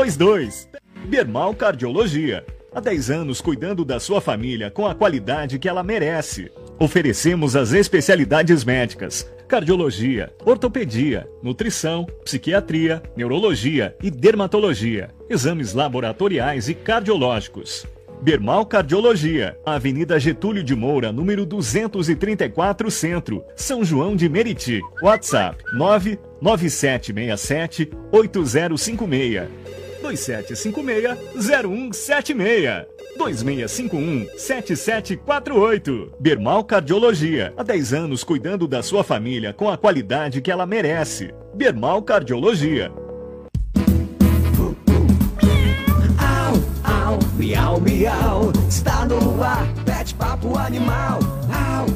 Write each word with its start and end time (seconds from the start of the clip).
22. 0.00 0.68
Bermal 1.08 1.52
Cardiologia. 1.54 2.46
Há 2.72 2.78
10 2.78 3.10
anos 3.10 3.40
cuidando 3.40 3.84
da 3.84 3.98
sua 3.98 4.20
família 4.20 4.70
com 4.70 4.86
a 4.86 4.94
qualidade 4.94 5.58
que 5.58 5.68
ela 5.68 5.82
merece. 5.82 6.52
Oferecemos 6.78 7.56
as 7.56 7.72
especialidades 7.72 8.64
médicas: 8.64 9.28
cardiologia, 9.48 10.32
ortopedia, 10.44 11.28
nutrição, 11.42 12.06
psiquiatria, 12.24 13.02
neurologia 13.16 13.96
e 14.00 14.08
dermatologia, 14.08 15.10
exames 15.28 15.74
laboratoriais 15.74 16.68
e 16.68 16.74
cardiológicos. 16.74 17.84
Bermal 18.22 18.64
Cardiologia, 18.66 19.58
Avenida 19.66 20.16
Getúlio 20.20 20.62
de 20.62 20.76
Moura, 20.76 21.10
número 21.10 21.44
234 21.44 22.88
Centro, 22.88 23.42
São 23.56 23.84
João 23.84 24.14
de 24.14 24.28
Meriti. 24.28 24.80
WhatsApp 25.02 25.60
99767 25.72 27.90
8056. 28.12 29.77
2756-0176. 30.02 32.86
2651-7748. 33.18 36.12
Bermal 36.20 36.62
Cardiologia. 36.64 37.52
Há 37.56 37.62
10 37.62 37.94
anos 37.94 38.22
cuidando 38.24 38.68
da 38.68 38.82
sua 38.82 39.02
família 39.02 39.52
com 39.52 39.68
a 39.68 39.76
qualidade 39.76 40.40
que 40.40 40.50
ela 40.50 40.64
merece. 40.66 41.34
Bermal 41.54 42.02
Cardiologia. 42.02 42.90
Au, 46.84 47.18
miau, 47.36 47.80
miau, 47.80 48.52
está 48.68 49.04
no 49.04 49.42
ar, 49.42 49.66
pet 49.84 50.14
papo 50.14 50.56
animal. 50.58 51.18
Au, 51.48 51.86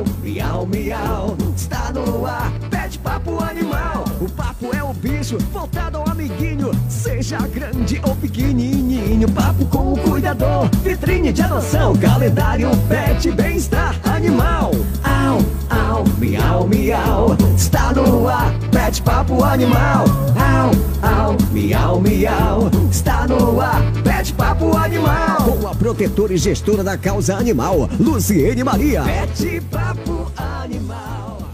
au, 0.00 0.04
miau, 0.22 0.66
miau, 0.66 1.36
está 1.54 1.92
no 1.92 2.26
ar, 2.26 2.52
pet 2.70 2.98
papo 2.98 3.42
animal. 3.42 4.04
O 4.20 4.28
papo 4.30 4.74
é 4.74 4.82
o 4.82 4.92
bicho, 4.94 5.38
voltado 5.52 5.98
ao 5.98 6.08
amiguinho, 6.08 6.70
seja 6.88 7.38
grande 7.48 8.00
ou 8.04 8.14
pequenininho. 8.16 9.30
Papo 9.30 9.64
com 9.66 9.92
o 9.92 9.98
cuidador, 9.98 10.68
vitrine 10.82 11.32
de 11.32 11.42
adoção, 11.42 11.94
calendário, 11.96 12.70
pet, 12.88 13.30
bem-estar 13.32 13.94
animal. 14.04 14.72
Au, 15.04 15.38
au, 15.70 16.04
miau, 16.18 16.66
miau, 16.66 17.36
está 17.56 17.92
no 17.92 18.28
ar, 18.28 18.52
pet 18.70 19.02
papo 19.02 19.44
animal. 19.44 20.04
Au, 20.36 20.70
au, 21.02 21.36
miau, 21.52 22.00
miau, 22.00 22.70
está 22.90 23.26
no 23.26 23.60
ar, 23.60 23.82
pet 24.02 24.32
papo 24.34 24.76
animal. 24.76 25.58
Com 25.60 25.68
a 25.68 25.74
protetora 25.74 26.32
e 26.32 26.36
gestora 26.36 26.82
da 26.82 26.96
causa 26.96 27.36
animal, 27.36 27.88
Luciene 27.98 28.64
Maria. 28.64 29.02
Pet 29.02 29.60
papo 29.70 29.89
animal. 30.36 31.50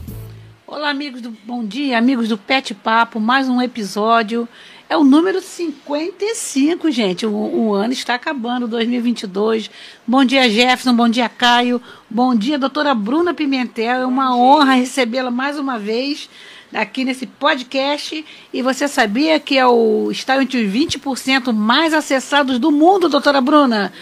Olá, 0.67 0.91
amigos 0.91 1.23
do 1.23 1.31
Bom 1.31 1.65
Dia, 1.65 1.97
amigos 1.97 2.29
do 2.29 2.37
Pet 2.37 2.75
Papo, 2.75 3.19
mais 3.19 3.49
um 3.49 3.63
episódio. 3.63 4.47
É 4.91 4.97
o 4.97 5.03
número 5.03 5.41
55, 5.41 6.91
gente. 6.91 7.25
O, 7.25 7.33
o 7.33 7.73
ano 7.75 7.95
está 7.95 8.15
acabando, 8.15 8.69
2022. 8.69 9.71
Bom 10.07 10.23
dia, 10.23 10.51
Jefferson. 10.51 10.95
Bom 10.95 11.09
dia, 11.09 11.31
Caio. 11.31 11.81
Bom 12.11 12.35
dia, 12.35 12.59
doutora 12.59 12.95
Bruna 12.95 13.33
Pimentel. 13.33 14.03
É 14.03 14.07
uma 14.07 14.37
honra 14.37 14.75
recebê-la 14.75 15.31
mais 15.31 15.59
uma 15.59 15.79
vez 15.79 16.29
aqui 16.75 17.07
nesse 17.07 17.27
podcast. 17.27 18.23
E 18.53 18.61
você 18.61 18.87
sabia 18.87 19.41
que 19.41 19.57
é 19.57 19.67
o, 19.67 20.11
está 20.11 20.43
entre 20.43 20.63
os 20.63 20.71
20% 20.71 21.55
mais 21.55 21.95
acessados 21.95 22.59
do 22.59 22.71
mundo, 22.71 23.09
doutora 23.09 23.41
Bruna? 23.41 23.95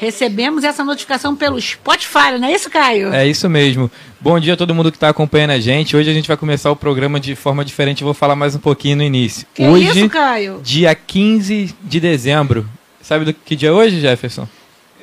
Recebemos 0.00 0.64
essa 0.64 0.82
notificação 0.82 1.36
pelo 1.36 1.60
Spotify, 1.60 2.38
não 2.40 2.48
é 2.48 2.54
isso, 2.54 2.70
Caio? 2.70 3.12
É 3.12 3.26
isso 3.26 3.50
mesmo. 3.50 3.90
Bom 4.18 4.40
dia 4.40 4.54
a 4.54 4.56
todo 4.56 4.74
mundo 4.74 4.90
que 4.90 4.96
está 4.96 5.10
acompanhando 5.10 5.50
a 5.50 5.60
gente. 5.60 5.94
Hoje 5.94 6.08
a 6.08 6.14
gente 6.14 6.26
vai 6.26 6.38
começar 6.38 6.70
o 6.70 6.76
programa 6.76 7.20
de 7.20 7.36
forma 7.36 7.62
diferente. 7.62 8.00
Eu 8.00 8.06
vou 8.06 8.14
falar 8.14 8.34
mais 8.34 8.54
um 8.54 8.58
pouquinho 8.58 8.96
no 8.96 9.02
início. 9.02 9.46
Que 9.54 9.62
hoje, 9.62 9.98
isso, 9.98 10.08
Caio? 10.08 10.58
dia 10.64 10.94
15 10.94 11.74
de 11.84 12.00
dezembro. 12.00 12.66
Sabe 13.02 13.26
do 13.26 13.34
que 13.34 13.54
dia 13.54 13.68
é 13.68 13.72
hoje, 13.72 14.00
Jefferson? 14.00 14.48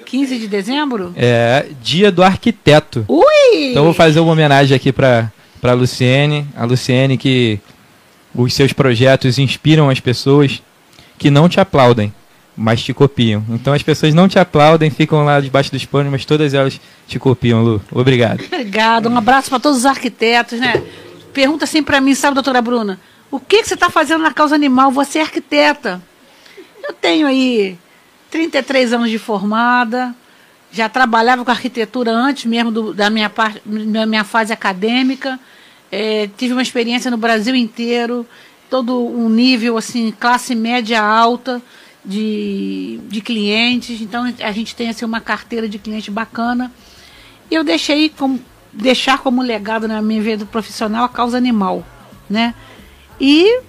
15 0.04 0.40
de 0.40 0.48
dezembro? 0.48 1.14
É 1.16 1.68
dia 1.80 2.12
do 2.12 2.24
arquiteto. 2.24 3.06
Ui! 3.08 3.70
Então 3.70 3.84
vou 3.84 3.94
fazer 3.94 4.20
uma 4.20 4.32
homenagem 4.32 4.76
aqui 4.76 4.92
para 4.92 5.32
para 5.62 5.74
Luciene, 5.74 6.48
a 6.56 6.66
Luciene 6.66 7.20
que 7.20 7.60
os 8.34 8.52
seus 8.52 8.74
projetos 8.74 9.38
inspiram 9.38 9.92
as 9.92 10.00
pessoas 10.00 10.60
que 11.20 11.30
não 11.30 11.48
te 11.48 11.60
aplaudem, 11.60 12.12
mas 12.58 12.82
te 12.82 12.92
copiam. 12.92 13.46
Então 13.50 13.72
as 13.72 13.84
pessoas 13.84 14.16
não 14.16 14.28
te 14.28 14.40
aplaudem, 14.40 14.90
ficam 14.90 15.24
lá 15.24 15.40
debaixo 15.40 15.72
dos 15.72 15.86
panos, 15.86 16.12
mas 16.12 16.26
todas 16.26 16.56
elas 16.56 16.82
te 17.08 17.20
copiam, 17.20 17.62
Lu. 17.64 17.82
Obrigado. 17.92 18.44
Obrigado. 18.52 19.08
Um 19.08 19.18
abraço 19.18 19.50
para 19.50 19.60
todos 19.60 19.78
os 19.78 19.86
arquitetos, 19.86 20.60
né? 20.60 20.84
Pergunta 21.32 21.66
assim 21.66 21.84
para 21.84 22.02
mim, 22.02 22.16
sabe, 22.16 22.34
doutora 22.34 22.62
Bruna? 22.62 23.00
O 23.30 23.40
que, 23.40 23.62
que 23.62 23.68
você 23.68 23.76
está 23.76 23.92
fazendo 23.92 24.24
na 24.24 24.34
causa 24.34 24.56
animal? 24.56 24.92
Você 24.92 25.20
é 25.20 25.22
arquiteta. 25.22 26.02
Eu 26.84 26.94
tenho 26.94 27.28
aí 27.28 27.78
33 28.32 28.94
anos 28.94 29.12
de 29.12 29.20
formada, 29.20 30.16
já 30.72 30.90
trabalhava 30.90 31.46
com 31.46 31.52
arquitetura 31.52 32.12
antes 32.12 32.46
mesmo 32.46 32.72
do, 32.72 32.94
da, 32.94 33.10
minha 33.10 33.30
parte, 33.30 33.62
da 33.66 34.06
minha 34.08 34.24
fase 34.24 34.52
acadêmica. 34.52 35.40
É, 35.92 36.28
tive 36.38 36.54
uma 36.54 36.62
experiência 36.62 37.12
no 37.12 37.18
Brasil 37.18 37.54
inteiro, 37.56 38.26
todo 38.70 39.06
um 39.06 39.30
nível 39.30 39.78
assim, 39.78 40.12
classe 40.18 40.56
média 40.56 41.02
alta 41.02 41.62
de, 42.08 43.00
de 43.10 43.22
clientes. 43.22 44.02
Então 44.02 44.34
a 44.40 44.52
gente 44.52 44.74
tem 44.74 44.90
assim, 44.90 45.04
uma 45.04 45.20
carteira 45.20 45.68
de 45.68 45.78
cliente 45.78 46.10
bacana. 46.10 46.72
E 47.52 47.56
eu 47.56 47.64
deixei 47.64 48.10
como, 48.10 48.40
deixar 48.72 49.20
como 49.20 49.42
legado 49.42 49.88
na 49.88 50.02
minha 50.02 50.22
vida 50.22 50.46
profissional 50.46 51.04
a 51.04 51.10
causa 51.10 51.38
animal. 51.38 51.86
Né? 52.30 52.56
E 53.20 53.62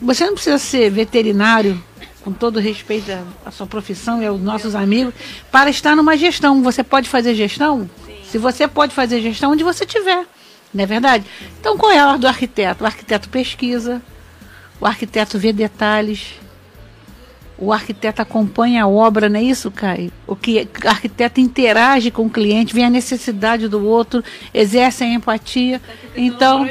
você 0.00 0.24
não 0.24 0.34
precisa 0.34 0.58
ser 0.58 0.90
veterinário, 0.90 1.82
com 2.22 2.32
todo 2.32 2.60
respeito 2.60 3.10
à 3.44 3.50
sua 3.50 3.66
profissão 3.66 4.22
e 4.22 4.26
aos 4.26 4.40
nossos 4.40 4.74
amigos, 4.74 5.12
para 5.50 5.68
estar 5.70 5.94
numa 5.94 6.16
gestão. 6.16 6.62
Você 6.62 6.82
pode 6.82 7.08
fazer 7.08 7.34
gestão? 7.34 7.90
Sim. 8.06 8.16
Se 8.24 8.38
você 8.38 8.66
pode 8.66 8.94
fazer 8.94 9.20
gestão 9.20 9.52
onde 9.52 9.62
você 9.62 9.84
estiver. 9.84 10.26
Não 10.72 10.84
é 10.84 10.86
verdade? 10.86 11.26
Então, 11.60 11.76
qual 11.76 11.92
é 11.92 11.98
a 11.98 12.08
hora 12.08 12.18
do 12.18 12.26
arquiteto? 12.26 12.82
O 12.82 12.86
arquiteto 12.86 13.28
pesquisa, 13.28 14.00
o 14.80 14.86
arquiteto 14.86 15.38
vê 15.38 15.52
detalhes, 15.52 16.40
o 17.62 17.72
arquiteto 17.72 18.20
acompanha 18.20 18.82
a 18.82 18.88
obra, 18.88 19.28
não 19.28 19.38
é 19.38 19.42
isso, 19.42 19.70
Caio? 19.70 20.10
O 20.26 20.34
que 20.34 20.68
o 20.84 20.88
arquiteto 20.88 21.40
interage 21.40 22.10
com 22.10 22.26
o 22.26 22.30
cliente, 22.30 22.74
vê 22.74 22.82
a 22.82 22.90
necessidade 22.90 23.68
do 23.68 23.86
outro, 23.86 24.22
exerce 24.52 25.04
a 25.04 25.06
empatia. 25.06 25.80
Então, 26.16 26.68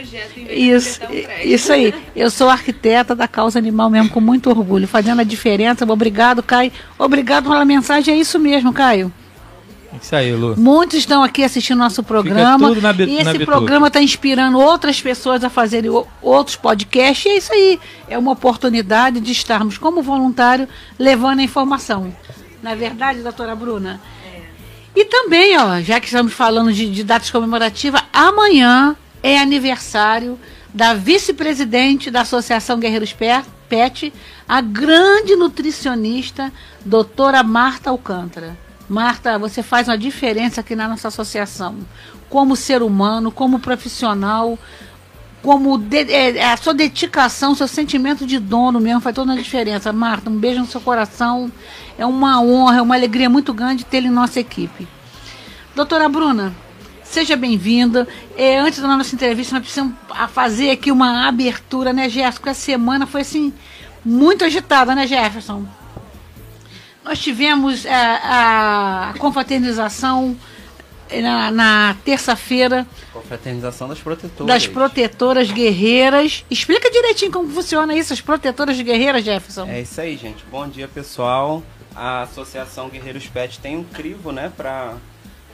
isso, 0.49 0.99
isso 1.45 1.71
aí. 1.71 1.93
Eu 2.13 2.29
sou 2.29 2.49
arquiteta 2.49 3.15
da 3.15 3.25
causa 3.25 3.57
animal 3.57 3.89
mesmo, 3.89 4.09
com 4.09 4.19
muito 4.19 4.49
orgulho, 4.49 4.85
fazendo 4.85 5.21
a 5.21 5.23
diferença. 5.23 5.89
Obrigado, 5.89 6.43
Caio. 6.43 6.73
Obrigado 6.99 7.49
pela 7.49 7.63
mensagem. 7.63 8.13
É 8.13 8.17
isso 8.17 8.37
mesmo, 8.37 8.73
Caio. 8.73 9.13
Isso 9.99 10.15
aí, 10.15 10.33
Lu. 10.33 10.55
Muitos 10.57 10.99
estão 10.99 11.23
aqui 11.23 11.43
assistindo 11.43 11.77
nosso 11.77 12.03
programa. 12.03 12.71
e 13.07 13.17
esse 13.17 13.45
programa 13.45 13.87
está 13.87 14.01
inspirando 14.01 14.59
outras 14.59 15.01
pessoas 15.01 15.43
a 15.43 15.49
fazerem 15.49 15.91
outros 16.21 16.55
podcasts. 16.55 17.25
E 17.25 17.29
é 17.29 17.37
isso 17.37 17.53
aí. 17.53 17.79
É 18.07 18.17
uma 18.17 18.31
oportunidade 18.31 19.19
de 19.19 19.31
estarmos, 19.31 19.77
como 19.77 20.01
voluntário, 20.01 20.67
levando 20.97 21.39
a 21.39 21.43
informação. 21.43 22.13
Na 22.61 22.71
é 22.71 22.75
verdade, 22.75 23.21
doutora 23.21 23.55
Bruna? 23.55 23.99
É. 24.25 24.41
E 24.95 25.05
também, 25.05 25.57
ó, 25.57 25.81
já 25.81 25.99
que 25.99 26.05
estamos 26.05 26.33
falando 26.33 26.71
de, 26.71 26.89
de 26.89 27.03
datas 27.03 27.29
comemorativas, 27.29 28.01
amanhã 28.13 28.95
é 29.21 29.37
aniversário 29.37 30.39
da 30.73 30.93
vice-presidente 30.93 32.09
da 32.09 32.21
Associação 32.21 32.79
Guerreiros 32.79 33.13
Pet, 33.67 34.13
a 34.47 34.61
grande 34.61 35.35
nutricionista, 35.35 36.51
doutora 36.85 37.43
Marta 37.43 37.89
Alcântara. 37.89 38.57
Marta, 38.91 39.39
você 39.39 39.63
faz 39.63 39.87
uma 39.87 39.97
diferença 39.97 40.59
aqui 40.59 40.75
na 40.75 40.85
nossa 40.85 41.07
associação. 41.07 41.77
Como 42.29 42.57
ser 42.57 42.83
humano, 42.83 43.31
como 43.31 43.57
profissional, 43.57 44.59
como 45.41 45.77
de, 45.77 46.11
é, 46.11 46.51
a 46.51 46.57
sua 46.57 46.73
dedicação, 46.73 47.55
seu 47.55 47.69
sentimento 47.69 48.25
de 48.27 48.37
dono 48.37 48.81
mesmo 48.81 48.99
faz 48.99 49.15
toda 49.15 49.31
a 49.31 49.37
diferença. 49.37 49.93
Marta, 49.93 50.29
um 50.29 50.35
beijo 50.35 50.59
no 50.59 50.67
seu 50.67 50.81
coração. 50.81 51.49
É 51.97 52.05
uma 52.05 52.41
honra, 52.41 52.79
é 52.79 52.81
uma 52.81 52.95
alegria 52.95 53.29
muito 53.29 53.53
grande 53.53 53.85
tê-la 53.85 54.07
em 54.07 54.11
nossa 54.11 54.41
equipe. 54.41 54.85
Doutora 55.73 56.09
Bruna, 56.09 56.53
seja 57.01 57.37
bem-vinda. 57.37 58.05
É, 58.37 58.59
antes 58.59 58.81
da 58.81 58.89
nossa 58.89 59.15
entrevista, 59.15 59.55
nós 59.55 59.63
precisamos 59.63 59.95
fazer 60.33 60.69
aqui 60.69 60.91
uma 60.91 61.29
abertura, 61.29 61.93
né, 61.93 62.09
Jefferson? 62.09 62.49
A 62.49 62.53
semana 62.53 63.07
foi 63.07 63.21
assim, 63.21 63.53
muito 64.03 64.43
agitada, 64.43 64.93
né, 64.93 65.07
Jefferson? 65.07 65.65
Nós 67.03 67.19
tivemos 67.19 67.85
a, 67.85 67.89
é, 67.89 67.93
a 67.93 69.13
confraternização 69.17 70.37
na, 71.19 71.51
na 71.51 71.97
terça-feira. 72.05 72.85
Confraternização 73.11 73.87
das 73.89 73.99
protetoras. 73.99 74.47
Das 74.47 74.67
protetoras 74.67 75.51
guerreiras. 75.51 76.45
Explica 76.49 76.89
direitinho 76.89 77.31
como 77.31 77.49
funciona 77.49 77.95
isso, 77.95 78.13
as 78.13 78.21
protetoras 78.21 78.79
guerreiras, 78.79 79.25
Jefferson. 79.25 79.65
É 79.65 79.81
isso 79.81 79.99
aí, 79.99 80.15
gente. 80.15 80.45
Bom 80.49 80.67
dia, 80.67 80.87
pessoal. 80.87 81.63
A 81.95 82.21
Associação 82.21 82.87
Guerreiros 82.87 83.27
Pet 83.27 83.59
tem 83.59 83.75
um 83.75 83.83
crivo, 83.83 84.31
né, 84.31 84.51
para 84.55 84.95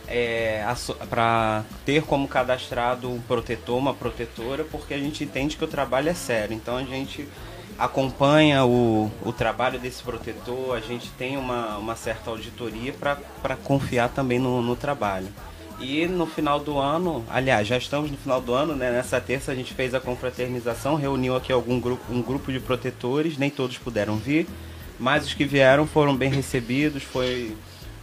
é, 0.07 0.63
para 1.09 1.65
ter 1.85 2.03
como 2.03 2.27
cadastrado 2.27 3.11
um 3.11 3.19
protetor, 3.19 3.77
uma 3.77 3.93
protetora, 3.93 4.63
porque 4.63 4.93
a 4.93 4.97
gente 4.97 5.23
entende 5.23 5.57
que 5.57 5.63
o 5.63 5.67
trabalho 5.67 6.09
é 6.09 6.13
sério. 6.13 6.55
Então 6.55 6.77
a 6.77 6.83
gente 6.83 7.27
acompanha 7.77 8.65
o, 8.65 9.11
o 9.23 9.31
trabalho 9.31 9.79
desse 9.79 10.01
protetor, 10.01 10.75
a 10.75 10.79
gente 10.79 11.09
tem 11.11 11.37
uma, 11.37 11.77
uma 11.77 11.95
certa 11.95 12.29
auditoria 12.29 12.93
para 12.93 13.55
confiar 13.55 14.09
também 14.09 14.39
no, 14.39 14.61
no 14.61 14.75
trabalho. 14.75 15.27
E 15.79 16.07
no 16.07 16.25
final 16.25 16.59
do 16.59 16.79
ano, 16.79 17.23
aliás, 17.29 17.67
já 17.67 17.77
estamos 17.77 18.09
no 18.09 18.17
final 18.17 18.41
do 18.41 18.51
ano, 18.51 18.75
né? 18.75 18.89
Nessa 18.89 19.21
terça 19.21 19.51
a 19.51 19.55
gente 19.55 19.75
fez 19.75 19.93
a 19.93 19.99
confraternização, 19.99 20.95
reuniu 20.95 21.35
aqui 21.35 21.51
algum 21.51 21.79
grupo, 21.79 22.11
um 22.11 22.21
grupo 22.21 22.51
de 22.51 22.59
protetores, 22.59 23.37
nem 23.37 23.51
todos 23.51 23.77
puderam 23.77 24.15
vir, 24.15 24.47
mas 24.99 25.27
os 25.27 25.35
que 25.35 25.45
vieram 25.45 25.85
foram 25.85 26.15
bem 26.15 26.31
recebidos, 26.31 27.03
foi, 27.03 27.55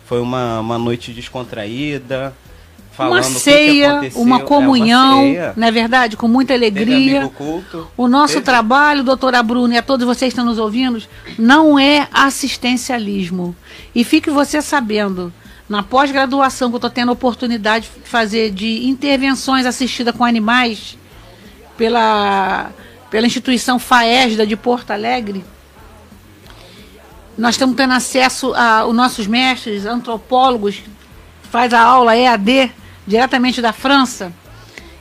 foi 0.06 0.20
uma, 0.20 0.60
uma 0.60 0.78
noite 0.78 1.12
descontraída. 1.12 2.32
Uma 2.96 3.22
ceia, 3.24 4.00
que 4.02 4.10
que 4.10 4.18
uma 4.18 4.38
comunhão, 4.40 5.18
é, 5.18 5.24
uma 5.24 5.32
ceia. 5.32 5.52
não 5.56 5.66
é 5.66 5.70
verdade? 5.72 6.16
Com 6.16 6.28
muita 6.28 6.54
alegria. 6.54 7.28
O 7.96 8.06
nosso 8.06 8.34
Teve- 8.34 8.44
trabalho, 8.44 9.02
doutora 9.02 9.42
Bruna, 9.42 9.74
e 9.74 9.78
a 9.78 9.82
todos 9.82 10.06
vocês 10.06 10.32
que 10.32 10.38
estão 10.38 10.44
nos 10.44 10.58
ouvindo, 10.58 11.02
não 11.36 11.76
é 11.76 12.06
assistencialismo. 12.12 13.54
E 13.94 14.04
fique 14.04 14.30
você 14.30 14.62
sabendo, 14.62 15.32
na 15.68 15.82
pós-graduação 15.82 16.68
que 16.68 16.74
eu 16.74 16.78
estou 16.78 16.90
tendo 16.90 17.08
a 17.08 17.12
oportunidade 17.12 17.88
de 18.04 18.08
fazer 18.08 18.50
de 18.52 18.86
intervenções 18.86 19.66
assistidas 19.66 20.14
com 20.14 20.24
animais 20.24 20.96
pela, 21.76 22.70
pela 23.10 23.26
instituição 23.26 23.76
FAESDA 23.80 24.46
de 24.46 24.54
Porto 24.56 24.92
Alegre, 24.92 25.44
nós 27.36 27.56
estamos 27.56 27.74
tendo 27.74 27.92
acesso 27.94 28.54
a 28.54 28.86
os 28.86 28.94
nossos 28.94 29.26
mestres, 29.26 29.84
antropólogos, 29.84 30.80
faz 31.54 31.72
a 31.72 31.80
aula 31.80 32.16
EAD 32.16 32.72
diretamente 33.06 33.62
da 33.62 33.72
França. 33.72 34.32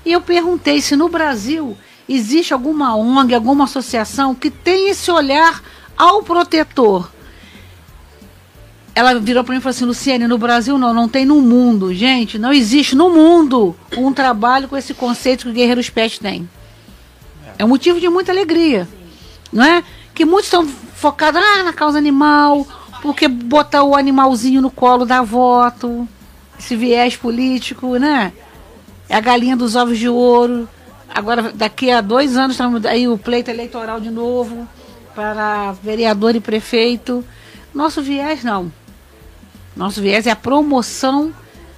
E 0.06 0.12
eu 0.12 0.22
perguntei 0.22 0.82
se 0.82 0.96
no 0.96 1.10
Brasil 1.10 1.76
existe 2.08 2.54
alguma 2.54 2.96
ONG, 2.96 3.34
alguma 3.34 3.64
associação 3.64 4.36
que 4.36 4.52
tem 4.52 4.88
esse 4.88 5.10
olhar 5.10 5.64
ao 5.98 6.22
protetor. 6.22 7.10
Ela 8.94 9.20
virou 9.20 9.44
para 9.44 9.54
mim 9.54 9.58
e 9.58 9.62
falou 9.64 9.72
assim: 9.72 9.86
Luciane, 9.86 10.28
no 10.28 10.38
Brasil 10.38 10.78
não, 10.78 10.94
não 10.94 11.10
tem 11.10 11.26
no 11.26 11.42
mundo. 11.42 11.92
Gente, 11.92 12.38
não 12.38 12.54
existe 12.54 12.96
no 12.96 13.10
mundo 13.10 13.76
um 13.98 14.14
trabalho 14.14 14.68
com 14.68 14.78
esse 14.78 14.94
conceito 14.94 15.46
que 15.46 15.50
o 15.50 15.54
Guerreiros 15.54 15.90
Pet 15.90 16.20
tem. 16.20 16.48
É 17.58 17.66
um 17.66 17.70
motivo 17.70 18.00
de 18.00 18.08
muita 18.10 18.32
alegria. 18.32 18.88
Não 19.52 19.64
é? 19.64 19.84
Que 20.14 20.24
muitos 20.24 20.46
estão 20.46 20.68
focados 20.68 21.42
ah, 21.44 21.64
na 21.64 21.74
causa 21.74 21.98
animal, 21.98 22.68
porque 23.02 23.28
botar 23.28 23.82
o 23.82 23.96
animalzinho 23.96 24.62
no 24.62 24.70
colo 24.70 25.04
dá 25.04 25.24
voto, 25.24 26.08
esse 26.58 26.76
viés 26.76 27.16
político, 27.16 27.98
né? 27.98 28.34
É 29.10 29.16
a 29.16 29.20
galinha 29.20 29.56
dos 29.56 29.76
ovos 29.76 29.98
de 29.98 30.10
ouro. 30.10 30.68
Agora, 31.14 31.52
daqui 31.52 31.92
a 31.92 32.02
dois 32.02 32.36
anos, 32.36 32.52
estamos 32.54 32.86
aí 32.86 33.08
o 33.08 33.18
pleito 33.18 33.52
eleitoral 33.52 34.00
de 34.00 34.10
novo 34.10 34.68
para 35.14 35.74
vereador 35.74 36.36
e 36.36 36.40
prefeito. 36.40 37.24
Nosso 37.74 38.02
viés 38.02 38.44
não. 38.44 38.72
Nosso 39.76 40.02
viés 40.02 40.28
é 40.28 40.32
a 40.32 40.36
promoção 40.36 41.34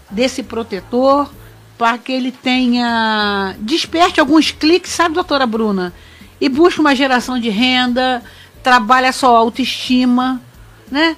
desse 0.10 0.44
protetor 0.44 1.30
para 1.78 1.98
que 1.98 2.12
ele 2.12 2.32
tenha. 2.32 3.56
desperte 3.60 4.20
alguns 4.20 4.52
cliques, 4.52 4.92
sabe, 4.92 5.16
doutora 5.16 5.46
Bruna? 5.46 5.94
E 6.40 6.50
busque 6.50 6.80
uma 6.80 6.96
geração 6.96 7.40
de 7.40 7.50
renda, 7.50 8.24
trabalhe 8.62 9.08
a 9.08 9.14
sua 9.14 9.38
autoestima, 9.38 10.42
né? 10.92 11.16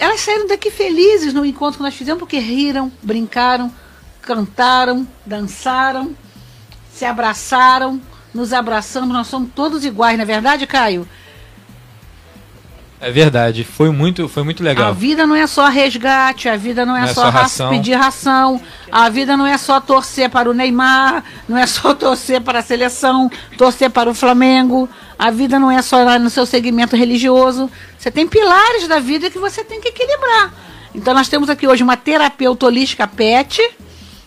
Elas 0.00 0.22
saíram 0.22 0.46
daqui 0.46 0.70
felizes 0.70 1.34
no 1.34 1.44
encontro 1.44 1.76
que 1.76 1.82
nós 1.82 1.94
fizemos 1.94 2.18
porque 2.18 2.38
riram, 2.38 2.90
brincaram, 3.02 3.70
cantaram, 4.22 5.06
dançaram, 5.26 6.16
se 6.90 7.04
abraçaram, 7.04 8.00
nos 8.32 8.54
abraçamos, 8.54 9.10
nós 9.10 9.26
somos 9.26 9.50
todos 9.54 9.84
iguais, 9.84 10.16
não 10.16 10.22
é 10.22 10.26
verdade, 10.26 10.66
Caio? 10.66 11.06
É 13.02 13.10
verdade, 13.10 13.64
foi 13.64 13.88
muito, 13.90 14.28
foi 14.28 14.42
muito 14.42 14.62
A 14.62 14.66
legal. 14.66 14.92
vida 14.94 15.26
não 15.26 15.34
é 15.34 15.46
só 15.46 15.68
resgate, 15.68 16.50
a 16.50 16.56
vida 16.56 16.84
não 16.84 16.94
é, 16.94 17.00
Não 17.00 17.08
é 17.08 17.14
só, 17.14 17.22
só 17.22 17.30
ra- 17.30 17.40
ração. 17.42 17.70
pedir 17.70 17.94
ração, 17.94 18.60
a 18.92 19.08
vida 19.08 19.38
não 19.38 19.46
é 19.46 19.56
só 19.56 19.80
torcer 19.80 20.28
para 20.28 20.50
o 20.50 20.52
Neymar, 20.52 21.24
não 21.48 21.56
é 21.56 21.66
só 21.66 21.94
torcer 21.94 22.42
para 22.42 22.58
a 22.58 22.62
seleção, 22.62 23.30
torcer 23.56 23.88
para 23.88 24.10
o 24.10 24.14
Flamengo, 24.14 24.86
a 25.18 25.30
vida 25.30 25.58
não 25.58 25.70
é 25.70 25.80
só 25.80 26.02
lá 26.04 26.18
no 26.18 26.28
seu 26.28 26.44
segmento 26.44 26.94
religioso. 26.94 27.70
Você 27.98 28.10
tem 28.10 28.26
pilares 28.26 28.86
da 28.86 28.98
vida 29.00 29.30
que 29.30 29.38
você 29.38 29.64
tem 29.64 29.80
que 29.80 29.88
equilibrar. 29.88 30.52
Então 30.94 31.14
nós 31.14 31.28
temos 31.28 31.48
aqui 31.48 31.66
hoje 31.66 31.82
uma 31.82 31.96
terapeuta 31.96 32.66
holística 32.66 33.06
pet, 33.06 33.62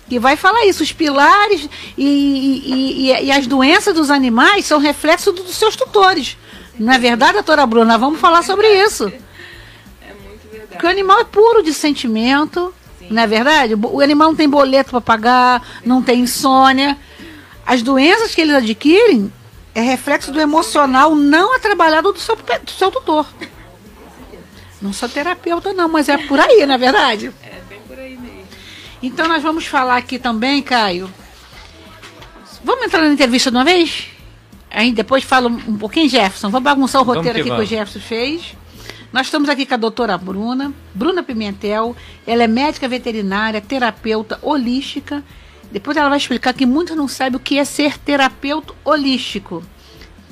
que 0.10 0.18
vai 0.20 0.36
falar 0.36 0.66
isso, 0.66 0.82
os 0.82 0.92
pilares 0.92 1.70
e, 1.98 2.04
e- 2.06 3.12
e- 3.12 3.26
e 3.26 3.32
as 3.32 3.46
doenças 3.46 3.94
dos 3.94 4.10
animais 4.10 4.66
são 4.66 4.80
reflexo 4.80 5.32
do- 5.32 5.44
dos 5.44 5.56
seus 5.56 5.76
tutores. 5.76 6.38
Não 6.78 6.94
é 6.94 6.98
verdade, 6.98 7.34
doutora 7.34 7.66
Bruna? 7.66 7.98
Vamos 7.98 8.20
falar 8.20 8.44
sobre 8.44 8.68
isso. 8.84 9.06
É 10.02 10.14
muito 10.26 10.50
verdade. 10.50 10.72
Porque 10.72 10.86
o 10.86 10.90
animal 10.90 11.20
é 11.20 11.24
puro 11.24 11.62
de 11.62 11.74
sentimento, 11.74 12.74
não 13.10 13.22
é 13.22 13.28
verdade? 13.28 13.76
O 13.76 14.02
animal 14.02 14.30
não 14.30 14.36
tem 14.36 14.50
boleto 14.50 14.92
para 14.92 15.02
pagar, 15.02 15.82
não 15.86 16.02
tem 16.02 16.22
insônia. 16.22 16.98
As 17.66 17.82
doenças 17.82 18.34
que 18.34 18.42
eles 18.42 18.56
adquirem 18.56 19.32
é 19.76 19.82
reflexo 19.82 20.32
do 20.32 20.40
emocional 20.40 21.16
não 21.16 21.60
trabalhado 21.60 22.12
do 22.12 22.20
seu, 22.20 22.36
do 22.36 22.72
seu 22.72 22.92
tutor. 22.92 23.26
Não 24.82 24.92
sou 24.92 25.08
terapeuta, 25.08 25.72
não, 25.74 25.88
mas 25.88 26.10
é 26.10 26.18
por 26.18 26.40
aí, 26.40 26.66
não 26.66 26.76
é 26.76 26.78
verdade? 26.78 27.32
É 27.42 27.62
bem 27.70 27.80
por 27.88 27.98
aí 27.98 28.18
mesmo. 28.18 28.44
Então 29.02 29.28
nós 29.28 29.42
vamos 29.42 29.66
falar 29.66 29.98
aqui 29.98 30.20
também, 30.20 30.62
Caio. 30.62 31.10
Vamos 32.64 32.86
entrar 32.86 33.02
na 33.02 33.14
entrevista 33.14 33.50
de 33.50 33.58
uma 33.58 33.64
vez? 33.64 34.13
Aí 34.74 34.92
depois 34.92 35.24
fala 35.24 35.48
um 35.48 35.78
pouquinho, 35.78 36.10
Jefferson. 36.10 36.50
Vamos 36.50 36.64
bagunçar 36.64 37.00
o 37.00 37.06
Vamos 37.06 37.18
roteiro 37.18 37.36
que 37.36 37.42
aqui 37.42 37.50
que 37.50 37.54
o 37.54 37.58
vamos. 37.58 37.70
Jefferson 37.70 38.00
fez. 38.00 38.56
Nós 39.14 39.28
estamos 39.28 39.48
aqui 39.48 39.68
com 39.68 39.76
a 39.76 39.78
doutora 39.78 40.18
Bruna, 40.18 40.74
Bruna 40.96 41.22
Pimentel. 41.22 41.96
Ela 42.26 42.46
é 42.46 42.48
médica 42.48 42.88
veterinária, 42.88 43.62
terapeuta 43.62 44.40
holística. 44.42 45.24
Depois 45.72 45.96
ela 45.96 46.10
vai 46.10 46.18
explicar 46.18 46.54
que 46.54 46.66
muitos 46.66 46.98
não 46.98 47.08
sabem 47.08 47.38
o 47.38 47.40
que 47.40 47.60
é 47.60 47.64
ser 47.64 48.00
terapeuta 48.00 48.74
holístico. 48.84 49.64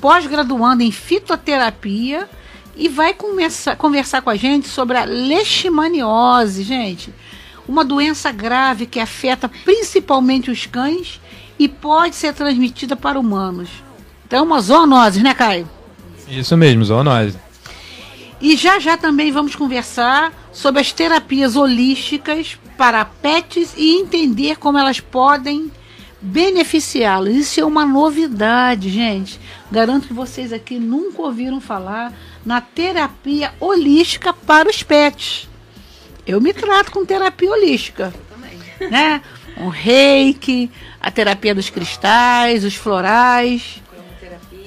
Pós-graduando 0.00 0.82
em 0.82 0.90
fitoterapia 0.90 2.28
e 2.76 2.88
vai 2.88 3.14
começar, 3.14 3.76
conversar 3.76 4.22
com 4.22 4.30
a 4.30 4.36
gente 4.36 4.66
sobre 4.66 4.96
a 4.96 5.04
leishmaniose, 5.04 6.64
gente. 6.64 7.14
Uma 7.68 7.84
doença 7.84 8.32
grave 8.32 8.86
que 8.86 8.98
afeta 8.98 9.48
principalmente 9.48 10.50
os 10.50 10.66
cães 10.66 11.20
e 11.56 11.68
pode 11.68 12.16
ser 12.16 12.34
transmitida 12.34 12.96
para 12.96 13.20
humanos. 13.20 13.68
Então, 14.32 14.40
é 14.40 14.46
uma 14.46 14.62
zoonose, 14.62 15.22
né, 15.22 15.34
Caio? 15.34 15.68
Isso 16.26 16.56
mesmo, 16.56 16.82
zoonose. 16.82 17.36
E 18.40 18.56
já 18.56 18.78
já 18.78 18.96
também 18.96 19.30
vamos 19.30 19.54
conversar 19.54 20.32
sobre 20.50 20.80
as 20.80 20.90
terapias 20.90 21.54
holísticas 21.54 22.58
para 22.78 23.04
pets 23.04 23.74
e 23.76 24.00
entender 24.00 24.56
como 24.56 24.78
elas 24.78 25.00
podem 25.00 25.70
beneficiá-los. 26.18 27.28
Isso 27.28 27.60
é 27.60 27.64
uma 27.66 27.84
novidade, 27.84 28.88
gente. 28.88 29.38
Garanto 29.70 30.08
que 30.08 30.14
vocês 30.14 30.50
aqui 30.50 30.78
nunca 30.78 31.20
ouviram 31.20 31.60
falar 31.60 32.10
na 32.42 32.62
terapia 32.62 33.52
holística 33.60 34.32
para 34.32 34.70
os 34.70 34.82
pets. 34.82 35.46
Eu 36.26 36.40
me 36.40 36.54
trato 36.54 36.90
com 36.90 37.04
terapia 37.04 37.50
holística, 37.50 38.14
Também. 38.30 38.90
né? 38.90 39.20
O 39.58 39.68
reiki, 39.68 40.70
a 40.98 41.10
terapia 41.10 41.54
dos 41.54 41.68
cristais, 41.68 42.64
os 42.64 42.74
florais 42.74 43.82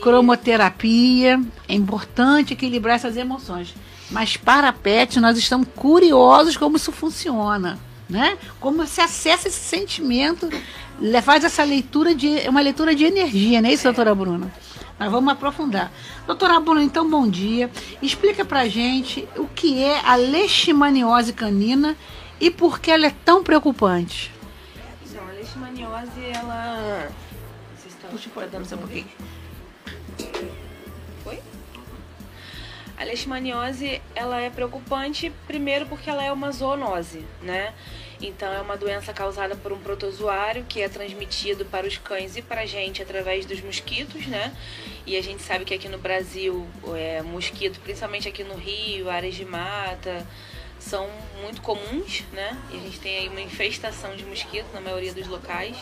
Cromoterapia. 0.06 1.42
É 1.68 1.74
importante 1.74 2.54
equilibrar 2.54 2.96
essas 2.96 3.18
emoções. 3.18 3.74
Mas 4.12 4.38
para 4.38 4.72
pet, 4.72 5.20
nós 5.20 5.36
estamos 5.36 5.68
curiosos 5.76 6.56
como 6.56 6.78
isso 6.78 6.92
funciona. 6.92 7.80
Né? 8.08 8.38
Como 8.60 8.86
se 8.86 9.02
acessa 9.02 9.48
esse 9.48 9.58
sentimento, 9.60 10.48
faz 11.24 11.44
essa 11.44 11.64
leitura 11.64 12.14
de. 12.14 12.40
é 12.40 12.48
uma 12.48 12.62
leitura 12.62 12.94
de 12.94 13.04
energia, 13.04 13.60
não 13.60 13.68
é 13.68 13.74
isso, 13.74 13.86
doutora 13.86 14.14
Bruna? 14.14 14.54
Nós 15.00 15.12
vamos 15.12 15.34
aprofundar. 15.34 15.92
Doutora 16.28 16.60
Bruna, 16.60 16.84
então, 16.84 17.10
bom 17.10 17.28
dia. 17.28 17.72
Explica 18.00 18.46
pra 18.46 18.68
gente 18.68 19.28
o 19.36 19.48
que 19.48 19.82
é 19.82 20.02
a 20.06 20.16
leishmaniose 20.16 21.34
canina 21.34 21.98
e 22.40 22.52
por 22.52 22.80
que 22.80 22.92
ela 22.92 23.08
é 23.08 23.14
tão 23.26 23.44
preocupante. 23.44 24.32
Então, 25.04 25.28
a 25.28 25.32
leishmaniose, 25.32 26.26
ela... 26.32 27.10
Puxa, 28.12 28.30
pode 28.32 28.50
dar 28.52 28.62
um 28.62 28.78
pouquinho. 28.78 29.08
Oi? 31.26 31.40
A 32.98 33.04
leishmaniose, 33.04 34.02
ela 34.16 34.40
é 34.40 34.50
preocupante, 34.50 35.32
primeiro 35.48 35.86
porque 35.86 36.10
ela 36.10 36.24
é 36.24 36.32
uma 36.32 36.52
zoonose, 36.52 37.26
né? 37.42 37.74
Então, 38.22 38.52
é 38.54 38.62
uma 38.62 38.78
doença 38.78 39.14
causada 39.14 39.56
por 39.56 39.74
um 39.74 39.80
protozoário 39.80 40.66
que 40.68 40.82
é 40.82 40.88
transmitido 40.88 41.66
para 41.66 41.86
os 41.86 41.98
cães 41.98 42.38
e 42.38 42.42
para 42.42 42.62
a 42.62 42.66
gente 42.66 43.02
através 43.02 43.46
dos 43.46 43.62
mosquitos, 43.62 44.26
né? 44.28 44.56
E 45.06 45.18
a 45.18 45.22
gente 45.22 45.44
sabe 45.44 45.66
que 45.66 45.74
aqui 45.74 45.90
no 45.90 45.98
Brasil, 45.98 46.66
é, 46.96 47.22
mosquito, 47.22 47.80
principalmente 47.82 48.28
aqui 48.28 48.44
no 48.44 48.56
Rio, 48.56 49.10
áreas 49.10 49.36
de 49.36 49.44
mata, 49.44 50.26
são 50.80 51.10
muito 51.42 51.62
comuns, 51.62 52.24
né? 52.32 52.58
E 52.72 52.78
a 52.78 52.80
gente 52.80 53.00
tem 53.00 53.18
aí 53.18 53.28
uma 53.28 53.42
infestação 53.42 54.16
de 54.16 54.24
mosquito 54.26 54.68
na 54.74 54.80
maioria 54.80 55.14
dos 55.14 55.28
locais. 55.28 55.76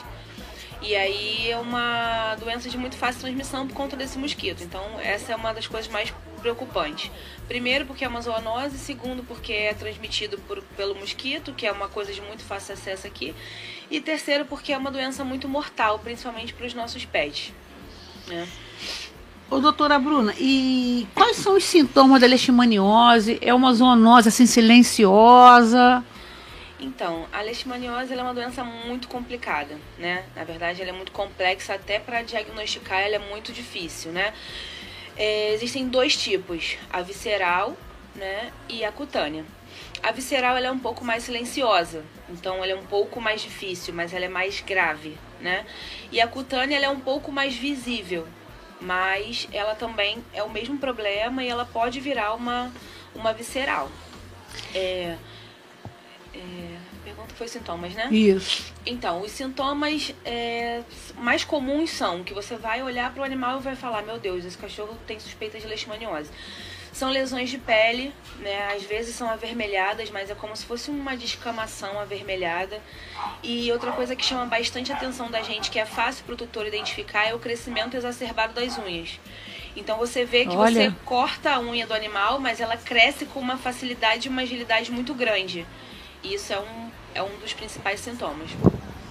E 0.84 0.96
aí 0.98 1.50
é 1.50 1.58
uma 1.58 2.36
doença 2.36 2.70
de 2.70 2.78
muito 2.78 2.98
fácil 2.98 3.22
transmissão 3.22 3.66
por 3.66 3.74
conta 3.74 3.96
desse 3.96 4.18
mosquito. 4.18 4.64
Então, 4.64 4.84
essa 5.02 5.32
é 5.32 5.36
uma 5.36 5.54
das 5.54 5.66
coisas 5.66 5.90
mais 5.90 6.14
preocupantes. 6.42 7.10
Primeiro, 7.48 7.86
porque 7.86 8.04
é 8.04 8.08
uma 8.08 8.22
zoonose. 8.22 8.78
Segundo, 8.78 9.24
porque 9.24 9.54
é 9.54 9.74
transmitido 9.74 10.38
por, 10.40 10.62
pelo 10.76 10.94
mosquito, 10.94 11.54
que 11.54 11.66
é 11.66 11.72
uma 11.72 11.88
coisa 11.88 12.12
de 12.12 12.22
muito 12.22 12.44
fácil 12.44 12.74
acesso 12.74 13.08
aqui. 13.08 13.34
E 13.90 14.02
terceiro, 14.02 14.44
porque 14.44 14.74
é 14.74 14.78
uma 14.78 14.92
doença 14.92 15.24
muito 15.24 15.48
mortal, 15.48 16.00
principalmente 16.00 16.54
para 16.54 16.68
os 16.68 16.74
nossos 16.74 17.06
pets. 17.06 17.54
Né? 18.28 18.46
Ô, 19.50 19.60
doutora 19.60 19.98
Bruna, 19.98 20.34
e 20.38 21.08
quais 21.16 21.38
são 21.38 21.56
os 21.56 21.64
sintomas 21.64 22.20
da 22.20 22.28
leishmaniose? 22.28 23.38
É 23.42 23.54
uma 23.54 23.74
zoonose 23.74 24.28
assim 24.28 24.46
silenciosa? 24.46 26.04
Então, 26.84 27.26
a 27.32 27.42
leishmaniose 27.42 28.14
é 28.14 28.22
uma 28.22 28.34
doença 28.34 28.62
muito 28.62 29.08
complicada, 29.08 29.78
né? 29.98 30.26
Na 30.36 30.44
verdade, 30.44 30.82
ela 30.82 30.92
é 30.92 30.94
muito 30.94 31.14
complexa, 31.14 31.76
até 31.76 31.98
para 31.98 32.22
diagnosticar 32.22 33.00
ela 33.00 33.16
é 33.16 33.20
muito 33.20 33.54
difícil, 33.54 34.12
né? 34.12 34.34
É, 35.16 35.54
existem 35.54 35.88
dois 35.88 36.18
tipos, 36.18 36.76
a 36.92 37.02
visceral 37.02 37.78
né, 38.14 38.52
e 38.68 38.84
a 38.84 38.92
cutânea. 38.92 39.46
A 40.02 40.12
visceral 40.12 40.58
ela 40.58 40.68
é 40.68 40.72
um 40.72 40.80
pouco 40.80 41.06
mais 41.06 41.24
silenciosa, 41.24 42.04
então 42.30 42.62
ela 42.62 42.74
é 42.74 42.76
um 42.76 42.86
pouco 42.86 43.22
mais 43.22 43.42
difícil, 43.42 43.94
mas 43.94 44.14
ela 44.14 44.26
é 44.26 44.30
mais 44.30 44.60
grave, 44.60 45.18
né? 45.40 45.66
E 46.12 46.20
a 46.20 46.28
cutânea 46.28 46.76
ela 46.76 46.88
é 46.88 46.90
um 46.90 47.00
pouco 47.00 47.32
mais 47.32 47.56
visível, 47.56 48.28
mas 48.82 49.48
ela 49.54 49.74
também 49.74 50.22
é 50.34 50.44
o 50.44 50.50
mesmo 50.50 50.78
problema 50.78 51.42
e 51.46 51.48
ela 51.48 51.64
pode 51.64 52.02
virar 52.02 52.34
uma, 52.34 52.70
uma 53.16 53.32
visceral. 53.32 53.90
É, 54.76 55.16
é, 56.34 56.73
pergunta 57.14 57.34
foi 57.36 57.48
sintomas, 57.48 57.94
né? 57.94 58.08
Isso. 58.12 58.74
Então, 58.86 59.22
os 59.22 59.32
sintomas 59.32 60.14
é, 60.26 60.82
mais 61.18 61.44
comuns 61.44 61.92
são 61.92 62.24
que 62.24 62.34
você 62.34 62.56
vai 62.56 62.82
olhar 62.82 63.14
para 63.14 63.22
o 63.22 63.24
animal 63.24 63.60
e 63.60 63.64
vai 63.64 63.76
falar: 63.76 64.02
Meu 64.02 64.20
Deus, 64.20 64.44
esse 64.44 64.58
cachorro 64.58 64.98
tem 65.08 65.20
suspeita 65.20 65.60
de 65.60 65.68
leishmaniose. 65.68 66.30
São 66.92 67.10
lesões 67.10 67.50
de 67.50 67.58
pele, 67.58 68.14
né? 68.40 68.74
Às 68.76 68.84
vezes 68.84 69.16
são 69.16 69.28
avermelhadas, 69.28 70.12
mas 70.12 70.30
é 70.30 70.36
como 70.36 70.56
se 70.56 70.64
fosse 70.64 70.92
uma 70.92 71.18
descamação 71.18 72.00
avermelhada. 72.00 72.80
E 73.42 73.72
outra 73.72 73.92
coisa 73.92 74.16
que 74.16 74.24
chama 74.24 74.46
bastante 74.46 74.92
atenção 74.92 75.32
da 75.32 75.42
gente, 75.42 75.72
que 75.72 75.80
é 75.80 75.86
fácil 75.86 76.24
para 76.24 76.34
o 76.34 76.38
tutor 76.38 76.68
identificar, 76.68 77.26
é 77.26 77.34
o 77.34 77.40
crescimento 77.40 77.98
exacerbado 77.98 78.54
das 78.54 78.78
unhas. 78.78 79.20
Então 79.76 79.98
você 79.98 80.24
vê 80.24 80.46
que 80.46 80.56
Olha. 80.56 80.92
você 80.92 80.96
corta 81.04 81.56
a 81.56 81.60
unha 81.60 81.88
do 81.88 81.96
animal, 81.96 82.40
mas 82.40 82.60
ela 82.60 82.78
cresce 82.78 83.26
com 83.26 83.40
uma 83.40 83.58
facilidade 83.58 84.28
e 84.28 84.30
uma 84.30 84.44
agilidade 84.44 84.92
muito 84.92 85.16
grande. 85.16 85.66
Isso 86.24 86.54
é 86.54 86.60
um, 86.60 86.92
é 87.14 87.22
um 87.22 87.38
dos 87.38 87.54
principais 87.54 88.00
sintomas. 88.00 88.50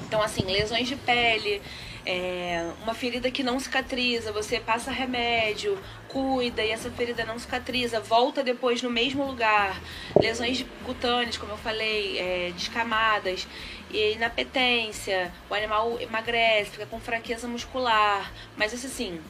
Então, 0.07 0.23
assim, 0.23 0.43
lesões 0.43 0.89
de 0.89 0.97
pele, 0.97 1.63
é, 2.05 2.71
uma 2.83 2.95
ferida 2.95 3.31
que 3.31 3.43
não 3.43 3.59
cicatriza, 3.59 4.33
você 4.33 4.61
passa 4.61 4.91
remédio, 4.91 5.79
cuida 6.09 6.63
e 6.63 6.71
essa 6.71 6.91
ferida 6.91 7.25
não 7.25 7.39
cicatriza, 7.39 8.01
volta 8.01 8.43
depois 8.43 8.83
no 8.83 8.91
mesmo 8.91 9.25
lugar. 9.25 9.81
Lesões 10.21 10.65
cutâneas, 10.85 11.37
como 11.37 11.53
eu 11.53 11.59
falei, 11.59 12.19
é, 12.19 12.53
descamadas, 12.55 13.47
e 13.91 14.13
inapetência, 14.13 15.33
o 15.49 15.55
animal 15.55 16.01
emagrece, 16.01 16.73
fica 16.73 16.87
com 16.87 17.01
fraqueza 17.01 17.47
muscular. 17.47 18.33
Mas 18.57 18.75
assim, 18.75 19.21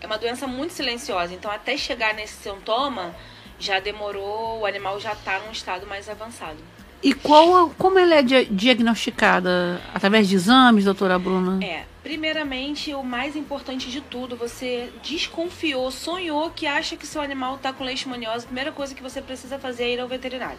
é 0.00 0.06
uma 0.06 0.18
doença 0.18 0.46
muito 0.46 0.72
silenciosa, 0.72 1.34
então 1.34 1.50
até 1.50 1.76
chegar 1.76 2.14
nesse 2.14 2.34
sintoma 2.34 3.14
já 3.58 3.78
demorou, 3.80 4.60
o 4.60 4.66
animal 4.66 4.98
já 4.98 5.12
está 5.12 5.38
num 5.40 5.52
estado 5.52 5.86
mais 5.86 6.08
avançado. 6.08 6.58
E 7.02 7.12
qual, 7.12 7.70
como 7.76 7.98
ela 7.98 8.14
é 8.16 8.22
dia- 8.22 8.44
diagnosticada? 8.44 9.80
Através 9.92 10.28
de 10.28 10.36
exames, 10.36 10.84
doutora 10.84 11.18
Bruna? 11.18 11.64
É, 11.64 11.84
primeiramente, 12.02 12.94
o 12.94 13.02
mais 13.02 13.34
importante 13.34 13.90
de 13.90 14.00
tudo, 14.00 14.36
você 14.36 14.92
desconfiou, 15.02 15.90
sonhou 15.90 16.50
que 16.50 16.66
acha 16.66 16.96
que 16.96 17.06
seu 17.06 17.20
animal 17.20 17.56
está 17.56 17.72
com 17.72 17.82
leishmaniose, 17.82 18.44
a 18.44 18.46
primeira 18.46 18.70
coisa 18.70 18.94
que 18.94 19.02
você 19.02 19.20
precisa 19.20 19.58
fazer 19.58 19.84
é 19.84 19.94
ir 19.94 20.00
ao 20.00 20.06
veterinário. 20.06 20.58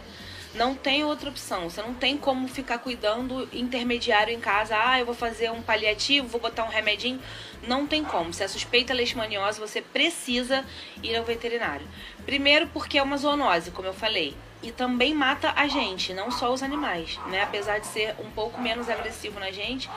Não 0.54 0.76
tem 0.76 1.04
outra 1.04 1.30
opção, 1.30 1.68
você 1.70 1.82
não 1.82 1.96
tem 1.96 2.16
como 2.16 2.48
ficar 2.48 2.78
cuidando 2.78 3.48
intermediário 3.52 4.32
em 4.32 4.40
casa, 4.40 4.76
ah, 4.78 5.00
eu 5.00 5.06
vou 5.06 5.16
fazer 5.16 5.50
um 5.50 5.62
paliativo, 5.64 6.28
vou 6.28 6.40
botar 6.42 6.64
um 6.66 6.70
remedinho, 6.70 7.20
não 7.68 7.88
tem 7.88 8.04
como. 8.04 8.32
Se 8.34 8.44
é 8.44 8.48
suspeita 8.48 8.94
leishmaniose, 8.94 9.60
você 9.60 9.82
precisa 9.82 10.64
ir 11.02 11.16
ao 11.16 11.24
veterinário. 11.24 11.88
Primeiro 12.26 12.68
porque 12.68 13.00
é 13.00 13.02
uma 13.02 13.18
zoonose, 13.18 13.72
como 13.72 13.88
eu 13.88 13.94
falei, 13.94 14.36
e 14.64 14.72
também 14.72 15.14
mata 15.14 15.54
a 15.56 15.68
gente, 15.68 16.14
não 16.14 16.32
só 16.32 16.52
os 16.52 16.64
animais, 16.64 17.20
né? 17.28 17.44
Apesar 17.44 17.80
de 17.80 17.88
ser 17.88 18.16
um 18.18 18.32
pouco 18.32 18.60
menos 18.60 18.90
agressivo 18.90 19.40
na 19.40 19.52
gente, 19.52 19.90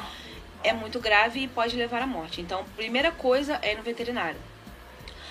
é 0.63 0.73
muito 0.73 0.99
grave 0.99 1.41
e 1.41 1.49
pode 1.49 1.77
levar 1.77 2.03
à 2.03 2.07
morte. 2.07 2.41
Então, 2.41 2.65
primeira 2.77 3.13
coisa 3.13 3.59
é 3.63 3.75
no 3.77 3.83
veterinário. 3.83 4.39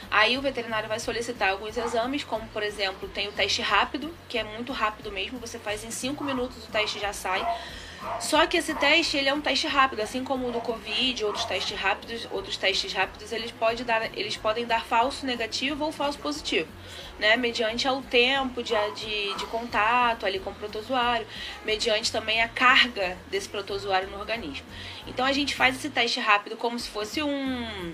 Aí 0.10 0.38
o 0.38 0.42
veterinário 0.42 0.88
vai 0.88 1.00
solicitar 1.00 1.50
alguns 1.50 1.75
exames, 1.75 2.24
como 2.24 2.48
por 2.50 2.63
exemplo, 2.63 3.10
tem 3.10 3.27
o 3.27 3.32
teste 3.32 3.62
rápido, 3.62 4.13
que 4.30 4.38
é 4.38 4.44
muito 4.44 4.72
rápido 4.72 5.12
mesmo, 5.12 5.39
você 5.39 5.60
faz 5.60 5.84
em 5.84 5.92
5 5.92 6.24
minutos 6.24 6.63
o 6.63 6.72
teste 6.72 7.00
já 7.00 7.12
sai. 7.12 7.46
Só 8.20 8.46
que 8.46 8.58
esse 8.58 8.74
teste, 8.75 9.18
ele 9.18 9.30
é 9.30 9.34
um 9.34 9.42
teste 9.42 9.68
rápido, 9.68 10.01
assim 10.01 10.24
como 10.24 10.48
o 10.48 10.51
do 10.51 10.62
Covid, 10.62 11.25
outros 11.25 11.46
testes 11.46 11.77
rápidos, 11.77 12.27
outros 12.32 12.56
testes 12.56 12.94
rápidos, 12.94 13.32
eles, 13.32 13.51
pode 13.51 13.84
dar, 13.84 14.06
eles 14.18 14.38
podem 14.38 14.65
dar 14.65 14.86
falso 14.86 15.25
negativo 15.25 15.84
ou 15.84 15.92
falso 15.92 16.20
positivo, 16.20 16.70
né? 17.19 17.36
Mediante 17.36 17.88
ao 17.88 18.01
tempo 18.01 18.62
de, 18.62 18.74
de, 18.95 19.34
de 19.36 19.45
contato 19.48 20.25
ali 20.25 20.39
com 20.39 20.50
o 20.50 20.55
protozoário, 20.55 21.25
mediante 21.63 22.12
também 22.12 22.41
a 22.41 22.48
carga 22.48 23.17
desse 23.29 23.50
protozoário 23.50 24.10
no 24.10 24.19
organismo. 24.19 24.65
Então 25.07 25.25
a 25.25 25.31
gente 25.31 25.55
faz 25.55 25.75
esse 25.75 25.89
teste 25.89 26.19
rápido 26.19 26.57
como 26.57 26.77
se 26.77 26.89
fosse 26.89 27.22
um, 27.22 27.93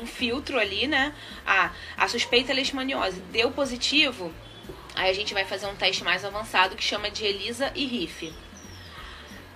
um 0.00 0.06
filtro 0.06 0.58
ali, 0.58 0.86
né? 0.86 1.14
Ah, 1.46 1.70
a 1.96 2.08
suspeita 2.08 2.52
é 2.52 2.54
leishmaniose 2.54 3.20
deu 3.32 3.50
positivo, 3.50 4.32
aí 4.94 5.10
a 5.10 5.14
gente 5.14 5.34
vai 5.34 5.44
fazer 5.44 5.66
um 5.66 5.76
teste 5.76 6.02
mais 6.04 6.24
avançado 6.24 6.76
que 6.76 6.82
chama 6.82 7.10
de 7.10 7.24
ELISA 7.24 7.72
e 7.74 7.84
RIF. 7.86 8.32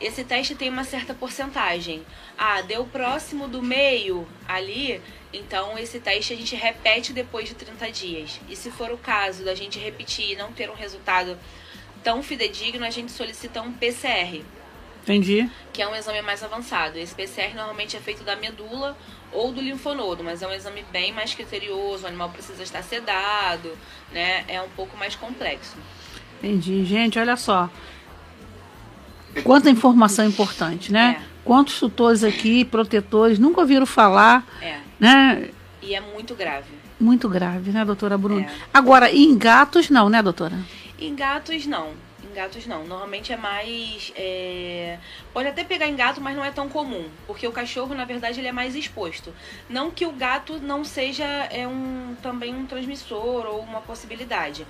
Esse 0.01 0.25
teste 0.25 0.55
tem 0.55 0.71
uma 0.71 0.83
certa 0.83 1.13
porcentagem. 1.13 2.03
Ah, 2.39 2.63
deu 2.63 2.87
próximo 2.87 3.47
do 3.47 3.63
meio 3.63 4.27
ali, 4.49 5.01
então 5.33 5.79
esse 5.79 6.01
teste 6.01 6.33
a 6.33 6.37
gente 6.37 6.57
repete 6.57 7.13
depois 7.13 7.47
de 7.49 7.55
30 7.55 7.91
dias. 7.93 8.41
E 8.49 8.57
se 8.57 8.71
for 8.71 8.91
o 8.91 8.97
caso 8.97 9.45
da 9.45 9.55
gente 9.55 9.79
repetir 9.79 10.31
e 10.33 10.37
não 10.37 10.53
ter 10.53 10.71
um 10.71 10.75
resultado 10.75 11.39
tão 12.03 12.23
fidedigno, 12.23 12.85
a 12.87 12.91
gente 12.91 13.13
solicita 13.13 13.61
um 13.61 13.73
PCR, 13.73 14.43
Entendi. 15.03 15.51
que 15.71 15.83
é 15.83 15.87
um 15.87 15.95
exame 15.95 16.23
mais 16.23 16.43
avançado. 16.43 16.99
Esse 16.99 17.15
PCR 17.15 17.55
normalmente 17.55 17.95
é 17.95 18.01
feito 18.01 18.25
da 18.25 18.35
medula 18.37 18.97
ou 19.31 19.53
do 19.53 19.61
linfonodo, 19.61 20.25
mas 20.25 20.41
é 20.41 20.47
um 20.47 20.53
exame 20.53 20.83
bem 20.91 21.13
mais 21.13 21.35
criterioso, 21.35 22.05
o 22.05 22.07
animal 22.07 22.31
precisa 22.31 22.63
estar 22.63 22.83
sedado, 22.83 23.77
né? 24.11 24.47
É 24.49 24.63
um 24.63 24.69
pouco 24.71 24.97
mais 24.97 25.15
complexo. 25.15 25.77
Entendi. 26.39 26.87
Gente, 26.87 27.19
olha 27.19 27.37
só. 27.37 27.69
Quanta 29.45 29.71
informação 29.71 30.25
importante, 30.27 30.93
né? 30.93 31.19
É. 31.21 31.31
Quantos 31.45 31.79
tutores 31.79 32.23
aqui, 32.23 32.65
protetores, 32.65 33.39
nunca 33.39 33.61
ouviram 33.61 33.87
falar, 33.87 34.47
É, 34.61 34.79
né? 34.99 35.49
e 35.83 35.95
é 35.95 36.01
muito 36.01 36.35
grave. 36.35 36.67
Muito 37.01 37.29
grave, 37.29 37.71
né, 37.71 37.85
doutora 37.85 38.19
Bruna? 38.19 38.43
É. 38.43 38.51
Agora, 38.75 39.11
em 39.11 39.37
gatos, 39.37 39.89
não, 39.89 40.09
né, 40.09 40.23
doutora? 40.23 40.59
Em 40.99 41.15
gatos, 41.15 41.67
não. 41.67 41.89
Em 42.31 42.33
gatos, 42.33 42.65
não. 42.65 42.85
Normalmente 42.85 43.33
é 43.33 43.37
mais. 43.37 44.13
é, 44.15 44.99
Pode 45.33 45.49
até 45.49 45.65
pegar 45.65 45.89
em 45.89 45.97
gato, 45.97 46.21
mas 46.21 46.37
não 46.37 46.45
é 46.45 46.53
tão 46.53 46.69
comum. 46.69 47.11
Porque 47.27 47.47
o 47.47 47.51
cachorro, 47.51 47.93
na 47.93 48.05
verdade, 48.05 48.39
ele 48.39 48.47
é 48.47 48.53
mais 48.53 48.77
exposto. 48.77 49.35
Não 49.69 49.91
que 49.91 50.07
o 50.07 50.13
gato 50.13 50.61
não 50.61 50.85
seja 50.85 51.25
é 51.25 51.67
um, 51.67 52.15
também 52.23 52.55
um 52.55 52.67
transmissor 52.67 53.47
ou 53.47 53.61
uma 53.61 53.81
possibilidade. 53.81 54.65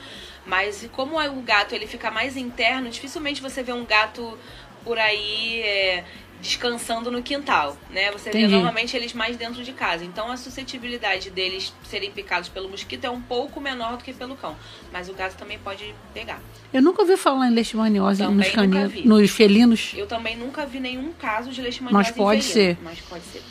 Mas 0.47 0.89
como 0.93 1.21
é 1.21 1.29
o 1.29 1.43
gato 1.43 1.75
ele 1.75 1.87
fica 1.87 2.11
mais 2.11 2.35
interno, 2.35 2.89
dificilmente 2.89 3.43
você 3.43 3.63
vê 3.63 3.75
um 3.75 3.85
gato 3.85 4.39
por 4.83 4.99
aí 4.99 5.61
é, 5.61 6.05
descansando 6.41 7.11
no 7.11 7.23
quintal, 7.23 7.77
né? 7.91 8.11
Você 8.13 8.31
Entendi. 8.31 8.47
vê 8.47 8.53
normalmente 8.53 8.97
eles 8.97 9.13
mais 9.13 9.37
dentro 9.37 9.63
de 9.63 9.73
casa. 9.73 10.05
Então 10.05 10.31
a 10.31 10.37
suscetibilidade 10.37 11.31
deles 11.31 11.73
serem 11.85 12.11
picados 12.11 12.49
pelo 12.49 12.69
mosquito 12.69 13.05
é 13.05 13.11
um 13.11 13.21
pouco 13.21 13.61
menor 13.61 13.97
do 13.97 14.05
que 14.05 14.13
pelo 14.13 14.37
cão. 14.37 14.57
Mas 14.93 15.09
o 15.09 15.13
gato 15.13 15.37
também 15.37 15.59
pode 15.59 15.95
pegar. 16.13 16.41
Eu 16.73 16.83
nunca 16.83 17.03
ouvi 17.03 17.17
falar 17.17 17.49
em 17.49 17.55
leishmaniose 17.55 18.23
nos, 18.27 18.49
caninos, 18.49 19.05
nos 19.05 19.31
felinos. 19.31 19.93
Eu 19.97 20.07
também 20.07 20.37
nunca 20.37 20.67
vi 20.67 20.81
nenhum 20.81 21.13
caso 21.13 21.51
de 21.51 21.61
leishmaniose 21.61 22.09
Mas 22.09 22.17
pode 22.17 22.43
ser. 22.43 22.79
Mas 22.83 23.01
pode 23.01 23.25
ser. 23.25 23.43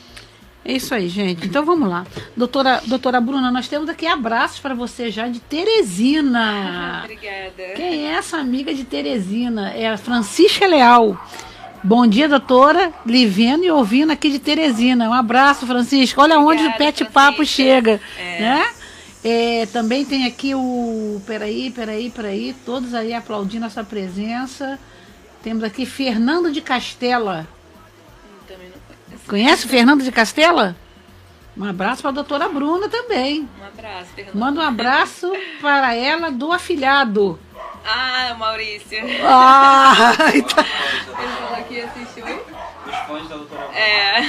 É 0.64 0.74
isso 0.74 0.94
aí, 0.94 1.08
gente. 1.08 1.48
Então 1.48 1.66
vamos 1.66 1.90
lá. 1.90 2.06
Doutora, 2.36 2.82
doutora 2.86 3.22
Bruna, 3.22 3.50
nós 3.50 3.68
temos 3.68 3.90
aqui 3.90 4.06
abraços 4.06 4.60
para 4.60 4.76
você 4.76 5.10
já 5.10 5.28
de 5.28 5.40
Teresina. 5.40 7.02
Obrigada. 7.06 7.74
Quem 7.76 8.08
é 8.08 8.12
essa 8.12 8.38
amiga 8.38 8.74
de 8.74 8.84
Teresina? 8.84 9.72
É 9.72 9.90
a 9.90 9.98
Francisca 9.98 10.68
Leal. 10.68 11.18
Bom 11.84 12.06
dia, 12.06 12.28
doutora. 12.28 12.94
Livendo 13.06 13.64
e 13.64 13.72
ouvindo 13.72 14.12
aqui 14.12 14.30
de 14.30 14.40
Teresina. 14.40 15.10
Um 15.10 15.14
abraço, 15.14 15.66
Francisca. 15.66 16.22
Olha 16.22 16.38
onde 16.38 16.64
o 16.64 16.68
Obrigada, 16.68 16.78
Pet 16.78 17.06
Papo 17.06 17.46
chega. 17.46 18.02
É. 18.18 18.40
Né? 18.40 18.70
É, 19.24 19.66
também 19.68 20.06
tem 20.06 20.26
aqui 20.26 20.54
o. 20.54 21.22
Peraí, 21.26 21.72
peraí, 21.72 22.10
peraí. 22.10 22.56
Todos 22.66 22.94
aí 22.94 23.14
aplaudindo 23.14 23.66
a 23.66 23.70
sua 23.70 23.84
presença. 23.84 24.78
Temos 25.42 25.64
aqui 25.64 25.86
Fernando 25.86 26.52
de 26.52 26.62
Castela. 26.62 27.48
Conhece 29.28 29.66
o 29.66 29.70
Fernando 29.70 30.04
de 30.04 30.12
Castela? 30.12 30.76
Um 31.56 31.64
abraço 31.64 32.02
para 32.02 32.12
a 32.12 32.14
doutora 32.14 32.50
Bruna 32.50 32.90
também. 32.90 33.48
Um 33.60 33.66
abraço, 33.66 34.10
Fernando. 34.16 34.36
Manda 34.36 34.62
um 34.62 34.64
abraço 34.64 35.32
para 35.62 35.94
ela 35.94 36.32
do 36.32 36.52
afilhado. 36.52 37.40
Ah, 37.86 38.36
Maurício. 38.38 39.00
Ah, 39.24 40.14
então- 40.34 40.64
Ele 40.64 41.28
falou 41.40 41.64
que 41.68 41.82
assistiu. 41.82 42.26
Os 42.26 42.96
fãs 43.08 43.28
da 43.30 43.36
doutora 43.36 43.64
É. 43.76 44.24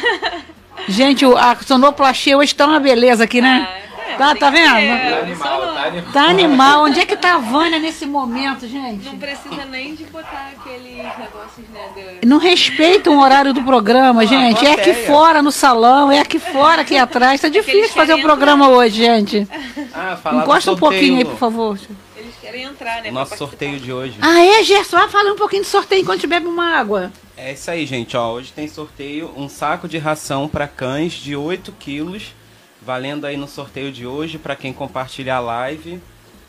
gente, 0.88 1.24
o- 1.26 1.36
a 1.36 1.56
sonoplastia 1.56 2.36
hoje 2.38 2.54
tá 2.54 2.66
uma 2.66 2.80
beleza 2.80 3.24
aqui, 3.24 3.40
né? 3.40 3.68
É, 3.84 3.89
Tá, 4.20 4.34
tá 4.34 4.50
vendo? 4.50 4.68
Tá 4.68 5.18
animal, 5.22 5.60
tá 5.60 5.82
animal. 5.82 6.12
Tá 6.12 6.24
animal. 6.24 6.84
Onde 6.84 7.00
é 7.00 7.06
que 7.06 7.16
tá 7.16 7.34
a 7.36 7.38
Vânia 7.38 7.78
nesse 7.78 8.04
momento, 8.04 8.68
gente? 8.68 9.06
Não 9.06 9.18
precisa 9.18 9.64
nem 9.64 9.94
de 9.94 10.04
botar 10.04 10.52
aqueles 10.58 10.96
negócios, 10.96 11.66
né? 11.72 12.18
Não 12.26 12.36
respeitam 12.36 13.16
o 13.16 13.22
horário 13.22 13.54
do 13.54 13.62
programa, 13.62 14.26
gente. 14.26 14.66
É 14.66 14.72
aqui 14.72 14.92
fora 15.06 15.40
no 15.40 15.50
salão, 15.50 16.12
é 16.12 16.18
aqui 16.18 16.38
fora, 16.38 16.82
aqui 16.82 16.96
atrás. 16.98 17.40
Tá 17.40 17.48
difícil 17.48 17.94
fazer 17.94 18.12
o 18.12 18.20
programa 18.20 18.68
hoje, 18.68 18.96
gente. 18.96 19.48
Ah, 19.94 20.18
Encosta 20.34 20.72
um 20.72 20.76
pouquinho 20.76 21.16
aí, 21.16 21.24
por 21.24 21.38
favor. 21.38 21.78
Eles 22.14 22.34
querem 22.42 22.64
entrar, 22.64 23.00
né? 23.02 23.10
Nosso 23.10 23.38
sorteio 23.38 23.80
de 23.80 23.90
hoje. 23.90 24.16
Ah, 24.20 24.44
é, 24.44 24.62
Gerson? 24.62 24.98
Ah, 24.98 25.08
fala 25.08 25.32
um 25.32 25.36
pouquinho 25.36 25.62
de 25.62 25.68
sorteio 25.68 26.02
enquanto 26.02 26.18
a 26.18 26.20
gente 26.20 26.28
bebe 26.28 26.46
uma 26.46 26.76
água. 26.76 27.10
É 27.38 27.52
isso 27.52 27.70
aí, 27.70 27.86
gente. 27.86 28.14
Ó, 28.18 28.32
hoje 28.32 28.52
tem 28.52 28.68
sorteio 28.68 29.32
um 29.34 29.48
saco 29.48 29.88
de 29.88 29.96
ração 29.96 30.46
para 30.46 30.68
cães 30.68 31.14
de 31.14 31.34
8 31.34 31.72
quilos, 31.72 32.34
valendo 32.82 33.26
aí 33.26 33.36
no 33.36 33.46
sorteio 33.46 33.92
de 33.92 34.06
hoje 34.06 34.38
para 34.38 34.56
quem 34.56 34.72
compartilhar 34.72 35.36
a 35.36 35.40
live, 35.40 36.00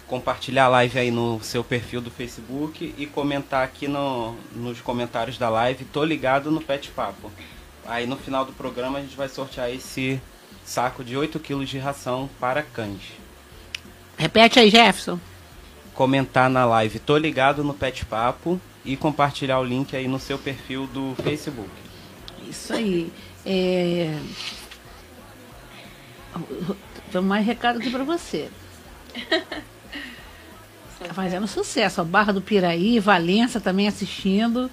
compartilhar 0.08 0.66
a 0.66 0.70
live 0.70 1.00
aí 1.00 1.12
no 1.12 1.42
seu 1.44 1.64
perfil 1.64 2.02
do 2.02 2.12
Facebook 2.12 2.94
e 2.98 3.06
comentar 3.06 3.64
aqui 3.64 3.88
no, 3.88 4.36
nos 4.56 4.80
comentários 4.82 5.38
da 5.38 5.50
live. 5.50 5.86
Tô 5.86 6.04
ligado 6.04 6.52
no 6.52 6.62
Pet 6.62 6.90
Papo. 6.92 7.32
Aí 7.86 8.06
no 8.06 8.16
final 8.16 8.46
do 8.46 8.54
programa 8.54 9.00
a 9.00 9.02
gente 9.02 9.16
vai 9.16 9.28
sortear 9.28 9.70
esse 9.70 10.22
saco 10.64 11.04
de 11.04 11.18
8 11.18 11.40
quilos 11.40 11.70
de 11.70 11.78
ração 11.78 12.30
para 12.40 12.62
cães. 12.62 13.02
Repete 14.18 14.60
aí, 14.60 14.70
Jefferson. 14.70 15.20
Comentar 15.94 16.50
na 16.50 16.66
live, 16.66 17.00
tô 17.00 17.18
ligado 17.18 17.64
no 17.64 17.74
Pet 17.74 18.06
Papo 18.06 18.60
e 18.86 18.96
compartilhar 18.96 19.60
o 19.60 19.64
link 19.64 19.96
aí 19.96 20.08
no 20.08 20.20
seu 20.20 20.38
perfil 20.38 20.88
do 20.88 21.16
Facebook. 21.24 21.70
Isso 22.48 22.74
aí. 22.74 23.12
É... 23.46 24.18
Tem 27.12 27.22
mais 27.22 27.46
recado 27.46 27.80
aqui 27.80 27.90
pra 27.90 28.04
você. 28.04 28.50
Tá 31.00 31.14
fazendo 31.14 31.48
sucesso. 31.48 32.02
A 32.02 32.04
Barra 32.04 32.32
do 32.32 32.42
Piraí, 32.42 33.00
Valença 33.00 33.60
também 33.60 33.88
assistindo. 33.88 34.70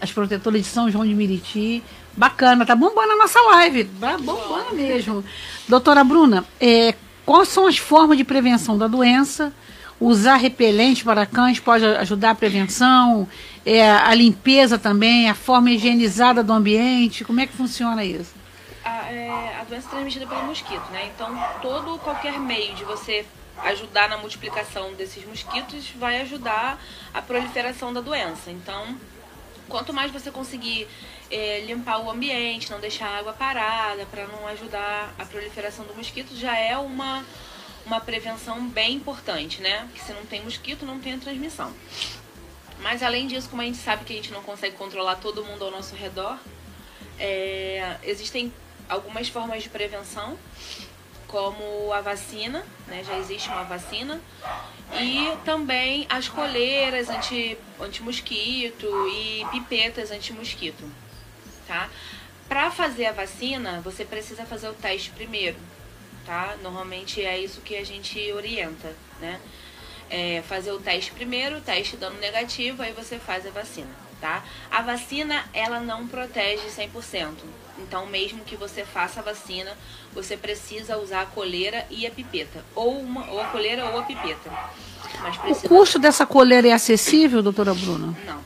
As 0.00 0.12
protetoras 0.12 0.62
de 0.62 0.68
São 0.68 0.90
João 0.90 1.06
de 1.06 1.14
Miriti. 1.14 1.82
Bacana, 2.16 2.64
tá 2.64 2.76
bombando 2.76 3.12
a 3.12 3.16
nossa 3.16 3.40
live. 3.40 3.84
Tá 4.00 4.16
bombando 4.16 4.74
mesmo. 4.74 5.24
Doutora 5.68 6.04
Bruna, 6.04 6.44
é, 6.60 6.94
quais 7.26 7.48
são 7.48 7.66
as 7.66 7.76
formas 7.76 8.16
de 8.16 8.24
prevenção 8.24 8.78
da 8.78 8.86
doença? 8.86 9.52
Usar 10.00 10.36
repelente 10.36 11.04
para 11.04 11.26
cães 11.26 11.58
pode 11.60 11.84
ajudar 11.84 12.30
a 12.30 12.34
prevenção? 12.34 13.28
É, 13.66 13.90
a 13.90 14.14
limpeza 14.14 14.78
também, 14.78 15.28
a 15.28 15.34
forma 15.34 15.70
higienizada 15.70 16.42
do 16.42 16.52
ambiente? 16.52 17.24
Como 17.24 17.40
é 17.40 17.46
que 17.46 17.52
funciona 17.52 18.04
isso? 18.04 18.43
A, 19.04 19.12
é, 19.12 19.56
a 19.60 19.64
doença 19.64 19.86
é 19.88 19.90
transmitida 19.90 20.26
pelo 20.26 20.44
mosquito, 20.44 20.90
né? 20.90 21.10
Então, 21.14 21.36
todo 21.60 21.98
qualquer 21.98 22.38
meio 22.38 22.74
de 22.74 22.84
você 22.84 23.26
ajudar 23.58 24.08
na 24.08 24.16
multiplicação 24.16 24.94
desses 24.94 25.24
mosquitos 25.26 25.90
vai 25.90 26.20
ajudar 26.22 26.82
a 27.12 27.20
proliferação 27.20 27.92
da 27.92 28.00
doença. 28.00 28.50
Então, 28.50 28.98
quanto 29.68 29.92
mais 29.92 30.10
você 30.10 30.30
conseguir 30.30 30.88
é, 31.30 31.60
limpar 31.60 31.98
o 31.98 32.10
ambiente, 32.10 32.70
não 32.70 32.80
deixar 32.80 33.08
a 33.08 33.18
água 33.18 33.32
parada 33.34 34.06
para 34.06 34.26
não 34.26 34.46
ajudar 34.48 35.14
a 35.18 35.24
proliferação 35.24 35.84
do 35.84 35.94
mosquito, 35.94 36.34
já 36.34 36.56
é 36.58 36.76
uma, 36.78 37.24
uma 37.84 38.00
prevenção 38.00 38.66
bem 38.66 38.94
importante, 38.94 39.60
né? 39.60 39.86
Porque 39.90 40.00
se 40.00 40.12
não 40.12 40.24
tem 40.24 40.42
mosquito, 40.42 40.86
não 40.86 40.98
tem 40.98 41.14
a 41.14 41.18
transmissão. 41.18 41.72
Mas 42.80 43.02
além 43.02 43.26
disso, 43.26 43.48
como 43.50 43.60
a 43.60 43.66
gente 43.66 43.78
sabe 43.78 44.04
que 44.04 44.12
a 44.14 44.16
gente 44.16 44.32
não 44.32 44.42
consegue 44.42 44.76
controlar 44.76 45.16
todo 45.16 45.44
mundo 45.44 45.64
ao 45.64 45.70
nosso 45.70 45.94
redor, 45.94 46.38
é, 47.18 47.96
existem 48.02 48.52
algumas 48.88 49.28
formas 49.28 49.62
de 49.62 49.68
prevenção, 49.68 50.38
como 51.26 51.92
a 51.92 52.00
vacina, 52.00 52.64
né? 52.86 53.02
já 53.04 53.18
existe 53.18 53.48
uma 53.48 53.64
vacina, 53.64 54.20
e 54.92 55.36
também 55.44 56.06
as 56.08 56.28
coleiras 56.28 57.08
anti, 57.08 57.58
anti-mosquito 57.80 58.86
e 59.08 59.44
pipetas 59.50 60.10
anti-mosquito. 60.10 60.88
Tá? 61.66 61.90
Para 62.48 62.70
fazer 62.70 63.06
a 63.06 63.12
vacina, 63.12 63.80
você 63.80 64.04
precisa 64.04 64.44
fazer 64.44 64.68
o 64.68 64.74
teste 64.74 65.10
primeiro. 65.10 65.56
Tá? 66.24 66.56
Normalmente 66.62 67.22
é 67.24 67.38
isso 67.38 67.60
que 67.62 67.76
a 67.76 67.84
gente 67.84 68.32
orienta. 68.32 68.94
Né? 69.20 69.40
É 70.10 70.42
fazer 70.46 70.70
o 70.70 70.78
teste 70.78 71.10
primeiro, 71.12 71.58
o 71.58 71.60
teste 71.60 71.96
dando 71.96 72.20
negativo, 72.20 72.82
aí 72.82 72.92
você 72.92 73.18
faz 73.18 73.46
a 73.46 73.50
vacina. 73.50 73.90
Tá? 74.20 74.44
A 74.70 74.82
vacina, 74.82 75.44
ela 75.52 75.80
não 75.80 76.06
protege 76.06 76.68
100%. 76.68 77.34
Então, 77.78 78.06
mesmo 78.06 78.44
que 78.44 78.56
você 78.56 78.84
faça 78.84 79.20
a 79.20 79.22
vacina, 79.22 79.76
você 80.12 80.36
precisa 80.36 80.96
usar 80.98 81.22
a 81.22 81.26
coleira 81.26 81.84
e 81.90 82.06
a 82.06 82.10
pipeta. 82.10 82.64
Ou, 82.74 83.00
uma, 83.00 83.28
ou 83.30 83.40
a 83.40 83.46
coleira 83.46 83.84
ou 83.86 83.98
a 83.98 84.02
pipeta. 84.02 84.50
Mas 85.20 85.36
O 85.36 85.40
precisa... 85.40 85.68
custo 85.68 85.98
dessa 85.98 86.24
coleira 86.24 86.68
é 86.68 86.72
acessível, 86.72 87.42
doutora 87.42 87.74
Bruna? 87.74 88.16
Não. 88.26 88.40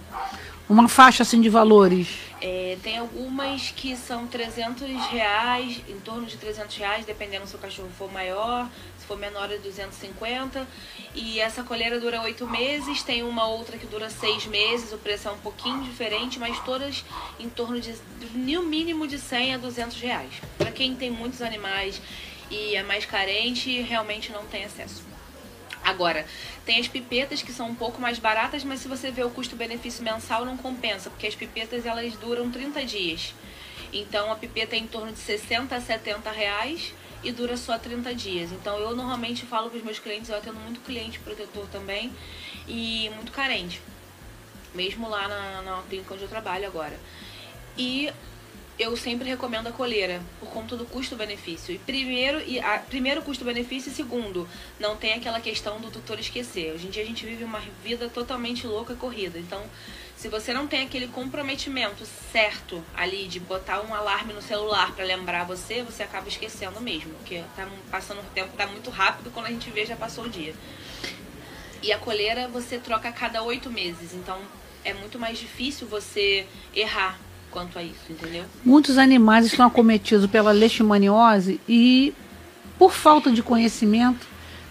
Uma 0.69 0.89
faixa 0.89 1.23
assim 1.23 1.41
de 1.41 1.49
valores? 1.49 2.09
É, 2.41 2.77
tem 2.83 2.99
algumas 2.99 3.71
que 3.75 3.97
são 3.97 4.27
300 4.27 4.87
reais, 5.07 5.81
em 5.89 5.99
torno 6.01 6.27
de 6.27 6.37
300 6.37 6.77
reais, 6.77 7.05
dependendo 7.07 7.47
se 7.47 7.55
o 7.55 7.59
cachorro 7.59 7.89
for 7.99 8.13
maior, 8.13 8.69
for 9.09 9.19
menor 9.19 9.51
é 9.51 9.57
250. 9.57 10.69
E 11.15 11.41
essa 11.41 11.65
coleira 11.65 11.99
dura 11.99 12.21
oito 12.21 12.47
meses, 12.47 13.03
tem 13.03 13.23
uma 13.23 13.49
outra 13.49 13.79
que 13.79 13.87
dura 13.87 14.11
seis 14.11 14.47
meses, 14.47 14.93
o 14.93 14.99
preço 14.99 15.29
é 15.29 15.33
um 15.33 15.39
pouquinho 15.39 15.83
diferente, 15.83 16.39
mas 16.39 16.61
todas 16.61 17.05
em 17.41 17.49
torno 17.49 17.81
de, 17.81 17.95
no 18.35 18.63
mínimo 18.63 19.09
de 19.09 19.19
100 19.19 19.55
a 19.55 19.59
200 19.59 19.99
reais. 20.01 20.35
Para 20.59 20.71
quem 20.71 20.95
tem 20.95 21.11
muitos 21.11 21.41
animais 21.41 22.01
e 22.51 22.77
é 22.77 22.83
mais 22.83 23.07
carente, 23.07 23.81
realmente 23.81 24.31
não 24.31 24.45
tem 24.45 24.65
acesso. 24.65 25.03
Agora, 25.83 26.27
tem 26.67 26.79
as 26.79 26.87
pipetas 26.87 27.41
que 27.41 27.53
são 27.53 27.71
um 27.71 27.75
pouco 27.75 27.99
mais 27.99 28.19
baratas, 28.19 28.63
mas 28.63 28.81
se 28.81 28.89
você 28.89 29.11
vê 29.11 29.25
o 29.25 29.31
custo-benefício 29.31 30.05
mensal, 30.05 30.45
não 30.45 30.57
compensa, 30.57 31.09
porque 31.09 31.27
as 31.27 31.35
pipetas 31.35 31.87
elas 31.87 32.13
duram 32.15 32.51
30 32.51 32.85
dias. 32.85 33.35
Então 33.91 34.31
a 34.31 34.37
pipeta 34.37 34.77
é 34.77 34.79
em 34.79 34.87
torno 34.87 35.13
de 35.13 35.19
60 35.19 35.75
a 35.75 35.81
70 35.81 36.31
reais 36.31 36.93
e 37.23 37.33
dura 37.33 37.57
só 37.57 37.79
30 37.79 38.15
dias. 38.15 38.53
Então 38.53 38.79
eu 38.79 38.95
normalmente 38.95 39.45
falo 39.47 39.71
para 39.71 39.79
os 39.79 39.85
meus 39.85 39.99
clientes, 39.99 40.31
eu 40.31 40.37
atendo 40.37 40.59
muito 40.59 40.81
cliente 40.81 41.19
protetor 41.19 41.67
também 41.69 42.13
e 42.67 43.11
muito 43.15 43.33
carente. 43.33 43.81
Mesmo 44.75 45.09
lá 45.09 45.27
na, 45.27 45.63
na 45.63 45.83
clínica 45.89 46.15
onde 46.15 46.23
eu 46.23 46.29
trabalho 46.29 46.67
agora. 46.67 46.99
E 47.77 48.13
eu 48.79 48.97
sempre 48.97 49.29
recomendo 49.29 49.67
a 49.67 49.73
coleira, 49.73 50.23
por 50.39 50.49
conta 50.51 50.77
do 50.77 50.85
custo-benefício. 50.85 51.75
E 51.75 51.79
primeiro, 51.79 52.41
e 52.47 52.61
a, 52.61 52.79
primeiro 52.79 53.23
custo-benefício 53.23 53.91
e 53.91 53.95
segundo, 53.95 54.49
não 54.79 54.97
tem 54.97 55.15
aquela 55.15 55.41
questão 55.41 55.81
do 55.81 55.91
tutor 55.91 56.19
esquecer. 56.21 56.73
Hoje 56.73 56.87
em 56.87 56.91
dia 56.91 57.03
a 57.03 57.07
gente 57.07 57.27
vive 57.27 57.43
uma 57.43 57.61
vida 57.83 58.09
totalmente 58.09 58.67
louca 58.67 58.95
corrida. 58.95 59.39
Então, 59.39 59.61
se 60.19 60.29
você 60.29 60.53
não 60.53 60.67
tem 60.67 60.83
aquele 60.83 61.07
comprometimento 61.07 62.05
certo 62.33 62.83
ali 62.97 63.29
de 63.29 63.39
botar 63.39 63.81
um 63.83 63.95
alarme 63.95 64.33
no 64.33 64.43
celular 64.43 64.93
para 64.93 65.05
lembrar 65.05 65.45
você, 65.45 65.81
você 65.85 66.03
acaba 66.03 66.27
esquecendo 66.27 66.81
mesmo, 66.81 67.15
porque 67.15 67.45
tá 67.55 67.69
passando 67.89 68.19
o 68.19 68.25
tempo 68.35 68.51
tá 68.57 68.67
muito 68.67 68.91
rápido, 68.91 69.31
quando 69.33 69.47
a 69.47 69.51
gente 69.51 69.71
vê 69.71 69.87
já 69.87 69.95
passou 69.95 70.25
o 70.25 70.29
dia. 70.29 70.53
E 71.81 71.93
a 71.93 71.99
coleira 71.99 72.49
você 72.49 72.79
troca 72.79 73.09
a 73.09 73.13
cada 73.13 73.45
oito 73.45 73.71
meses, 73.71 74.13
então 74.13 74.37
é 74.85 74.93
muito 74.93 75.21
mais 75.21 75.39
difícil 75.39 75.87
você 75.87 76.45
errar 76.75 77.17
quanto 77.49 77.79
a 77.79 77.83
isso, 77.85 78.11
entendeu? 78.11 78.45
Muitos 78.65 78.99
animais 78.99 79.47
estão 79.47 79.69
acometidos 79.69 80.29
pela 80.29 80.51
leishmaniose 80.51 81.61
e, 81.69 82.13
por 82.77 82.93
falta 82.93 83.31
de 83.31 83.41
conhecimento, 83.41 84.27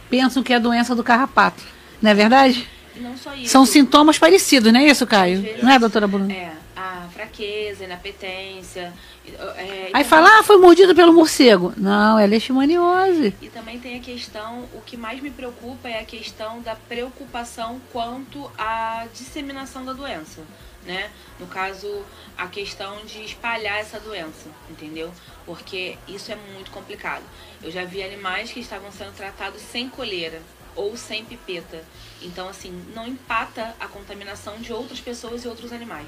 pensam 0.09 0.43
que 0.43 0.51
é 0.51 0.57
a 0.57 0.59
doença 0.59 0.93
do 0.93 1.05
carrapato. 1.05 1.63
Não 2.01 2.11
é 2.11 2.13
verdade? 2.13 2.69
E 2.97 3.01
não 3.01 3.17
só 3.17 3.33
isso. 3.35 3.51
São 3.51 3.65
sintomas 3.65 4.17
parecidos, 4.17 4.71
não 4.73 4.79
é 4.79 4.85
isso, 4.85 5.05
Caio? 5.05 5.43
Não 5.61 5.71
é, 5.71 5.77
doutora 5.79 6.07
Bruna? 6.07 6.33
É, 6.33 6.51
a 6.75 7.07
fraqueza, 7.13 7.83
inapetência. 7.83 8.91
É, 9.27 9.31
Aí 9.61 9.87
também- 9.91 10.03
fala, 10.05 10.39
ah, 10.39 10.43
foi 10.43 10.57
mordido 10.57 10.95
pelo 10.95 11.13
morcego. 11.13 11.73
Não, 11.77 12.17
é 12.17 12.25
leishmaniose. 12.25 13.35
E 13.41 13.49
também 13.49 13.79
tem 13.79 13.97
a 13.97 13.99
questão, 14.01 14.65
o 14.73 14.81
que 14.81 14.95
mais 14.97 15.21
me 15.21 15.29
preocupa 15.29 15.87
é 15.89 15.99
a 15.99 16.05
questão 16.05 16.61
da 16.61 16.75
preocupação 16.75 17.79
quanto 17.91 18.49
à 18.57 19.05
disseminação 19.13 19.83
da 19.85 19.93
doença, 19.93 20.41
né? 20.85 21.09
No 21.39 21.45
caso, 21.47 22.03
a 22.37 22.47
questão 22.47 23.05
de 23.05 23.23
espalhar 23.23 23.79
essa 23.79 23.99
doença, 23.99 24.49
entendeu? 24.69 25.11
Porque 25.45 25.97
isso 26.07 26.31
é 26.31 26.37
muito 26.53 26.71
complicado. 26.71 27.23
Eu 27.61 27.69
já 27.71 27.83
vi 27.83 28.01
animais 28.03 28.51
que 28.51 28.59
estavam 28.59 28.91
sendo 28.91 29.11
tratados 29.13 29.61
sem 29.61 29.89
coleira 29.89 30.41
ou 30.77 30.95
sem 30.95 31.25
pipeta. 31.25 31.83
Então, 32.21 32.47
assim, 32.47 32.73
não 32.95 33.05
empata 33.05 33.75
a 33.79 33.87
contaminação 33.87 34.57
de 34.59 34.71
outras 34.71 34.99
pessoas 34.99 35.43
e 35.43 35.47
outros 35.47 35.71
animais. 35.73 36.07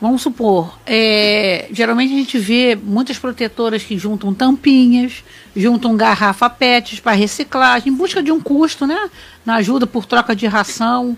Vamos 0.00 0.22
supor, 0.22 0.78
é, 0.86 1.66
geralmente 1.72 2.12
a 2.12 2.16
gente 2.16 2.38
vê 2.38 2.76
muitas 2.76 3.18
protetoras 3.18 3.82
que 3.82 3.98
juntam 3.98 4.32
tampinhas, 4.32 5.24
juntam 5.56 5.96
garrafa 5.96 6.48
PETs 6.48 7.00
para 7.00 7.12
reciclagem, 7.12 7.92
em 7.92 7.96
busca 7.96 8.22
de 8.22 8.30
um 8.30 8.40
custo, 8.40 8.86
né? 8.86 9.10
Na 9.44 9.56
ajuda 9.56 9.86
por 9.86 10.06
troca 10.06 10.36
de 10.36 10.46
ração. 10.46 11.16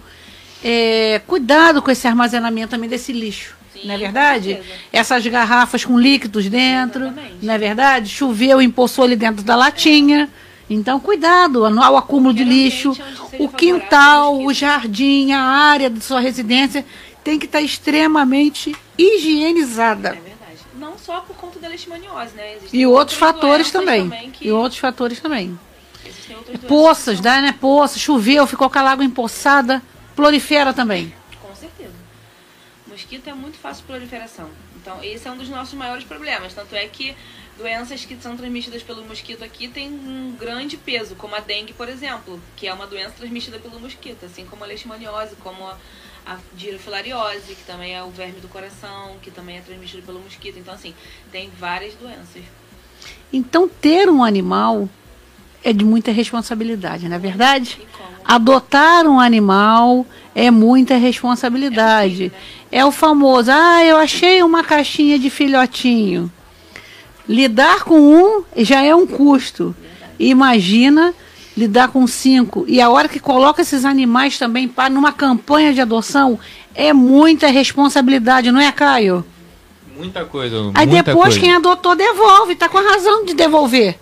É, 0.65 1.21
cuidado 1.27 1.83
com 1.83 1.91
esse 1.91 2.07
armazenamento 2.07 2.71
também 2.71 2.89
desse 2.89 3.13
lixo. 3.13 3.55
Sim, 3.73 3.87
não 3.87 3.95
é 3.95 3.99
verdade? 3.99 4.59
Essas 4.91 5.27
garrafas 5.27 5.85
com 5.85 5.99
líquidos 5.99 6.49
dentro, 6.49 7.05
Exatamente. 7.05 7.35
não 7.43 7.55
é 7.55 7.59
verdade? 7.59 8.09
Choveu, 8.09 8.61
empoçou 8.63 9.05
ali 9.05 9.17
dentro 9.17 9.45
da 9.45 9.55
latinha. 9.55 10.29
Então, 10.71 11.01
cuidado 11.01 11.67
ao 11.67 11.97
acúmulo 11.97 12.33
de 12.33 12.45
lixo. 12.45 12.97
O 13.41 13.49
quintal, 13.49 14.39
o 14.39 14.55
jardim, 14.55 15.33
a 15.33 15.43
área 15.43 15.91
de 15.91 16.01
sua 16.01 16.21
residência 16.21 16.87
tem 17.25 17.41
que 17.41 17.47
estar 17.47 17.61
extremamente 17.61 18.75
higienizada. 18.97 20.11
É 20.11 20.13
verdade. 20.13 20.61
Não 20.79 20.97
só 20.97 21.21
por 21.23 21.35
conta 21.35 21.59
da 21.59 21.67
leishmaniose, 21.67 22.35
né? 22.37 22.55
Existem 22.57 22.81
E 22.81 22.87
outros 22.87 23.19
fatores 23.19 23.73
doenças 23.73 24.09
também. 24.09 24.31
que 24.31 24.47
E 24.47 24.53
outros 24.53 24.79
fatores 24.79 25.19
também. 25.19 25.59
Poças, 26.69 27.21
dá, 27.21 27.41
né? 27.41 27.53
Poças, 27.53 28.01
choveu, 28.01 28.47
ficou 28.47 28.71
com 28.71 28.79
a 28.79 28.83
água 28.91 29.05
empoçada, 29.05 29.83
prolifera 30.15 30.73
também. 30.73 31.13
Com 31.43 31.55
certeza. 31.55 31.93
Mosquito 32.87 33.29
é 33.29 33.35
muito 33.35 33.59
fácil 33.59 33.83
de 33.83 33.89
proliferação. 33.89 34.49
Então, 34.81 35.03
esse 35.03 35.27
é 35.27 35.31
um 35.33 35.37
dos 35.37 35.49
nossos 35.49 35.75
maiores 35.75 36.05
problemas. 36.05 36.55
Tanto 36.55 36.75
é 36.77 36.87
que 36.87 37.15
doenças 37.61 38.05
que 38.05 38.17
são 38.17 38.37
transmitidas 38.37 38.83
pelo 38.83 39.05
mosquito 39.05 39.45
aqui 39.45 39.69
têm 39.69 39.89
um 39.91 40.35
grande 40.39 40.77
peso, 40.77 41.15
como 41.15 41.35
a 41.35 41.41
dengue, 41.41 41.75
por 41.75 41.89
exemplo, 41.89 42.41
que 42.57 42.67
é 42.67 42.73
uma 42.73 42.87
doença 42.87 43.13
transmitida 43.19 43.59
pelo 43.59 43.79
mosquito, 43.79 44.25
assim 44.25 44.47
como 44.47 44.65
a 44.65 44.67
leishmaniose, 44.67 45.37
como 45.37 45.67
a, 45.67 45.77
a 46.27 46.39
dirofilariose, 46.55 47.55
que 47.55 47.65
também 47.67 47.95
é 47.95 48.03
o 48.03 48.11
verme 48.11 48.41
do 48.41 48.49
coração, 48.49 49.17
que 49.21 49.31
também 49.31 49.59
é 49.59 49.61
transmitido 49.61 50.03
pelo 50.03 50.21
mosquito. 50.21 50.59
Então, 50.59 50.73
assim, 50.73 50.95
tem 51.31 51.51
várias 51.59 51.95
doenças. 51.95 52.43
Então, 53.31 53.69
ter 53.69 54.09
um 54.09 54.25
animal 54.25 54.89
é 55.63 55.73
de 55.73 55.85
muita 55.85 56.11
responsabilidade, 56.11 57.09
não 57.09 57.17
é 57.17 57.19
verdade? 57.19 57.79
Adotar 58.25 59.07
um 59.07 59.21
animal 59.21 60.07
é 60.35 60.51
muita 60.51 60.97
responsabilidade. 60.97 62.33
É 62.73 62.85
o 62.85 62.91
famoso, 62.91 63.51
ah, 63.53 63.85
eu 63.85 63.99
achei 63.99 64.43
uma 64.43 64.65
caixinha 64.65 65.19
de 65.19 65.29
filhotinho. 65.29 66.33
Lidar 67.31 67.85
com 67.85 68.01
um 68.01 68.43
já 68.57 68.83
é 68.83 68.93
um 68.93 69.07
custo. 69.07 69.73
Imagina 70.19 71.15
lidar 71.57 71.87
com 71.87 72.05
cinco. 72.05 72.65
E 72.67 72.81
a 72.81 72.91
hora 72.91 73.09
que 73.09 73.21
coloca 73.21 73.63
esses 73.63 73.85
animais 73.85 74.37
também 74.37 74.67
para 74.67 74.91
numa 74.91 75.13
campanha 75.13 75.73
de 75.73 75.81
adoção 75.81 76.41
é 76.75 76.93
muita 76.93 77.47
responsabilidade, 77.47 78.51
não 78.51 78.61
é, 78.61 78.73
Caio? 78.73 79.25
Muita 79.97 80.25
coisa. 80.25 80.57
Aí 80.75 80.89
muita 80.89 81.05
depois 81.05 81.35
coisa. 81.35 81.39
quem 81.39 81.55
adotou 81.55 81.95
devolve, 81.95 82.57
tá 82.57 82.69
com 82.69 82.79
a 82.79 82.83
razão 82.83 83.25
de 83.25 83.33
devolver. 83.33 83.97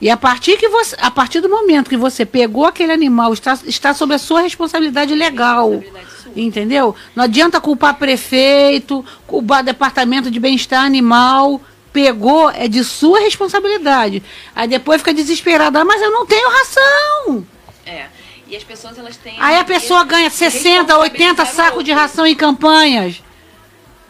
E 0.00 0.10
a 0.10 0.16
partir 0.16 0.56
que 0.56 0.68
você, 0.68 0.96
a 1.00 1.12
partir 1.12 1.40
do 1.40 1.48
momento 1.48 1.88
que 1.88 1.96
você 1.96 2.26
pegou 2.26 2.66
aquele 2.66 2.90
animal, 2.90 3.32
está, 3.32 3.56
está 3.64 3.94
sob 3.94 4.12
a 4.12 4.18
sua 4.18 4.40
responsabilidade 4.40 5.14
legal. 5.14 5.70
Responsabilidade 5.70 6.20
sua. 6.20 6.32
Entendeu? 6.34 6.96
Não 7.14 7.22
adianta 7.22 7.60
culpar 7.60 7.94
prefeito, 7.94 9.04
culpar 9.24 9.62
departamento 9.62 10.32
de 10.32 10.40
bem-estar 10.40 10.84
animal. 10.84 11.60
Pegou, 11.94 12.50
é 12.50 12.66
de 12.66 12.82
sua 12.82 13.20
responsabilidade. 13.20 14.20
Aí 14.52 14.66
depois 14.66 15.00
fica 15.00 15.14
desesperado, 15.14 15.78
ah, 15.78 15.84
mas 15.84 16.02
eu 16.02 16.10
não 16.10 16.26
tenho 16.26 16.50
ração. 16.50 17.46
É. 17.86 18.06
E 18.48 18.56
as 18.56 18.64
pessoas, 18.64 18.98
elas 18.98 19.16
têm... 19.16 19.36
Aí 19.38 19.56
a 19.56 19.64
pessoa 19.64 20.02
ganha 20.02 20.28
60, 20.28 20.98
80 20.98 21.46
sacos 21.46 21.84
de 21.84 21.92
ração 21.92 22.26
em 22.26 22.34
campanhas. 22.34 23.22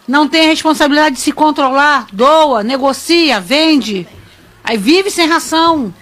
Não 0.09 0.27
tem 0.27 0.49
responsabilidade 0.49 1.17
de 1.17 1.21
se 1.21 1.31
controlar, 1.31 2.07
doa, 2.11 2.63
negocia, 2.63 3.39
vende. 3.39 4.09
Aí 4.65 4.79
vive 4.79 5.11
sem 5.11 5.27
ração. 5.27 5.95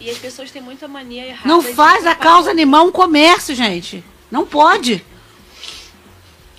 E 0.00 0.08
as 0.08 0.16
pessoas 0.16 0.50
têm 0.50 0.62
muita 0.62 0.88
mania 0.88 1.26
errada. 1.26 1.46
Não 1.46 1.60
faz 1.60 2.06
a 2.06 2.14
causa 2.14 2.50
animal 2.50 2.86
um 2.86 2.92
comércio, 2.92 3.54
gente. 3.54 4.02
Não 4.30 4.46
pode. 4.46 5.04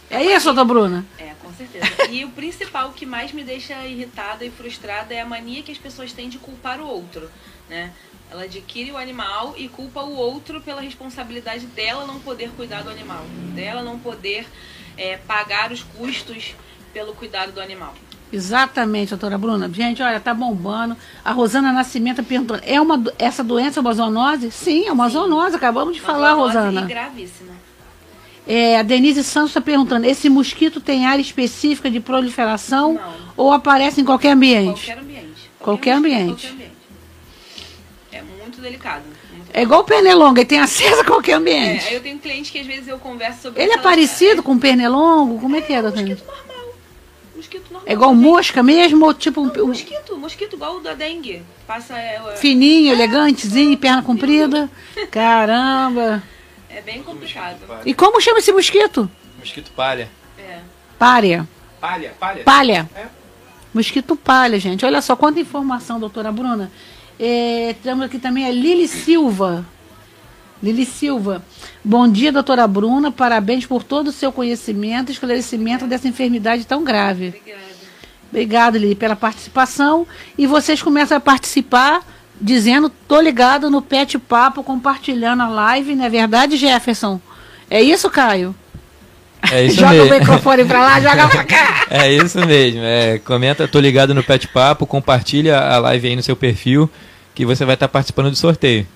É 0.10 0.24
isso, 0.24 0.46
doutora 0.46 0.66
Bruna? 0.66 1.06
É, 1.18 1.34
com 1.42 1.52
certeza. 1.54 1.86
E 2.10 2.24
o 2.24 2.30
principal, 2.30 2.92
que 2.92 3.06
mais 3.06 3.32
me 3.32 3.44
deixa 3.44 3.74
irritada 3.86 4.46
e 4.46 4.50
frustrada 4.50 5.14
é 5.14 5.22
a 5.22 5.26
mania 5.26 5.62
que 5.62 5.72
as 5.72 5.78
pessoas 5.78 6.14
têm 6.14 6.30
de 6.30 6.38
culpar 6.38 6.80
o 6.80 6.88
outro, 6.88 7.30
né? 7.70 7.92
Ela 8.30 8.44
adquire 8.44 8.92
o 8.92 8.98
animal 8.98 9.54
e 9.58 9.70
culpa 9.70 10.02
o 10.02 10.16
outro 10.16 10.62
pela 10.62 10.82
responsabilidade 10.82 11.66
dela 11.68 12.06
não 12.06 12.20
poder 12.20 12.50
cuidar 12.52 12.84
do 12.84 12.90
animal, 12.90 13.24
dela 13.54 13.82
não 13.82 13.98
poder 13.98 14.46
é, 14.98 15.18
pagar 15.18 15.72
os 15.72 15.82
custos 15.82 16.56
pelo 16.94 17.14
cuidado 17.14 17.52
do 17.54 17.62
animal. 17.62 17.94
Exatamente, 18.32 19.10
doutora 19.10 19.38
Bruna. 19.38 19.70
Gente, 19.72 20.02
olha, 20.04 20.20
tá 20.20 20.34
bombando. 20.34 20.98
A 21.24 21.32
Rosana 21.32 21.72
Nascimento 21.72 22.22
perguntando: 22.24 22.62
é 22.66 22.80
uma, 22.82 23.02
essa 23.18 23.44
doença 23.44 23.80
é 23.80 23.82
uma 23.82 23.94
zoonose? 23.94 24.52
Sim, 24.52 24.88
é 24.88 24.92
uma 24.92 25.08
zoonose. 25.08 25.56
Acabamos 25.56 25.96
de 25.96 26.02
Uma 26.02 26.12
falar, 26.12 26.32
zoonose 26.32 26.58
Rosana. 26.58 26.82
E 26.82 26.86
gravíssima. 26.86 27.67
É, 28.48 28.80
a 28.80 28.84
Denise 28.84 29.24
Santos 29.24 29.50
está 29.50 29.60
perguntando: 29.62 30.06
esse 30.06 30.30
mosquito 30.30 30.80
tem 30.80 31.06
área 31.06 31.22
específica 31.22 31.90
de 31.92 32.00
proliferação 32.00 32.94
Não. 32.94 33.14
ou 33.36 33.52
aparece 33.52 34.00
em 34.02 34.06
qualquer 34.06 34.32
ambiente? 34.32 34.86
Qualquer 34.86 34.98
ambiente. 35.00 35.52
Qualquer 35.60 35.92
ambiente. 35.94 36.28
Qualquer 36.28 36.50
ambiente. 36.52 36.78
É 38.12 38.22
muito 38.22 38.62
delicado. 38.62 39.04
muito 39.36 39.50
É 39.54 39.62
igual 39.64 39.82
o 39.82 39.84
pernilongo, 39.84 40.40
ele 40.40 40.46
tem 40.46 40.60
acesso 40.60 41.02
a 41.02 41.04
qualquer 41.04 41.34
É, 41.34 41.36
ambiente. 41.36 41.88
aí 41.88 41.94
eu 41.96 42.02
tenho 42.02 42.18
clientes 42.20 42.50
que 42.50 42.60
às 42.60 42.66
vezes 42.66 42.88
eu 42.88 42.98
converso 42.98 43.42
sobre 43.44 43.62
ele 43.62 43.74
é 43.74 43.78
parecido 43.78 44.42
com 44.42 44.54
o 44.54 44.60
pernilongo? 44.60 45.40
Como 45.42 45.56
é 45.56 45.62
que 45.62 45.74
é, 45.74 45.82
doutora? 45.82 46.06
Mosquito 46.08 46.26
normal. 46.26 46.74
Mosquito 47.36 47.64
normal. 47.72 47.84
É 47.86 47.94
igual 47.94 48.12
também. 48.12 48.32
mosca 48.32 48.64
mesmo 48.64 49.06
ou 49.06 49.14
tipo 49.14 49.42
um, 49.42 49.46
Não, 49.54 49.64
um 49.66 49.68
mosquito, 49.68 50.18
mosquito 50.18 50.56
igual 50.56 50.78
o 50.78 50.80
da 50.80 50.94
dengue. 50.94 51.44
Passa. 51.68 51.98
É, 51.98 52.16
é- 52.34 52.36
fininho, 52.38 52.94
elegantezinho, 52.94 53.78
perna 53.78 54.02
comprida? 54.02 54.70
Caramba! 55.12 56.24
É 56.78 56.82
bem 56.82 57.02
complicado. 57.02 57.58
E 57.86 57.94
como 57.94 58.22
chama 58.22 58.38
esse 58.38 58.52
mosquito? 58.52 59.10
Mosquito 59.40 59.72
palha. 59.72 60.08
É. 60.38 60.60
Pária. 61.00 61.48
Palha, 61.82 62.14
palha. 62.20 62.44
Palha. 62.44 62.90
É. 62.96 63.06
Mosquito 63.74 64.16
palha, 64.16 64.60
gente. 64.60 64.86
Olha 64.86 65.02
só 65.02 65.16
quanta 65.16 65.40
informação, 65.40 66.00
doutora 66.00 66.32
Bruna. 66.32 66.72
É, 67.20 67.76
temos 67.82 68.06
aqui 68.06 68.20
também 68.20 68.46
a 68.46 68.52
Lili 68.52 68.88
Silva. 68.88 69.66
Lili 70.62 70.86
Silva. 70.86 71.44
Bom 71.84 72.08
dia, 72.08 72.32
doutora 72.32 72.68
Bruna. 72.68 73.12
Parabéns 73.12 73.66
por 73.66 73.84
todo 73.84 74.10
o 74.10 74.12
seu 74.12 74.32
conhecimento 74.32 75.10
e 75.10 75.14
esclarecimento 75.14 75.88
dessa 75.88 76.08
enfermidade 76.08 76.66
tão 76.68 76.84
grave. 76.84 77.30
Obrigada. 77.30 77.68
Obrigado, 78.30 78.78
Lili, 78.78 78.94
pela 78.94 79.16
participação. 79.16 80.06
E 80.38 80.46
vocês 80.46 80.82
começam 80.82 81.18
a 81.18 81.22
participar 81.22 82.06
dizendo, 82.40 82.90
tô 83.08 83.20
ligado 83.20 83.70
no 83.70 83.82
Pet 83.82 84.18
Papo, 84.20 84.64
compartilhando 84.64 85.44
a 85.44 85.48
live, 85.48 85.96
não 85.96 86.06
é 86.06 86.10
verdade, 86.10 86.58
Jefferson? 86.58 87.20
É 87.70 87.82
isso, 87.82 88.10
Caio? 88.10 88.56
É 89.52 89.66
isso 89.66 89.76
joga 89.82 89.94
mesmo. 89.94 90.16
o 90.16 90.20
microfone 90.20 90.66
pra 90.66 90.80
lá, 90.82 91.00
joga 91.00 91.28
pra 91.28 91.44
cá. 91.44 91.86
É 91.90 92.12
isso 92.12 92.40
mesmo. 92.46 92.82
É, 92.84 93.20
comenta, 93.20 93.68
tô 93.68 93.80
ligado 93.80 94.14
no 94.14 94.24
Pet 94.24 94.48
Papo, 94.48 94.86
compartilha 94.86 95.60
a 95.60 95.78
live 95.80 96.08
aí 96.08 96.16
no 96.16 96.24
seu 96.24 96.36
perfil, 96.36 96.90
que 97.36 97.46
você 97.46 97.66
vai 97.66 97.76
estar 97.76 97.88
participando 97.88 98.30
do 98.30 98.36
sorteio. 98.36 98.88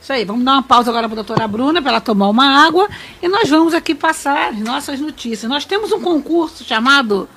Isso 0.00 0.12
aí, 0.12 0.24
vamos 0.24 0.44
dar 0.44 0.52
uma 0.52 0.62
pausa 0.62 0.90
agora 0.90 1.06
para 1.06 1.20
a 1.20 1.22
doutora 1.22 1.46
Bruna, 1.46 1.82
para 1.82 1.92
ela 1.92 2.00
tomar 2.00 2.28
uma 2.28 2.66
água, 2.66 2.88
e 3.22 3.28
nós 3.28 3.48
vamos 3.48 3.74
aqui 3.74 3.94
passar 3.94 4.50
as 4.50 4.58
nossas 4.58 4.98
notícias. 5.00 5.50
Nós 5.50 5.64
temos 5.66 5.92
um 5.92 6.00
concurso 6.00 6.64
chamado 6.64 7.28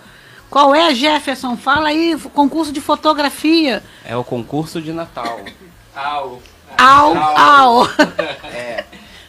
Qual 0.52 0.76
é, 0.76 0.94
Jefferson? 0.94 1.56
Fala 1.56 1.88
aí, 1.88 2.14
concurso 2.34 2.74
de 2.74 2.82
fotografia. 2.82 3.82
É 4.04 4.18
o 4.18 4.24
concurso 4.24 4.82
de 4.82 4.92
Natal. 4.92 5.40
Au. 5.96 6.42
Au, 6.78 7.18
au. 7.18 7.88
É, 8.54 8.84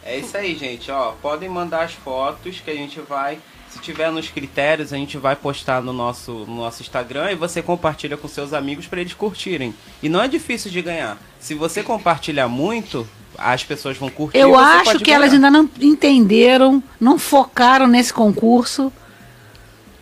é 0.05 0.19
isso 0.19 0.37
aí, 0.37 0.57
gente. 0.57 0.91
Ó, 0.91 1.13
podem 1.23 1.49
mandar 1.49 1.85
as 1.85 1.93
fotos 1.93 2.59
que 2.59 2.69
a 2.69 2.75
gente 2.75 3.01
vai. 3.01 3.39
Se 3.71 3.79
tiver 3.79 4.11
nos 4.11 4.29
critérios, 4.29 4.93
a 4.93 4.97
gente 4.97 5.17
vai 5.17 5.37
postar 5.37 5.81
no 5.81 5.93
nosso, 5.93 6.33
no 6.47 6.57
nosso 6.57 6.83
Instagram 6.83 7.31
e 7.31 7.37
você 7.37 7.63
compartilha 7.63 8.17
com 8.17 8.27
seus 8.27 8.53
amigos 8.53 8.89
para 8.89 9.01
eles 9.01 9.15
curtirem. 9.15 9.73
E 10.03 10.09
não 10.09 10.21
é 10.21 10.27
difícil 10.27 10.73
de 10.73 10.83
ganhar. 10.83 11.17
Se 11.39 11.55
você 11.55 11.85
compartilhar 11.85 12.49
muito, 12.49 13.09
as 13.39 13.63
pessoas 13.63 13.97
vão 13.97 14.11
curtir. 14.11 14.39
Eu 14.39 14.51
você 14.51 14.57
acho 14.65 14.85
pode 14.87 14.99
que 14.99 15.05
ganhar. 15.05 15.19
elas 15.19 15.33
ainda 15.33 15.51
não 15.51 15.71
entenderam, 15.81 16.83
não 17.01 17.17
focaram 17.17 17.87
nesse 17.87 18.13
concurso. 18.13 18.93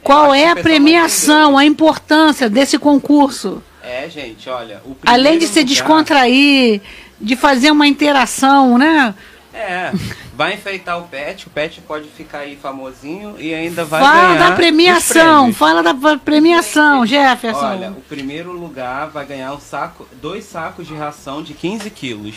Qual 0.02 0.34
é 0.34 0.48
a 0.50 0.56
premiação, 0.56 1.56
a 1.58 1.64
importância 1.64 2.48
desse 2.48 2.78
concurso? 2.78 3.62
É, 3.82 4.08
gente, 4.08 4.48
olha. 4.48 4.80
O 4.84 4.96
Além 5.06 5.38
de 5.38 5.46
se 5.46 5.60
lugar- 5.60 5.68
descontrair, 5.68 6.80
de 7.20 7.36
fazer 7.36 7.70
uma 7.70 7.86
interação, 7.86 8.78
né? 8.78 9.14
É, 9.52 9.90
vai 10.36 10.54
enfeitar 10.54 10.98
o 10.98 11.02
pet, 11.02 11.46
o 11.46 11.50
pet 11.50 11.80
pode 11.80 12.08
ficar 12.08 12.38
aí 12.40 12.56
famosinho 12.56 13.34
e 13.38 13.52
ainda 13.52 13.84
vai 13.84 14.00
Fala 14.00 14.34
ganhar 14.34 14.48
da 14.50 14.56
premiação, 14.56 15.52
fala 15.52 15.82
da 15.82 15.92
premiação, 16.16 17.04
Jefferson. 17.04 17.66
Olha, 17.66 17.90
o 17.90 18.00
primeiro 18.02 18.52
lugar 18.52 19.08
vai 19.08 19.26
ganhar 19.26 19.52
um 19.52 19.60
saco, 19.60 20.06
dois 20.22 20.44
sacos 20.44 20.86
de 20.86 20.94
ração 20.94 21.42
de 21.42 21.52
15 21.52 21.90
quilos. 21.90 22.36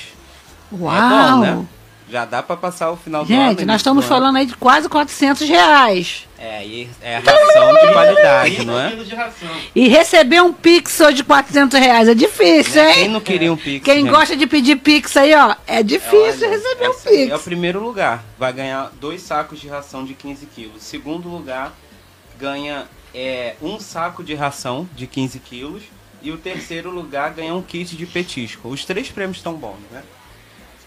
Uau! 0.72 0.92
É 0.96 1.32
bom, 1.32 1.40
né? 1.40 1.66
Já 2.14 2.26
dá 2.26 2.44
para 2.44 2.56
passar 2.56 2.92
o 2.92 2.96
final 2.96 3.26
do 3.26 3.34
ano. 3.34 3.50
Gente, 3.50 3.66
nós 3.66 3.78
estamos 3.78 4.06
falando 4.06 4.36
aí 4.36 4.46
de 4.46 4.56
quase 4.56 4.88
400 4.88 5.50
reais. 5.50 6.28
É, 6.38 6.64
e 6.64 6.88
é 7.02 7.18
ração 7.18 7.74
de 7.74 7.92
qualidade, 7.92 8.66
não 8.66 8.80
é? 8.80 8.94
E 9.74 9.88
receber 9.88 10.40
um 10.40 10.54
pix 10.54 11.00
hoje 11.00 11.16
de 11.16 11.24
400 11.24 11.80
reais 11.80 12.08
é 12.08 12.14
difícil, 12.14 12.84
hein? 12.84 12.94
Quem 12.94 13.10
não 13.10 13.20
queria 13.20 13.52
um 13.52 13.58
pix? 13.58 13.84
Quem 13.84 14.02
gente? 14.02 14.12
gosta 14.12 14.36
de 14.36 14.46
pedir 14.46 14.76
pix 14.76 15.18
aí, 15.18 15.34
ó, 15.34 15.56
é 15.66 15.82
difícil 15.82 16.48
Olha, 16.48 16.50
receber 16.50 16.88
um 16.88 16.92
essa 16.92 17.10
aí 17.10 17.18
pix. 17.18 17.32
É 17.32 17.36
o 17.36 17.40
primeiro 17.40 17.84
lugar. 17.84 18.24
Vai 18.38 18.54
ganhar 18.54 18.92
dois 19.02 19.24
sacos 19.24 19.60
de 19.60 19.68
ração 19.68 20.06
de 20.06 20.14
15 20.14 20.46
quilos. 20.46 20.84
Segundo 20.84 21.28
lugar, 21.28 21.74
ganha 22.38 22.86
é, 23.12 23.56
um 23.60 23.80
saco 23.80 24.24
de 24.24 24.36
ração 24.36 24.88
de 24.96 25.08
15 25.08 25.40
quilos. 25.40 25.82
E 26.22 26.32
o 26.32 26.38
terceiro 26.38 26.92
lugar 26.92 27.32
ganha 27.32 27.56
um 27.56 27.62
kit 27.62 27.98
de 27.98 28.06
petisco. 28.06 28.70
Os 28.70 28.86
três 28.86 29.10
prêmios 29.10 29.38
estão 29.38 29.56
bons, 29.56 29.80
né? 29.92 30.04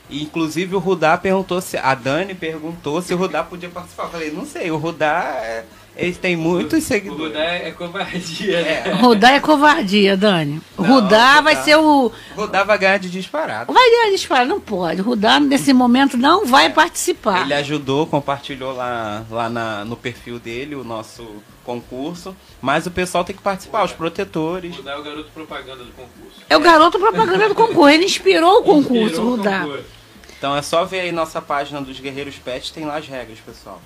E, 0.09 0.23
inclusive 0.23 0.75
o 0.77 0.79
Rudá 0.79 1.17
perguntou 1.19 1.61
se. 1.61 1.77
A 1.77 1.95
Dani 1.95 2.35
perguntou 2.35 3.03
se 3.03 3.13
o 3.13 3.17
Rudá 3.17 3.43
podia 3.43 3.69
participar. 3.69 4.05
Eu 4.05 4.11
falei, 4.11 4.31
não 4.31 4.47
sei, 4.47 4.71
o 4.71 4.77
Rudá. 4.77 5.23
É, 5.43 5.65
ele 5.99 6.13
tem 6.13 6.37
muitos 6.37 6.85
seguidores. 6.85 7.29
Rudá 7.29 7.41
é 7.43 7.71
covardia. 7.73 8.61
né? 8.63 8.83
É. 8.87 8.93
Rudá 8.93 9.31
é 9.33 9.41
covardia, 9.41 10.15
Dani. 10.17 10.61
O 10.77 10.83
Não, 10.83 10.91
Rudá 11.01 11.41
vai 11.41 11.55
Rudá. 11.55 11.65
ser 11.65 11.77
o. 11.77 12.07
O 12.37 12.41
Rudá 12.43 12.63
vai 12.65 12.77
ganhar 12.79 12.99
de 12.99 13.09
disparado. 13.11 13.73
Vai 13.73 13.91
ganhar 13.91 14.11
disparo, 14.11 14.47
não 14.47 14.61
pode. 14.61 15.01
O 15.01 15.05
Rudá, 15.05 15.41
nesse 15.41 15.73
momento, 15.73 16.17
não 16.19 16.45
vai 16.45 16.71
participar. 16.71 17.43
Ele 17.43 17.55
ajudou, 17.55 18.07
compartilhou 18.07 18.75
lá, 18.75 19.25
lá 19.31 19.49
na- 19.49 19.85
no 19.87 19.97
perfil 19.97 20.39
dele 20.39 20.75
o 20.75 20.85
nosso 20.85 21.27
concurso. 21.65 22.37
Mas 22.61 22.87
o 22.87 22.91
pessoal 22.91 23.25
tem 23.25 23.35
que 23.35 23.43
participar, 23.43 23.83
os 23.85 23.93
protetores. 23.93 24.77
Rudá 24.77 24.93
é 24.93 24.97
o 24.99 25.03
garoto 25.03 25.31
propaganda 25.33 25.83
do 25.83 25.93
concurso. 25.93 26.41
É 26.49 26.57
o 26.57 26.61
garoto 26.61 26.99
propaganda 26.99 27.49
do 27.49 27.55
concurso. 27.55 27.89
Ele 27.89 28.05
inspirou 28.05 28.61
o 28.61 28.63
concurso, 28.63 29.23
o 29.23 29.31
Rudá. 29.37 29.61
concurso. 29.61 29.96
Então 30.47 30.57
é 30.57 30.63
só 30.63 30.85
ver 30.85 31.01
aí 31.01 31.11
nossa 31.11 31.43
página 31.43 31.81
dos 31.83 31.99
Guerreiros 31.99 32.37
Pet, 32.37 32.73
tem 32.73 32.85
lá 32.85 32.99
as 32.99 33.09
regras, 33.09 33.41
pessoal. 33.41 33.83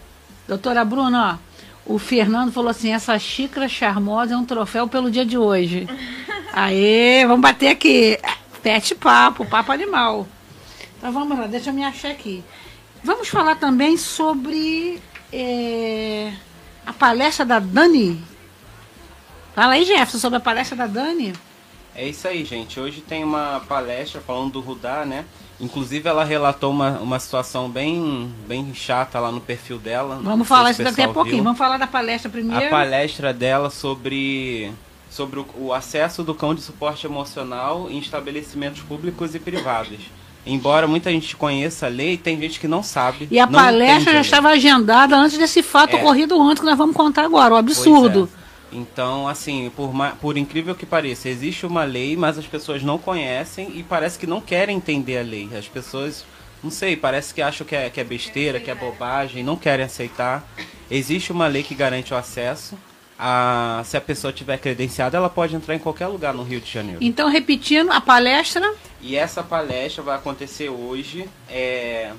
Doutora 0.47 0.85
Bruna, 0.85 1.41
ó, 1.87 1.95
o 1.95 1.99
Fernando 1.99 2.53
falou 2.53 2.69
assim: 2.69 2.93
essa 2.93 3.19
xícara 3.19 3.67
charmosa 3.67 4.35
é 4.35 4.37
um 4.37 4.45
troféu 4.45 4.87
pelo 4.87 5.11
dia 5.11 5.25
de 5.25 5.39
hoje. 5.39 5.89
Aê, 6.53 7.25
vamos 7.27 7.41
bater 7.41 7.69
aqui. 7.69 8.19
Pet 8.63 8.95
papo, 8.97 9.47
papo 9.47 9.73
animal. 9.73 10.29
Então 10.99 11.11
vamos 11.11 11.39
lá, 11.39 11.47
deixa 11.47 11.71
eu 11.71 11.75
me 11.75 11.83
achar 11.83 12.11
aqui. 12.11 12.45
Vamos 13.03 13.29
falar 13.29 13.55
também 13.55 13.97
sobre 13.97 15.01
é, 15.33 16.31
a 16.85 16.93
palestra 16.93 17.47
da 17.47 17.59
Dani. 17.59 18.23
Fala 19.55 19.73
aí, 19.73 19.87
Jefferson, 19.87 20.19
sobre 20.19 20.37
a 20.37 20.41
palestra 20.41 20.77
da 20.77 20.87
Dani. 20.87 21.33
É 21.95 22.07
isso 22.07 22.29
aí, 22.29 22.45
gente. 22.45 22.79
Hoje 22.79 23.01
tem 23.01 23.25
uma 23.25 23.61
palestra 23.67 24.21
falando 24.21 24.53
do 24.53 24.61
Rudá, 24.61 25.07
né? 25.07 25.25
Inclusive 25.61 26.09
ela 26.09 26.25
relatou 26.25 26.71
uma, 26.71 26.93
uma 27.01 27.19
situação 27.19 27.69
bem, 27.69 28.33
bem 28.49 28.73
chata 28.75 29.21
lá 29.21 29.31
no 29.31 29.41
perfil 29.41 29.79
dela. 29.79 30.19
Vamos 30.23 30.49
falar 30.49 30.71
isso 30.71 30.83
daqui 30.83 31.03
a 31.03 31.09
pouquinho. 31.09 31.37
viu. 31.37 31.45
Vamos 31.45 31.59
falar 31.59 31.77
da 31.77 31.87
palestra 31.87 32.31
primeiro. 32.31 32.67
A 32.67 32.71
palestra 32.71 33.33
dela 33.33 33.69
sobre, 33.69 34.73
sobre 35.11 35.41
o, 35.41 35.47
o 35.59 35.73
acesso 35.75 36.23
do 36.23 36.35
cão 36.35 36.55
de 36.55 36.63
suporte 36.63 37.07
emocional 37.07 37.89
em 37.91 37.99
estabelecimentos 37.99 38.81
públicos 38.83 39.35
e 39.35 39.39
privados. 39.39 39.99
Embora 40.47 40.87
muita 40.87 41.11
gente 41.11 41.37
conheça 41.37 41.85
a 41.85 41.89
lei, 41.91 42.17
tem 42.17 42.41
gente 42.41 42.59
que 42.59 42.67
não 42.67 42.83
sabe. 42.83 43.29
E 43.31 43.39
a 43.39 43.47
palestra 43.47 44.15
já 44.15 44.21
estava 44.23 44.49
agendada 44.49 45.15
antes 45.15 45.37
desse 45.37 45.63
fato 45.63 45.95
É. 45.95 46.01
ocorrido 46.01 46.39
ontem, 46.41 46.61
que 46.61 46.67
nós 46.67 46.79
vamos 46.79 46.97
contar 46.97 47.25
agora. 47.25 47.55
O 47.55 47.63
Pois 47.63 47.77
absurdo. 47.79 48.29
Então, 48.73 49.27
assim, 49.27 49.71
por, 49.75 49.93
por 50.21 50.37
incrível 50.37 50.75
que 50.75 50.87
pareça, 50.87 51.29
existe 51.29 51.67
uma 51.67 51.85
lei, 51.85 52.17
mas 52.17 52.39
as 52.39 52.47
pessoas 52.47 52.83
não 52.83 52.99
conhecem 52.99 53.71
e 53.75 53.83
parece 53.83 54.19
que 54.19 54.27
não 54.27 54.41
querem 54.41 54.77
entender 54.77 55.19
a 55.19 55.23
lei. 55.23 55.49
As 55.57 55.67
pessoas, 55.67 56.25
não 56.63 56.71
sei, 56.71 56.97
parece 56.97 57.35
que 57.35 57.43
acham 57.43 57.67
que 57.67 57.75
é, 57.75 57.91
que 57.91 58.01
é 58.01 58.05
besteira, 58.05 58.61
que 58.61 58.71
é 58.71 58.75
bobagem, 58.75 59.43
não 59.43 59.57
querem 59.57 59.85
aceitar. 59.85 60.47
Existe 60.91 61.33
uma 61.33 61.47
lei 61.47 61.63
que 61.63 61.75
garante 61.75 62.15
o 62.15 62.17
acesso. 62.17 62.79
A, 63.19 63.83
se 63.85 63.99
a 63.99 64.01
pessoa 64.01 64.33
tiver 64.33 64.59
credenciada, 64.59 65.17
ela 65.19 65.29
pode 65.29 65.55
entrar 65.55 65.75
em 65.75 65.79
qualquer 65.79 66.07
lugar 66.07 66.33
no 66.33 66.43
Rio 66.43 66.59
de 66.59 66.71
Janeiro. 66.71 66.99
Então, 67.03 67.29
repetindo, 67.29 67.91
a 67.91 68.01
palestra 68.01 68.73
E 69.03 69.15
essa 69.15 69.43
palestra 69.43 70.03
vai 70.03 70.17
acontecer 70.17 70.71
hoje 70.71 71.29
é, 71.49 72.13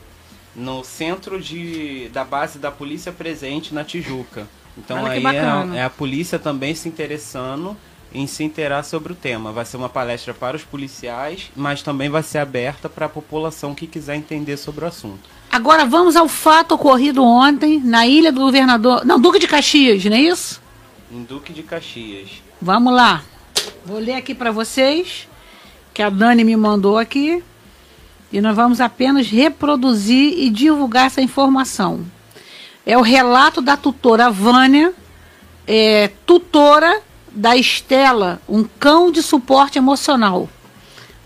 no 0.55 0.83
centro 0.83 1.41
de, 1.41 2.07
da 2.09 2.23
base 2.23 2.59
da 2.59 2.69
Polícia 2.69 3.11
Presente 3.11 3.73
na 3.73 3.83
Tijuca. 3.83 4.47
Então 4.77 5.03
Olha 5.03 5.11
aí 5.11 5.25
é, 5.25 5.79
é 5.79 5.83
a 5.83 5.89
polícia 5.89 6.39
também 6.39 6.73
se 6.73 6.87
interessando 6.87 7.75
em 8.13 8.27
se 8.27 8.43
inteirar 8.43 8.83
sobre 8.83 9.13
o 9.13 9.15
tema. 9.15 9.51
Vai 9.51 9.65
ser 9.65 9.77
uma 9.77 9.89
palestra 9.89 10.33
para 10.33 10.57
os 10.57 10.63
policiais, 10.63 11.51
mas 11.55 11.81
também 11.81 12.09
vai 12.09 12.23
ser 12.23 12.39
aberta 12.39 12.89
para 12.89 13.05
a 13.05 13.09
população 13.09 13.73
que 13.73 13.87
quiser 13.87 14.15
entender 14.15 14.57
sobre 14.57 14.83
o 14.83 14.87
assunto. 14.87 15.29
Agora 15.51 15.85
vamos 15.85 16.15
ao 16.15 16.27
fato 16.27 16.73
ocorrido 16.73 17.23
ontem 17.23 17.79
na 17.79 18.05
ilha 18.05 18.31
do 18.31 18.41
governador. 18.41 19.05
Não, 19.05 19.19
Duque 19.19 19.39
de 19.39 19.47
Caxias, 19.47 20.03
não 20.05 20.15
é 20.15 20.21
isso? 20.21 20.61
Em 21.11 21.23
Duque 21.23 21.51
de 21.51 21.63
Caxias. 21.63 22.41
Vamos 22.61 22.93
lá. 22.93 23.21
Vou 23.85 23.99
ler 23.99 24.13
aqui 24.13 24.33
para 24.33 24.51
vocês, 24.51 25.27
que 25.93 26.01
a 26.01 26.09
Dani 26.09 26.43
me 26.43 26.55
mandou 26.55 26.97
aqui. 26.97 27.43
E 28.31 28.39
nós 28.39 28.55
vamos 28.55 28.79
apenas 28.79 29.27
reproduzir 29.27 30.39
e 30.39 30.49
divulgar 30.49 31.07
essa 31.07 31.21
informação. 31.21 32.05
É 32.85 32.97
o 32.97 33.01
relato 33.01 33.61
da 33.61 33.77
tutora 33.77 34.29
Vânia, 34.29 34.93
é, 35.67 36.09
tutora 36.25 37.01
da 37.31 37.55
Estela, 37.55 38.41
um 38.49 38.63
cão 38.63 39.11
de 39.11 39.21
suporte 39.21 39.77
emocional. 39.77 40.49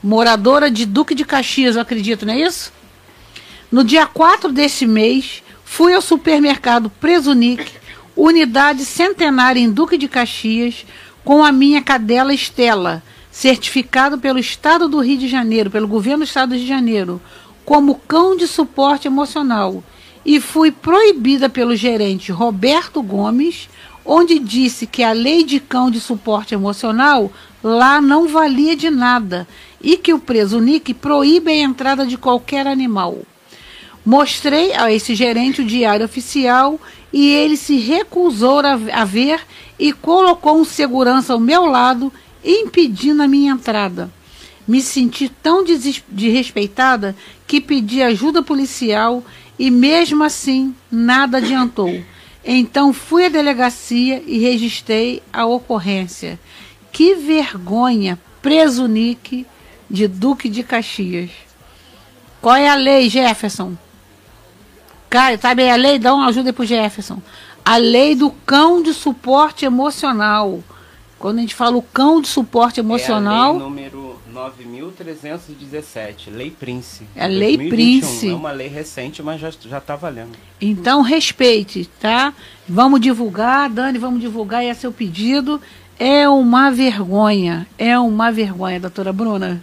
Moradora 0.04 0.70
de 0.70 0.86
Duque 0.86 1.16
de 1.16 1.26
Caxias, 1.26 1.76
eu 1.76 1.82
acredito, 1.82 2.26
não 2.26 2.34
é 2.34 2.42
isso? 2.42 2.72
No 3.72 3.84
dia 3.84 4.06
4 4.06 4.52
deste 4.52 4.86
mês, 4.86 5.42
fui 5.64 5.94
ao 5.94 6.02
supermercado 6.02 6.90
Presunic, 6.90 7.72
unidade 8.16 8.86
centenária 8.86 9.60
em 9.60 9.72
Duque 9.72 9.98
de 9.98 10.08
Caxias, 10.08 10.86
com 11.24 11.44
a 11.44 11.52
minha 11.52 11.82
cadela 11.82 12.34
Estela, 12.34 13.02
certificado 13.32 14.20
pelo 14.20 14.38
Estado 14.38 14.88
do 14.88 15.00
Rio 15.00 15.18
de 15.18 15.28
Janeiro, 15.28 15.72
pelo 15.72 15.88
governo 15.88 16.20
do 16.20 16.28
Estado 16.28 16.50
do 16.50 16.56
Rio 16.56 16.64
de 16.64 16.70
Janeiro, 16.70 17.22
como 17.66 17.96
cão 17.96 18.38
de 18.38 18.48
suporte 18.48 19.08
emocional. 19.08 19.84
E 20.26 20.40
fui 20.40 20.72
proibida 20.72 21.48
pelo 21.48 21.76
gerente 21.76 22.32
Roberto 22.32 23.02
Gomes, 23.04 23.70
onde 24.04 24.40
disse 24.40 24.88
que 24.88 25.04
a 25.04 25.12
lei 25.12 25.44
de 25.44 25.60
cão 25.60 25.92
de 25.92 26.00
suporte 26.00 26.54
emocional 26.54 27.32
lá 27.64 28.02
não 28.02 28.28
valia 28.28 28.76
de 28.76 28.90
nada 28.90 29.48
e 29.82 29.98
que 29.98 30.14
o 30.14 30.20
Presunic 30.20 30.94
proíbe 30.94 31.52
a 31.52 31.56
entrada 31.56 32.06
de 32.06 32.18
qualquer 32.18 32.68
animal. 32.68 33.20
Mostrei 34.06 34.74
a 34.74 34.92
esse 34.92 35.16
gerente 35.16 35.62
o 35.62 35.66
diário 35.66 36.06
oficial 36.06 36.80
e 37.12 37.30
ele 37.30 37.58
se 37.58 37.78
recusou 37.78 38.60
a, 38.60 39.06
ver 39.06 39.42
e 39.80 39.92
colocou 39.92 40.60
um 40.60 40.66
segurança 40.66 41.34
ao 41.34 41.40
meu 41.40 41.66
lado, 41.66 42.14
impedindo 42.44 43.24
a 43.24 43.28
minha 43.28 43.54
entrada. 43.54 44.12
Me 44.68 44.82
senti 44.82 45.30
tão 45.30 45.64
desrespeitada 45.64 47.16
que 47.48 47.62
pedi 47.62 48.02
ajuda 48.02 48.44
policial 48.44 49.24
e, 49.58 49.72
mesmo 49.72 50.24
assim, 50.24 50.76
nada 50.92 51.38
adiantou. 51.38 52.04
Então 52.44 52.94
fui 52.94 53.26
à 53.26 53.30
delegacia 53.30 54.22
e 54.26 54.38
registrei 54.38 55.24
a 55.34 55.46
ocorrência. 55.46 56.40
Que 56.92 57.16
vergonha, 57.16 58.20
preso 58.42 58.88
Nick 58.88 59.46
de 59.90 60.08
Duque 60.08 60.48
de 60.48 60.62
Caxias. 60.62 61.32
Qual 62.42 62.56
é 62.56 62.70
a 62.70 62.76
lei, 62.76 63.10
Jefferson? 63.10 63.76
Cara, 65.10 65.38
sabe 65.38 65.68
a 65.68 65.76
lei? 65.76 65.98
Dá 65.98 66.14
uma 66.14 66.28
ajuda 66.28 66.50
aí 66.50 66.54
pro 66.54 66.66
Jefferson. 66.66 67.20
A 67.64 67.78
lei 67.78 68.14
do 68.14 68.30
cão 68.30 68.84
de 68.84 68.94
suporte 68.94 69.66
emocional. 69.66 70.64
Quando 71.18 71.40
a 71.40 71.42
gente 71.42 71.56
fala 71.56 71.78
o 71.78 71.82
cão 71.82 72.22
de 72.22 72.28
suporte 72.28 72.80
É 72.80 72.84
a 72.84 72.86
emocional, 72.86 73.54
lei 73.54 73.62
número 73.62 74.05
9.317, 74.36 76.30
Lei 76.32 76.52
Prince. 76.52 77.06
É 77.16 77.24
a 77.24 77.28
Lei 77.28 77.58
2021. 77.58 77.70
Prince. 77.70 78.30
É 78.30 78.34
uma 78.34 78.52
lei 78.52 78.68
recente, 78.68 79.24
mas 79.24 79.40
já, 79.40 79.50
já 79.52 79.80
tá 79.80 79.96
valendo. 79.96 80.38
então 80.60 81.02
respeite, 81.02 81.90
tá? 82.00 82.34
Vamos 82.68 83.00
divulgar, 83.02 83.70
Dani, 83.70 83.98
vamos 83.98 84.20
divulgar, 84.20 84.62
esse 84.64 84.72
é 84.72 84.74
seu 84.74 84.92
pedido. 84.92 85.62
É 85.98 86.28
uma 86.28 86.70
vergonha, 86.72 87.66
é 87.78 87.98
uma 87.98 88.32
vergonha, 88.32 88.80
doutora 88.80 89.14
Bruna. 89.14 89.62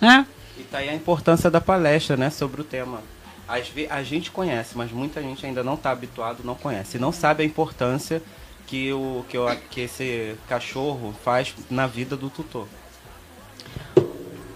Né? 0.00 0.26
E 0.58 0.62
tá 0.64 0.78
aí 0.78 0.88
a 0.88 0.94
importância 0.94 1.48
da 1.50 1.60
palestra, 1.60 2.16
né, 2.16 2.30
sobre 2.30 2.60
o 2.60 2.64
tema. 2.64 3.00
Às 3.46 3.68
ve- 3.68 3.86
a 3.88 4.02
gente 4.02 4.30
conhece, 4.30 4.76
mas 4.76 4.90
muita 4.90 5.22
gente 5.22 5.44
ainda 5.46 5.62
não 5.62 5.74
está 5.74 5.90
habituado, 5.92 6.38
não 6.42 6.54
conhece. 6.56 6.96
E 6.96 7.00
não 7.00 7.12
sabe 7.12 7.42
a 7.44 7.46
importância 7.46 8.20
que, 8.66 8.92
o, 8.92 9.24
que, 9.28 9.38
o, 9.38 9.46
que 9.70 9.82
esse 9.82 10.34
cachorro 10.48 11.14
faz 11.24 11.54
na 11.70 11.86
vida 11.86 12.16
do 12.16 12.28
tutor. 12.28 12.66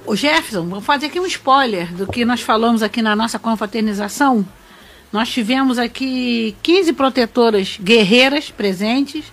O 0.06 0.14
Jefferson, 0.14 0.68
vou 0.68 0.80
fazer 0.80 1.06
aqui 1.06 1.18
um 1.18 1.26
spoiler 1.26 1.92
do 1.92 2.06
que 2.06 2.24
nós 2.24 2.40
falamos 2.40 2.80
aqui 2.80 3.02
na 3.02 3.16
nossa 3.16 3.40
confraternização. 3.40 4.46
Nós 5.12 5.28
tivemos 5.28 5.80
aqui 5.80 6.54
15 6.62 6.92
protetoras 6.92 7.76
guerreiras 7.82 8.48
presentes. 8.48 9.24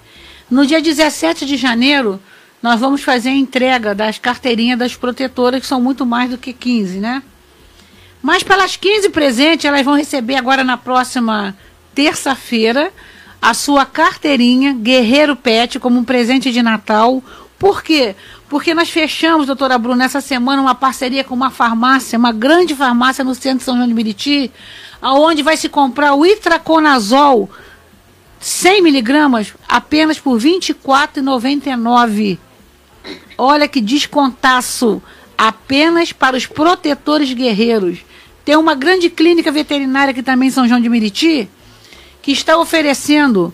No 0.49 0.65
dia 0.65 0.81
17 0.81 1.45
de 1.45 1.57
janeiro, 1.57 2.19
nós 2.59 2.79
vamos 2.79 3.03
fazer 3.03 3.29
a 3.29 3.35
entrega 3.35 3.93
das 3.93 4.17
carteirinhas 4.17 4.79
das 4.79 4.95
protetoras, 4.95 5.61
que 5.61 5.67
são 5.67 5.79
muito 5.79 6.07
mais 6.07 6.31
do 6.31 6.39
que 6.39 6.51
15, 6.51 6.97
né? 6.99 7.21
Mas 8.19 8.41
pelas 8.41 8.75
15 8.75 9.09
presentes, 9.09 9.65
elas 9.65 9.85
vão 9.85 9.95
receber 9.95 10.35
agora 10.35 10.63
na 10.63 10.75
próxima 10.75 11.55
terça-feira 11.93 12.91
a 13.39 13.53
sua 13.53 13.85
carteirinha 13.85 14.73
Guerreiro 14.73 15.35
Pet 15.35 15.77
como 15.77 15.99
um 15.99 16.03
presente 16.03 16.51
de 16.51 16.63
Natal. 16.63 17.21
Por 17.59 17.83
quê? 17.83 18.15
Porque 18.53 18.75
nós 18.75 18.91
fechamos, 18.91 19.47
doutora 19.47 19.79
Bruna, 19.79 20.05
essa 20.05 20.21
semana 20.21 20.61
uma 20.61 20.75
parceria 20.75 21.23
com 21.23 21.33
uma 21.33 21.49
farmácia, 21.49 22.19
uma 22.19 22.31
grande 22.31 22.75
farmácia 22.75 23.23
no 23.23 23.33
centro 23.33 23.57
de 23.57 23.63
São 23.63 23.75
João 23.75 23.87
de 23.87 23.95
Meriti, 23.95 24.51
aonde 25.01 25.41
vai 25.41 25.57
se 25.57 25.67
comprar 25.67 26.13
o 26.13 26.23
itraconazol 26.23 27.49
100 28.39 28.83
miligramas 28.83 29.55
apenas 29.67 30.19
por 30.19 30.39
R$ 30.39 30.59
24,99. 30.59 32.37
Olha 33.35 33.67
que 33.67 33.81
descontaço! 33.81 35.01
Apenas 35.35 36.13
para 36.13 36.37
os 36.37 36.45
protetores 36.45 37.33
guerreiros. 37.33 38.05
Tem 38.45 38.55
uma 38.55 38.75
grande 38.75 39.09
clínica 39.09 39.51
veterinária 39.51 40.11
aqui 40.11 40.21
também 40.21 40.49
em 40.49 40.51
São 40.51 40.67
João 40.67 40.79
de 40.79 40.89
Meriti, 40.89 41.49
que 42.21 42.31
está 42.31 42.55
oferecendo 42.59 43.51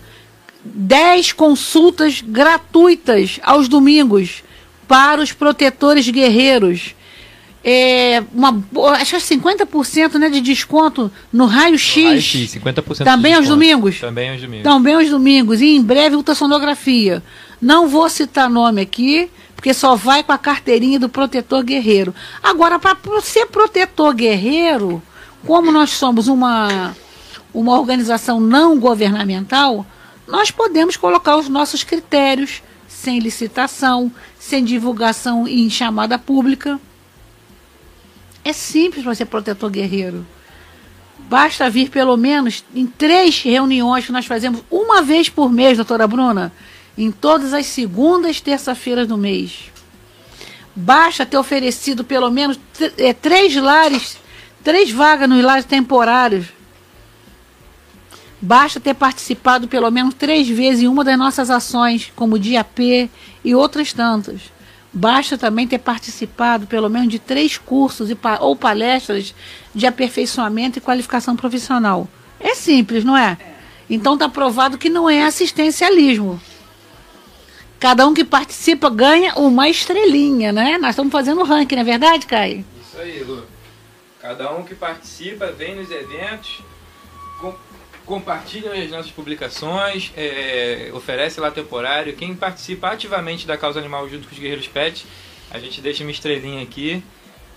10 0.62 1.31
consultas 1.31 2.19
gratuitas 2.19 3.39
aos 3.41 3.69
domingos 3.69 4.43
para 4.89 5.21
os 5.21 5.32
protetores 5.32 6.10
guerreiros. 6.10 6.95
É, 7.63 8.23
uma, 8.34 8.63
acho 8.95 9.12
que 9.12 9.15
é 9.34 9.38
50% 9.38 10.15
né, 10.15 10.30
de 10.30 10.41
desconto 10.41 11.12
no 11.32 11.45
raio-x. 11.45 12.04
Raio-X, 12.04 12.56
50% 12.56 13.04
Também 13.04 13.34
de 13.34 13.38
aos 13.38 13.47
domingos? 13.47 13.99
Também 13.99 14.32
aos 14.32 14.41
domingos. 14.41 14.63
Também 14.63 14.95
aos 14.95 15.10
domingos. 15.10 15.62
E 15.62 15.75
em 15.75 15.84
breve 15.84 16.15
ultrassonografia. 16.15 17.21
Não 17.62 17.88
vou 17.88 18.10
citar 18.10 18.49
nome 18.49 18.82
aqui, 18.82 19.30
porque 19.56 19.73
só 19.73 19.95
vai 19.95 20.23
com 20.23 20.32
a 20.32 20.38
carteirinha 20.38 20.99
do 20.99 21.10
protetor 21.10 21.63
guerreiro. 21.63 22.15
Agora, 22.41 22.80
para 22.80 22.97
ser 23.21 23.45
protetor 23.45 24.15
guerreiro, 24.15 25.04
como 25.45 25.71
nós 25.71 25.91
somos 25.91 26.28
uma, 26.28 26.95
uma 27.54 27.78
organização 27.78 28.39
não 28.39 28.80
governamental, 28.80 29.86
nós 30.28 30.49
podemos 30.49 30.97
colocar 30.97 31.38
os 31.38 31.47
nossos 31.47 31.84
critérios 31.84 32.63
sem 32.99 33.19
licitação, 33.19 34.12
sem 34.49 34.63
divulgação 34.63 35.47
em 35.47 35.69
chamada 35.69 36.17
pública. 36.17 36.79
É 38.43 38.51
simples 38.51 39.03
para 39.03 39.13
ser 39.13 39.25
protetor 39.25 39.69
guerreiro. 39.69 40.25
Basta 41.19 41.69
vir 41.69 41.89
pelo 41.89 42.17
menos 42.17 42.65
em 42.73 42.88
três 42.88 43.39
reuniões 43.41 44.05
que 44.07 44.12
nós 44.12 44.25
fazemos 44.25 44.63
uma 44.71 45.03
vez 45.03 45.29
por 45.29 45.51
mês, 45.51 45.77
doutora 45.77 46.07
Bruna, 46.07 46.51
em 46.97 47.12
todas 47.12 47.53
as 47.53 47.67
segundas 47.67 48.38
e 48.38 48.43
terça-feiras 48.43 49.07
do 49.07 49.17
mês. 49.17 49.71
Basta 50.75 51.25
ter 51.27 51.38
oferecido 51.38 52.03
pelo 52.03 52.31
menos 52.31 52.59
eh, 52.97 53.13
três 53.13 53.55
lares, 53.55 54.17
três 54.63 54.89
vagas 54.89 55.29
nos 55.29 55.43
lares 55.43 55.65
temporários. 55.65 56.47
Basta 58.41 58.80
ter 58.80 58.93
participado 58.93 59.67
pelo 59.67 59.91
menos 59.91 60.13
três 60.13 60.47
vezes 60.47 60.84
em 60.84 60.88
uma 60.88 61.04
das 61.04 61.17
nossas 61.17 61.49
ações, 61.49 62.12
como 62.15 62.36
o 62.36 62.39
Dia 62.39 62.63
P 62.63 63.10
e 63.43 63.54
outras 63.54 63.91
tantas. 63.91 64.41
Basta 64.91 65.38
também 65.38 65.67
ter 65.67 65.80
participado 65.80 66.65
pelo 66.65 66.89
menos 66.89 67.10
de 67.10 67.19
três 67.19 67.58
cursos 67.58 68.10
e 68.10 68.17
ou 68.39 68.56
palestras 68.56 69.36
de 69.75 69.86
aperfeiçoamento 69.86 70.80
e 70.80 70.82
qualificação 70.82 71.36
profissional. 71.36 72.08
É 72.39 72.56
simples, 72.56 73.04
não 73.04 73.15
é? 73.15 73.38
Então 73.89 74.13
está 74.13 74.30
provado 74.30 74.78
que 74.78 74.89
não 74.89 75.10
é 75.10 75.23
assistencialismo. 75.23 76.39
Cada 77.80 78.08
um 78.08 78.13
que 78.13 78.23
participa 78.23 78.89
ganha 78.89 79.36
uma 79.36 79.69
estrelinha, 79.69 80.52
né? 80.52 80.78
Nós 80.78 80.91
estamos 80.91 81.12
fazendo 81.12 81.43
ranking, 81.43 81.75
não 81.75 81.82
é 81.82 81.86
verdade, 81.86 82.25
Caio? 82.25 82.65
Isso 82.82 82.97
aí, 82.97 83.23
Lu. 83.23 83.43
Cada 84.21 84.54
um 84.54 84.63
que 84.63 84.75
participa 84.75 85.47
vem 85.52 85.75
nos 85.75 85.89
eventos, 85.89 86.62
com, 88.10 88.15
compartilha 88.19 88.74
as 88.74 88.89
nossas 88.89 89.12
publicações, 89.12 90.12
é, 90.17 90.89
oferece 90.93 91.39
lá 91.39 91.52
temporário. 91.52 92.13
Quem 92.13 92.36
participa 92.36 92.89
ativamente 92.89 93.45
da 93.48 93.58
causa 93.58 93.80
animal 93.80 94.10
junto 94.10 94.28
com 94.28 94.34
os 94.34 94.39
Guerreiros 94.39 94.67
Pet, 94.67 95.06
a 95.52 95.60
gente 95.60 95.80
deixa 95.80 96.04
uma 96.04 96.12
estrelinha 96.12 96.62
aqui 96.63 97.04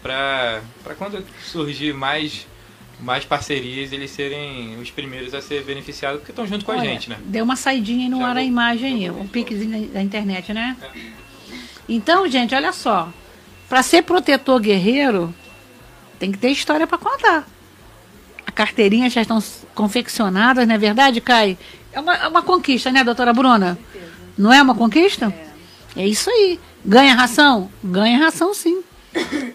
para 0.02 0.60
quando 0.98 1.24
surgir 1.44 1.92
mais, 1.94 2.46
mais 3.00 3.24
parcerias, 3.24 3.92
eles 3.92 4.10
serem 4.10 4.78
os 4.80 4.90
primeiros 4.90 5.32
a 5.34 5.40
ser 5.40 5.62
beneficiados, 5.64 6.20
porque 6.20 6.32
estão 6.32 6.46
junto 6.46 6.64
com 6.64 6.72
a 6.72 6.76
Olha, 6.76 6.84
gente, 6.90 7.08
né? 7.08 7.16
Deu 7.24 7.44
uma 7.44 7.56
saidinha 7.56 8.08
no 8.08 8.18
Já 8.18 8.24
ar 8.26 8.30
a 8.36 8.40
vou- 8.40 8.42
imagem 8.42 8.94
aí, 8.94 9.10
um 9.10 9.26
piquezinho 9.26 9.88
da 9.88 10.02
internet, 10.02 10.52
né? 10.52 10.76
Então, 11.88 12.28
gente, 12.28 12.54
olha 12.54 12.72
só. 12.72 13.12
Para 13.68 13.82
ser 13.82 14.02
protetor 14.02 14.60
guerreiro, 14.60 15.34
tem 16.18 16.30
que 16.30 16.38
ter 16.38 16.50
história 16.50 16.86
para 16.86 16.98
contar. 16.98 17.46
Carteirinha 18.54 19.08
já 19.08 19.22
estão 19.22 19.42
confeccionadas, 19.74 20.66
não 20.66 20.74
é 20.74 20.78
verdade, 20.78 21.20
Kai? 21.20 21.58
É 21.92 22.00
uma, 22.00 22.14
é 22.14 22.28
uma 22.28 22.42
conquista, 22.42 22.90
né, 22.90 23.04
doutora 23.04 23.32
Bruna? 23.32 23.78
Não 24.36 24.52
é 24.52 24.62
uma 24.62 24.74
conquista? 24.74 25.32
É 25.96 26.06
isso 26.06 26.30
aí. 26.30 26.58
Ganha 26.84 27.14
ração? 27.14 27.70
Ganha 27.82 28.18
ração, 28.18 28.54
sim. 28.54 28.82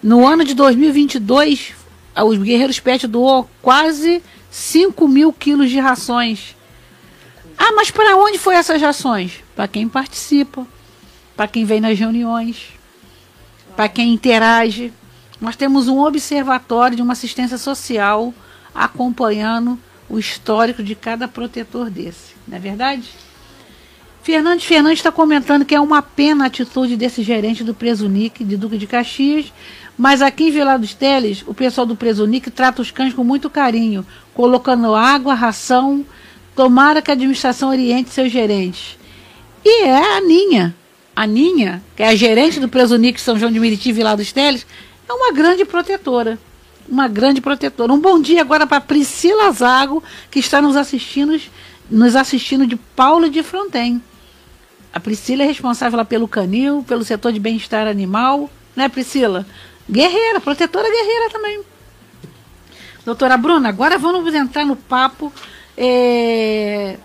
No 0.04 0.26
ano 0.26 0.44
de 0.44 0.54
2022, 0.54 1.74
ah, 2.16 2.24
os 2.24 2.38
Guerreiros 2.38 2.80
Pet 2.80 3.08
doou 3.08 3.50
quase 3.62 4.24
5 4.52 5.08
mil 5.08 5.34
quilos 5.34 5.70
de 5.70 5.80
rações. 5.80 6.56
Ah, 7.58 7.72
mas 7.74 7.90
para 7.90 8.16
onde 8.16 8.38
foi 8.38 8.56
essas 8.56 8.82
rações? 8.82 9.44
Para 9.56 9.68
quem 9.68 9.90
participa, 9.90 10.66
para 11.36 11.48
quem 11.48 11.66
vem 11.66 11.82
nas 11.82 11.98
reuniões, 11.98 12.70
para 13.76 13.90
quem 13.90 14.14
interage. 14.14 14.94
Nós 15.42 15.56
temos 15.56 15.88
um 15.88 16.00
observatório 16.00 16.96
de 16.96 17.02
uma 17.02 17.14
assistência 17.14 17.58
social 17.58 18.34
acompanhando 18.78 19.80
o 20.08 20.20
histórico 20.20 20.84
de 20.84 20.94
cada 20.94 21.28
protetor 21.28 21.90
desse, 21.90 22.36
não 22.48 22.56
é 22.56 22.60
verdade? 22.60 23.10
Fernandes 24.22 24.66
Fernandes 24.66 25.00
está 25.00 25.12
comentando 25.12 25.66
que 25.66 25.74
é 25.74 25.80
uma 25.80 26.02
pena 26.02 26.44
a 26.44 26.48
atitude 26.48 26.96
desse 26.96 27.24
gerente 27.24 27.64
do 27.64 27.74
Presunic, 27.74 28.44
de 28.44 28.58
Duque 28.58 28.78
de 28.78 28.86
Caxias, 28.86 29.52
mas 29.98 30.22
aqui 30.22 30.50
em 30.50 30.52
Vila 30.52 30.78
dos 30.78 30.94
Teles, 30.94 31.44
o 31.48 31.54
pessoal 31.54 31.88
do 31.88 31.96
Presunic 31.96 32.52
trata 32.52 32.82
os 32.82 32.92
cães 32.92 33.14
com 33.14 33.24
muito 33.24 33.50
carinho, 33.50 34.06
colocando 34.34 34.94
água, 34.94 35.34
ração, 35.34 36.06
tomara 36.56 37.02
que 37.02 37.10
a 37.10 37.14
administração 37.14 37.70
oriente 37.70 38.10
seus 38.10 38.32
gerentes. 38.32 38.98
E 39.66 39.84
é 39.84 40.18
a 40.18 40.22
Ninha. 40.22 40.76
A 41.16 41.26
Ninha, 41.26 41.82
que 41.96 42.04
é 42.04 42.10
a 42.10 42.16
gerente 42.16 42.60
do 42.60 42.70
Presunic 42.70 43.20
São 43.20 43.40
João 43.40 43.52
de 43.52 43.60
Meriti, 43.60 43.92
Vila 43.92 44.16
dos 44.16 44.32
Teles, 44.32 44.68
é 45.10 45.14
uma 45.14 45.32
grande 45.32 45.66
protetora. 45.66 46.38
Uma 46.88 47.08
grande 47.08 47.42
protetora. 47.42 47.92
Um 47.92 48.00
bom 48.00 48.22
dia 48.22 48.42
agora 48.42 48.66
para 48.66 48.80
Priscila 48.80 49.52
Zago, 49.52 50.02
que 50.32 50.40
está 50.40 50.62
nos 50.62 50.76
assistindo, 50.76 51.40
nos 51.90 52.16
assistindo 52.16 52.66
de 52.66 52.76
Paulo 52.76 53.30
de 53.30 53.44
Fronten. 53.44 54.02
A 54.94 55.00
Priscila 55.00 55.44
é 55.44 55.46
responsável 55.46 56.04
pelo 56.06 56.28
canil, 56.28 56.84
pelo 56.88 57.04
setor 57.04 57.34
de 57.34 57.40
bem-estar 57.40 57.88
animal, 57.88 58.50
né, 58.76 58.88
Priscila? 58.88 59.46
Guerreira, 59.90 60.40
protetora 60.40 60.90
guerreira 60.90 61.30
também. 61.30 61.62
Doutora 63.06 63.38
Bruna, 63.38 63.70
agora 63.70 63.98
vamos 63.98 64.34
entrar 64.34 64.66
no 64.66 64.76
papo, 64.76 65.32
é, 65.78 66.98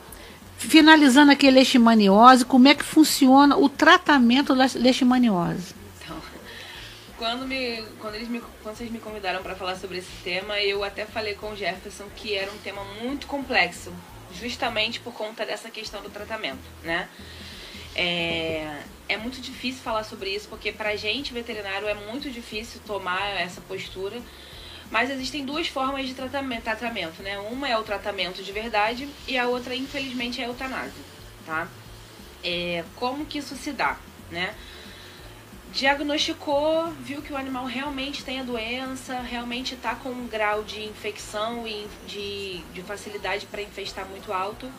finalizando 0.58 1.32
aqui 1.32 1.48
a 1.48 1.50
leishmaniose, 1.50 2.44
como 2.44 2.66
é 2.68 2.74
que 2.74 2.82
funciona 2.82 3.56
o 3.56 3.68
tratamento 3.68 4.54
da 4.54 4.68
leishmaniose? 4.74 5.81
Quando, 7.22 7.46
me, 7.46 7.80
quando, 8.00 8.16
eles 8.16 8.26
me, 8.26 8.40
quando 8.64 8.76
vocês 8.76 8.90
me 8.90 8.98
convidaram 8.98 9.44
para 9.44 9.54
falar 9.54 9.76
sobre 9.76 9.98
esse 9.98 10.10
tema, 10.24 10.58
eu 10.58 10.82
até 10.82 11.06
falei 11.06 11.36
com 11.36 11.52
o 11.52 11.56
Jefferson 11.56 12.08
que 12.16 12.34
era 12.34 12.50
um 12.50 12.58
tema 12.58 12.82
muito 13.00 13.28
complexo, 13.28 13.94
justamente 14.34 14.98
por 14.98 15.14
conta 15.14 15.46
dessa 15.46 15.70
questão 15.70 16.02
do 16.02 16.10
tratamento, 16.10 16.64
né? 16.82 17.08
É, 17.94 18.76
é 19.08 19.16
muito 19.16 19.40
difícil 19.40 19.84
falar 19.84 20.02
sobre 20.02 20.30
isso, 20.30 20.48
porque 20.48 20.72
pra 20.72 20.96
gente, 20.96 21.32
veterinário, 21.32 21.86
é 21.86 21.94
muito 21.94 22.28
difícil 22.28 22.80
tomar 22.84 23.40
essa 23.40 23.60
postura. 23.60 24.20
Mas 24.90 25.08
existem 25.08 25.44
duas 25.44 25.68
formas 25.68 26.08
de 26.08 26.14
tratamento, 26.14 26.64
tratamento, 26.64 27.22
né? 27.22 27.38
Uma 27.38 27.68
é 27.68 27.78
o 27.78 27.84
tratamento 27.84 28.42
de 28.42 28.50
verdade 28.50 29.08
e 29.28 29.38
a 29.38 29.46
outra, 29.46 29.76
infelizmente, 29.76 30.40
é 30.40 30.46
a 30.46 30.48
eutanásia, 30.48 31.04
tá? 31.46 31.68
É, 32.42 32.82
como 32.96 33.24
que 33.24 33.38
isso 33.38 33.54
se 33.54 33.70
dá, 33.70 33.96
né? 34.28 34.56
Diagnosticou, 35.72 36.92
viu 37.00 37.22
que 37.22 37.32
o 37.32 37.36
animal 37.36 37.64
realmente 37.64 38.22
tem 38.22 38.40
a 38.40 38.42
doença, 38.42 39.20
realmente 39.20 39.74
está 39.74 39.94
com 39.94 40.10
um 40.10 40.26
grau 40.26 40.62
de 40.62 40.84
infecção 40.84 41.66
e 41.66 41.86
de, 42.06 42.58
de 42.74 42.82
facilidade 42.82 43.46
para 43.46 43.62
infestar 43.62 44.06
muito 44.06 44.32
alto. 44.32 44.70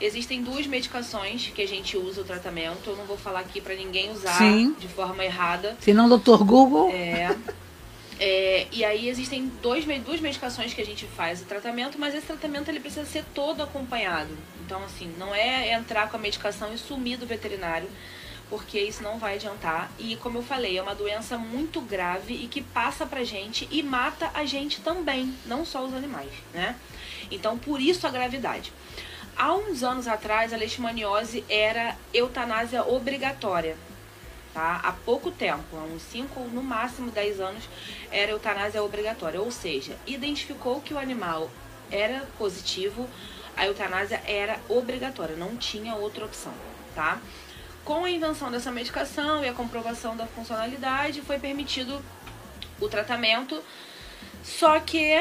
Existem 0.00 0.42
duas 0.42 0.66
medicações 0.66 1.52
que 1.54 1.62
a 1.62 1.68
gente 1.68 1.96
usa 1.96 2.22
o 2.22 2.24
tratamento. 2.24 2.90
Eu 2.90 2.96
não 2.96 3.04
vou 3.04 3.16
falar 3.16 3.40
aqui 3.40 3.60
para 3.60 3.74
ninguém 3.74 4.10
usar 4.10 4.36
Sim. 4.38 4.74
de 4.78 4.88
forma 4.88 5.24
errada. 5.24 5.76
Se 5.80 5.92
não, 5.92 6.08
doutor 6.08 6.42
Google, 6.42 6.90
É, 6.90 7.36
é, 8.18 8.66
e 8.72 8.84
aí 8.84 9.08
existem 9.08 9.50
dois, 9.60 9.84
duas 10.04 10.20
medicações 10.20 10.72
que 10.72 10.80
a 10.80 10.86
gente 10.86 11.06
faz 11.06 11.42
o 11.42 11.44
tratamento, 11.44 11.98
mas 11.98 12.14
esse 12.14 12.26
tratamento 12.26 12.68
ele 12.68 12.80
precisa 12.80 13.04
ser 13.04 13.24
todo 13.34 13.62
acompanhado. 13.62 14.30
Então, 14.64 14.82
assim, 14.84 15.12
não 15.18 15.34
é 15.34 15.72
entrar 15.72 16.08
com 16.08 16.16
a 16.16 16.20
medicação 16.20 16.72
e 16.72 16.78
sumir 16.78 17.18
do 17.18 17.26
veterinário, 17.26 17.88
porque 18.52 18.78
isso 18.78 19.02
não 19.02 19.18
vai 19.18 19.36
adiantar. 19.36 19.90
E 19.98 20.14
como 20.16 20.36
eu 20.36 20.42
falei, 20.42 20.76
é 20.76 20.82
uma 20.82 20.94
doença 20.94 21.38
muito 21.38 21.80
grave 21.80 22.34
e 22.34 22.46
que 22.46 22.60
passa 22.60 23.06
pra 23.06 23.24
gente 23.24 23.66
e 23.70 23.82
mata 23.82 24.30
a 24.34 24.44
gente 24.44 24.82
também, 24.82 25.34
não 25.46 25.64
só 25.64 25.82
os 25.82 25.94
animais, 25.94 26.30
né? 26.52 26.76
Então, 27.30 27.56
por 27.56 27.80
isso 27.80 28.06
a 28.06 28.10
gravidade. 28.10 28.70
Há 29.34 29.54
uns 29.54 29.82
anos 29.82 30.06
atrás, 30.06 30.52
a 30.52 30.58
leishmaniose 30.58 31.42
era 31.48 31.96
eutanásia 32.12 32.84
obrigatória. 32.86 33.74
Tá? 34.52 34.82
Há 34.84 34.92
pouco 34.92 35.30
tempo, 35.30 35.74
há 35.74 35.84
uns 35.84 36.02
5 36.02 36.38
ou 36.38 36.48
no 36.48 36.62
máximo 36.62 37.10
10 37.10 37.40
anos, 37.40 37.64
era 38.10 38.32
eutanásia 38.32 38.82
obrigatória. 38.84 39.40
Ou 39.40 39.50
seja, 39.50 39.96
identificou 40.06 40.82
que 40.82 40.92
o 40.92 40.98
animal 40.98 41.50
era 41.90 42.28
positivo, 42.36 43.08
a 43.56 43.64
eutanásia 43.64 44.22
era 44.26 44.60
obrigatória, 44.68 45.36
não 45.36 45.56
tinha 45.56 45.94
outra 45.94 46.26
opção. 46.26 46.52
Tá? 46.94 47.18
Com 47.84 48.04
a 48.04 48.10
invenção 48.10 48.50
dessa 48.50 48.70
medicação 48.70 49.44
e 49.44 49.48
a 49.48 49.52
comprovação 49.52 50.16
da 50.16 50.26
funcionalidade, 50.26 51.20
foi 51.20 51.38
permitido 51.38 52.00
o 52.80 52.88
tratamento, 52.88 53.62
só 54.44 54.78
que 54.78 55.14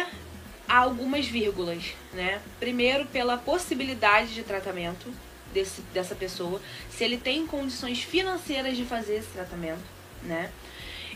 há 0.68 0.78
algumas 0.78 1.26
vírgulas, 1.26 1.96
né? 2.14 2.40
Primeiro, 2.60 3.06
pela 3.08 3.38
possibilidade 3.38 4.34
de 4.34 4.44
tratamento 4.44 5.12
desse, 5.52 5.82
dessa 5.94 6.16
pessoa, 6.16 6.62
se 6.90 7.04
ele 7.04 7.18
tem 7.18 7.48
condições 7.48 8.02
financeiras 8.04 8.78
de 8.78 8.86
fazer 8.86 9.16
esse 9.16 9.30
tratamento, 9.30 9.84
né? 10.24 10.52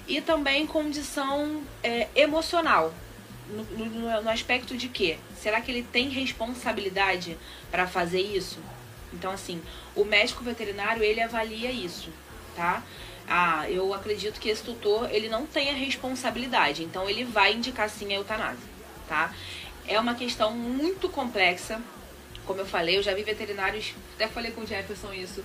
E 0.08 0.22
também 0.22 0.66
condição 0.66 1.64
é, 1.84 2.08
emocional, 2.16 2.94
no, 3.50 3.64
no, 3.64 4.22
no 4.24 4.30
aspecto 4.30 4.76
de 4.76 4.88
que 4.88 5.18
será 5.40 5.62
que 5.62 5.72
ele 5.72 5.84
tem 5.84 6.10
responsabilidade 6.10 7.38
para 7.70 7.88
fazer 7.88 8.22
isso? 8.22 8.58
Então, 9.16 9.32
assim, 9.32 9.62
o 9.96 10.04
médico 10.04 10.44
veterinário 10.44 11.04
ele 11.04 11.22
avalia 11.22 11.72
isso, 11.72 12.10
tá? 12.56 12.84
Ah, 13.28 13.70
eu 13.70 13.94
acredito 13.94 14.40
que 14.40 14.50
esse 14.50 14.62
tutor 14.64 15.10
ele 15.12 15.30
não 15.30 15.48
tem 15.48 15.70
a 15.70 15.74
responsabilidade, 15.74 16.84
então 16.84 17.10
ele 17.10 17.24
vai 17.24 17.54
indicar 17.54 17.90
sim 17.90 18.14
a 18.14 18.18
eutanásia 18.18 18.76
tá? 19.08 19.34
É 19.88 20.00
uma 20.00 20.16
questão 20.16 20.52
muito 20.52 21.10
complexa. 21.10 21.82
Como 22.46 22.60
eu 22.60 22.66
falei, 22.66 22.98
eu 22.98 23.04
já 23.04 23.14
vi 23.14 23.24
veterinários, 23.24 23.94
até 24.16 24.28
falei 24.28 24.52
com 24.52 24.62
o 24.62 24.68
Jefferson 24.68 25.12
isso, 25.14 25.44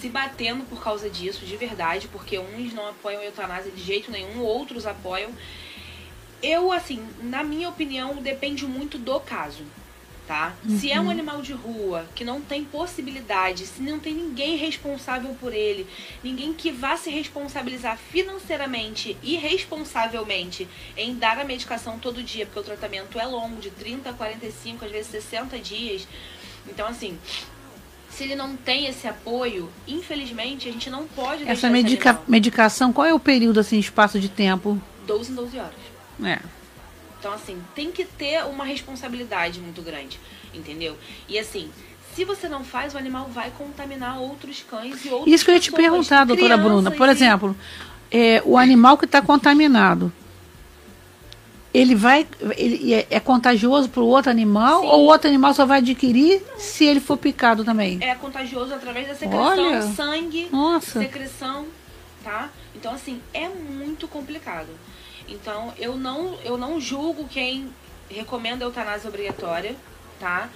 se 0.00 0.08
batendo 0.08 0.64
por 0.64 0.82
causa 0.82 1.10
disso, 1.10 1.44
de 1.44 1.56
verdade, 1.56 2.08
porque 2.08 2.38
uns 2.38 2.72
não 2.72 2.88
apoiam 2.88 3.20
a 3.20 3.24
eutanásia 3.24 3.70
de 3.70 3.82
jeito 3.82 4.10
nenhum, 4.10 4.40
outros 4.40 4.86
apoiam. 4.86 5.30
Eu, 6.42 6.72
assim, 6.72 7.06
na 7.20 7.42
minha 7.42 7.68
opinião, 7.68 8.14
depende 8.16 8.64
muito 8.64 8.96
do 8.96 9.20
caso 9.20 9.64
tá? 10.28 10.54
Uhum. 10.62 10.78
Se 10.78 10.92
é 10.92 11.00
um 11.00 11.04
uhum. 11.04 11.10
animal 11.10 11.40
de 11.40 11.54
rua 11.54 12.06
que 12.14 12.22
não 12.22 12.38
tem 12.42 12.62
possibilidade, 12.62 13.66
se 13.66 13.80
não 13.80 13.98
tem 13.98 14.14
ninguém 14.14 14.58
responsável 14.58 15.34
por 15.40 15.54
ele, 15.54 15.86
ninguém 16.22 16.52
que 16.52 16.70
vá 16.70 16.98
se 16.98 17.08
responsabilizar 17.10 17.96
financeiramente 17.96 19.16
e 19.22 19.36
responsavelmente 19.36 20.68
em 20.94 21.14
dar 21.14 21.38
a 21.38 21.44
medicação 21.44 21.98
todo 21.98 22.22
dia, 22.22 22.44
porque 22.44 22.60
o 22.60 22.62
tratamento 22.62 23.18
é 23.18 23.24
longo, 23.24 23.58
de 23.58 23.70
30 23.70 24.10
a 24.10 24.12
45, 24.12 24.84
às 24.84 24.90
vezes 24.90 25.10
60 25.10 25.58
dias. 25.58 26.06
Então, 26.68 26.86
assim, 26.86 27.18
se 28.10 28.24
ele 28.24 28.36
não 28.36 28.54
tem 28.54 28.86
esse 28.86 29.08
apoio, 29.08 29.70
infelizmente, 29.86 30.68
a 30.68 30.72
gente 30.72 30.90
não 30.90 31.06
pode 31.06 31.48
Essa 31.48 31.70
medica 31.70 32.20
medicação, 32.28 32.92
qual 32.92 33.06
é 33.06 33.14
o 33.14 33.18
período, 33.18 33.60
assim, 33.60 33.78
espaço 33.78 34.20
de 34.20 34.28
tempo? 34.28 34.78
12 35.06 35.32
em 35.32 35.34
12 35.34 35.58
horas. 35.58 35.74
É. 36.22 36.57
Então, 37.18 37.32
assim, 37.32 37.60
tem 37.74 37.90
que 37.90 38.04
ter 38.04 38.44
uma 38.44 38.64
responsabilidade 38.64 39.60
muito 39.60 39.82
grande, 39.82 40.20
entendeu? 40.54 40.96
E 41.28 41.38
assim, 41.38 41.70
se 42.14 42.24
você 42.24 42.48
não 42.48 42.64
faz, 42.64 42.94
o 42.94 42.98
animal 42.98 43.28
vai 43.28 43.50
contaminar 43.56 44.20
outros 44.20 44.64
cães 44.68 45.04
e 45.04 45.08
outros 45.08 45.32
Isso 45.32 45.44
que 45.44 45.50
eu 45.50 45.54
ia 45.54 45.60
te 45.60 45.72
perguntar, 45.72 46.24
doutora 46.24 46.56
Bruna. 46.56 46.90
Por 46.90 47.08
e... 47.08 47.10
exemplo, 47.10 47.56
é, 48.10 48.42
o 48.44 48.56
animal 48.56 48.96
que 48.96 49.04
está 49.04 49.20
contaminado, 49.20 50.12
ele 51.72 51.94
vai. 51.94 52.26
Ele 52.56 52.94
é, 52.94 53.06
é 53.10 53.20
contagioso 53.20 53.88
para 53.88 54.02
o 54.02 54.06
outro 54.06 54.30
animal 54.30 54.80
Sim. 54.80 54.86
ou 54.86 55.00
o 55.02 55.06
outro 55.06 55.28
animal 55.28 55.52
só 55.54 55.66
vai 55.66 55.78
adquirir 55.78 56.42
se 56.56 56.84
ele 56.84 57.00
for 57.00 57.16
picado 57.16 57.64
também? 57.64 57.98
É 58.00 58.14
contagioso 58.14 58.74
através 58.74 59.08
da 59.08 59.14
secreção, 59.14 59.46
Olha. 59.46 59.82
sangue, 59.82 60.48
Nossa. 60.50 61.00
secreção, 61.00 61.66
tá? 62.24 62.48
Então, 62.74 62.92
assim, 62.92 63.20
é 63.34 63.48
muito 63.48 64.08
complicado. 64.08 64.68
Então, 65.28 65.74
eu 65.78 65.96
não, 65.96 66.34
eu 66.42 66.56
não 66.56 66.80
julgo 66.80 67.28
quem 67.28 67.72
recomenda 68.10 68.64
a 68.64 68.68
eutanásia 68.68 69.08
obrigatória, 69.08 69.76
tá? 70.18 70.48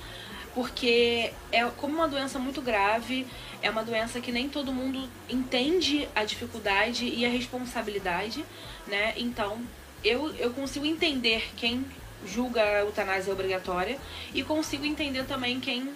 Porque 0.54 1.32
é 1.50 1.64
como 1.76 1.94
uma 1.94 2.08
doença 2.08 2.38
muito 2.38 2.60
grave, 2.62 3.26
é 3.62 3.70
uma 3.70 3.84
doença 3.84 4.20
que 4.20 4.32
nem 4.32 4.48
todo 4.48 4.72
mundo 4.72 5.08
entende 5.28 6.08
a 6.14 6.24
dificuldade 6.24 7.06
e 7.06 7.24
a 7.24 7.28
responsabilidade, 7.28 8.44
né? 8.86 9.14
Então, 9.16 9.60
eu, 10.02 10.34
eu 10.36 10.52
consigo 10.52 10.86
entender 10.86 11.50
quem 11.56 11.84
julga 12.26 12.62
a 12.62 12.80
eutanásia 12.80 13.32
obrigatória 13.32 13.98
e 14.32 14.42
consigo 14.42 14.84
entender 14.84 15.24
também 15.24 15.60
quem 15.60 15.94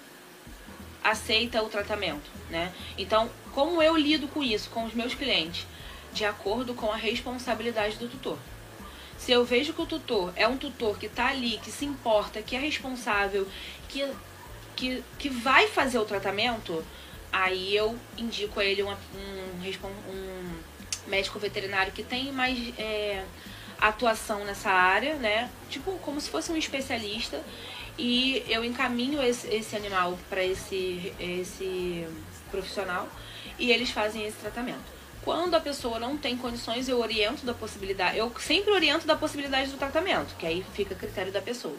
aceita 1.03 1.62
o 1.62 1.68
tratamento, 1.68 2.31
né? 2.51 2.72
Então, 2.99 3.31
como 3.53 3.83
eu 3.83 3.97
lido 3.97 4.29
com 4.29 4.43
isso 4.43 4.68
com 4.70 4.85
os 4.85 4.95
meus 4.95 5.14
clientes? 5.14 5.66
De 6.12 6.24
acordo 6.24 6.74
com 6.74 6.91
a 6.91 6.97
responsabilidade 6.97 7.97
do 7.97 8.09
tutor. 8.09 8.39
Se 9.18 9.32
eu 9.32 9.44
vejo 9.44 9.72
que 9.72 9.82
o 9.82 9.86
tutor 9.86 10.32
é 10.36 10.46
um 10.46 10.56
tutor 10.56 10.98
que 10.98 11.06
está 11.06 11.28
ali, 11.28 11.58
que 11.62 11.70
se 11.70 11.84
importa, 11.84 12.42
que 12.42 12.54
é 12.54 12.58
responsável, 12.58 13.46
que, 13.88 14.08
que, 14.74 15.02
que 15.18 15.28
vai 15.28 15.66
fazer 15.68 15.98
o 15.98 16.04
tratamento, 16.04 16.84
aí 17.32 17.74
eu 17.74 17.96
indico 18.16 18.60
a 18.60 18.64
ele 18.64 18.82
uma, 18.82 18.98
um, 19.14 20.10
um 20.10 20.60
médico 21.06 21.38
veterinário 21.38 21.92
que 21.92 22.02
tem 22.02 22.30
mais 22.32 22.58
é, 22.78 23.24
atuação 23.80 24.44
nessa 24.44 24.70
área, 24.70 25.14
né? 25.14 25.50
Tipo, 25.70 25.98
como 25.98 26.20
se 26.20 26.30
fosse 26.30 26.52
um 26.52 26.56
especialista. 26.56 27.42
E 27.98 28.44
eu 28.48 28.62
encaminho 28.62 29.22
esse, 29.22 29.48
esse 29.48 29.74
animal 29.74 30.18
para 30.28 30.44
esse, 30.44 31.12
esse 31.18 32.06
profissional 32.50 33.08
e 33.58 33.72
eles 33.72 33.90
fazem 33.90 34.26
esse 34.26 34.36
tratamento. 34.36 34.95
Quando 35.27 35.57
a 35.57 35.61
pessoa 35.61 35.99
não 35.99 36.16
tem 36.16 36.37
condições, 36.37 36.89
eu 36.89 37.01
oriento 37.01 37.45
da 37.45 37.53
possibilidade. 37.53 38.16
Eu 38.16 38.33
sempre 38.39 38.70
oriento 38.70 39.09
da 39.09 39.16
possibilidade 39.16 39.72
do 39.72 39.77
tratamento, 39.77 40.37
que 40.37 40.47
aí 40.47 40.64
fica 40.72 40.95
a 40.95 40.97
critério 40.97 41.33
da 41.33 41.43
pessoa. 41.43 41.74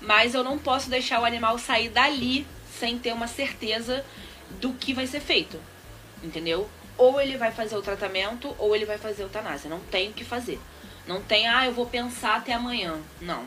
Mas 0.00 0.34
eu 0.34 0.44
não 0.44 0.56
posso 0.56 0.88
deixar 0.88 1.20
o 1.20 1.24
animal 1.24 1.58
sair 1.58 1.88
dali 1.88 2.46
sem 2.78 2.96
ter 2.96 3.12
uma 3.12 3.26
certeza 3.26 4.04
do 4.60 4.72
que 4.72 4.94
vai 4.94 5.04
ser 5.08 5.18
feito. 5.18 5.60
Entendeu? 6.22 6.70
Ou 6.96 7.20
ele 7.20 7.36
vai 7.36 7.50
fazer 7.50 7.76
o 7.76 7.82
tratamento, 7.82 8.54
ou 8.56 8.76
ele 8.76 8.84
vai 8.84 8.98
fazer 8.98 9.22
a 9.22 9.26
eutanásia. 9.26 9.68
Não 9.68 9.80
tem 9.80 10.10
o 10.10 10.12
que 10.12 10.22
fazer. 10.22 10.60
Não 11.08 11.20
tem, 11.20 11.48
ah, 11.48 11.66
eu 11.66 11.72
vou 11.72 11.86
pensar 11.86 12.36
até 12.36 12.52
amanhã. 12.52 12.94
Não. 13.20 13.46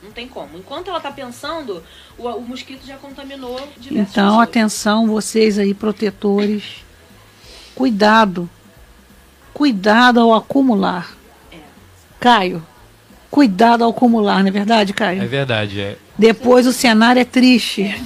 Não 0.00 0.12
tem 0.12 0.28
como. 0.28 0.56
Enquanto 0.56 0.86
ela 0.86 0.98
está 0.98 1.10
pensando, 1.10 1.82
o, 2.16 2.28
o, 2.28 2.42
mosquito 2.42 2.86
já 2.86 2.96
contaminou 2.96 3.56
diversas 3.76 4.12
Então, 4.12 4.28
pessoas. 4.28 4.48
atenção, 4.48 5.06
vocês 5.08 5.58
aí, 5.58 5.74
protetores 5.74 6.85
Cuidado. 7.76 8.48
Cuidado 9.52 10.18
ao 10.18 10.34
acumular. 10.34 11.14
É. 11.52 11.58
Caio, 12.18 12.66
cuidado 13.30 13.84
ao 13.84 13.90
acumular, 13.90 14.40
não 14.40 14.48
é 14.48 14.50
verdade, 14.50 14.94
Caio? 14.94 15.22
É 15.22 15.26
verdade, 15.26 15.80
é. 15.80 15.98
Depois 16.18 16.66
o 16.66 16.72
cenário 16.72 17.20
é 17.20 17.24
triste. 17.24 17.82
É. 17.82 18.00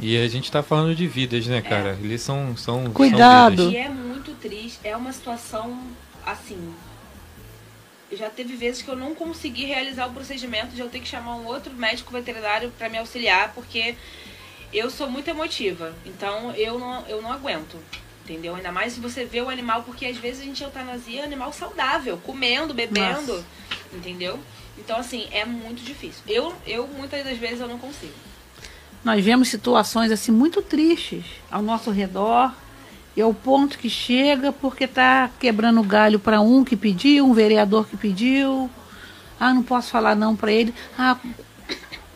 E 0.00 0.18
a 0.18 0.26
gente 0.26 0.44
está 0.44 0.64
falando 0.64 0.96
de 0.96 1.06
vidas, 1.06 1.46
né, 1.46 1.62
cara? 1.62 1.96
É. 2.00 2.04
Eles 2.04 2.20
são, 2.20 2.56
são. 2.56 2.90
Cuidado. 2.90 3.62
São 3.62 3.70
e 3.70 3.76
é 3.76 3.88
muito 3.88 4.32
triste. 4.32 4.80
É 4.82 4.96
uma 4.96 5.12
situação 5.12 5.78
assim. 6.26 6.58
Já 8.12 8.28
teve 8.28 8.56
vezes 8.56 8.82
que 8.82 8.88
eu 8.88 8.96
não 8.96 9.14
consegui 9.14 9.64
realizar 9.64 10.06
o 10.06 10.12
procedimento 10.12 10.74
de 10.74 10.80
eu 10.80 10.88
ter 10.88 10.98
que 10.98 11.08
chamar 11.08 11.36
um 11.36 11.46
outro 11.46 11.72
médico 11.72 12.12
veterinário 12.12 12.72
para 12.76 12.88
me 12.88 12.98
auxiliar, 12.98 13.52
porque 13.54 13.94
eu 14.72 14.90
sou 14.90 15.08
muito 15.08 15.28
emotiva. 15.28 15.94
Então 16.04 16.50
eu 16.52 16.80
não, 16.80 17.06
eu 17.06 17.22
não 17.22 17.32
aguento. 17.32 17.78
Entendeu? 18.24 18.56
Ainda 18.56 18.72
mais 18.72 18.94
se 18.94 19.00
você 19.00 19.24
vê 19.24 19.42
o 19.42 19.50
animal, 19.50 19.82
porque 19.82 20.06
às 20.06 20.16
vezes 20.16 20.40
a 20.40 20.44
gente 20.44 20.62
eutanasia 20.62 21.22
animal 21.24 21.52
saudável, 21.52 22.18
comendo, 22.24 22.72
bebendo, 22.72 23.34
Nossa. 23.34 23.44
entendeu? 23.92 24.40
Então, 24.78 24.96
assim, 24.96 25.26
é 25.30 25.44
muito 25.44 25.84
difícil. 25.84 26.22
Eu, 26.26 26.54
eu, 26.66 26.86
muitas 26.86 27.22
das 27.22 27.36
vezes, 27.36 27.60
eu 27.60 27.68
não 27.68 27.78
consigo. 27.78 28.12
Nós 29.04 29.22
vemos 29.22 29.48
situações, 29.48 30.10
assim, 30.10 30.32
muito 30.32 30.62
tristes 30.62 31.24
ao 31.50 31.62
nosso 31.62 31.90
redor. 31.90 32.52
E 33.16 33.20
ao 33.20 33.32
ponto 33.32 33.78
que 33.78 33.88
chega 33.88 34.52
porque 34.52 34.88
tá 34.88 35.30
quebrando 35.38 35.80
galho 35.84 36.18
para 36.18 36.40
um 36.40 36.64
que 36.64 36.76
pediu, 36.76 37.24
um 37.24 37.32
vereador 37.32 37.86
que 37.86 37.96
pediu. 37.96 38.68
Ah, 39.38 39.54
não 39.54 39.62
posso 39.62 39.90
falar 39.90 40.16
não 40.16 40.34
para 40.34 40.50
ele. 40.50 40.74
Ah, 40.98 41.16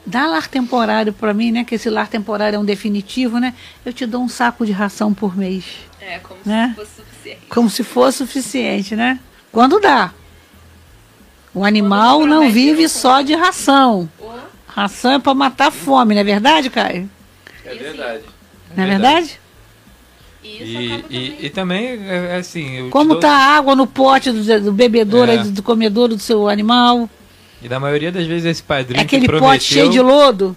dá 0.04 0.26
lar 0.26 0.48
temporário 0.48 1.12
para 1.12 1.32
mim, 1.32 1.52
né? 1.52 1.64
Que 1.64 1.76
esse 1.76 1.88
lar 1.88 2.08
temporário 2.08 2.56
é 2.56 2.58
um 2.58 2.64
definitivo, 2.64 3.38
né? 3.38 3.54
Eu 3.84 3.92
te 3.92 4.06
dou 4.06 4.22
um 4.22 4.28
saco 4.28 4.66
de 4.66 4.72
ração 4.72 5.14
por 5.14 5.36
mês. 5.36 5.87
É, 6.08 6.18
como 6.20 6.40
né? 6.44 6.68
se 6.74 6.74
fosse 6.80 6.90
suficiente. 6.96 7.40
Como 7.50 7.70
se 7.70 7.84
fosse 7.84 8.18
suficiente, 8.18 8.96
né? 8.96 9.20
Quando 9.52 9.78
dá. 9.78 10.12
O 11.54 11.64
animal 11.64 12.24
não 12.26 12.50
vive 12.50 12.88
só 12.88 13.20
de 13.20 13.34
ração. 13.34 14.08
Ração 14.66 15.12
é 15.12 15.18
para 15.18 15.34
matar 15.34 15.68
a 15.68 15.70
fome, 15.70 16.14
não 16.14 16.20
é 16.20 16.24
verdade, 16.24 16.70
Caio? 16.70 17.10
É 17.64 17.74
verdade. 17.74 18.22
Não 18.76 18.84
é 18.84 18.86
verdade? 18.86 19.40
E 20.42 20.48
isso 20.62 21.04
E, 21.10 21.46
e, 21.46 21.50
também, 21.50 21.86
é, 22.08 22.34
é 22.34 22.36
assim. 22.36 22.88
Como 22.90 23.14
dou- 23.14 23.20
tá 23.20 23.30
a 23.30 23.56
água 23.56 23.74
no 23.74 23.86
pote 23.86 24.30
do, 24.30 24.60
do 24.60 24.72
bebedouro, 24.72 25.30
É. 25.30 25.40
aí, 25.40 25.44
do 25.50 25.62
comedouro 25.62 26.14
do 26.14 26.22
seu 26.22 26.48
animal? 26.48 27.10
E 27.60 27.68
da 27.68 27.80
maioria 27.80 28.12
das 28.12 28.24
vezes 28.26 28.44
esse 28.46 28.62
padrinho 28.62 29.00
É 29.00 29.02
aquele 29.02 29.22
que 29.22 29.26
prometeu, 29.26 29.48
pote 29.50 29.64
cheio 29.64 29.90
de 29.90 30.00
lodo? 30.00 30.56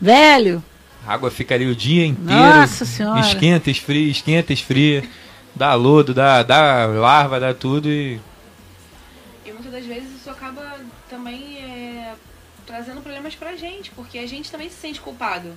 Velho? 0.00 0.62
A 1.06 1.12
água 1.12 1.30
fica 1.30 1.54
ali 1.54 1.66
o 1.66 1.74
dia 1.74 2.06
inteiro. 2.06 2.40
Nossa 2.40 2.84
Senhora. 2.84 3.20
Esquenta, 3.20 3.70
esfria, 3.70 4.10
esquenta, 4.10 4.52
esfria. 4.52 5.08
Dá 5.54 5.74
lodo, 5.74 6.14
dá, 6.14 6.42
dá 6.42 6.86
larva, 6.86 7.40
dá 7.40 7.52
tudo 7.52 7.88
e. 7.88 8.20
E 9.44 9.52
muitas 9.52 9.72
das 9.72 9.84
vezes 9.84 10.16
isso 10.16 10.30
acaba 10.30 10.78
também 11.08 11.58
é, 11.58 12.14
trazendo 12.66 13.00
problemas 13.00 13.34
pra 13.34 13.56
gente, 13.56 13.90
porque 13.90 14.18
a 14.18 14.26
gente 14.26 14.50
também 14.50 14.68
se 14.68 14.76
sente 14.76 15.00
culpado. 15.00 15.52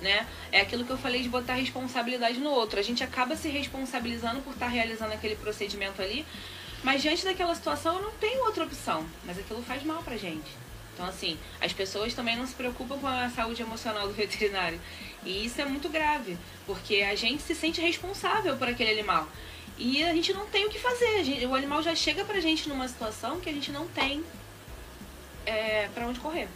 Né? 0.00 0.26
É 0.52 0.60
aquilo 0.60 0.84
que 0.84 0.90
eu 0.90 0.98
falei 0.98 1.22
de 1.22 1.28
botar 1.28 1.54
responsabilidade 1.54 2.38
no 2.38 2.50
outro. 2.50 2.78
A 2.78 2.82
gente 2.82 3.02
acaba 3.02 3.34
se 3.34 3.48
responsabilizando 3.48 4.40
por 4.42 4.52
estar 4.52 4.68
realizando 4.68 5.12
aquele 5.12 5.34
procedimento 5.34 6.00
ali, 6.00 6.24
mas 6.84 7.02
diante 7.02 7.24
daquela 7.24 7.54
situação 7.54 7.96
eu 7.96 8.02
não 8.02 8.12
tenho 8.12 8.44
outra 8.44 8.64
opção. 8.64 9.04
Mas 9.24 9.38
aquilo 9.38 9.62
faz 9.62 9.82
mal 9.82 10.02
pra 10.02 10.16
gente. 10.16 10.67
Então, 10.98 11.08
assim, 11.08 11.38
as 11.60 11.72
pessoas 11.72 12.12
também 12.12 12.36
não 12.36 12.44
se 12.44 12.54
preocupam 12.54 12.98
com 12.98 13.06
a 13.06 13.30
saúde 13.30 13.62
emocional 13.62 14.08
do 14.08 14.14
veterinário. 14.14 14.80
E 15.24 15.46
isso 15.46 15.60
é 15.60 15.64
muito 15.64 15.88
grave, 15.88 16.36
porque 16.66 17.06
a 17.08 17.14
gente 17.14 17.40
se 17.40 17.54
sente 17.54 17.80
responsável 17.80 18.56
por 18.56 18.66
aquele 18.66 18.90
animal. 18.90 19.28
E 19.78 20.02
a 20.02 20.12
gente 20.12 20.32
não 20.32 20.46
tem 20.46 20.66
o 20.66 20.68
que 20.68 20.78
fazer. 20.80 21.22
Gente- 21.22 21.46
o 21.46 21.54
animal 21.54 21.80
já 21.84 21.94
chega 21.94 22.24
pra 22.24 22.40
gente 22.40 22.68
numa 22.68 22.88
situação 22.88 23.38
que 23.38 23.48
a 23.48 23.52
gente 23.52 23.70
não 23.70 23.86
tem 23.86 24.24
é, 25.46 25.88
para 25.94 26.08
onde 26.08 26.18
correr. 26.18 26.48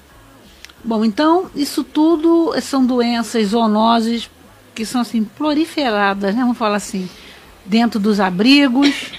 Bom, 0.83 1.05
então, 1.05 1.49
isso 1.55 1.85
tudo 1.85 2.53
são 2.61 2.85
doenças 2.85 3.49
zoonoses 3.49 4.29
que 4.75 4.85
são 4.85 5.03
assim 5.03 5.23
proliferadas, 5.23 6.35
né? 6.35 6.41
Vamos 6.41 6.59
falar 6.59 6.79
assim, 6.79 7.09
dentro 7.65 8.01
dos 8.01 8.19
abrigos, 8.19 9.13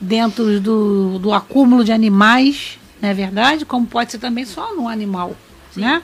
dentro 0.00 0.58
do, 0.58 1.18
do 1.18 1.32
acúmulo 1.34 1.84
de 1.84 1.92
animais, 1.92 2.79
não 3.00 3.08
é 3.08 3.14
verdade? 3.14 3.64
Como 3.64 3.86
pode 3.86 4.12
ser 4.12 4.18
também 4.18 4.44
só 4.44 4.74
no 4.74 4.88
animal, 4.88 5.36
né? 5.76 6.02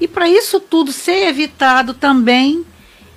E 0.00 0.06
para 0.06 0.28
isso 0.28 0.60
tudo 0.60 0.92
ser 0.92 1.28
evitado 1.28 1.94
também, 1.94 2.64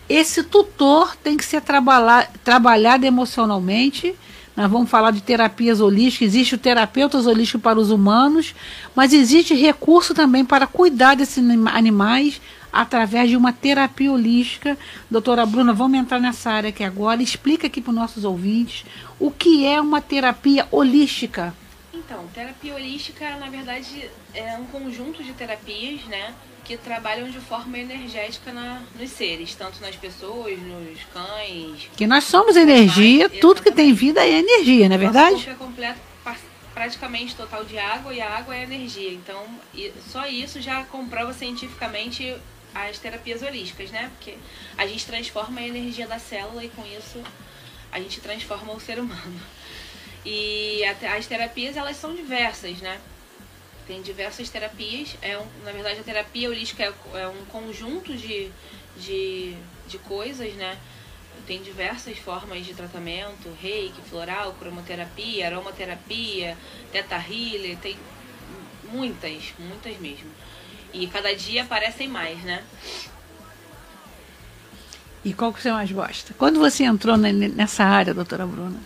esse 0.07 0.43
tutor 0.43 1.15
tem 1.17 1.36
que 1.36 1.43
ser 1.43 1.61
trabalhar, 1.61 2.32
trabalhado 2.43 3.05
emocionalmente. 3.05 4.15
Nós 4.55 4.70
vamos 4.70 4.89
falar 4.89 5.11
de 5.11 5.22
terapias 5.22 5.80
holísticas, 5.80 6.30
existe 6.30 6.55
o 6.55 6.57
terapeutas 6.57 7.26
holístico 7.26 7.59
para 7.59 7.80
os 7.80 7.91
humanos, 7.91 8.53
mas 8.95 9.13
existe 9.13 9.53
recurso 9.53 10.13
também 10.13 10.43
para 10.43 10.67
cuidar 10.67 11.15
desses 11.15 11.38
anima- 11.38 11.72
animais 11.72 12.41
através 12.72 13.30
de 13.30 13.38
uma 13.38 13.53
terapia 13.53 14.11
holística. 14.11 14.78
Doutora 15.09 15.45
Bruna, 15.45 15.74
vamos 15.74 15.97
entrar 15.97 16.20
nessa 16.20 16.51
área 16.51 16.70
aqui 16.70 16.84
agora. 16.84 17.24
Explica 17.24 17.67
aqui 17.67 17.80
para 17.82 17.91
os 17.91 17.95
nossos 17.95 18.24
ouvintes 18.26 18.86
o 19.20 19.32
que 19.32 19.65
é 19.65 19.80
uma 19.80 20.01
terapia 20.01 20.67
holística. 20.72 21.53
Então, 22.00 22.28
terapia 22.34 22.74
holística, 22.76 23.36
na 23.38 23.50
verdade, 23.50 24.10
é 24.34 24.56
um 24.56 24.66
conjunto 24.66 25.24
de 25.24 25.34
terapias, 25.34 26.04
né? 26.06 26.34
Que 26.64 26.78
trabalham 26.78 27.30
de 27.30 27.39
forma 27.39 27.78
energética 27.78 28.52
na, 28.52 28.82
nos 28.97 29.10
seres, 29.12 29.56
tanto 29.56 29.82
nas 29.82 29.95
pessoas, 29.95 30.58
nos 30.60 31.00
cães. 31.14 31.89
Que 31.95 32.08
nós 32.08 32.24
somos 32.24 32.56
energia, 32.56 33.30
tudo 33.30 33.62
que 33.62 33.72
tem 33.72 33.91
vida 33.93 34.24
é 34.26 34.39
energia, 34.39 34.88
não 34.88 34.95
é 34.95 35.00
Nosso 35.00 35.14
verdade? 35.14 35.36
corpo 35.36 35.50
é 35.50 35.54
completo, 35.56 36.00
praticamente 36.74 37.36
total 37.36 37.66
de 37.66 37.78
água 37.78 38.14
e 38.14 38.22
a 38.22 38.30
água 38.38 38.56
é 38.56 38.64
energia. 38.64 39.12
Então, 39.12 39.43
só 40.12 40.26
isso 40.28 40.62
já 40.62 40.84
comprova 40.86 41.34
cientificamente 41.34 42.36
as 42.74 43.00
terapias 43.00 43.41
holísticas, 43.41 43.89
né? 43.91 44.10
Porque 44.16 44.38
a 44.78 44.86
gente 44.88 45.06
transforma 45.06 45.60
a 45.60 45.68
energia 45.68 46.08
da 46.08 46.20
célula 46.20 46.64
e 46.64 46.70
com 46.70 46.84
isso 46.86 47.22
a 47.91 48.00
gente 48.00 48.22
transforma 48.22 48.72
o 48.74 48.80
ser 48.80 49.00
humano. 49.00 49.39
E 50.26 50.84
as 50.84 51.26
terapias, 51.28 51.78
elas 51.78 51.97
são 51.97 52.13
diversas, 52.13 52.80
né? 52.80 52.99
Tem 53.88 54.01
diversas 54.01 54.49
terapias. 54.49 55.15
É 55.22 55.38
um, 55.38 55.45
na 55.63 55.72
verdade, 55.72 55.99
a 55.99 56.03
terapia 56.03 56.49
holística 56.49 56.84
é, 56.84 57.22
é 57.22 57.28
um 57.28 57.45
conjunto 57.45 58.15
de, 58.15 58.51
de, 58.97 59.55
de 59.88 59.97
coisas, 59.99 60.53
né? 60.55 60.78
Tem 61.47 61.61
diversas 61.63 62.17
formas 62.17 62.65
de 62.65 62.74
tratamento, 62.74 63.49
reiki, 63.61 64.01
floral, 64.09 64.53
cromoterapia, 64.59 65.47
aromaterapia, 65.47 66.57
teta 66.91 67.15
healer, 67.15 67.78
tem 67.78 67.97
muitas, 68.91 69.53
muitas 69.57 69.97
mesmo. 69.99 70.30
E 70.93 71.07
cada 71.07 71.34
dia 71.36 71.63
aparecem 71.63 72.07
mais, 72.07 72.38
né? 72.43 72.63
E 75.24 75.34
qual 75.34 75.51
que 75.53 75.61
você 75.61 75.72
mais 75.72 75.91
gosta? 75.91 76.34
Quando 76.38 76.59
você 76.59 76.84
entrou 76.84 77.17
ne- 77.17 77.32
nessa 77.49 77.84
área, 77.84 78.13
doutora 78.13 78.45
Bruna, 78.45 78.80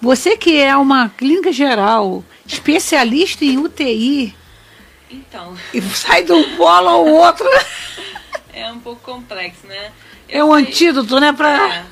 você 0.00 0.36
que 0.36 0.56
é 0.60 0.76
uma 0.76 1.08
clínica 1.08 1.52
geral, 1.52 2.24
especialista 2.46 3.44
em 3.44 3.58
UTI, 3.58 4.34
Então, 5.10 5.56
e 5.72 5.80
sai 5.82 6.22
de 6.24 6.32
um 6.32 6.56
polo 6.56 6.88
ao 6.88 7.06
outro, 7.06 7.46
é 8.52 8.70
um 8.70 8.78
pouco 8.80 9.00
complexo, 9.02 9.66
né? 9.66 9.92
é 10.28 10.38
Eu 10.38 10.50
um 10.50 10.54
sei- 10.54 10.64
antídoto, 10.66 11.18
né? 11.20 11.32
Pra... 11.32 11.74
É. 11.76 11.84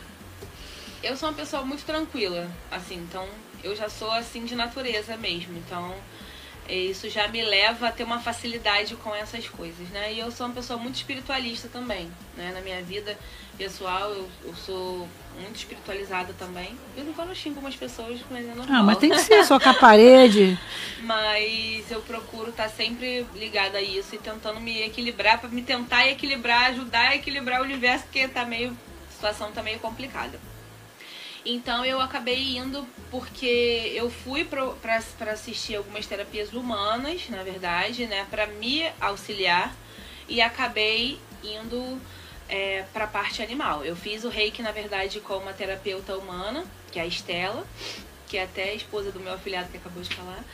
Eu 1.03 1.17
sou 1.17 1.29
uma 1.29 1.35
pessoa 1.35 1.63
muito 1.63 1.85
tranquila, 1.85 2.51
assim, 2.71 2.97
então 2.97 3.25
eu 3.63 3.75
já 3.77 3.89
sou 3.89 4.11
assim 4.13 4.45
de 4.45 4.55
natureza 4.55 5.17
mesmo, 5.17 5.57
então 5.57 5.93
é, 5.93 5.97
isso 6.75 7.09
já 7.09 7.29
me 7.29 7.43
leva 7.43 7.89
a 7.89 7.93
ter 7.93 8.05
uma 8.05 8.21
facilidade 8.21 8.97
com 8.97 9.15
essas 9.15 9.49
coisas, 9.49 9.89
né? 9.91 10.13
E 10.13 10.19
eu 10.19 10.31
sou 10.31 10.47
uma 10.47 10.55
pessoa 10.55 10.79
muito 10.79 10.97
espiritualista 10.97 11.69
também, 11.69 12.11
né? 12.37 12.53
Na 12.55 12.61
minha 12.61 12.83
vida 12.83 13.17
pessoal, 13.57 14.11
eu, 14.11 14.29
eu 14.45 14.55
sou 14.55 15.09
muito 15.41 15.57
espiritualizada 15.57 16.35
também. 16.39 16.77
Vez 16.95 17.09
em 17.09 17.13
quando 17.13 17.31
eu 17.31 17.35
xingo 17.35 17.61
umas 17.61 17.77
pessoas, 17.77 18.21
mas 18.31 18.45
é 18.45 18.55
normal. 18.55 18.81
Ah, 18.81 18.83
mas 18.83 18.99
tem 18.99 19.11
que 19.11 19.19
ser 19.21 19.45
só 19.45 19.59
com 19.59 19.69
a 19.69 19.75
parede. 19.75 20.59
Mas 21.03 21.91
eu 21.91 22.01
procuro 22.03 22.51
estar 22.51 22.69
sempre 22.69 23.27
ligada 23.35 23.79
a 23.79 23.83
isso 23.83 24.15
e 24.15 24.19
tentando 24.19 24.61
me 24.61 24.83
equilibrar, 24.83 25.39
para 25.39 25.49
me 25.49 25.63
tentar 25.63 26.07
equilibrar, 26.09 26.71
ajudar 26.71 27.11
a 27.11 27.17
equilibrar 27.17 27.61
o 27.61 27.65
universo, 27.65 28.05
porque 28.05 28.27
tá 28.29 28.45
meio. 28.45 28.77
A 29.09 29.13
situação 29.17 29.51
tá 29.51 29.63
meio 29.63 29.79
complicada. 29.79 30.39
Então 31.49 31.85
eu 31.85 32.01
acabei 32.01 32.57
indo 32.57 32.85
porque 33.09 33.93
eu 33.95 34.11
fui 34.11 34.45
para 34.45 34.97
assistir 35.33 35.77
algumas 35.77 36.05
terapias 36.05 36.53
humanas, 36.53 37.29
na 37.29 37.45
verdade, 37.45 38.05
né, 38.07 38.27
para 38.29 38.49
me 38.49 38.85
auxiliar 39.01 39.73
e 40.29 40.41
acabei 40.41 41.21
indo 41.45 42.01
é, 42.49 42.85
para 42.93 43.05
a 43.05 43.07
parte 43.07 43.45
animal. 43.45 43.85
Eu 43.85 43.95
fiz 43.95 44.25
o 44.25 44.29
reiki, 44.29 44.61
na 44.61 44.73
verdade, 44.73 45.21
com 45.21 45.37
uma 45.37 45.53
terapeuta 45.53 46.17
humana, 46.17 46.65
que 46.91 46.99
é 46.99 47.03
a 47.03 47.07
Estela, 47.07 47.65
que 48.27 48.37
é 48.37 48.43
até 48.43 48.71
a 48.71 48.75
esposa 48.75 49.13
do 49.13 49.21
meu 49.21 49.33
afilhado 49.33 49.71
que 49.71 49.77
acabou 49.77 50.03
de 50.03 50.13
falar. 50.13 50.45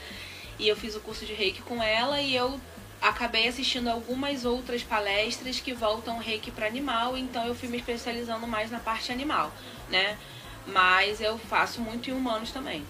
E 0.59 0.69
eu 0.69 0.77
fiz 0.77 0.95
o 0.95 1.01
curso 1.01 1.25
de 1.25 1.33
reiki 1.33 1.63
com 1.63 1.83
ela 1.83 2.21
e 2.21 2.37
eu 2.37 2.61
acabei 3.01 3.49
assistindo 3.49 3.89
algumas 3.89 4.45
outras 4.45 4.83
palestras 4.83 5.59
que 5.59 5.73
voltam 5.73 6.19
reiki 6.19 6.51
para 6.51 6.67
animal, 6.67 7.17
então 7.17 7.47
eu 7.47 7.55
fui 7.55 7.71
me 7.71 7.79
especializando 7.79 8.47
mais 8.47 8.71
na 8.71 8.79
parte 8.79 9.11
animal, 9.11 9.51
né? 9.89 10.19
Mas 10.67 11.21
eu 11.21 11.39
faço 11.39 11.81
muito 11.81 12.11
em 12.11 12.13
humanos 12.13 12.51
também. 12.51 12.83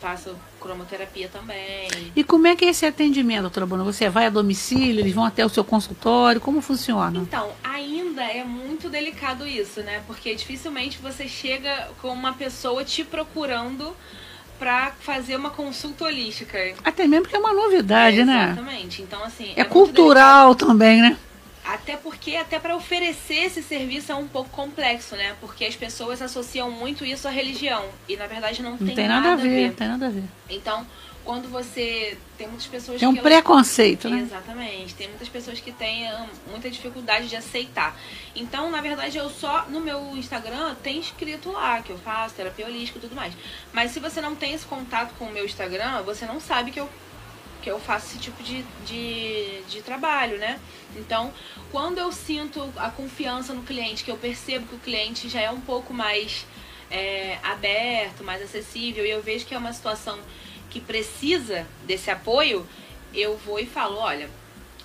Faço 0.00 0.34
cromoterapia 0.58 1.28
também. 1.28 1.88
E 2.16 2.24
como 2.24 2.46
é 2.46 2.56
que 2.56 2.64
é 2.64 2.68
esse 2.68 2.86
atendimento, 2.86 3.42
doutora 3.42 3.66
Bruna? 3.66 3.84
Você 3.84 4.08
vai 4.08 4.26
a 4.26 4.30
domicílio, 4.30 5.00
eles 5.00 5.14
vão 5.14 5.24
até 5.24 5.44
o 5.44 5.48
seu 5.48 5.62
consultório, 5.62 6.40
como 6.40 6.62
funciona? 6.62 7.18
Então, 7.18 7.52
ainda 7.62 8.22
é 8.22 8.42
muito 8.42 8.88
delicado 8.88 9.46
isso, 9.46 9.82
né? 9.82 10.02
Porque 10.06 10.34
dificilmente 10.34 10.98
você 10.98 11.28
chega 11.28 11.88
com 12.00 12.08
uma 12.08 12.32
pessoa 12.32 12.82
te 12.82 13.04
procurando 13.04 13.94
pra 14.58 14.92
fazer 15.00 15.36
uma 15.36 15.50
consulta 15.50 16.04
holística. 16.04 16.58
Até 16.84 17.06
mesmo 17.06 17.24
porque 17.24 17.36
é 17.36 17.38
uma 17.38 17.52
novidade, 17.52 18.20
É, 18.20 18.24
né? 18.24 18.44
Exatamente. 18.52 19.02
Então, 19.02 19.22
assim. 19.24 19.52
É 19.56 19.64
muito 19.64 19.68
cultural 19.72 20.54
também, 20.54 21.00
né? 21.00 21.18
Até 21.64 21.96
porque, 21.96 22.36
até 22.36 22.58
para 22.58 22.74
oferecer 22.74 23.44
esse 23.44 23.62
serviço 23.62 24.10
é 24.10 24.14
um 24.14 24.26
pouco 24.26 24.50
complexo, 24.50 25.14
né? 25.14 25.36
Porque 25.40 25.64
as 25.64 25.76
pessoas 25.76 26.22
associam 26.22 26.70
muito 26.70 27.04
isso 27.04 27.28
à 27.28 27.30
religião. 27.30 27.84
E 28.08 28.16
na 28.16 28.26
verdade 28.26 28.62
não, 28.62 28.76
Não 28.78 28.94
tem, 28.94 29.06
nada, 29.06 29.32
a 29.32 29.36
ver, 29.36 29.68
não 29.68 29.74
tem 29.74 29.88
nada 29.88 30.06
a 30.06 30.10
ver. 30.10 30.24
Então, 30.48 30.86
quando 31.24 31.48
você. 31.50 32.16
Tem 32.38 32.48
muitas 32.48 32.66
pessoas 32.66 32.98
Tem 32.98 33.06
um 33.06 33.12
que. 33.12 33.18
elas- 33.18 33.32
preconceito, 33.32 34.08
né? 34.08 34.20
Exatamente. 34.20 34.94
Tem 34.94 35.06
muitas 35.08 35.28
pessoas 35.28 35.60
que 35.60 35.70
têm 35.70 36.10
hum, 36.10 36.26
muita 36.50 36.70
dificuldade 36.70 37.28
de 37.28 37.36
aceitar. 37.36 37.94
Então, 38.34 38.70
na 38.70 38.80
verdade, 38.80 39.18
eu 39.18 39.28
só 39.28 39.66
no 39.68 39.80
meu 39.80 40.16
Instagram 40.16 40.74
tem 40.82 40.98
escrito 40.98 41.52
lá 41.52 41.82
que 41.82 41.90
eu 41.92 41.98
faço 41.98 42.34
terapia 42.34 42.64
holística 42.66 42.98
e 42.98 43.02
tudo 43.02 43.14
mais. 43.14 43.34
Mas 43.72 43.90
se 43.90 44.00
você 44.00 44.20
não 44.22 44.34
tem 44.34 44.54
esse 44.54 44.64
contato 44.64 45.12
com 45.18 45.26
o 45.26 45.30
meu 45.32 45.44
Instagram, 45.44 46.02
você 46.02 46.24
não 46.24 46.40
sabe 46.40 46.70
que 46.70 46.80
eu 46.80 46.88
que 47.60 47.70
eu 47.70 47.78
faço 47.78 48.06
esse 48.06 48.18
tipo 48.18 48.42
de, 48.42 48.62
de, 48.86 49.62
de 49.68 49.82
trabalho, 49.82 50.38
né? 50.38 50.58
Então, 50.96 51.32
quando 51.70 51.98
eu 51.98 52.10
sinto 52.10 52.72
a 52.76 52.90
confiança 52.90 53.52
no 53.52 53.62
cliente, 53.62 54.02
que 54.04 54.10
eu 54.10 54.16
percebo 54.16 54.66
que 54.66 54.74
o 54.74 54.78
cliente 54.78 55.28
já 55.28 55.40
é 55.40 55.50
um 55.50 55.60
pouco 55.60 55.92
mais 55.92 56.46
é, 56.90 57.38
aberto, 57.42 58.24
mais 58.24 58.42
acessível, 58.42 59.04
e 59.04 59.10
eu 59.10 59.22
vejo 59.22 59.46
que 59.46 59.54
é 59.54 59.58
uma 59.58 59.72
situação 59.72 60.18
que 60.68 60.80
precisa 60.80 61.66
desse 61.84 62.10
apoio, 62.10 62.66
eu 63.12 63.36
vou 63.36 63.58
e 63.58 63.66
falo, 63.66 63.96
olha, 63.96 64.28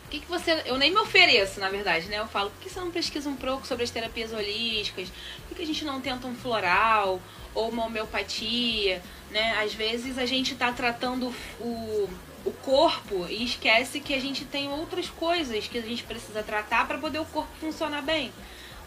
por 0.05 0.11
que, 0.11 0.19
que 0.19 0.27
você. 0.27 0.61
Eu 0.65 0.77
nem 0.77 0.91
me 0.91 0.99
ofereço, 0.99 1.59
na 1.59 1.69
verdade, 1.69 2.07
né? 2.07 2.19
Eu 2.19 2.27
falo, 2.27 2.51
por 2.51 2.61
que 2.61 2.69
você 2.69 2.79
não 2.79 2.91
pesquisa 2.91 3.27
um 3.27 3.35
pouco 3.35 3.65
sobre 3.65 3.83
as 3.83 3.89
terapias 3.89 4.31
holísticas? 4.31 5.09
Por 5.09 5.49
que, 5.49 5.55
que 5.55 5.61
a 5.63 5.65
gente 5.65 5.83
não 5.83 5.99
tenta 5.99 6.27
um 6.27 6.35
floral 6.35 7.19
ou 7.55 7.69
uma 7.69 7.85
homeopatia? 7.85 9.01
Né? 9.31 9.57
Às 9.57 9.73
vezes 9.73 10.19
a 10.19 10.25
gente 10.25 10.53
está 10.53 10.71
tratando 10.71 11.33
o, 11.59 12.07
o 12.45 12.51
corpo 12.51 13.25
e 13.27 13.43
esquece 13.43 13.99
que 13.99 14.13
a 14.13 14.21
gente 14.21 14.45
tem 14.45 14.69
outras 14.69 15.09
coisas 15.09 15.67
que 15.67 15.77
a 15.77 15.81
gente 15.81 16.03
precisa 16.03 16.43
tratar 16.43 16.87
para 16.87 16.97
poder 16.97 17.19
o 17.19 17.25
corpo 17.25 17.49
funcionar 17.59 18.01
bem. 18.01 18.31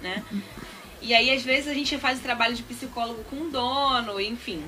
Né? 0.00 0.22
E 1.02 1.12
aí, 1.12 1.30
às 1.30 1.42
vezes, 1.42 1.68
a 1.68 1.74
gente 1.74 1.98
faz 1.98 2.20
trabalho 2.20 2.54
de 2.54 2.62
psicólogo 2.62 3.24
com 3.24 3.36
o 3.36 3.50
dono, 3.50 4.20
enfim. 4.20 4.62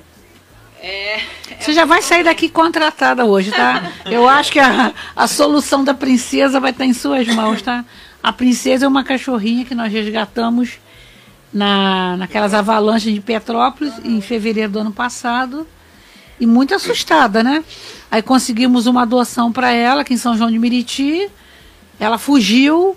É, 0.82 1.20
Você 1.58 1.72
já 1.72 1.84
vai 1.84 2.00
sair 2.00 2.24
daqui 2.24 2.48
contratada 2.48 3.24
hoje, 3.26 3.50
tá? 3.50 3.92
Eu 4.06 4.26
acho 4.26 4.50
que 4.50 4.58
a, 4.58 4.94
a 5.14 5.26
solução 5.26 5.84
da 5.84 5.92
princesa 5.92 6.58
vai 6.58 6.70
estar 6.70 6.86
em 6.86 6.94
suas 6.94 7.28
mãos, 7.28 7.60
tá? 7.60 7.84
A 8.22 8.32
princesa 8.32 8.86
é 8.86 8.88
uma 8.88 9.04
cachorrinha 9.04 9.64
que 9.64 9.74
nós 9.74 9.92
resgatamos 9.92 10.78
na, 11.52 12.16
naquelas 12.16 12.54
avalanches 12.54 13.12
de 13.12 13.20
Petrópolis 13.20 13.92
em 14.04 14.20
fevereiro 14.20 14.72
do 14.72 14.78
ano 14.78 14.92
passado. 14.92 15.66
E 16.40 16.46
muito 16.46 16.74
assustada, 16.74 17.42
né? 17.42 17.62
Aí 18.10 18.22
conseguimos 18.22 18.86
uma 18.86 19.02
adoção 19.02 19.52
para 19.52 19.70
ela 19.72 20.00
aqui 20.00 20.14
em 20.14 20.16
São 20.16 20.36
João 20.36 20.50
de 20.50 20.58
Meriti. 20.58 21.28
Ela 21.98 22.18
fugiu. 22.18 22.96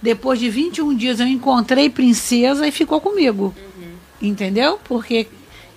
Depois 0.00 0.38
de 0.38 0.48
21 0.48 0.94
dias 0.94 1.18
eu 1.18 1.26
encontrei 1.26 1.90
princesa 1.90 2.66
e 2.66 2.70
ficou 2.70 3.00
comigo. 3.00 3.54
Entendeu? 4.20 4.78
Porque 4.84 5.26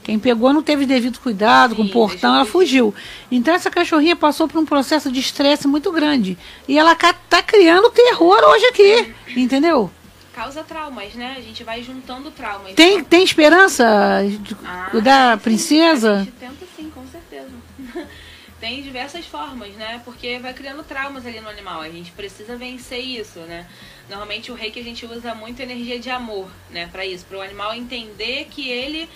quem 0.04 0.20
pegou 0.20 0.54
não 0.54 0.62
teve 0.62 0.86
devido 0.86 1.20
cuidado 1.20 1.76
com 1.76 1.82
o 1.82 1.86
Sim, 1.86 1.92
portão, 1.92 2.36
ela 2.36 2.46
fugiu. 2.46 2.94
Então 3.32 3.54
essa 3.54 3.70
cachorrinha 3.70 4.16
passou 4.16 4.48
por 4.48 4.60
um 4.60 4.66
processo 4.66 5.12
de 5.12 5.20
estresse 5.20 5.68
muito 5.68 5.92
grande. 5.92 6.38
E 6.68 6.78
ela 6.78 6.94
está 6.94 7.42
criando 7.42 7.90
terror 7.90 8.40
hoje 8.52 8.66
aqui. 8.68 9.14
Entendeu? 9.36 9.90
Causa 10.34 10.64
traumas, 10.64 11.14
né? 11.16 11.36
A 11.36 11.42
gente 11.42 11.64
vai 11.64 11.82
juntando 11.82 12.30
traumas. 12.30 12.74
Tem, 12.74 13.04
tem 13.04 13.24
esperança 13.24 13.86
de 14.40 14.56
Ah, 14.64 14.88
cuidar 14.92 15.32
da 15.32 15.38
sim, 15.38 15.44
princesa? 15.44 16.14
A 16.14 16.20
gente 16.20 16.32
tenta 16.32 16.66
sim. 16.76 16.77
Tem 18.60 18.82
diversas 18.82 19.26
formas, 19.26 19.72
né? 19.74 20.02
Porque 20.04 20.40
vai 20.40 20.54
criando 20.54 20.84
traumas 20.84 21.26
ali 21.26 21.40
no 21.40 21.50
animal. 21.50 21.82
A 21.82 21.90
gente 21.90 22.12
precisa 22.12 22.58
vencer 22.58 23.00
isso, 23.00 23.40
né? 23.42 23.68
Normalmente 24.10 24.52
o 24.52 24.56
rei 24.56 24.72
que 24.72 24.80
a 24.80 24.84
gente 24.84 25.06
usa 25.06 25.36
muito 25.36 25.60
energia 25.60 26.00
de 26.00 26.10
amor, 26.10 26.50
né? 26.72 26.90
Para 26.92 27.06
isso, 27.06 27.26
para 27.26 27.38
o 27.38 27.42
animal 27.42 27.76
entender 27.76 28.48
que 28.50 28.68
ele 28.70 29.08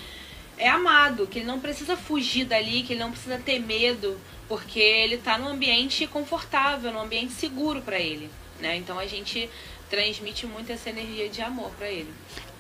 é 0.58 0.70
amado, 0.70 1.26
que 1.26 1.40
ele 1.40 1.48
não 1.48 1.60
precisa 1.60 1.98
fugir 1.98 2.46
dali, 2.46 2.84
que 2.84 2.94
ele 2.94 3.00
não 3.00 3.10
precisa 3.10 3.40
ter 3.40 3.60
medo, 3.60 4.20
porque 4.48 4.80
ele 4.80 5.16
está 5.16 5.38
num 5.38 5.48
ambiente 5.48 6.06
confortável, 6.06 6.92
num 6.92 7.02
ambiente 7.02 7.34
seguro 7.34 7.82
para 7.82 8.00
ele, 8.00 8.30
né? 8.60 8.76
Então 8.76 9.00
a 9.00 9.08
gente 9.08 9.50
transmite 9.90 10.46
muito 10.46 10.72
essa 10.72 10.90
energia 10.90 11.30
de 11.30 11.42
amor 11.42 11.72
para 11.72 11.90
ele. 11.90 12.14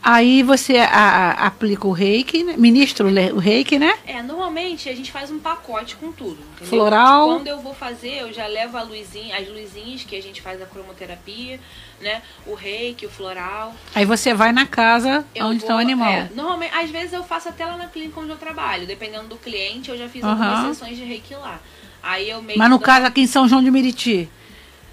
Aí 0.03 0.41
você 0.41 0.77
a- 0.77 0.87
a- 0.89 1.45
aplica 1.45 1.87
o 1.87 1.91
reiki, 1.91 2.43
né? 2.43 2.55
ministra 2.57 3.05
o 3.05 3.37
reiki, 3.37 3.77
né? 3.77 3.93
É, 4.05 4.21
normalmente 4.23 4.89
a 4.89 4.95
gente 4.95 5.11
faz 5.11 5.29
um 5.29 5.37
pacote 5.39 5.95
com 5.95 6.11
tudo. 6.11 6.39
entendeu? 6.53 6.67
Floral. 6.67 7.27
Quando 7.27 7.47
eu 7.47 7.59
vou 7.59 7.73
fazer, 7.75 8.21
eu 8.21 8.33
já 8.33 8.47
levo 8.47 8.77
luzinha, 8.83 9.37
as 9.37 9.47
luzinhas 9.47 10.03
que 10.03 10.15
a 10.15 10.21
gente 10.21 10.41
faz 10.41 10.59
a 10.61 10.65
cromoterapia, 10.65 11.59
né? 12.01 12.21
O 12.47 12.53
reiki, 12.55 13.05
o 13.05 13.09
floral. 13.09 13.75
Aí 13.93 14.05
você 14.05 14.33
vai 14.33 14.51
na 14.51 14.65
casa 14.65 15.23
Eu 15.35 15.45
onde 15.47 15.59
vou- 15.59 15.65
está 15.65 15.75
o 15.75 15.77
animal. 15.79 16.11
é, 16.11 16.29
normalmente, 16.35 16.73
às 16.75 16.89
vezes 16.89 17.13
eu 17.13 17.23
faço 17.23 17.49
até 17.49 17.63
lá 17.65 17.77
na 17.77 17.85
clínica 17.87 18.19
onde 18.19 18.29
eu 18.31 18.37
trabalho. 18.37 18.87
Dependendo 18.87 19.27
do 19.27 19.37
cliente, 19.37 19.89
eu 19.91 19.97
já 19.97 20.07
fiz 20.09 20.23
Aham. 20.23 20.31
algumas 20.31 20.77
sessões 20.77 20.97
de 20.97 21.03
reiki 21.03 21.35
lá. 21.35 21.59
Aí 22.01 22.27
eu 22.29 22.41
meio 22.41 22.57
Mas 22.57 22.69
no 22.71 22.79
caso 22.79 23.05
aqui 23.05 23.21
em 23.21 23.27
São 23.27 23.47
João 23.47 23.63
de 23.63 23.69
Meriti. 23.69 24.27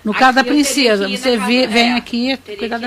No 0.09 0.13
Aqui 0.13 0.21
caso 0.21 0.37
da 0.37 0.45
princesa, 0.45 1.07
você 1.07 1.37
vê- 1.37 1.61
casa- 1.61 1.73
vem 1.73 1.93
é, 1.93 1.97
aqui, 1.97 2.37
da 2.67 2.81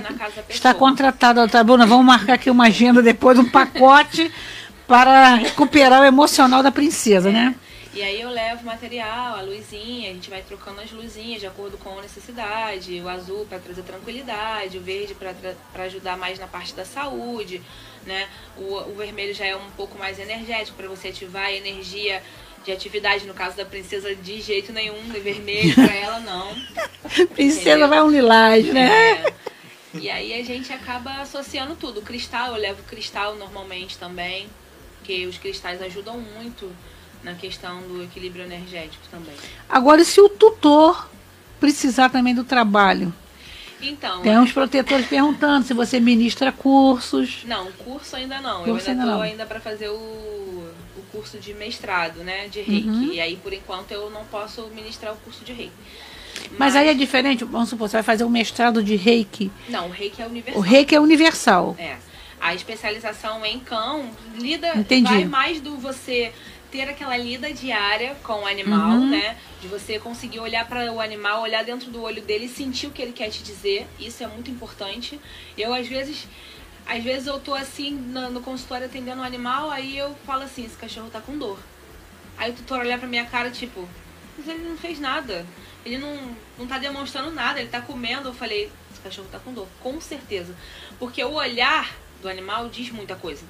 Está 0.50 0.74
contratada, 0.74 1.48
tá 1.48 1.64
Bruna? 1.64 1.86
Vamos 1.86 2.04
marcar 2.04 2.34
aqui 2.34 2.50
uma 2.50 2.66
agenda 2.66 3.00
depois, 3.00 3.38
um 3.38 3.48
pacote 3.48 4.32
para 4.88 5.36
recuperar 5.36 6.02
o 6.02 6.06
emocional 6.06 6.64
da 6.64 6.72
princesa, 6.72 7.32
né? 7.32 7.54
E 7.94 8.02
aí 8.02 8.22
eu 8.22 8.30
levo 8.30 8.66
material, 8.66 9.36
a 9.38 9.42
luzinha, 9.42 10.10
a 10.10 10.14
gente 10.14 10.32
vai 10.32 10.42
trocando 10.42 10.82
as 10.82 10.92
luzinhas 10.92 11.42
de 11.42 11.46
acordo 11.46 11.78
com 11.78 12.00
a 12.00 12.02
necessidade, 12.02 13.00
o 13.00 13.08
azul 13.08 13.46
para 13.48 13.60
trazer 13.60 13.84
tranquilidade, 13.84 14.80
o 14.80 14.82
verde 14.82 15.14
para 15.14 15.84
ajudar 15.84 16.18
mais 16.18 16.40
na 16.40 16.48
parte 16.48 16.74
da 16.74 16.86
saúde, 16.86 17.62
né? 18.04 18.28
O, 18.58 18.78
o 18.90 18.96
vermelho 18.98 19.36
já 19.36 19.46
é 19.46 19.56
um 19.56 19.70
pouco 19.78 19.96
mais 20.00 20.18
energético 20.18 20.76
para 20.76 20.88
você 20.88 21.10
ativar 21.10 21.44
a 21.46 21.54
energia 21.54 22.24
de 22.64 22.72
atividade, 22.72 23.26
no 23.26 23.34
caso 23.34 23.58
da 23.58 23.66
princesa, 23.66 24.16
de 24.16 24.42
jeito 24.42 24.72
nenhum, 24.72 25.02
de 25.10 25.20
vermelho 25.20 25.74
para 25.74 25.94
ela 25.94 26.20
não. 26.20 26.56
Princesa 27.34 27.70
Entendeu? 27.72 27.88
vai 27.90 28.02
um 28.02 28.10
lilás, 28.12 28.66
né? 28.68 29.24
É. 29.24 29.34
E 29.94 30.10
aí 30.10 30.40
a 30.40 30.44
gente 30.44 30.72
acaba 30.72 31.22
associando 31.22 31.76
tudo. 31.76 32.00
O 32.00 32.04
cristal, 32.04 32.54
eu 32.54 32.62
levo 32.62 32.82
cristal 32.84 33.36
normalmente 33.36 33.98
também, 33.98 34.48
que 35.04 35.26
os 35.26 35.38
cristais 35.38 35.82
ajudam 35.82 36.18
muito 36.20 36.72
na 37.24 37.34
questão 37.36 37.82
do 37.82 38.02
equilíbrio 38.04 38.46
energético 38.46 39.04
também. 39.10 39.36
Agora, 39.68 40.02
e 40.02 40.06
se 40.06 40.22
o 40.22 40.30
tutor 40.30 41.10
precisar 41.60 42.10
também 42.10 42.34
do 42.34 42.44
trabalho? 42.44 43.14
Então, 43.82 44.22
Tem 44.22 44.38
uns 44.38 44.52
protetores 44.52 45.08
perguntando 45.08 45.66
se 45.66 45.74
você 45.74 46.00
ministra 46.00 46.52
cursos. 46.52 47.44
não, 47.46 47.72
curso 47.72 48.16
ainda 48.16 48.40
não. 48.40 48.64
Curso 48.64 48.70
eu 48.70 48.76
ainda 48.76 48.92
ainda 48.92 49.04
tô 49.04 49.12
não. 49.12 49.22
ainda 49.22 49.46
para 49.46 49.60
fazer 49.60 49.90
o 49.90 50.41
curso 51.12 51.38
de 51.38 51.54
mestrado, 51.54 52.24
né, 52.24 52.48
de 52.48 52.62
Reiki. 52.62 52.88
Uhum. 52.88 53.12
E 53.14 53.20
aí 53.22 53.36
por 53.36 53.54
enquanto 53.54 53.92
eu 53.92 54.10
não 54.10 54.26
posso 54.26 54.68
ministrar 54.68 55.14
o 55.14 55.18
curso 55.18 55.44
de 55.44 55.54
Reiki. 55.54 55.74
Mas 56.58 56.76
aí 56.76 56.88
é 56.90 56.94
diferente, 56.94 57.44
vamos 57.44 57.70
supor, 57.70 57.88
você 57.90 57.98
vai 57.98 58.04
fazer 58.04 58.24
um 58.24 58.30
mestrado 58.30 58.84
de 58.84 58.96
reiki. 58.96 59.52
Não, 59.70 59.88
o 59.88 59.92
Reiki 59.92 60.22
é 60.22 60.26
O 60.26 60.30
universal. 60.30 60.62
reiki 60.62 60.96
é 60.96 61.00
universal. 61.00 61.76
É. 61.78 61.98
A 62.40 62.56
especialização 62.56 63.46
em 63.46 63.60
cão 63.60 64.10
lida 64.36 64.76
Entendi. 64.76 65.12
vai 65.12 65.26
mais 65.26 65.62
do 65.62 65.78
você 65.78 66.32
ter 66.72 66.84
aquela 66.90 67.16
lida 67.18 67.52
diária 67.54 68.16
com 68.24 68.42
o 68.44 68.48
animal, 68.48 68.92
Uhum. 68.92 69.10
né? 69.10 69.38
De 69.62 69.68
você 69.68 70.00
conseguir 70.00 70.40
olhar 70.40 70.66
para 70.68 70.92
o 70.92 71.00
animal, 71.02 71.42
olhar 71.44 71.64
dentro 71.64 71.92
do 71.92 72.02
olho 72.02 72.22
dele 72.22 72.46
e 72.46 72.50
sentir 72.50 72.88
o 72.88 72.92
que 72.92 73.02
ele 73.02 73.12
quer 73.12 73.30
te 73.30 73.44
dizer. 73.44 73.86
Isso 74.00 74.24
é 74.24 74.28
muito 74.28 74.50
importante. 74.50 75.20
Eu 75.58 75.74
às 75.74 75.86
vezes 75.88 76.28
às 76.86 77.04
vezes 77.04 77.28
eu 77.28 77.40
tô 77.40 77.54
assim 77.54 77.92
no, 77.92 78.42
consultório 78.42 78.86
atendendo 78.86 79.22
um 79.22 79.26
animal, 79.26 79.70
aí 79.70 79.98
eu 79.98 80.16
falo 80.26 80.44
assim, 80.44 80.66
esse 80.66 80.78
cachorro 80.78 81.10
tá 81.10 81.22
com 81.22 81.38
dor. 81.38 81.60
Aí 82.38 82.52
o 82.52 82.54
tutor 82.54 82.80
olhar 82.80 82.98
pra 82.98 83.08
minha 83.08 83.26
cara, 83.26 83.52
tipo, 83.52 83.88
mas 84.38 84.48
ele 84.48 84.68
não 84.68 84.78
fez 84.78 85.00
nada. 85.00 85.46
Ele 85.86 85.98
não, 85.98 86.36
não 86.58 86.68
tá 86.68 86.78
demonstrando 86.78 87.32
nada, 87.32 87.60
ele 87.60 87.70
tá 87.70 87.82
comendo. 87.82 88.30
Eu 88.30 88.34
falei, 88.34 88.72
esse 88.92 89.02
cachorro 89.02 89.28
tá 89.32 89.40
com 89.40 89.54
dor, 89.54 89.68
com 89.82 90.00
certeza. 90.00 90.56
Porque 91.00 91.24
o 91.24 91.34
olhar 91.34 91.96
do 92.22 92.30
animal 92.30 92.70
diz 92.70 92.90
muita 92.92 93.16
coisa. 93.16 93.44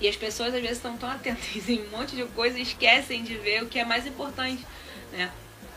E 0.00 0.08
as 0.08 0.16
pessoas 0.16 0.54
às 0.54 0.60
vezes 0.60 0.76
estão 0.76 0.96
tão 0.96 1.10
atentas 1.10 1.44
em 1.68 1.82
um 1.82 1.90
monte 1.90 2.14
de 2.16 2.24
coisa 2.26 2.58
e 2.58 2.62
esquecem 2.62 3.22
de 3.22 3.34
ver 3.36 3.62
o 3.62 3.66
que 3.66 3.78
é 3.78 3.84
mais 3.84 4.06
importante, 4.06 4.64
né? 5.12 5.30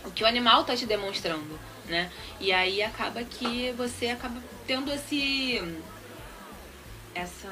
O 0.05 0.11
que 0.11 0.23
o 0.23 0.27
animal 0.27 0.63
tá 0.63 0.75
te 0.75 0.85
demonstrando, 0.85 1.59
né? 1.85 2.09
E 2.39 2.51
aí 2.51 2.81
acaba 2.81 3.23
que 3.23 3.73
você 3.77 4.07
acaba 4.07 4.41
tendo 4.65 4.91
esse 4.91 5.61
essa 7.19 7.47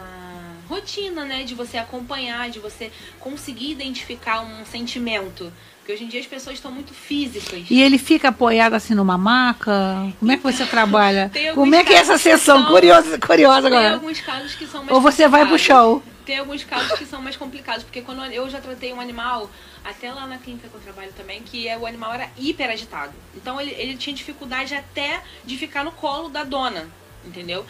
rotina, 0.67 1.23
né, 1.25 1.43
de 1.43 1.55
você 1.55 1.77
acompanhar, 1.77 2.49
de 2.49 2.59
você 2.59 2.91
conseguir 3.19 3.71
identificar 3.71 4.41
um 4.41 4.65
sentimento. 4.65 5.51
Porque 5.79 5.93
hoje 5.93 6.03
em 6.03 6.07
dia 6.09 6.19
as 6.19 6.25
pessoas 6.27 6.55
estão 6.57 6.69
muito 6.71 6.93
físicas. 6.93 7.63
E 7.69 7.81
ele 7.81 7.97
fica 7.97 8.27
apoiado 8.29 8.73
assim 8.73 8.93
numa 8.93 9.17
maca? 9.17 10.11
Como 10.19 10.31
é 10.31 10.35
que 10.37 10.43
você 10.43 10.65
trabalha? 10.65 11.29
Tem 11.33 11.49
alguns 11.49 11.63
Como 11.63 11.75
é 11.75 11.83
que 11.83 11.93
é 11.93 11.97
essa 11.97 12.17
sessão? 12.17 12.59
são- 12.63 12.71
Curiosa, 12.71 13.17
curiosa 13.17 13.69
Tem 13.69 13.77
agora. 13.77 13.93
alguns 13.93 14.19
casos 14.19 14.55
que 14.55 14.67
são 14.67 14.81
mais 14.83 14.91
Ou 14.93 14.99
você 15.01 15.27
vai 15.29 15.45
pro 15.47 15.57
show? 15.57 16.03
Tem 16.25 16.37
alguns 16.39 16.61
casos 16.65 16.91
que 16.99 17.05
são 17.05 17.21
mais 17.21 17.37
complicados, 17.37 17.85
porque 17.85 18.01
quando 18.01 18.21
eu 18.25 18.49
já 18.49 18.59
tratei 18.59 18.91
um 18.91 18.99
animal, 18.99 19.49
até 19.85 20.11
lá 20.11 20.27
na 20.27 20.37
clínica 20.37 20.67
que 20.67 20.75
eu 20.75 20.81
trabalho 20.81 21.13
também, 21.15 21.41
que 21.41 21.69
é, 21.69 21.77
o 21.77 21.85
animal 21.85 22.13
era 22.13 22.29
hiper 22.37 22.69
agitado. 22.69 23.13
Então 23.33 23.61
ele, 23.61 23.71
ele 23.77 23.95
tinha 23.95 24.13
dificuldade 24.13 24.75
até 24.75 25.21
de 25.45 25.57
ficar 25.57 25.85
no 25.85 25.91
colo 25.93 26.27
da 26.27 26.43
dona, 26.43 26.85
entendeu? 27.25 27.65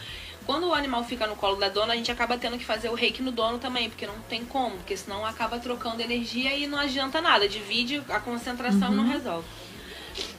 Quando 0.48 0.66
o 0.66 0.72
animal 0.72 1.04
fica 1.04 1.26
no 1.26 1.36
colo 1.36 1.56
da 1.56 1.68
dona, 1.68 1.92
a 1.92 1.96
gente 1.96 2.10
acaba 2.10 2.38
tendo 2.38 2.56
que 2.56 2.64
fazer 2.64 2.88
o 2.88 2.94
reiki 2.94 3.20
no 3.20 3.30
dono 3.30 3.58
também, 3.58 3.90
porque 3.90 4.06
não 4.06 4.18
tem 4.30 4.46
como, 4.46 4.78
porque 4.78 4.96
senão 4.96 5.26
acaba 5.26 5.58
trocando 5.58 6.00
energia 6.00 6.56
e 6.56 6.66
não 6.66 6.78
adianta 6.78 7.20
nada, 7.20 7.46
divide 7.46 8.02
a 8.08 8.18
concentração 8.18 8.90
e 8.90 8.96
não 8.96 9.06
resolve. 9.06 9.46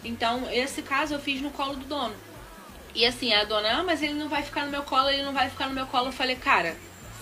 Então, 0.03 0.49
esse 0.51 0.82
caso 0.82 1.14
eu 1.14 1.20
fiz 1.20 1.43
no 1.43 1.51
colo 1.51 1.76
do 1.76 1.86
dono. 1.86 2.16
E 2.95 3.05
assim, 3.05 3.32
a 3.36 3.43
dona, 3.43 3.70
ah, 3.72 3.84
mas 3.84 4.01
ele 4.01 4.16
não 4.16 4.28
vai 4.28 4.41
ficar 4.41 4.66
no 4.66 4.72
meu 4.72 4.82
colo, 4.82 5.12
ele 5.12 5.22
não 5.22 5.32
vai 5.32 5.47
ficar 5.47 5.68
no 5.68 5.76
meu 5.76 5.86
colo. 5.86 6.07
Eu 6.07 6.12
falei, 6.12 6.36
cara, 6.36 6.76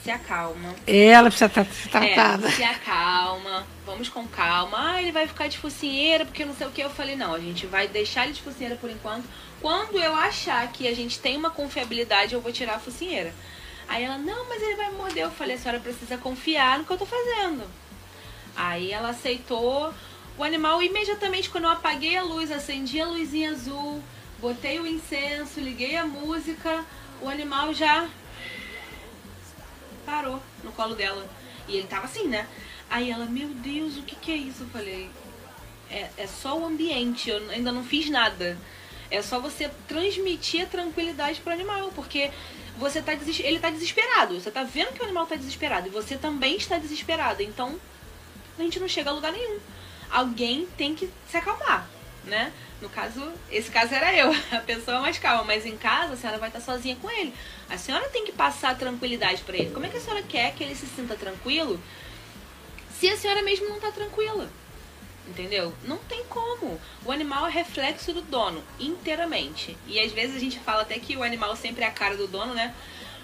se 0.08 0.12
acalma. 0.12 0.74
Ela 0.88 1.30
precisa 1.30 1.47
estar 1.47 1.66
ser 1.66 1.89
tratada. 1.89 2.47
É, 2.47 2.51
se 2.51 2.64
acalma, 2.64 3.68
vamos 3.86 4.08
com 4.08 4.26
calma. 4.26 4.93
Ah, 4.93 5.01
ele 5.01 5.12
vai 5.12 5.28
ficar 5.28 5.47
de 5.49 5.58
focinheira, 5.58 6.26
porque 6.26 6.45
não 6.45 6.55
sei 6.55 6.66
o 6.66 6.72
que. 6.72 6.82
Eu 6.82 6.89
falei, 6.89 7.18
não, 7.18 7.34
a 7.34 7.39
gente 7.39 7.66
vai 7.66 7.89
deixar 7.89 8.24
ele 8.24 8.32
de 8.32 8.41
focinheira 8.41 8.78
por 8.78 8.89
enquanto. 8.89 9.26
Quando 9.62 9.99
eu 9.99 10.16
achar 10.16 10.66
que 10.72 10.88
a 10.88 10.95
gente 10.95 11.20
tem 11.20 11.36
uma 11.36 11.49
confiabilidade, 11.49 12.34
eu 12.34 12.39
vou 12.39 12.53
tirar 12.53 12.76
a 12.76 12.80
focinheira. 12.80 13.34
Aí 13.86 14.05
ela, 14.05 14.18
não, 14.18 14.47
mas 14.47 14.62
ele 14.62 14.76
vai 14.78 14.91
morder. 14.91 15.24
Eu 15.24 15.32
falei, 15.32 15.58
a 15.58 15.60
senhora 15.60 15.80
precisa 15.82 16.18
confiar 16.18 16.80
no 16.80 16.86
que 16.86 16.91
eu 16.91 16.97
tô 16.97 17.05
fazendo. 17.05 17.66
Aí 18.55 18.93
ela 18.93 19.10
aceitou. 19.10 19.93
O 20.38 20.43
animal, 20.43 20.82
imediatamente, 20.82 21.49
quando 21.49 21.66
eu 21.66 21.72
apaguei 21.72 22.16
a 22.16 22.24
luz, 22.24 22.49
acendi 22.49 23.01
a 23.01 23.08
luzinha 23.08 23.51
azul, 23.51 24.01
botei 24.39 24.80
o 24.80 24.88
incenso, 24.88 25.60
liguei 25.60 25.97
a 25.97 26.05
música, 26.05 26.86
o 27.22 27.28
animal 27.28 27.74
já 27.74 28.08
parou 30.08 30.41
no 30.64 30.72
colo 30.72 30.95
dela. 30.95 31.30
E 31.68 31.76
ele 31.76 31.88
tava 31.88 32.05
assim, 32.05 32.30
né? 32.30 32.47
Aí 32.89 33.12
ela, 33.12 33.26
meu 33.26 33.49
Deus, 33.49 33.97
o 33.97 34.03
que 34.03 34.16
que 34.16 34.32
é 34.32 34.38
isso? 34.38 34.64
Eu 34.64 34.70
falei, 34.70 35.10
é, 35.91 36.10
é 36.18 36.26
só 36.26 36.58
o 36.58 36.66
ambiente, 36.66 37.30
eu 37.30 37.49
ainda 37.49 37.74
não 37.74 37.84
fiz 37.84 38.10
nada. 38.10 38.58
É 39.12 39.22
só 39.22 39.39
você 39.39 39.70
transmitir 39.88 40.64
a 40.64 40.66
tranquilidade 40.66 41.41
pro 41.41 41.51
animal, 41.51 41.91
porque 41.93 42.32
você 42.78 43.01
tá 43.01 43.14
ele 43.14 43.60
tá 43.60 43.70
desesperado. 43.70 44.39
Você 44.39 44.49
tá 44.49 44.64
vendo 44.64 44.93
que 44.93 45.01
o 45.01 45.03
animal 45.03 45.26
tá 45.26 45.36
desesperado 45.36 45.88
e 45.88 45.91
você 45.91 46.18
também 46.18 46.55
está 46.55 46.78
desesperado. 46.78 47.43
Então, 47.43 47.78
a 48.58 48.64
gente 48.64 48.80
não 48.80 48.88
chega 48.88 49.10
a 49.10 49.14
lugar 49.14 49.34
nenhum. 49.34 49.60
Alguém 50.10 50.66
tem 50.78 50.95
que 50.95 51.10
se 51.30 51.36
acalmar, 51.36 51.89
né? 52.28 52.51
No 52.82 52.89
caso, 52.89 53.32
esse 53.51 53.71
caso 53.71 53.93
era 53.93 54.13
eu, 54.13 54.32
a 54.51 54.61
pessoa 54.61 54.99
mais 54.99 55.17
calma, 55.17 55.43
mas 55.43 55.65
em 55.65 55.78
casa 55.78 56.13
a 56.13 56.17
senhora 56.17 56.38
vai 56.38 56.49
estar 56.49 56.61
sozinha 56.61 56.95
com 56.95 57.09
ele. 57.09 57.34
A 57.69 57.78
senhora 57.78 58.07
tem 58.09 58.25
que 58.25 58.32
passar 58.32 58.78
tranquilidade 58.78 59.41
para 59.41 59.57
ele. 59.57 59.71
Como 59.71 59.86
é 59.86 59.89
que 59.89 59.97
a 59.97 60.01
senhora 60.01 60.21
quer 60.21 60.53
que 60.53 60.63
ele 60.63 60.75
se 60.75 60.86
sinta 60.86 61.15
tranquilo 61.15 61.82
se 62.99 63.09
a 63.09 63.17
senhora 63.17 63.41
mesmo 63.41 63.67
não 63.69 63.80
tá 63.80 63.91
tranquila? 63.91 64.49
Entendeu? 65.28 65.73
Não 65.84 65.97
tem 65.97 66.23
como. 66.25 66.80
O 67.03 67.11
animal 67.11 67.47
é 67.47 67.51
reflexo 67.51 68.13
do 68.13 68.21
dono, 68.21 68.63
inteiramente. 68.80 69.78
E 69.86 69.99
às 69.99 70.11
vezes 70.11 70.36
a 70.38 70.39
gente 70.39 70.57
fala 70.59 70.84
até 70.84 70.97
que 70.99 71.17
o 71.17 71.23
animal 71.23 71.55
sempre 71.55 71.84
é 71.84 71.88
a 71.88 71.91
cara 71.91 72.15
do 72.15 72.28
dono, 72.28 72.53
né? 72.53 72.73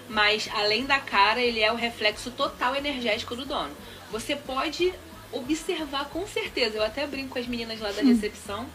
Mas 0.08 0.48
além 0.52 0.84
da 0.84 1.00
cara, 1.00 1.40
ele 1.40 1.60
é 1.60 1.72
o 1.72 1.76
reflexo 1.76 2.30
total 2.32 2.76
energético 2.76 3.34
do 3.34 3.46
dono. 3.46 3.74
Você 4.10 4.36
pode 4.36 4.92
observar 5.32 6.06
com 6.06 6.26
certeza. 6.26 6.76
Eu 6.76 6.84
até 6.84 7.06
brinco 7.06 7.30
com 7.30 7.38
as 7.38 7.46
meninas 7.46 7.80
lá 7.80 7.92
da 7.92 8.02
recepção 8.02 8.66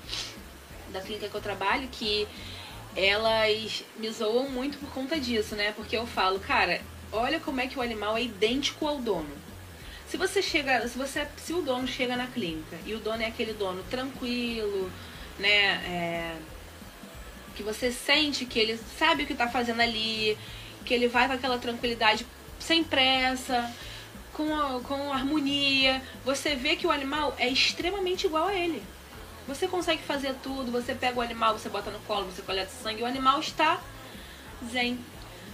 da 0.91 1.01
clínica 1.01 1.29
que 1.29 1.35
eu 1.35 1.41
trabalho 1.41 1.87
que 1.91 2.27
elas 2.95 3.83
me 3.97 4.09
zoam 4.09 4.49
muito 4.49 4.77
por 4.77 4.89
conta 4.89 5.19
disso, 5.19 5.55
né? 5.55 5.71
Porque 5.71 5.95
eu 5.95 6.07
falo, 6.07 6.39
cara, 6.39 6.81
olha 7.11 7.39
como 7.39 7.61
é 7.61 7.67
que 7.67 7.77
o 7.77 7.81
animal 7.81 8.17
é 8.17 8.23
idêntico 8.23 8.87
ao 8.87 8.99
dono. 8.99 9.29
Se 10.07 10.17
você 10.17 10.41
chega, 10.41 10.87
se 10.87 10.97
você, 10.97 11.27
se 11.37 11.53
o 11.53 11.61
dono 11.61 11.87
chega 11.87 12.15
na 12.17 12.25
clínica 12.27 12.77
e 12.85 12.95
o 12.95 12.99
dono 12.99 13.21
é 13.21 13.27
aquele 13.27 13.53
dono 13.53 13.83
tranquilo, 13.83 14.91
né, 15.37 15.49
é, 15.85 16.35
que 17.55 17.61
você 17.61 17.91
sente 17.91 18.45
que 18.45 18.57
ele 18.57 18.79
sabe 18.97 19.23
o 19.23 19.27
que 19.27 19.33
está 19.33 19.47
fazendo 19.47 19.81
ali, 19.81 20.35
que 20.83 20.93
ele 20.93 21.07
vai 21.07 21.27
com 21.27 21.33
aquela 21.33 21.59
tranquilidade, 21.59 22.25
sem 22.59 22.83
pressa, 22.83 23.71
com, 24.39 24.55
a- 24.55 24.79
com 24.79 25.11
harmonia, 25.11 26.01
você 26.23 26.55
vê 26.55 26.77
que 26.77 26.87
o 26.87 26.91
animal 26.91 27.35
é 27.37 27.49
extremamente 27.49 28.25
igual 28.25 28.47
a 28.47 28.55
ele. 28.55 28.81
Você 29.45 29.67
consegue 29.67 30.01
fazer 30.01 30.33
tudo, 30.41 30.71
você 30.71 30.95
pega 30.95 31.19
o 31.19 31.21
animal, 31.21 31.57
você 31.59 31.67
bota 31.67 31.91
no 31.91 31.99
colo, 32.01 32.25
você 32.25 32.41
coleta 32.41 32.71
sangue, 32.81 33.03
o 33.03 33.05
animal 33.05 33.41
está 33.41 33.81
zen. 34.71 34.97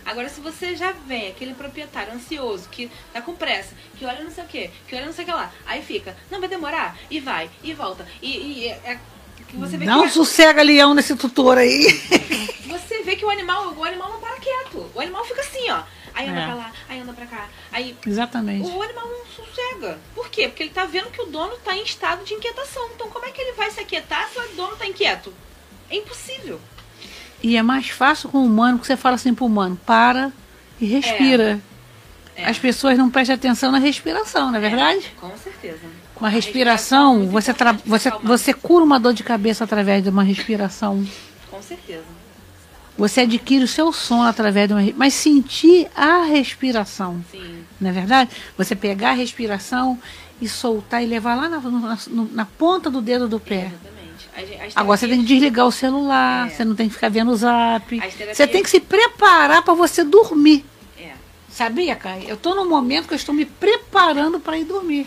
Agora, 0.05 0.29
se 0.29 0.39
você 0.39 0.75
já 0.75 0.91
vê 0.91 1.29
aquele 1.29 1.55
proprietário 1.55 2.13
ansioso, 2.13 2.69
que 2.69 2.91
tá 3.11 3.21
com 3.23 3.33
pressa, 3.33 3.73
que 3.97 4.05
olha 4.05 4.23
não 4.23 4.29
sei 4.29 4.43
o 4.43 4.47
que, 4.47 4.69
que 4.87 4.95
olha 4.95 5.07
não 5.07 5.13
sei 5.13 5.23
o 5.23 5.27
que 5.27 5.33
lá, 5.33 5.51
aí 5.65 5.81
fica, 5.81 6.15
não, 6.29 6.39
vai 6.39 6.47
demorar, 6.47 6.95
e 7.09 7.19
vai, 7.19 7.49
e 7.63 7.73
volta, 7.73 8.05
e, 8.21 8.37
e 8.37 8.67
é, 8.67 8.79
é- 8.85 8.99
que 9.47 9.57
você 9.57 9.77
vê 9.77 9.85
um 9.89 10.03
que 10.03 10.09
sossega 10.11 10.61
leão 10.61 10.93
nesse 10.93 11.15
tutor 11.15 11.57
aí. 11.57 11.85
você 12.67 13.01
vê 13.01 13.15
que 13.15 13.25
o 13.25 13.29
animal, 13.31 13.73
o 13.75 13.83
animal 13.83 14.11
não 14.11 14.19
para 14.19 14.39
quieto, 14.39 14.91
o 14.93 14.99
animal 14.99 15.25
fica 15.25 15.41
assim, 15.41 15.71
ó, 15.71 15.81
aí 16.15 16.27
anda 16.29 16.39
É. 16.39 16.45
pra 16.45 16.55
lá, 16.55 16.71
aí 16.89 16.99
anda 16.99 17.13
pra 17.13 17.25
cá, 17.25 17.47
aí 17.71 17.95
Exatamente. 18.07 18.67
o 18.67 18.81
animal 18.81 19.05
não 19.07 19.25
sossega. 19.25 19.99
Por 20.15 20.29
quê? 20.29 20.47
Porque 20.47 20.63
ele 20.63 20.69
tá 20.71 20.85
vendo 20.85 21.11
que 21.11 21.21
o 21.21 21.25
dono 21.25 21.55
tá 21.63 21.75
em 21.75 21.83
estado 21.83 22.23
de 22.23 22.33
inquietação. 22.33 22.89
Então, 22.95 23.09
como 23.09 23.25
é 23.25 23.31
que 23.31 23.41
ele 23.41 23.51
vai 23.53 23.69
se 23.69 23.79
aquietar 23.79 24.27
se 24.29 24.39
o 24.39 24.55
dono 24.55 24.75
tá 24.77 24.85
inquieto? 24.87 25.33
É 25.89 25.97
impossível. 25.97 26.59
E 27.43 27.57
é 27.57 27.61
mais 27.61 27.89
fácil 27.89 28.29
com 28.29 28.39
o 28.39 28.45
humano 28.45 28.79
que 28.79 28.87
você 28.87 28.97
fala 28.97 29.15
assim 29.15 29.33
pro 29.35 29.45
humano, 29.45 29.79
para 29.85 30.31
e 30.79 30.85
respira. 30.85 31.59
É. 32.35 32.45
As 32.45 32.57
pessoas 32.57 32.97
não 32.97 33.09
prestam 33.09 33.35
atenção 33.35 33.71
na 33.71 33.77
respiração, 33.77 34.49
não 34.51 34.57
é 34.57 34.61
verdade? 34.61 35.11
Com 35.19 35.37
certeza. 35.37 35.79
Com 36.13 36.25
a 36.25 36.29
respiração, 36.29 37.13
é 37.15 37.17
muito 37.19 37.31
você, 37.31 37.53
você, 37.85 38.09
você 38.23 38.53
cura 38.53 38.83
uma 38.83 38.99
dor 38.99 39.13
de 39.13 39.23
cabeça 39.23 39.63
através 39.63 40.03
de 40.03 40.09
uma 40.09 40.23
respiração. 40.23 41.05
Com 41.49 41.61
certeza. 41.61 42.03
Você 42.97 43.21
adquire 43.21 43.63
o 43.63 43.67
seu 43.67 43.91
sono 43.91 44.23
através 44.23 44.67
de 44.69 44.73
uma. 44.73 44.81
Mas 44.95 45.13
sentir 45.13 45.87
a 45.95 46.23
respiração, 46.23 47.23
Sim. 47.31 47.63
não 47.79 47.89
é 47.89 47.93
verdade? 47.93 48.31
Você 48.57 48.75
pegar 48.75 49.09
a 49.09 49.13
respiração 49.13 49.99
e 50.41 50.47
soltar 50.47 51.03
e 51.03 51.05
levar 51.05 51.35
lá 51.35 51.49
na, 51.49 51.59
na- 51.59 51.97
na 52.31 52.45
ponta 52.45 52.89
do 52.89 53.01
dedo 53.01 53.27
do 53.27 53.39
pé. 53.39 53.71
Exatamente. 53.71 54.55
As- 54.61 54.67
as 54.67 54.77
Agora 54.77 54.97
você 54.97 55.07
tem 55.09 55.19
que 55.19 55.25
desligar 55.25 55.65
o 55.65 55.71
celular, 55.71 56.47
É. 56.47 56.49
você 56.51 56.63
não 56.65 56.75
tem 56.75 56.87
que 56.87 56.93
ficar 56.95 57.09
vendo 57.09 57.31
o 57.31 57.35
zap. 57.35 57.83
As 57.99 58.13
terapias- 58.13 58.37
Você 58.37 58.47
tem 58.47 58.63
que 58.63 58.69
se 58.69 58.79
preparar 58.79 59.61
para 59.61 59.73
você 59.73 60.03
dormir. 60.03 60.63
É. 60.97 61.11
Sabia, 61.49 61.95
Kai? 61.95 62.23
Eu 62.27 62.35
estou 62.35 62.55
num 62.55 62.67
momento 62.67 63.07
que 63.07 63.13
eu 63.13 63.17
estou 63.17 63.35
me 63.35 63.45
preparando 63.45 64.39
para 64.39 64.57
ir 64.57 64.63
dormir. 64.65 65.05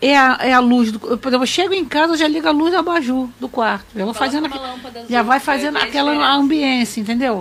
É 0.00 0.16
a, 0.16 0.38
é 0.40 0.52
a 0.52 0.58
luz 0.60 0.92
do. 0.92 0.98
Eu, 1.06 1.16
por 1.16 1.28
exemplo, 1.28 1.44
eu 1.44 1.46
chego 1.46 1.72
em 1.72 1.84
casa, 1.84 2.12
eu 2.12 2.16
já 2.16 2.28
ligo 2.28 2.46
a 2.46 2.50
luz 2.50 2.72
do 2.72 2.78
abajur 2.78 3.28
do 3.40 3.48
quarto. 3.48 3.86
Já 3.94 4.04
vou 4.04 4.12
Coloca 4.14 4.18
fazendo 4.18 5.06
Já 5.08 5.22
vai 5.22 5.40
fazendo 5.40 5.76
aquela 5.78 6.12
diferença. 6.12 6.32
ambiência, 6.34 7.00
entendeu? 7.00 7.40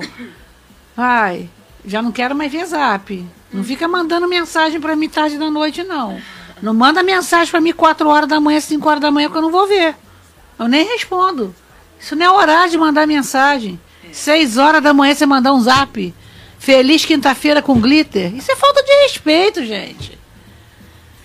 Vai. 0.96 1.50
Já 1.86 2.02
não 2.02 2.12
quero 2.12 2.36
mais 2.36 2.52
ver 2.52 2.66
zap. 2.66 3.26
Não 3.52 3.64
fica 3.64 3.88
mandando 3.88 4.28
mensagem 4.28 4.80
para 4.80 4.96
mim 4.96 5.10
tarde 5.10 5.38
da 5.38 5.50
noite, 5.50 5.84
não. 5.84 6.20
Não 6.62 6.74
manda 6.74 7.04
mensagem 7.04 7.52
para 7.52 7.60
mim 7.60 7.74
4 7.74 8.08
horas 8.08 8.30
da 8.30 8.40
manhã, 8.40 8.60
5 8.60 8.88
horas 8.88 9.02
da 9.02 9.12
manhã, 9.12 9.30
que 9.30 9.36
eu 9.38 9.42
não 9.42 9.52
vou 9.52 9.68
ver. 9.68 9.96
Eu 10.58 10.68
nem 10.68 10.88
respondo. 10.88 11.54
Isso 12.00 12.16
não 12.16 12.26
é 12.26 12.32
horário 12.32 12.72
de 12.72 12.78
mandar 12.78 13.06
mensagem. 13.06 13.80
6 14.12 14.58
horas 14.58 14.82
da 14.82 14.94
manhã 14.94 15.14
você 15.14 15.26
mandar 15.26 15.54
um 15.54 15.60
zap. 15.60 16.14
Feliz 16.58 17.04
quinta-feira 17.04 17.62
com 17.62 17.80
glitter. 17.82 18.34
Isso 18.34 18.50
é 18.52 18.56
falta 18.56 18.82
de 18.82 18.92
respeito, 19.04 19.66
gente. 19.66 20.18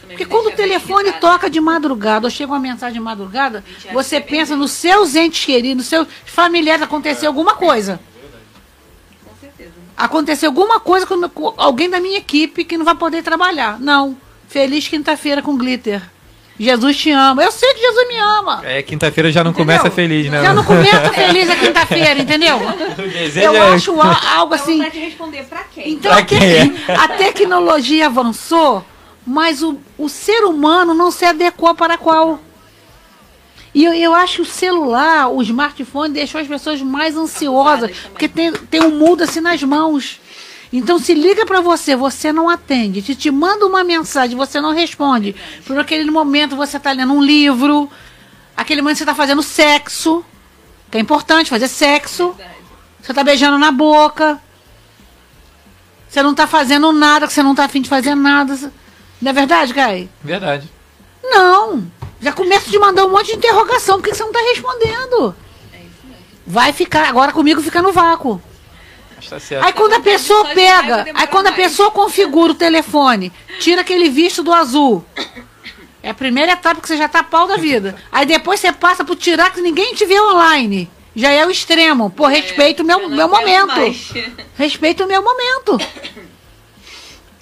Também 0.08 0.16
Porque 0.16 0.24
quando 0.24 0.46
o 0.46 0.56
telefone 0.56 1.12
toca 1.12 1.50
de 1.50 1.60
madrugada 1.60 2.26
ou 2.26 2.30
chega 2.30 2.50
uma 2.52 2.58
mensagem 2.58 2.94
de 2.94 3.00
madrugada, 3.00 3.62
você 3.92 4.20
que 4.20 4.26
é 4.26 4.38
pensa 4.38 4.56
nos 4.56 4.70
seus 4.70 5.14
entes 5.14 5.44
queridos, 5.44 5.76
nos 5.78 5.86
seus 5.86 6.08
familiares, 6.24 6.82
aconteceu 6.82 7.28
alguma 7.28 7.54
coisa. 7.54 8.00
Com 9.24 9.34
certeza. 9.40 9.72
Aconteceu 9.96 10.48
alguma 10.48 10.80
coisa 10.80 11.06
com, 11.06 11.54
alguém 11.56 11.90
da 11.90 12.00
minha 12.00 12.18
equipe 12.18 12.64
que 12.64 12.78
não 12.78 12.84
vai 12.84 12.94
poder 12.94 13.22
trabalhar. 13.22 13.78
Não. 13.78 14.16
Feliz 14.48 14.88
quinta-feira 14.88 15.42
com 15.42 15.56
glitter. 15.58 16.02
Jesus 16.60 16.96
te 16.96 17.10
ama. 17.10 17.42
Eu 17.44 17.52
sei 17.52 17.72
que 17.74 17.80
Jesus 17.80 18.08
me 18.08 18.16
ama. 18.16 18.62
É, 18.64 18.82
quinta-feira 18.82 19.30
já 19.30 19.44
não 19.44 19.52
Entendeu? 19.52 19.76
começa 19.76 19.94
feliz, 19.94 20.28
né? 20.30 20.42
Já 20.42 20.52
não 20.54 20.64
começa 20.64 21.10
feliz 21.12 21.48
a 21.50 21.54
quinta-feira, 21.60 22.20
entendeu? 22.20 22.58
Eu 23.36 23.54
é- 23.54 23.74
acho 23.74 23.94
algo 24.00 24.54
assim. 24.54 24.78
pra 24.78 24.90
te 24.90 24.98
responder, 24.98 25.44
pra 25.44 25.62
quem? 25.72 25.92
Então 25.92 26.10
Pra 26.10 26.20
a, 26.20 26.24
quem 26.24 26.40
tec- 26.40 26.90
a 26.90 27.08
tecnologia 27.08 28.06
avançou, 28.06 28.84
mas 29.28 29.62
o, 29.62 29.76
o 29.98 30.08
ser 30.08 30.44
humano 30.44 30.94
não 30.94 31.10
se 31.10 31.24
adequou 31.24 31.74
para 31.74 31.98
qual. 31.98 32.40
E 33.74 33.84
eu, 33.84 33.92
eu 33.92 34.14
acho 34.14 34.36
que 34.36 34.42
o 34.42 34.46
celular, 34.46 35.28
o 35.28 35.42
smartphone, 35.42 36.14
deixou 36.14 36.40
as 36.40 36.48
pessoas 36.48 36.80
mais 36.80 37.14
ansiosas, 37.14 37.90
porque 38.08 38.26
tem, 38.26 38.50
tem 38.52 38.82
um 38.82 38.90
mundo 38.90 39.22
assim 39.22 39.40
nas 39.40 39.62
mãos. 39.62 40.18
Então, 40.72 40.98
se 40.98 41.12
liga 41.12 41.44
para 41.44 41.60
você, 41.60 41.94
você 41.94 42.32
não 42.32 42.48
atende. 42.48 43.02
Se 43.02 43.14
te 43.14 43.30
manda 43.30 43.66
uma 43.66 43.84
mensagem, 43.84 44.34
você 44.34 44.62
não 44.62 44.72
responde. 44.72 45.36
Por 45.66 45.78
aquele 45.78 46.10
momento 46.10 46.56
você 46.56 46.78
está 46.78 46.92
lendo 46.92 47.12
um 47.12 47.22
livro, 47.22 47.90
aquele 48.56 48.80
momento 48.80 48.96
você 48.96 49.04
está 49.04 49.14
fazendo 49.14 49.42
sexo, 49.42 50.24
que 50.90 50.96
é 50.96 51.00
importante 51.00 51.50
fazer 51.50 51.68
sexo. 51.68 52.34
Você 53.02 53.12
tá 53.12 53.22
beijando 53.22 53.58
na 53.58 53.70
boca. 53.70 54.40
Você 56.08 56.22
não 56.22 56.34
tá 56.34 56.46
fazendo 56.46 56.90
nada, 56.92 57.26
que 57.26 57.32
você 57.34 57.42
não 57.42 57.54
tá 57.54 57.64
afim 57.64 57.82
de 57.82 57.90
fazer 57.90 58.14
nada. 58.14 58.72
Não 59.20 59.30
é 59.30 59.32
verdade, 59.34 59.74
Kai? 59.74 60.08
Verdade. 60.22 60.68
Não. 61.22 61.90
Já 62.20 62.32
começa 62.32 62.70
de 62.70 62.78
mandar 62.78 63.04
um 63.04 63.10
monte 63.10 63.26
de 63.26 63.36
interrogação. 63.36 63.96
Por 63.96 64.04
que 64.04 64.10
que 64.10 64.16
você 64.16 64.24
não 64.24 64.32
tá 64.32 64.40
respondendo? 64.40 65.34
É 65.72 65.76
isso 65.78 66.04
mesmo. 66.04 66.24
Vai 66.46 66.72
ficar, 66.72 67.08
agora 67.08 67.32
comigo 67.32 67.60
fica 67.60 67.80
no 67.82 67.92
vácuo. 67.92 68.40
Está 69.20 69.38
certo. 69.40 69.64
Aí 69.64 69.72
quando 69.72 69.94
a 69.94 70.00
pessoa 70.00 70.44
pega, 70.46 71.06
aí 71.14 71.26
quando 71.26 71.48
a 71.48 71.52
pessoa 71.52 71.90
configura 71.90 72.52
o 72.52 72.56
telefone, 72.56 73.32
tira 73.58 73.80
aquele 73.80 74.08
visto 74.08 74.42
do 74.42 74.52
azul. 74.52 75.04
É 76.02 76.10
a 76.10 76.14
primeira 76.14 76.52
etapa 76.52 76.80
que 76.80 76.86
você 76.88 76.96
já 76.96 77.08
tá 77.08 77.22
pau 77.22 77.46
da 77.46 77.56
vida. 77.56 77.96
Aí 78.10 78.24
depois 78.24 78.60
você 78.60 78.72
passa 78.72 79.04
pro 79.04 79.16
tirar 79.16 79.52
que 79.52 79.60
ninguém 79.60 79.94
te 79.94 80.06
vê 80.06 80.20
online. 80.20 80.88
Já 81.14 81.30
é 81.30 81.44
o 81.44 81.50
extremo. 81.50 82.10
Pô, 82.10 82.26
respeita 82.26 82.82
o 82.82 82.86
meu, 82.86 83.08
meu 83.08 83.28
momento. 83.28 83.66
mais. 83.66 84.12
Respeita 84.56 85.04
o 85.04 85.08
meu 85.08 85.22
momento. 85.22 85.76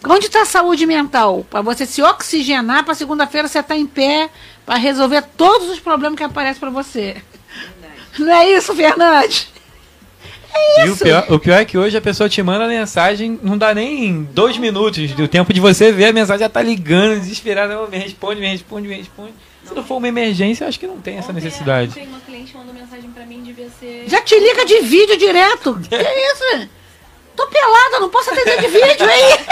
Onde 0.04 0.26
está 0.26 0.42
a 0.42 0.46
saúde 0.46 0.86
mental? 0.86 1.44
Para 1.50 1.62
você 1.62 1.86
se 1.86 2.02
oxigenar, 2.02 2.84
para 2.84 2.94
segunda-feira 2.94 3.48
você 3.48 3.58
estar 3.58 3.76
em 3.76 3.86
pé, 3.86 4.30
para 4.64 4.76
resolver 4.76 5.22
todos 5.36 5.68
os 5.70 5.80
problemas 5.80 6.16
que 6.16 6.24
aparecem 6.24 6.60
para 6.60 6.70
você. 6.70 7.16
Verdade. 7.80 8.02
Não 8.18 8.32
é 8.32 8.50
isso, 8.50 8.74
Fernandes? 8.74 9.48
É 10.54 10.84
E 10.86 10.88
o 10.88 10.92
isso. 10.92 11.04
pior, 11.04 11.26
o 11.28 11.38
pior 11.38 11.60
é 11.60 11.64
que 11.64 11.76
hoje 11.76 11.96
a 11.96 12.00
pessoa 12.00 12.28
te 12.28 12.42
manda 12.42 12.66
mensagem, 12.68 13.38
não 13.42 13.58
dá 13.58 13.74
nem 13.74 14.22
dois 14.32 14.56
minutos 14.58 15.12
do 15.12 15.26
tempo 15.28 15.52
de 15.52 15.60
você 15.60 15.92
ver 15.92 16.06
a 16.06 16.12
mensagem, 16.12 16.40
já 16.40 16.48
tá 16.48 16.62
ligando, 16.62 17.20
desesperada, 17.20 17.80
"Ô, 17.82 17.86
me 17.88 17.98
responde, 17.98 18.40
me 18.40 18.48
responde, 18.48 18.88
me 18.88 18.94
responde. 18.94 19.34
Se 19.64 19.74
não 19.74 19.82
for 19.84 19.96
uma 19.96 20.08
emergência, 20.08 20.66
acho 20.68 20.78
que 20.78 20.86
não 20.86 20.98
tem 21.00 21.18
essa 21.18 21.32
necessidade. 21.32 21.90
Ontem 21.90 22.06
uma 22.06 22.20
cliente 22.20 22.56
mandou 22.56 22.72
mensagem 22.72 23.10
pra 23.10 23.26
mim, 23.26 23.42
devia 23.42 23.68
ser. 23.80 24.04
Já 24.06 24.22
te 24.22 24.38
liga 24.38 24.64
de 24.64 24.80
vídeo 24.82 25.16
direto. 25.18 25.78
Que 25.88 25.96
isso? 25.96 26.68
Tô 27.36 27.46
pelada, 27.48 28.00
não 28.00 28.08
posso 28.08 28.30
atender 28.30 28.60
de 28.60 28.66
vídeo 28.68 29.06
aí. 29.08 29.46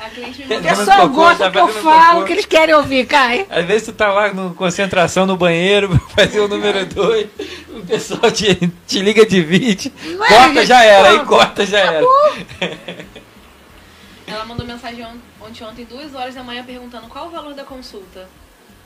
A 0.00 0.08
cliente 0.08 0.44
me 0.46 0.60
pessoal 0.60 1.08
gosta 1.10 1.44
tá 1.44 1.50
que 1.50 1.58
eu 1.58 1.68
falo, 1.68 2.24
que 2.24 2.32
eles 2.32 2.46
querem 2.46 2.74
ouvir, 2.74 3.06
Kai. 3.06 3.46
Às 3.50 3.66
vezes 3.66 3.86
tu 3.86 3.92
tá 3.92 4.10
lá 4.12 4.32
no 4.32 4.54
concentração 4.54 5.26
no 5.26 5.36
banheiro, 5.36 5.90
fazer 6.16 6.40
o 6.40 6.48
número 6.48 6.86
2, 6.86 7.28
o 7.68 7.86
pessoal 7.86 8.30
te, 8.32 8.54
te 8.86 9.00
liga 9.02 9.26
de 9.26 9.42
vídeo, 9.42 9.92
Não 10.02 10.24
é, 10.24 10.28
corta 10.28 10.54
gente? 10.54 10.66
já 10.66 10.82
era, 10.82 11.10
aí 11.10 11.24
corta 11.26 11.66
já 11.66 11.78
era. 11.78 12.06
Ela 14.26 14.44
mandou 14.46 14.64
mensagem 14.66 15.04
on- 15.04 15.44
ontem, 15.46 15.64
ontem, 15.64 15.84
duas 15.84 16.14
horas 16.14 16.34
da 16.34 16.42
manhã, 16.42 16.64
perguntando 16.64 17.06
qual 17.08 17.26
o 17.26 17.30
valor 17.30 17.52
da 17.52 17.64
consulta. 17.64 18.28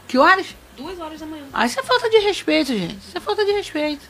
Que 0.09 0.19
horas? 0.19 0.47
Duas 0.77 0.99
horas 0.99 1.21
da 1.21 1.27
manhã. 1.27 1.45
Ah, 1.53 1.65
isso 1.67 1.79
é 1.79 1.83
falta 1.83 2.11
de 2.11 2.19
respeito, 2.19 2.73
gente. 2.77 2.97
Isso 2.99 3.17
é 3.17 3.21
falta 3.21 3.45
de 3.45 3.53
respeito. 3.53 4.03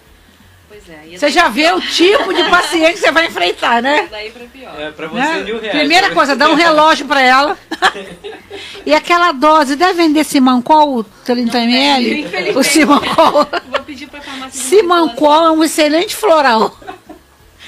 Pois 0.68 0.88
é. 0.88 1.16
Você 1.16 1.28
já 1.30 1.48
vê 1.48 1.70
o 1.72 1.80
tipo 1.80 2.32
de 2.34 2.42
paciente 2.50 2.94
que 2.94 3.00
você 3.00 3.12
vai 3.12 3.26
enfrentar, 3.26 3.80
né? 3.82 4.08
Daí 4.10 4.30
pra 4.30 4.44
pior. 4.46 4.80
É, 4.80 4.90
pra 4.90 5.06
você 5.06 5.18
Né? 5.20 5.40
mil 5.44 5.60
reais. 5.60 5.78
Primeira 5.78 6.10
coisa, 6.12 6.34
dá 6.34 6.48
um 6.50 6.54
relógio 6.54 7.06
pra 7.06 7.20
ela. 7.20 7.56
e 8.84 8.92
aquela 8.94 9.32
dose, 9.32 9.76
deve 9.76 9.94
vender 9.94 10.24
Simancol 10.24 11.04
30 11.24 11.52
Não 11.58 11.64
ml? 11.64 12.20
infelizmente. 12.22 12.58
O 12.58 12.62
Simancol. 12.64 13.46
Vou 13.70 13.80
pedir 13.84 14.08
pra 14.08 14.20
farmácia. 14.20 14.60
Simancol 14.60 15.46
é 15.46 15.50
um 15.52 15.62
excelente 15.64 16.16
floral. 16.16 16.76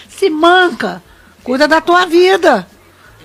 Simanca. 0.08 1.02
Cuida 1.44 1.68
da 1.68 1.80
tua 1.80 2.06
vida. 2.06 2.66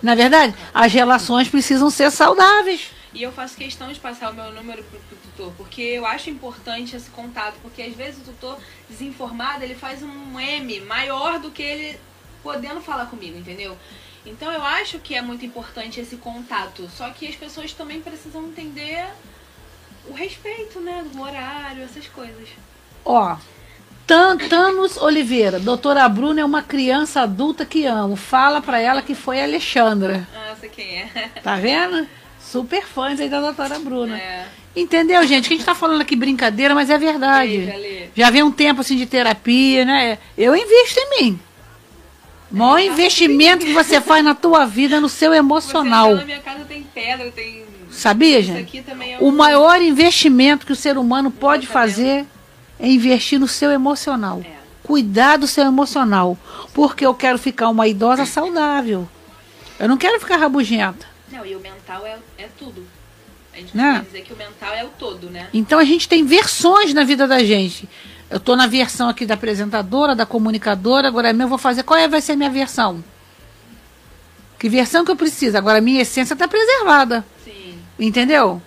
Na 0.01 0.15
verdade, 0.15 0.53
as 0.73 0.91
relações 0.91 1.47
precisam 1.47 1.89
ser 1.89 2.11
saudáveis. 2.11 2.87
E 3.13 3.23
eu 3.23 3.31
faço 3.31 3.55
questão 3.57 3.91
de 3.91 3.99
passar 3.99 4.31
o 4.31 4.33
meu 4.33 4.51
número 4.51 4.83
pro 4.83 4.99
tutor, 5.41 5.53
porque 5.57 5.81
eu 5.81 6.05
acho 6.05 6.29
importante 6.29 6.95
esse 6.95 7.09
contato, 7.09 7.55
porque 7.61 7.81
às 7.81 7.93
vezes 7.95 8.19
o 8.21 8.31
tutor 8.31 8.57
desinformado, 8.89 9.63
ele 9.63 9.75
faz 9.75 10.03
um 10.03 10.39
M 10.39 10.79
maior 10.81 11.39
do 11.39 11.49
que 11.51 11.61
ele 11.63 11.99
podendo 12.43 12.81
falar 12.81 13.05
comigo, 13.07 13.37
entendeu? 13.37 13.77
Então 14.25 14.51
eu 14.51 14.61
acho 14.63 14.99
que 14.99 15.15
é 15.15 15.21
muito 15.21 15.45
importante 15.45 15.99
esse 15.99 16.17
contato, 16.17 16.87
só 16.95 17.09
que 17.09 17.27
as 17.27 17.35
pessoas 17.35 17.73
também 17.73 18.01
precisam 18.01 18.43
entender 18.45 19.07
o 20.07 20.13
respeito, 20.13 20.79
né, 20.79 21.05
do 21.11 21.21
horário, 21.21 21.83
essas 21.83 22.07
coisas. 22.07 22.49
Ó, 23.03 23.35
Tan- 24.05 24.37
Thanos 24.37 24.97
Oliveira, 24.97 25.59
doutora 25.59 26.07
Bruna 26.09 26.41
é 26.41 26.45
uma 26.45 26.61
criança 26.61 27.21
adulta 27.21 27.65
que 27.65 27.85
amo. 27.85 28.15
Fala 28.15 28.59
pra 28.61 28.79
ela 28.79 29.01
que 29.01 29.15
foi 29.15 29.41
Alexandra. 29.41 30.27
Ah, 30.35 30.55
sei 30.59 30.69
quem 30.69 30.97
é. 31.01 31.29
Tá 31.41 31.55
vendo? 31.55 32.07
Super 32.51 32.85
fãs 32.85 33.19
aí 33.19 33.29
da 33.29 33.39
doutora 33.39 33.79
Bruna. 33.79 34.17
É. 34.17 34.45
Entendeu, 34.75 35.25
gente? 35.25 35.47
Que 35.47 35.53
a 35.53 35.57
gente 35.57 35.65
tá 35.65 35.75
falando 35.75 36.01
aqui 36.01 36.15
brincadeira, 36.15 36.73
mas 36.75 36.89
é 36.89 36.97
verdade. 36.97 37.57
Lê, 37.57 37.65
já 37.65 37.77
lê. 37.77 38.07
Já 38.15 38.29
vem 38.29 38.43
um 38.43 38.51
tempo 38.51 38.81
assim 38.81 38.95
de 38.97 39.05
terapia, 39.05 39.85
né? 39.85 40.17
Eu 40.37 40.55
invisto 40.55 40.99
em 40.99 41.09
mim. 41.23 41.39
O 42.51 42.57
maior 42.57 42.79
investimento 42.79 43.65
que 43.65 43.71
você 43.73 44.01
faz 44.01 44.23
na 44.23 44.35
tua 44.35 44.65
vida 44.65 44.97
é 44.97 44.99
no 44.99 45.07
seu 45.07 45.33
emocional. 45.33 46.07
entrou 46.07 46.19
na 46.19 46.25
minha 46.25 46.39
casa 46.39 46.65
tem 46.67 46.83
pedra, 46.83 47.31
tem. 47.31 47.63
Sabia, 47.89 48.41
gente? 48.41 48.77
é 48.79 49.17
O 49.21 49.27
um- 49.27 49.31
maior 49.31 49.81
investimento 49.81 50.65
que 50.65 50.71
o 50.73 50.75
ser 50.75 50.97
humano 50.97 51.31
pode 51.31 51.67
tratamento. 51.67 51.93
fazer 51.93 52.25
é 52.79 52.87
investir 52.89 53.39
no 53.39 53.47
seu 53.47 53.71
emocional. 53.71 54.41
É. 54.45 54.49
Cuidar 54.83 55.37
do 55.37 55.47
seu 55.47 55.65
emocional. 55.65 56.37
Porque 56.73 57.05
eu 57.05 57.13
quero 57.13 57.37
ficar 57.37 57.69
uma 57.69 57.87
idosa 57.87 58.25
saudável. 58.25 59.07
Eu 59.79 59.87
não 59.87 59.97
quero 59.97 60.19
ficar 60.19 60.37
rabugenta. 60.37 61.10
Não, 61.31 61.45
e 61.45 61.55
o 61.55 61.59
mental 61.59 62.05
é, 62.05 62.17
é 62.37 62.47
tudo. 62.57 62.85
A 63.53 63.57
gente 63.57 63.75
Né? 63.75 63.93
pode 63.93 64.05
dizer 64.05 64.21
que 64.23 64.33
o 64.33 64.37
mental 64.37 64.73
é 64.73 64.83
o 64.83 64.89
todo, 64.89 65.29
né? 65.29 65.47
Então 65.53 65.77
a 65.79 65.83
gente 65.83 66.07
tem 66.07 66.25
versões 66.25 66.93
na 66.93 67.03
vida 67.03 67.27
da 67.27 67.43
gente. 67.43 67.87
Eu 68.29 68.37
estou 68.37 68.55
na 68.55 68.65
versão 68.67 69.09
aqui 69.09 69.25
da 69.25 69.33
apresentadora, 69.33 70.15
da 70.15 70.25
comunicadora, 70.25 71.07
agora 71.07 71.29
é 71.29 71.33
meu, 71.33 71.45
eu 71.45 71.49
vou 71.49 71.57
fazer. 71.57 71.83
Qual 71.83 71.99
é, 71.99 72.07
vai 72.07 72.21
ser 72.21 72.33
a 72.33 72.35
minha 72.37 72.49
versão? 72.49 73.03
Que 74.57 74.69
versão 74.69 75.03
que 75.03 75.11
eu 75.11 75.15
preciso? 75.15 75.57
Agora 75.57 75.79
a 75.79 75.81
minha 75.81 76.01
essência 76.01 76.33
está 76.33 76.47
preservada. 76.47 77.25
Sim. 77.43 77.77
Entendeu? 77.99 78.61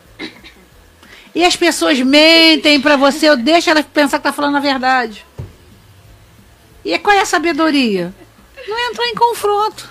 E 1.35 1.45
as 1.45 1.57
pessoas 1.57 1.99
mentem 2.01 2.81
para 2.81 2.97
você, 2.97 3.29
eu 3.29 3.37
deixo 3.37 3.71
elas 3.71 3.87
pensar 3.87 4.19
que 4.19 4.25
tá 4.25 4.33
falando 4.33 4.57
a 4.57 4.61
verdade. 4.61 5.25
E 6.85 6.99
qual 6.99 7.17
é 7.17 7.21
a 7.23 7.27
sabedoria? 7.27 8.15
Não 8.69 8.79
entrar 8.91 9.07
em 9.07 9.15
confronto. 9.15 9.91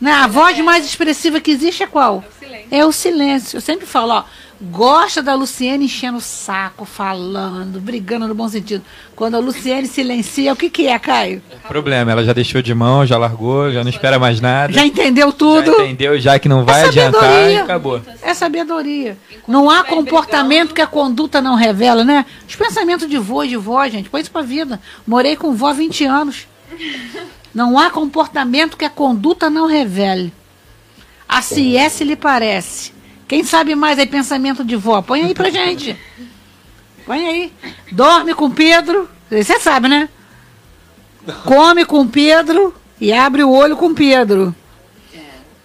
Né? 0.00 0.12
A 0.12 0.26
voz 0.26 0.58
mais 0.58 0.84
expressiva 0.84 1.40
que 1.40 1.50
existe 1.50 1.82
é 1.82 1.86
qual? 1.86 2.22
É 2.22 2.28
o 2.28 2.32
silêncio. 2.38 2.68
É 2.70 2.86
o 2.86 2.92
silêncio. 2.92 3.56
Eu 3.56 3.60
sempre 3.62 3.86
falo, 3.86 4.12
ó, 4.12 4.24
gosta 4.60 5.22
da 5.22 5.34
Luciene 5.34 5.86
enchendo 5.86 6.18
o 6.18 6.20
saco, 6.20 6.84
falando, 6.84 7.80
brigando 7.80 8.28
no 8.28 8.34
bom 8.34 8.46
sentido. 8.48 8.84
Quando 9.14 9.36
a 9.36 9.38
Luciene 9.38 9.86
silencia, 9.86 10.52
o 10.52 10.56
que 10.56 10.68
que 10.68 10.86
é, 10.86 10.98
Caio? 10.98 11.42
Problema, 11.66 12.12
ela 12.12 12.22
já 12.24 12.34
deixou 12.34 12.60
de 12.60 12.74
mão, 12.74 13.06
já 13.06 13.16
largou, 13.16 13.72
já 13.72 13.82
não 13.82 13.88
espera 13.90 14.18
mais 14.18 14.38
nada. 14.40 14.72
Já 14.72 14.84
entendeu 14.84 15.28
Já 15.28 15.32
tudo? 15.32 15.70
entendeu 15.80 16.18
já 16.20 16.38
que 16.38 16.48
não 16.48 16.62
vai 16.64 16.82
É 16.82 16.84
adiantar 16.88 17.50
e 17.50 17.56
acabou. 17.56 18.00
É 18.22 18.34
sabedoria. 18.34 19.16
Enquanto 19.30 19.48
Não 19.48 19.70
há 19.70 19.82
comportamento 19.82 20.48
brigando- 20.48 20.74
que 20.74 20.80
a 20.82 20.86
conduta 20.86 21.40
não 21.40 21.54
revela, 21.54 22.04
né? 22.04 22.26
Os 22.46 22.54
pensamentos 22.54 23.08
de 23.08 23.16
vô 23.16 23.44
e 23.44 23.48
de 23.48 23.56
vó, 23.56 23.86
gente, 23.88 24.10
põe 24.10 24.20
isso 24.20 24.30
pra 24.30 24.42
vida. 24.42 24.78
Morei 25.06 25.36
com 25.36 25.54
vó 25.54 25.68
há 25.68 25.72
20 25.72 26.04
anos. 26.04 26.46
Não 27.56 27.78
há 27.78 27.88
comportamento 27.88 28.76
que 28.76 28.84
a 28.84 28.90
conduta 28.90 29.48
não 29.48 29.66
revele. 29.66 30.30
É 31.26 31.88
se 31.88 32.04
lhe 32.04 32.14
parece. 32.14 32.92
Quem 33.26 33.42
sabe 33.44 33.74
mais 33.74 33.98
aí 33.98 34.06
pensamento 34.06 34.62
de 34.62 34.76
vó? 34.76 35.00
Põe 35.00 35.22
aí 35.22 35.34
pra 35.34 35.48
gente. 35.48 35.98
Põe 37.06 37.26
aí. 37.26 37.52
Dorme 37.90 38.34
com 38.34 38.50
Pedro. 38.50 39.08
Você 39.30 39.58
sabe, 39.58 39.88
né? 39.88 40.06
Come 41.46 41.86
com 41.86 42.06
Pedro 42.06 42.74
e 43.00 43.10
abre 43.10 43.42
o 43.42 43.50
olho 43.50 43.74
com 43.74 43.94
Pedro. 43.94 44.54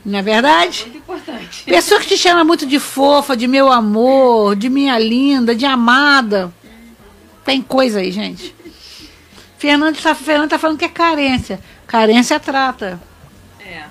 Não 0.05 0.17
é 0.17 0.21
verdade? 0.21 0.83
Muito 0.83 0.97
importante. 0.99 1.65
Pessoa 1.65 1.99
que 1.99 2.07
te 2.07 2.17
chama 2.17 2.45
muito 2.45 2.65
de 2.65 2.79
fofa, 2.79 3.35
de 3.35 3.49
meu 3.49 3.69
amor, 3.69 4.55
de 4.55 4.69
minha 4.69 4.97
linda, 4.97 5.53
de 5.53 5.65
amada. 5.65 6.53
Tem 7.43 7.61
coisa 7.61 7.99
aí, 7.99 8.13
gente. 8.13 8.55
Fernando 9.61 10.01
tá, 10.01 10.15
Fernando 10.15 10.49
tá 10.49 10.57
falando 10.57 10.79
que 10.79 10.85
é 10.85 10.89
carência. 10.89 11.59
Carência 11.85 12.39
trata. 12.39 12.99
É. 13.59 13.83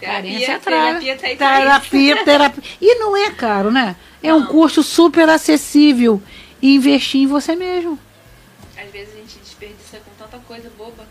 Carência 0.00 0.60
Terapia, 0.60 0.60
trata. 0.60 1.00
terapia 1.00 1.16
tá 1.18 1.26
aí 1.26 1.36
pra 1.36 1.56
Terapia, 1.58 2.24
terapia. 2.24 2.62
E 2.80 2.94
não 2.94 3.16
é 3.16 3.32
caro, 3.32 3.72
né? 3.72 3.96
É 4.22 4.32
um 4.32 4.38
Não. 4.38 4.46
custo 4.46 4.84
super 4.84 5.28
acessível. 5.28 6.22
E 6.62 6.76
investir 6.76 7.22
em 7.22 7.26
você 7.26 7.56
mesmo. 7.56 7.98
Às 8.80 8.88
vezes 8.92 9.14
a 9.14 9.16
gente 9.16 9.36
desperdiça 9.40 9.98
com 9.98 10.12
tanta 10.16 10.38
coisa 10.44 10.70
boba. 10.78 11.04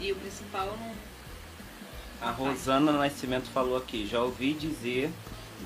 E 0.00 0.10
o 0.10 0.16
principal 0.16 0.78
não. 0.80 0.92
A 2.26 2.30
Rosana 2.30 2.92
Nascimento 2.92 3.50
falou 3.50 3.76
aqui, 3.76 4.06
já 4.10 4.22
ouvi 4.22 4.54
dizer 4.54 5.10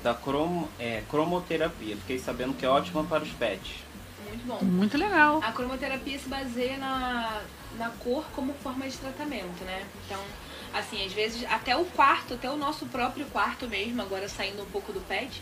da 0.03 0.13
cromo, 0.13 0.67
é, 0.77 1.01
cromoterapia. 1.09 1.95
Fiquei 1.95 2.19
sabendo 2.19 2.53
que 2.55 2.65
é 2.65 2.69
ótima 2.69 3.05
para 3.05 3.23
os 3.23 3.29
pets. 3.29 3.71
Muito 4.27 4.45
bom. 4.45 4.59
Muito 4.61 4.97
legal. 4.97 5.39
A 5.41 5.53
cromoterapia 5.53 6.19
se 6.19 6.27
baseia 6.27 6.77
na, 6.77 7.41
na 7.77 7.89
cor 7.89 8.25
como 8.35 8.53
forma 8.55 8.87
de 8.87 8.97
tratamento, 8.97 9.63
né? 9.63 9.85
Então, 10.05 10.21
assim, 10.73 11.05
às 11.05 11.13
vezes 11.13 11.45
até 11.49 11.75
o 11.75 11.85
quarto, 11.85 12.33
até 12.33 12.49
o 12.49 12.57
nosso 12.57 12.85
próprio 12.87 13.25
quarto 13.27 13.67
mesmo, 13.67 14.01
agora 14.01 14.27
saindo 14.27 14.63
um 14.63 14.69
pouco 14.69 14.91
do 14.91 15.01
pet, 15.01 15.41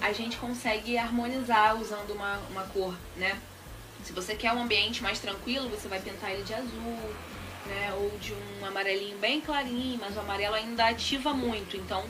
a 0.00 0.12
gente 0.12 0.36
consegue 0.36 0.98
harmonizar 0.98 1.80
usando 1.80 2.10
uma, 2.12 2.38
uma 2.50 2.62
cor, 2.64 2.94
né? 3.16 3.40
Se 4.02 4.12
você 4.12 4.34
quer 4.34 4.52
um 4.52 4.62
ambiente 4.62 5.02
mais 5.02 5.18
tranquilo, 5.18 5.68
você 5.68 5.88
vai 5.88 6.00
pintar 6.00 6.30
ele 6.30 6.42
de 6.42 6.52
azul, 6.52 7.14
né? 7.66 7.94
Ou 7.96 8.18
de 8.18 8.34
um 8.34 8.66
amarelinho 8.66 9.16
bem 9.18 9.40
clarinho, 9.40 9.98
mas 9.98 10.16
o 10.16 10.20
amarelo 10.20 10.54
ainda 10.54 10.86
ativa 10.86 11.32
muito. 11.32 11.76
Então, 11.76 12.04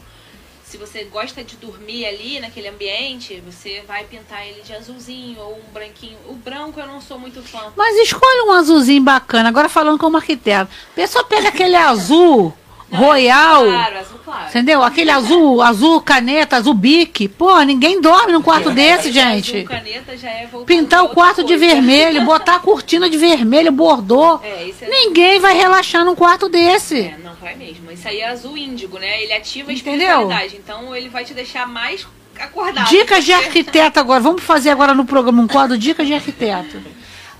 se 0.74 0.78
você 0.78 1.04
gosta 1.04 1.44
de 1.44 1.54
dormir 1.54 2.04
ali 2.04 2.40
naquele 2.40 2.66
ambiente, 2.66 3.40
você 3.46 3.84
vai 3.86 4.02
pintar 4.02 4.44
ele 4.44 4.60
de 4.62 4.72
azulzinho 4.72 5.38
ou 5.38 5.56
um 5.56 5.72
branquinho. 5.72 6.18
O 6.28 6.34
branco 6.34 6.80
eu 6.80 6.86
não 6.88 7.00
sou 7.00 7.16
muito 7.16 7.40
fã. 7.44 7.72
Mas 7.76 7.94
escolhe 7.98 8.42
um 8.48 8.50
azulzinho 8.50 9.00
bacana. 9.00 9.48
Agora 9.48 9.68
falando 9.68 10.00
como 10.00 10.16
arquiteto. 10.16 10.68
Pessoa 10.92 11.22
pega 11.22 11.50
aquele 11.50 11.76
azul 11.76 12.52
royal. 12.92 13.64
Claro, 13.64 13.98
azul 13.98 14.18
claro. 14.24 14.48
Entendeu? 14.48 14.82
Aquele 14.82 15.10
azul, 15.10 15.62
azul 15.62 16.00
caneta, 16.00 16.56
azul 16.56 16.74
bique. 16.74 17.28
Pô, 17.28 17.60
ninguém 17.62 18.00
dorme 18.00 18.32
num 18.32 18.42
quarto 18.42 18.70
desse, 18.70 19.10
gente. 19.10 19.56
Azul 19.56 19.68
caneta 19.68 20.16
já 20.16 20.28
é 20.30 20.48
Pintar 20.66 21.04
o 21.04 21.08
quarto 21.10 21.42
de 21.42 21.56
coisa. 21.56 21.66
vermelho, 21.74 22.22
botar 22.22 22.56
a 22.56 22.60
cortina 22.60 23.08
de 23.10 23.16
vermelho, 23.16 23.72
bordô. 23.72 24.40
É, 24.42 24.64
isso 24.64 24.84
é... 24.84 24.88
Ninguém 24.88 25.40
vai 25.40 25.54
relaxar 25.56 26.04
num 26.04 26.14
quarto 26.14 26.48
desse. 26.48 27.00
É, 27.00 27.18
não 27.22 27.34
vai 27.34 27.54
mesmo. 27.56 27.90
Isso 27.90 28.06
aí 28.06 28.20
é 28.20 28.28
azul 28.28 28.56
índigo, 28.56 28.98
né? 28.98 29.22
Ele 29.22 29.32
ativa 29.32 29.70
a 29.70 29.74
Entendeu? 29.74 29.98
espiritualidade. 30.06 30.56
Então 30.56 30.94
ele 30.94 31.08
vai 31.08 31.24
te 31.24 31.34
deixar 31.34 31.66
mais 31.66 32.06
acordado. 32.38 32.88
Dicas 32.88 33.24
de 33.24 33.32
arquiteto 33.32 33.98
agora. 34.00 34.20
Vamos 34.20 34.42
fazer 34.42 34.70
agora 34.70 34.94
no 34.94 35.04
programa 35.04 35.42
um 35.42 35.46
quadro 35.48 35.76
Dicas 35.78 36.06
de 36.06 36.14
arquiteto. 36.14 36.78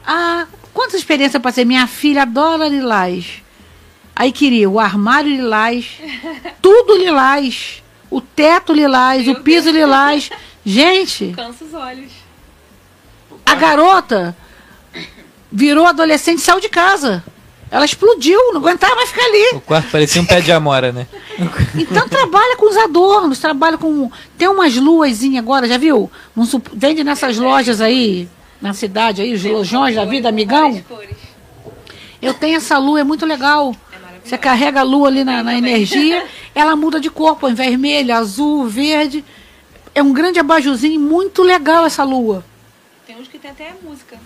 Ah, 0.07 0.47
quanta 0.73 0.97
experiência 0.97 1.39
eu 1.39 1.41
passei. 1.41 1.65
Minha 1.65 1.87
filha 1.87 2.23
adora 2.23 2.69
lilás. 2.69 3.43
Aí 4.17 4.31
queria 4.33 4.69
o 4.71 4.79
armário 4.79 5.31
lilás, 5.31 5.87
tudo 6.63 6.97
lilás, 6.97 7.83
o 8.11 8.21
teto 8.21 8.73
lilás, 8.73 9.23
o 9.27 9.33
Meu 9.33 9.41
piso 9.43 9.71
lilás. 9.71 10.31
Gente, 10.65 11.33
Cansa 11.37 11.65
os 11.65 11.75
olhos. 11.75 12.13
a 13.45 13.55
garota 13.55 14.37
virou 15.51 15.87
adolescente 15.87 16.39
e 16.39 16.43
saiu 16.43 16.61
de 16.61 16.69
casa. 16.69 17.25
Ela 17.71 17.85
explodiu, 17.85 18.39
não 18.53 18.61
aguentava 18.61 18.95
mais 18.95 19.09
ficar 19.11 19.25
ali. 19.25 19.57
O 19.57 19.61
quarto 19.61 19.91
parecia 19.91 20.23
um 20.23 20.25
pé 20.25 20.41
de 20.41 20.53
amora, 20.53 20.93
né? 20.93 21.09
Então 21.75 22.09
trabalha 22.09 22.57
com 22.57 22.71
os 22.71 22.77
adornos, 22.77 23.41
trabalha 23.41 23.77
com. 23.77 24.09
Tem 24.39 24.47
umas 24.47 24.77
luazinhas 24.77 25.43
agora, 25.43 25.67
já 25.67 25.77
viu? 25.77 26.09
Não 26.37 26.45
sup- 26.47 26.69
Vende 26.73 27.03
nessas 27.03 27.37
lojas 27.37 27.81
aí, 27.81 28.29
na 28.61 28.73
cidade 28.75 29.23
aí, 29.23 29.35
os 29.35 29.43
lojões 29.45 29.97
da 29.97 30.05
vida, 30.05 30.29
amigão. 30.29 30.81
Eu 32.23 32.33
tenho 32.33 32.57
essa 32.59 32.79
lua, 32.79 33.01
é 33.01 33.05
muito 33.05 33.27
legal. 33.27 33.75
Você 34.25 34.39
carrega 34.39 34.81
a 34.81 34.83
lua 34.83 35.09
ali 35.09 35.23
na, 35.23 35.43
na 35.43 35.55
energia, 35.55 36.27
ela 36.55 36.75
muda 36.75 36.99
de 36.99 37.11
cor, 37.11 37.37
põe 37.37 37.53
vermelho, 37.53 38.15
azul, 38.15 38.67
verde. 38.67 39.25
É 39.95 40.03
um 40.03 40.13
grande 40.13 40.41
abajuzinho, 40.41 40.99
muito 40.99 41.43
legal 41.43 41.85
essa 41.85 42.03
lua. 42.03 42.45
Tem 43.07 43.17
uns 43.17 43.29
que 43.29 43.39
tem 43.39 43.51
até 43.51 43.73
música. 43.83 44.19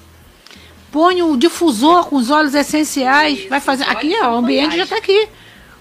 Põe 0.90 1.22
o 1.22 1.36
difusor 1.36 2.06
com 2.06 2.16
os 2.16 2.30
óleos 2.30 2.54
essenciais. 2.54 3.40
Isso, 3.40 3.48
vai 3.48 3.60
fazer. 3.60 3.84
Aqui, 3.84 4.16
ó, 4.22 4.34
o 4.34 4.36
ambiente 4.36 4.76
já 4.76 4.84
está 4.84 4.96
aqui. 4.96 5.28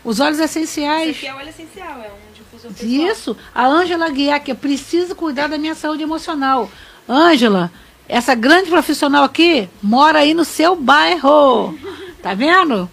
Os 0.03 0.19
óleos 0.19 0.39
Esse 0.39 0.59
essenciais. 0.59 1.17
aqui 1.17 1.27
é 1.27 1.33
óleo 1.33 1.49
essencial, 1.49 2.01
é 2.01 2.09
um 2.09 2.33
difusor 2.33 2.71
pessoal. 2.71 3.11
Isso. 3.11 3.37
A 3.53 3.67
Ângela 3.67 4.09
Guiar, 4.09 4.41
que 4.41 4.51
eu 4.51 4.55
preciso 4.55 5.15
cuidar 5.15 5.47
da 5.47 5.57
minha 5.57 5.75
saúde 5.75 6.03
emocional. 6.03 6.69
Ângela, 7.07 7.71
essa 8.07 8.33
grande 8.33 8.69
profissional 8.69 9.23
aqui 9.23 9.69
mora 9.81 10.19
aí 10.19 10.33
no 10.33 10.43
seu 10.43 10.75
bairro. 10.75 11.77
Tá 12.21 12.33
vendo? 12.33 12.89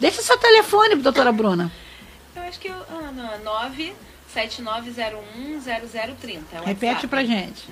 Deixa 0.00 0.22
seu 0.22 0.36
telefone, 0.38 0.96
doutora 0.96 1.30
Bruna. 1.32 1.70
Eu 2.34 2.42
acho 2.42 2.58
que 2.58 2.68
eu. 2.68 2.74
Ah, 2.90 3.12
não, 3.14 3.30
é 3.32 3.38
979010030. 4.34 6.40
É 6.52 6.60
o 6.60 6.64
Repete 6.64 6.86
WhatsApp. 6.86 7.06
pra 7.08 7.24
gente. 7.24 7.68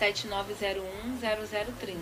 979010030. 0.00 1.94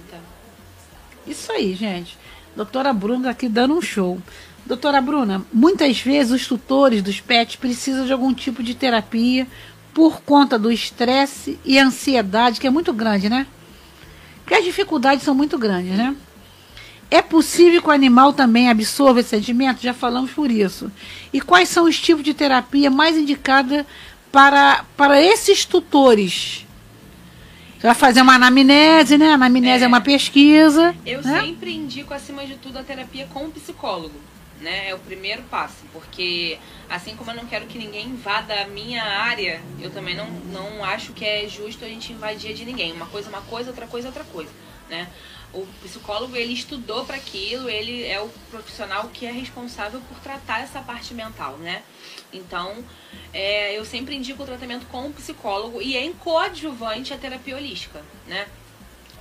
Isso 1.26 1.52
aí, 1.52 1.74
gente. 1.74 2.16
Doutora 2.56 2.92
Bruna 2.92 3.30
aqui 3.30 3.48
dando 3.48 3.74
um 3.74 3.82
show. 3.82 4.20
Doutora 4.64 5.00
Bruna, 5.00 5.42
muitas 5.52 6.00
vezes 6.00 6.32
os 6.32 6.46
tutores 6.46 7.02
dos 7.02 7.20
pets 7.20 7.56
precisam 7.56 8.06
de 8.06 8.12
algum 8.12 8.32
tipo 8.34 8.62
de 8.62 8.74
terapia 8.74 9.46
por 9.94 10.20
conta 10.22 10.58
do 10.58 10.70
estresse 10.70 11.58
e 11.64 11.78
ansiedade, 11.78 12.60
que 12.60 12.66
é 12.66 12.70
muito 12.70 12.92
grande, 12.92 13.28
né? 13.28 13.46
Porque 14.42 14.54
as 14.54 14.64
dificuldades 14.64 15.24
são 15.24 15.34
muito 15.34 15.58
grandes, 15.58 15.96
né? 15.96 16.14
É 17.10 17.22
possível 17.22 17.80
que 17.80 17.88
o 17.88 17.92
animal 17.92 18.32
também 18.32 18.68
absorva 18.68 19.20
esse 19.20 19.30
sentimento? 19.30 19.80
Já 19.80 19.94
falamos 19.94 20.30
por 20.30 20.50
isso. 20.50 20.92
E 21.32 21.40
quais 21.40 21.68
são 21.68 21.84
os 21.84 21.98
tipos 21.98 22.22
de 22.22 22.34
terapia 22.34 22.90
mais 22.90 23.16
indicados 23.16 23.84
para, 24.30 24.84
para 24.96 25.20
esses 25.22 25.64
tutores? 25.64 26.66
Você 27.78 27.86
vai 27.86 27.94
fazer 27.94 28.20
uma 28.20 28.34
anamnese, 28.34 29.16
né? 29.16 29.32
Anamnese 29.32 29.84
é, 29.84 29.86
É. 29.86 29.88
uma 29.88 30.00
pesquisa. 30.00 30.94
Eu 31.06 31.22
né? 31.22 31.40
sempre 31.40 31.72
indico, 31.72 32.12
acima 32.12 32.44
de 32.44 32.56
tudo, 32.56 32.78
a 32.78 32.82
terapia 32.82 33.26
com 33.32 33.44
o 33.44 33.50
psicólogo. 33.52 34.14
Né? 34.60 34.90
É 34.90 34.94
o 34.94 34.98
primeiro 34.98 35.42
passo. 35.44 35.76
Porque, 35.92 36.58
assim 36.90 37.14
como 37.14 37.30
eu 37.30 37.36
não 37.36 37.46
quero 37.46 37.66
que 37.66 37.78
ninguém 37.78 38.06
invada 38.08 38.62
a 38.62 38.66
minha 38.66 39.04
área, 39.04 39.62
eu 39.80 39.90
também 39.90 40.16
não, 40.16 40.26
não 40.52 40.84
acho 40.84 41.12
que 41.12 41.24
é 41.24 41.48
justo 41.48 41.84
a 41.84 41.88
gente 41.88 42.12
invadir 42.12 42.52
de 42.52 42.64
ninguém. 42.64 42.92
Uma 42.92 43.06
coisa 43.06 43.28
é 43.28 43.30
uma 43.30 43.42
coisa, 43.42 43.70
outra 43.70 43.86
coisa 43.86 44.08
é 44.08 44.10
outra 44.10 44.24
coisa. 44.24 44.50
Né? 44.90 45.06
O 45.52 45.66
psicólogo, 45.82 46.36
ele 46.36 46.52
estudou 46.52 47.06
para 47.06 47.16
aquilo, 47.16 47.70
ele 47.70 48.04
é 48.04 48.20
o 48.20 48.28
profissional 48.50 49.08
que 49.08 49.24
é 49.24 49.30
responsável 49.30 50.00
por 50.08 50.18
tratar 50.20 50.60
essa 50.60 50.80
parte 50.80 51.14
mental, 51.14 51.56
né? 51.56 51.82
Então, 52.32 52.84
é, 53.32 53.76
eu 53.76 53.84
sempre 53.84 54.14
indico 54.14 54.42
o 54.42 54.46
tratamento 54.46 54.86
com 54.86 55.06
o 55.06 55.12
psicólogo 55.12 55.80
e 55.80 55.96
em 55.96 56.12
coadjuvante 56.12 57.14
a 57.14 57.18
terapia 57.18 57.56
holística, 57.56 58.04
né? 58.26 58.46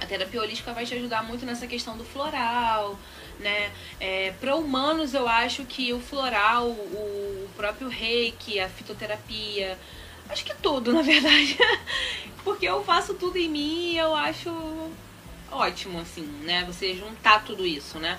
A 0.01 0.05
terapia 0.05 0.41
holística 0.41 0.73
vai 0.73 0.85
te 0.85 0.93
ajudar 0.93 1.23
muito 1.23 1.45
nessa 1.45 1.65
questão 1.65 1.97
do 1.97 2.03
floral, 2.03 2.99
né? 3.39 3.71
É, 3.99 4.33
para 4.39 4.55
humanos, 4.55 5.13
eu 5.13 5.27
acho 5.27 5.63
que 5.65 5.93
o 5.93 5.99
floral, 5.99 6.67
o 6.67 7.49
próprio 7.55 7.87
reiki, 7.87 8.59
a 8.59 8.67
fitoterapia, 8.67 9.77
acho 10.29 10.43
que 10.43 10.53
tudo, 10.55 10.91
na 10.93 11.01
verdade. 11.01 11.57
Porque 12.43 12.67
eu 12.67 12.83
faço 12.83 13.13
tudo 13.13 13.37
em 13.37 13.49
mim 13.49 13.91
e 13.93 13.97
eu 13.97 14.15
acho 14.15 14.49
ótimo, 15.51 15.99
assim, 15.99 16.27
né? 16.43 16.63
Você 16.67 16.93
juntar 16.95 17.43
tudo 17.43 17.65
isso, 17.65 17.97
né? 17.99 18.17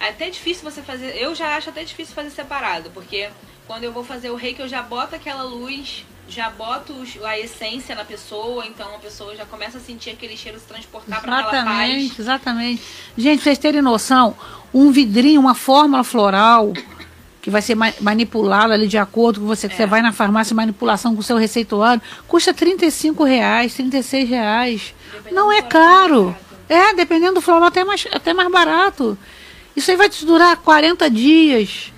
É 0.00 0.08
até 0.08 0.28
difícil 0.30 0.68
você 0.68 0.82
fazer. 0.82 1.16
Eu 1.16 1.34
já 1.34 1.56
acho 1.56 1.70
até 1.70 1.84
difícil 1.84 2.14
fazer 2.14 2.30
separado, 2.30 2.90
porque 2.92 3.28
quando 3.66 3.84
eu 3.84 3.92
vou 3.92 4.04
fazer 4.04 4.30
o 4.30 4.34
reiki, 4.36 4.60
eu 4.60 4.68
já 4.68 4.82
boto 4.82 5.14
aquela 5.14 5.42
luz, 5.42 6.04
já 6.28 6.50
boto 6.50 6.94
a 7.24 7.38
essência 7.38 7.94
na 7.94 8.04
pessoa, 8.04 8.66
então 8.66 8.94
a 8.94 8.98
pessoa 8.98 9.34
já 9.36 9.44
começa 9.46 9.78
a 9.78 9.80
sentir 9.80 10.10
aquele 10.10 10.36
cheiro 10.36 10.58
se 10.58 10.66
transportar 10.66 11.20
para 11.22 11.38
aquela 11.38 11.52
Exatamente, 11.52 12.08
paz. 12.08 12.18
exatamente. 12.18 12.82
Gente, 13.16 13.36
pra 13.36 13.44
vocês 13.44 13.58
terem 13.58 13.80
noção, 13.82 14.36
um 14.72 14.90
vidrinho, 14.90 15.40
uma 15.40 15.54
fórmula 15.54 16.02
floral 16.04 16.72
que 17.40 17.50
vai 17.50 17.60
ser 17.60 17.74
ma- 17.74 17.92
manipulada 18.00 18.72
ali 18.72 18.88
de 18.88 18.96
acordo 18.96 19.40
com 19.40 19.46
você, 19.46 19.68
que 19.68 19.74
É. 19.74 19.76
você 19.76 19.86
vai 19.86 20.00
na 20.00 20.12
farmácia, 20.12 20.56
manipulação 20.56 21.14
com 21.14 21.20
o 21.20 21.22
seu 21.22 21.36
receituário, 21.36 22.00
custa 22.26 22.54
35 22.54 23.22
reais, 23.22 23.74
36 23.74 24.26
reais. 24.28 24.94
Dependendo 25.12 25.34
Não 25.36 25.52
é 25.52 25.60
caro. 25.60 26.34
É 26.68 26.94
dependendo 26.94 27.34
do 27.34 27.40
floral, 27.40 27.64
até 27.68 27.84
mais, 27.84 28.06
até 28.12 28.32
mais 28.32 28.50
barato. 28.50 29.16
Isso 29.76 29.90
aí 29.90 29.96
vai 29.96 30.08
te 30.08 30.24
durar 30.24 30.56
40 30.56 31.10
dias. 31.10 31.92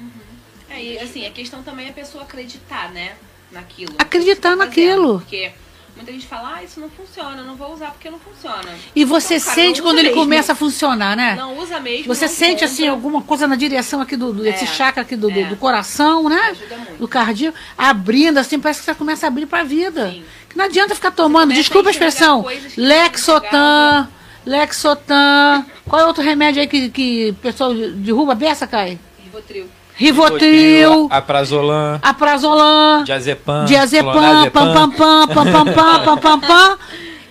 É, 0.70 0.82
e 0.82 0.98
assim, 0.98 1.26
a 1.26 1.30
questão 1.30 1.62
também 1.62 1.86
é 1.86 1.90
a 1.90 1.92
pessoa 1.92 2.24
acreditar, 2.24 2.90
né? 2.92 3.12
Naquilo. 3.50 3.94
Acreditar 3.98 4.50
tá 4.50 4.56
naquilo. 4.56 5.04
fazendo, 5.04 5.18
Porque 5.20 5.52
muita 5.94 6.12
gente 6.12 6.26
fala, 6.26 6.56
ah, 6.56 6.64
isso 6.64 6.80
não 6.80 6.90
funciona, 6.90 7.38
eu 7.38 7.44
não 7.44 7.54
vou 7.56 7.72
usar 7.72 7.90
porque 7.92 8.10
não 8.10 8.18
funciona. 8.18 8.68
E 8.94 9.04
você 9.04 9.36
Então, 9.36 9.44
cara, 9.46 9.54
sente 9.54 9.82
quando 9.82 9.98
ele 9.98 10.08
mesmo. 10.08 10.22
começa 10.22 10.52
a 10.52 10.54
funcionar, 10.54 11.16
né? 11.16 11.34
Não 11.36 11.56
usa 11.58 11.80
mesmo. 11.80 12.06
Você 12.14 12.28
sente 12.28 12.52
compra. 12.52 12.66
assim 12.66 12.88
alguma 12.88 13.22
coisa 13.22 13.46
na 13.46 13.56
direção 13.56 14.00
aqui 14.00 14.16
do, 14.16 14.32
do 14.32 14.46
É, 14.46 14.66
chakra 14.66 15.02
aqui 15.02 15.16
do, 15.16 15.30
do, 15.30 15.40
é. 15.40 15.44
do 15.44 15.56
coração, 15.56 16.28
né? 16.28 16.40
Ajuda 16.50 16.76
muito. 16.76 16.98
Do 16.98 17.08
cardíaco, 17.08 17.56
abrindo 17.78 18.38
assim, 18.38 18.58
parece 18.58 18.80
que 18.80 18.86
você 18.86 18.94
começa 18.94 19.26
a 19.26 19.28
abrir 19.28 19.46
pra 19.46 19.62
vida. 19.62 20.10
Sim. 20.10 20.24
Que 20.48 20.56
não 20.58 20.64
adianta 20.64 20.94
ficar 20.94 21.10
tomando, 21.10 21.54
desculpa 21.54 21.88
a 21.88 21.90
a 21.90 21.92
expressão, 21.92 22.42
que 22.42 22.54
não 22.54 24.08
Lexotan. 24.46 25.66
Qual 25.88 26.00
é 26.00 26.06
outro 26.06 26.22
remédio 26.22 26.62
aí 26.62 26.68
que, 26.68 26.88
que 26.88 27.30
o 27.30 27.34
pessoal 27.34 27.74
derruba 27.74 28.32
a 28.32 28.34
beça, 28.36 28.66
Caio? 28.66 28.98
Rivotril. 29.22 29.66
Rivotril, 29.98 31.08
Aprazolam, 31.10 31.98
Aprazolam, 32.02 33.02
Diazepam, 33.04 33.64
Diazepam, 33.64 34.50
pam 34.50 34.72
pam 34.72 34.90
pam, 34.90 35.28
pam 35.28 35.52
pam 35.52 35.64
pam, 35.72 36.04
pam 36.04 36.18
pam 36.18 36.40
pam. 36.40 36.78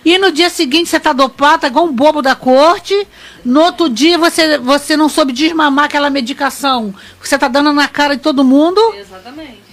E 0.04 0.18
no 0.18 0.30
dia 0.30 0.50
seguinte 0.50 0.88
você 0.88 1.00
tá 1.00 1.12
dopado, 1.12 1.62
tá 1.62 1.66
igual 1.68 1.84
um 1.84 1.92
bobo 1.92 2.22
da 2.22 2.34
corte. 2.34 3.06
No 3.44 3.60
outro 3.60 3.88
dia 3.88 4.18
você, 4.18 4.58
você 4.58 4.96
não 4.96 5.08
soube 5.08 5.32
desmamar 5.32 5.86
aquela 5.86 6.10
medicação 6.10 6.92
que 7.20 7.28
você 7.28 7.38
tá 7.38 7.48
dando 7.48 7.72
na 7.72 7.88
cara 7.88 8.16
de 8.16 8.22
todo 8.22 8.44
mundo. 8.44 8.80
Exatamente. 8.96 9.65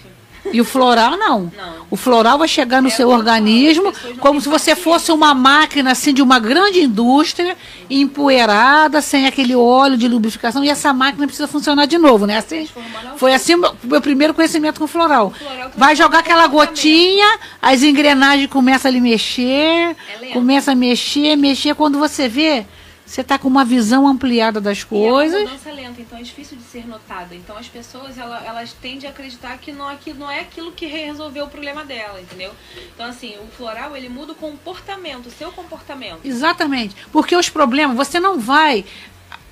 E 0.54 0.62
o 0.62 0.64
floral 0.64 1.18
não. 1.18 1.52
Não. 1.58 1.74
O 1.90 1.96
floral 1.96 2.38
vai 2.38 2.48
chegar 2.48 2.82
no 2.82 2.88
É 2.88 2.92
seu 2.92 3.10
organismo 3.10 3.92
como 4.20 4.40
se 4.40 4.48
você 4.48 4.76
fosse 4.76 5.12
uma 5.12 5.34
máquina 5.34 5.92
assim 5.92 6.14
de 6.14 6.22
uma 6.22 6.40
grande 6.40 6.80
indústria, 6.80 7.58
empoeirada, 7.90 9.02
sem 9.02 9.26
aquele 9.26 9.56
óleo 9.56 9.98
de 9.98 10.08
lubrificação, 10.08 10.64
e 10.64 10.70
essa 10.70 10.94
máquina 10.94 11.26
precisa 11.26 11.48
funcionar 11.48 11.86
de 11.86 11.98
novo, 11.98 12.26
né? 12.26 12.38
Assim, 12.38 12.70
foi 13.18 13.34
assim 13.34 13.56
o 13.56 13.76
meu 13.84 14.02
primeiro 14.02 14.34
conhecimento 14.34 14.80
com 14.80 14.88
floral. 14.88 15.32
floral 15.32 15.72
Vai 15.76 15.96
jogar 15.96 16.20
aquela 16.20 16.48
gotinha, 16.48 17.40
as 17.62 17.84
engrenagens 17.84 18.50
começam 18.50 18.90
a 18.90 18.92
lhe 18.92 19.02
mexer, 19.02 19.96
É 20.22 20.28
começa 20.34 20.72
a 20.72 20.76
mexer, 20.76 21.36
mexer. 21.36 21.74
Quando 21.74 21.98
você 21.98 22.30
vê, 22.30 22.66
você 23.06 23.22
está 23.22 23.38
com 23.38 23.48
uma 23.48 23.66
visão 23.66 24.08
ampliada 24.08 24.60
das 24.62 24.80
E 24.80 24.82
é 24.82 24.86
coisas. 24.86 25.42
uma 25.42 25.50
mudança 25.52 25.72
lenta, 25.72 26.02
então 26.02 26.18
é 26.18 26.22
difícil 26.22 26.58
de 26.58 26.64
ser 26.64 26.88
notada. 26.88 27.36
Então 27.36 27.58
as 27.58 27.68
pessoas 27.68 28.18
ela- 28.18 28.42
elas 28.46 28.74
tendem 28.74 29.08
a 29.08 29.12
acreditar 29.12 29.58
que 29.58 29.72
não, 29.72 29.88
aquilo 29.88 30.20
não 30.20 30.32
é 30.32 30.40
aquilo 30.40 30.72
que 30.72 30.86
resolveu 30.86 31.46
o 31.46 31.50
problema 31.50 31.84
dela, 31.84 32.20
entendeu? 32.22 32.52
Então 32.96 33.06
assim, 33.06 33.36
o 33.38 33.48
floral 33.56 33.96
ele 33.96 34.10
muda 34.10 34.32
o 34.32 34.36
comportamento, 34.36 35.28
o 35.28 35.32
seu 35.32 35.52
comportamento. 35.52 36.20
Exatamente. 36.24 36.96
Porque 37.12 37.36
os 37.36 37.50
problemas, 37.50 37.96
você 37.96 38.20
não 38.20 38.40
vai. 38.40 38.86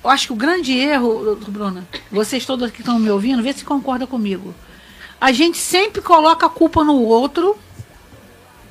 Eu 0.02 0.10
acho 0.10 0.26
que 0.28 0.32
o 0.32 0.36
grande 0.36 0.76
erro, 0.76 1.36
Bruna, 1.48 1.86
vocês 2.10 2.44
todos 2.44 2.70
que 2.72 2.80
estão 2.80 2.98
me 2.98 3.10
ouvindo, 3.10 3.42
vê 3.42 3.52
se 3.52 3.64
concorda 3.64 4.06
comigo. 4.06 4.52
A 5.20 5.30
gente 5.30 5.58
sempre 5.58 6.00
coloca 6.02 6.46
a 6.46 6.48
culpa 6.48 6.82
no 6.82 7.00
outro, 7.00 7.56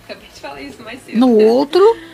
Acabei 0.03 0.27
de 0.34 0.39
falar 0.41 0.61
isso 0.61 0.82
mais 0.84 0.99
cedo. 1.05 1.17
no 1.17 1.38
outro, 1.38 1.82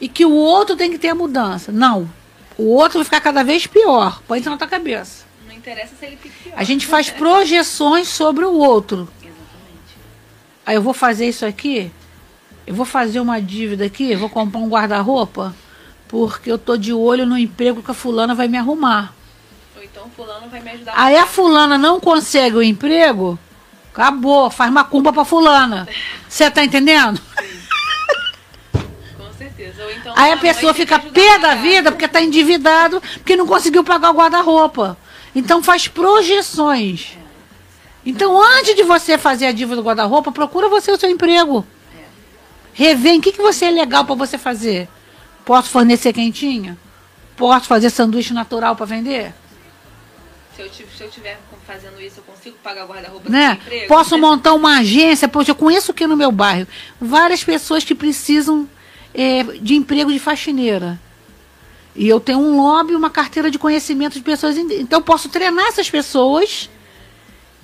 e 0.00 0.08
que 0.08 0.24
o 0.24 0.32
outro 0.32 0.76
tem 0.76 0.90
que 0.90 0.98
ter 0.98 1.08
a 1.08 1.14
mudança. 1.14 1.70
Não. 1.70 2.10
O 2.56 2.74
outro 2.74 2.98
vai 2.98 3.04
ficar 3.04 3.20
cada 3.20 3.42
vez 3.44 3.66
pior. 3.66 4.22
Põe 4.26 4.40
isso 4.40 4.50
na 4.50 4.56
tua 4.56 4.66
cabeça. 4.66 5.24
Não 5.46 5.54
interessa 5.54 5.94
se 5.98 6.06
ele 6.06 6.16
fica 6.16 6.34
pior. 6.42 6.54
A 6.56 6.64
gente 6.64 6.86
faz 6.86 7.10
projeções 7.10 8.08
sobre 8.08 8.44
o 8.44 8.52
outro. 8.52 9.08
Exatamente. 9.20 9.96
Aí 10.64 10.74
eu 10.74 10.82
vou 10.82 10.94
fazer 10.94 11.28
isso 11.28 11.44
aqui, 11.44 11.90
eu 12.66 12.74
vou 12.74 12.86
fazer 12.86 13.20
uma 13.20 13.40
dívida 13.40 13.84
aqui, 13.84 14.14
vou 14.14 14.28
comprar 14.28 14.60
um 14.60 14.68
guarda-roupa, 14.68 15.54
porque 16.08 16.50
eu 16.50 16.58
tô 16.58 16.76
de 16.76 16.92
olho 16.92 17.26
no 17.26 17.36
emprego 17.36 17.82
que 17.82 17.90
a 17.90 17.94
fulana 17.94 18.34
vai 18.34 18.48
me 18.48 18.58
arrumar. 18.58 19.14
Ou 19.76 19.82
então 19.82 20.10
fulano 20.16 20.48
vai 20.48 20.60
me 20.60 20.70
ajudar. 20.70 20.92
Aí 20.96 21.16
a 21.16 21.26
fulana 21.26 21.76
não 21.76 21.98
consegue 21.98 22.56
o 22.56 22.62
emprego, 22.62 23.38
acabou, 23.92 24.50
faz 24.50 24.70
macumba 24.70 25.12
pra 25.12 25.24
fulana. 25.24 25.88
Você 26.28 26.50
tá 26.50 26.64
entendendo? 26.64 27.20
Então, 29.96 30.14
Aí 30.16 30.32
a 30.32 30.36
pessoa 30.36 30.74
fica 30.74 30.98
pé 30.98 31.38
da 31.38 31.54
vida 31.54 31.90
porque 31.90 32.04
está 32.04 32.20
endividado, 32.20 33.00
porque 33.14 33.36
não 33.36 33.46
conseguiu 33.46 33.84
pagar 33.84 34.10
o 34.10 34.14
guarda-roupa. 34.14 34.96
Então 35.34 35.62
faz 35.62 35.88
projeções. 35.88 37.18
Então 38.04 38.40
antes 38.42 38.74
de 38.74 38.82
você 38.82 39.18
fazer 39.18 39.46
a 39.46 39.52
dívida 39.52 39.76
do 39.76 39.82
guarda-roupa, 39.82 40.32
procura 40.32 40.68
você 40.68 40.90
o 40.90 40.98
seu 40.98 41.10
emprego. 41.10 41.66
Revê 42.72 43.10
em 43.10 43.20
que, 43.20 43.32
que 43.32 43.42
você 43.42 43.66
é 43.66 43.70
legal 43.70 44.04
para 44.04 44.14
você 44.14 44.38
fazer. 44.38 44.88
Posso 45.44 45.68
fornecer 45.68 46.12
quentinha? 46.12 46.78
Posso 47.36 47.66
fazer 47.66 47.90
sanduíche 47.90 48.32
natural 48.32 48.76
para 48.76 48.86
vender? 48.86 49.34
Se 50.54 50.62
eu, 50.62 50.70
se 50.72 51.02
eu 51.02 51.10
tiver 51.10 51.38
fazendo 51.66 52.00
isso, 52.00 52.18
eu 52.18 52.24
consigo 52.24 52.56
pagar 52.62 52.84
o 52.84 52.88
guarda-roupa 52.88 53.30
né? 53.30 53.52
emprego? 53.52 53.86
Posso 53.86 54.18
montar 54.18 54.52
uma 54.54 54.78
agência, 54.78 55.28
poxa, 55.28 55.52
eu 55.52 55.54
conheço 55.54 55.92
aqui 55.92 56.06
no 56.06 56.16
meu 56.16 56.32
bairro 56.32 56.66
várias 57.00 57.44
pessoas 57.44 57.84
que 57.84 57.94
precisam 57.94 58.68
é, 59.14 59.42
de 59.42 59.74
emprego 59.74 60.12
de 60.12 60.18
faxineira. 60.18 60.98
E 61.94 62.08
eu 62.08 62.20
tenho 62.20 62.38
um 62.38 62.56
lobby, 62.56 62.94
uma 62.94 63.10
carteira 63.10 63.50
de 63.50 63.58
conhecimento 63.58 64.14
de 64.14 64.22
pessoas. 64.22 64.56
Então 64.56 65.00
eu 65.00 65.04
posso 65.04 65.28
treinar 65.28 65.66
essas 65.66 65.90
pessoas 65.90 66.70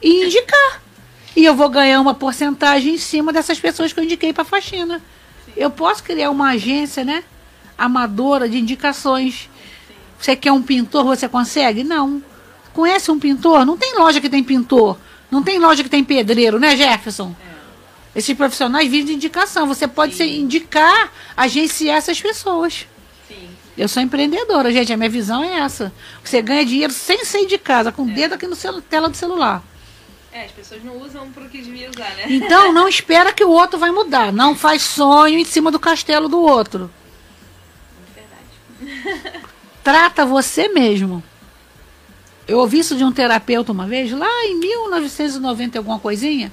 e 0.02 0.24
indicar. 0.24 0.82
E 1.34 1.44
eu 1.44 1.54
vou 1.54 1.68
ganhar 1.68 2.00
uma 2.00 2.14
porcentagem 2.14 2.94
em 2.94 2.98
cima 2.98 3.32
dessas 3.32 3.60
pessoas 3.60 3.92
que 3.92 4.00
eu 4.00 4.04
indiquei 4.04 4.32
para 4.32 4.44
faxina. 4.44 5.02
Eu 5.56 5.70
posso 5.70 6.02
criar 6.02 6.30
uma 6.30 6.50
agência, 6.50 7.04
né? 7.04 7.22
Amadora 7.78 8.48
de 8.48 8.58
indicações. 8.58 9.48
Você 10.18 10.34
quer 10.34 10.52
um 10.52 10.62
pintor, 10.62 11.04
você 11.04 11.28
consegue? 11.28 11.84
Não. 11.84 12.22
Conhece 12.72 13.10
um 13.10 13.18
pintor? 13.18 13.64
Não 13.64 13.76
tem 13.76 13.96
loja 13.98 14.20
que 14.20 14.28
tem 14.28 14.42
pintor. 14.42 14.98
Não 15.30 15.42
tem 15.42 15.58
loja 15.58 15.82
que 15.82 15.90
tem 15.90 16.02
pedreiro, 16.02 16.58
né, 16.58 16.76
Jefferson? 16.76 17.34
Esses 18.16 18.34
profissionais 18.34 18.88
vivem 18.90 19.06
de 19.08 19.12
indicação. 19.12 19.66
Você 19.68 19.86
pode 19.86 20.14
se 20.14 20.24
indicar, 20.24 21.12
agenciar 21.36 21.98
essas 21.98 22.18
pessoas. 22.20 22.86
Sim. 23.28 23.48
Eu 23.76 23.86
sou 23.88 24.02
empreendedora, 24.02 24.72
gente. 24.72 24.90
A 24.90 24.96
minha 24.96 25.10
visão 25.10 25.44
é 25.44 25.58
essa. 25.58 25.92
Você 26.24 26.40
ganha 26.40 26.64
dinheiro 26.64 26.92
sem 26.94 27.26
sair 27.26 27.46
de 27.46 27.58
casa, 27.58 27.92
com 27.92 28.02
o 28.04 28.10
dedo 28.10 28.32
aqui 28.34 28.46
no 28.46 28.56
celu- 28.56 28.80
tela 28.80 29.10
do 29.10 29.16
celular. 29.16 29.62
É, 30.32 30.46
as 30.46 30.50
pessoas 30.50 30.82
não 30.82 30.96
usam 31.00 31.30
pro 31.30 31.46
que 31.50 31.60
devia 31.60 31.90
usar, 31.90 32.08
né? 32.16 32.24
Então, 32.28 32.72
não 32.72 32.88
espera 32.88 33.34
que 33.34 33.44
o 33.44 33.50
outro 33.50 33.78
vai 33.78 33.90
mudar. 33.90 34.32
Não 34.32 34.56
faz 34.56 34.80
sonho 34.80 35.38
em 35.38 35.44
cima 35.44 35.70
do 35.70 35.78
castelo 35.78 36.26
do 36.26 36.40
outro. 36.40 36.90
Verdade. 38.14 39.40
Trata 39.84 40.24
você 40.24 40.68
mesmo. 40.68 41.22
Eu 42.48 42.58
ouvi 42.60 42.78
isso 42.78 42.96
de 42.96 43.04
um 43.04 43.12
terapeuta 43.12 43.72
uma 43.72 43.86
vez, 43.86 44.10
lá 44.12 44.44
em 44.46 44.54
1990 44.58 45.76
e 45.76 45.78
alguma 45.78 45.98
coisinha. 45.98 46.50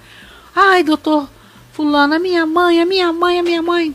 Ai, 0.54 0.84
doutor 0.84 1.30
fulano, 1.74 2.14
a 2.14 2.20
minha 2.20 2.46
mãe, 2.46 2.80
a 2.80 2.86
minha 2.86 3.12
mãe, 3.12 3.40
a 3.40 3.44
minha 3.44 3.62
mãe. 3.62 3.94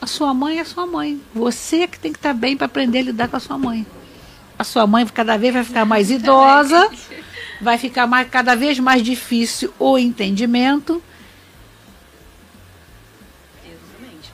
A 0.00 0.06
sua 0.06 0.34
mãe 0.34 0.58
é 0.58 0.62
a 0.62 0.64
sua 0.64 0.86
mãe. 0.86 1.20
Você 1.32 1.86
que 1.86 1.98
tem 1.98 2.10
que 2.10 2.18
estar 2.18 2.32
bem 2.32 2.56
para 2.56 2.64
aprender 2.64 3.00
a 3.00 3.02
lidar 3.02 3.28
com 3.28 3.36
a 3.36 3.40
sua 3.40 3.56
mãe. 3.56 3.86
A 4.58 4.64
sua 4.64 4.86
mãe 4.86 5.06
cada 5.06 5.36
vez 5.36 5.52
vai 5.52 5.64
ficar 5.64 5.84
mais 5.84 6.10
idosa, 6.10 6.90
vai 7.60 7.78
ficar 7.78 8.06
mais, 8.06 8.28
cada 8.28 8.56
vez 8.56 8.80
mais 8.80 9.02
difícil 9.02 9.72
o 9.78 9.98
entendimento. 9.98 11.00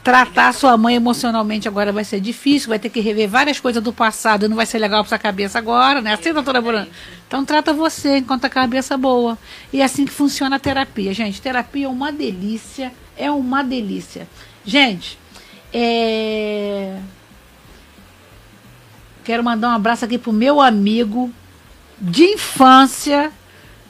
Tratar 0.08 0.54
sua 0.54 0.74
mãe 0.78 0.94
emocionalmente 0.94 1.68
agora 1.68 1.92
vai 1.92 2.02
ser 2.02 2.18
difícil, 2.18 2.70
vai 2.70 2.78
ter 2.78 2.88
que 2.88 2.98
rever 2.98 3.28
várias 3.28 3.60
coisas 3.60 3.82
do 3.82 3.92
passado, 3.92 4.48
não 4.48 4.56
vai 4.56 4.64
ser 4.64 4.78
legal 4.78 5.02
para 5.02 5.10
sua 5.10 5.18
cabeça 5.18 5.58
agora, 5.58 6.00
né? 6.00 6.14
Assim, 6.14 6.32
doutora 6.32 6.62
Bruna? 6.62 6.88
Então 7.26 7.44
trata 7.44 7.74
você 7.74 8.16
enquanto 8.16 8.46
a 8.46 8.48
cabeça 8.48 8.96
boa. 8.96 9.36
E 9.70 9.82
é 9.82 9.84
assim 9.84 10.06
que 10.06 10.10
funciona 10.10 10.56
a 10.56 10.58
terapia, 10.58 11.12
gente. 11.12 11.42
Terapia 11.42 11.84
é 11.84 11.88
uma 11.90 12.10
delícia, 12.10 12.90
é 13.18 13.30
uma 13.30 13.62
delícia. 13.62 14.26
Gente, 14.64 15.18
é... 15.74 16.96
quero 19.24 19.44
mandar 19.44 19.68
um 19.68 19.72
abraço 19.72 20.06
aqui 20.06 20.16
pro 20.16 20.32
meu 20.32 20.58
amigo 20.58 21.30
de 22.00 22.24
infância, 22.24 23.30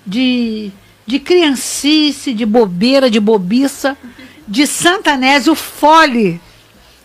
de, 0.04 0.72
de 1.06 1.20
criancice, 1.20 2.34
de 2.34 2.44
bobeira, 2.44 3.08
de 3.08 3.20
bobiça, 3.20 3.96
de 4.48 4.66
Santanésio 4.66 5.54
Fole. 5.54 6.40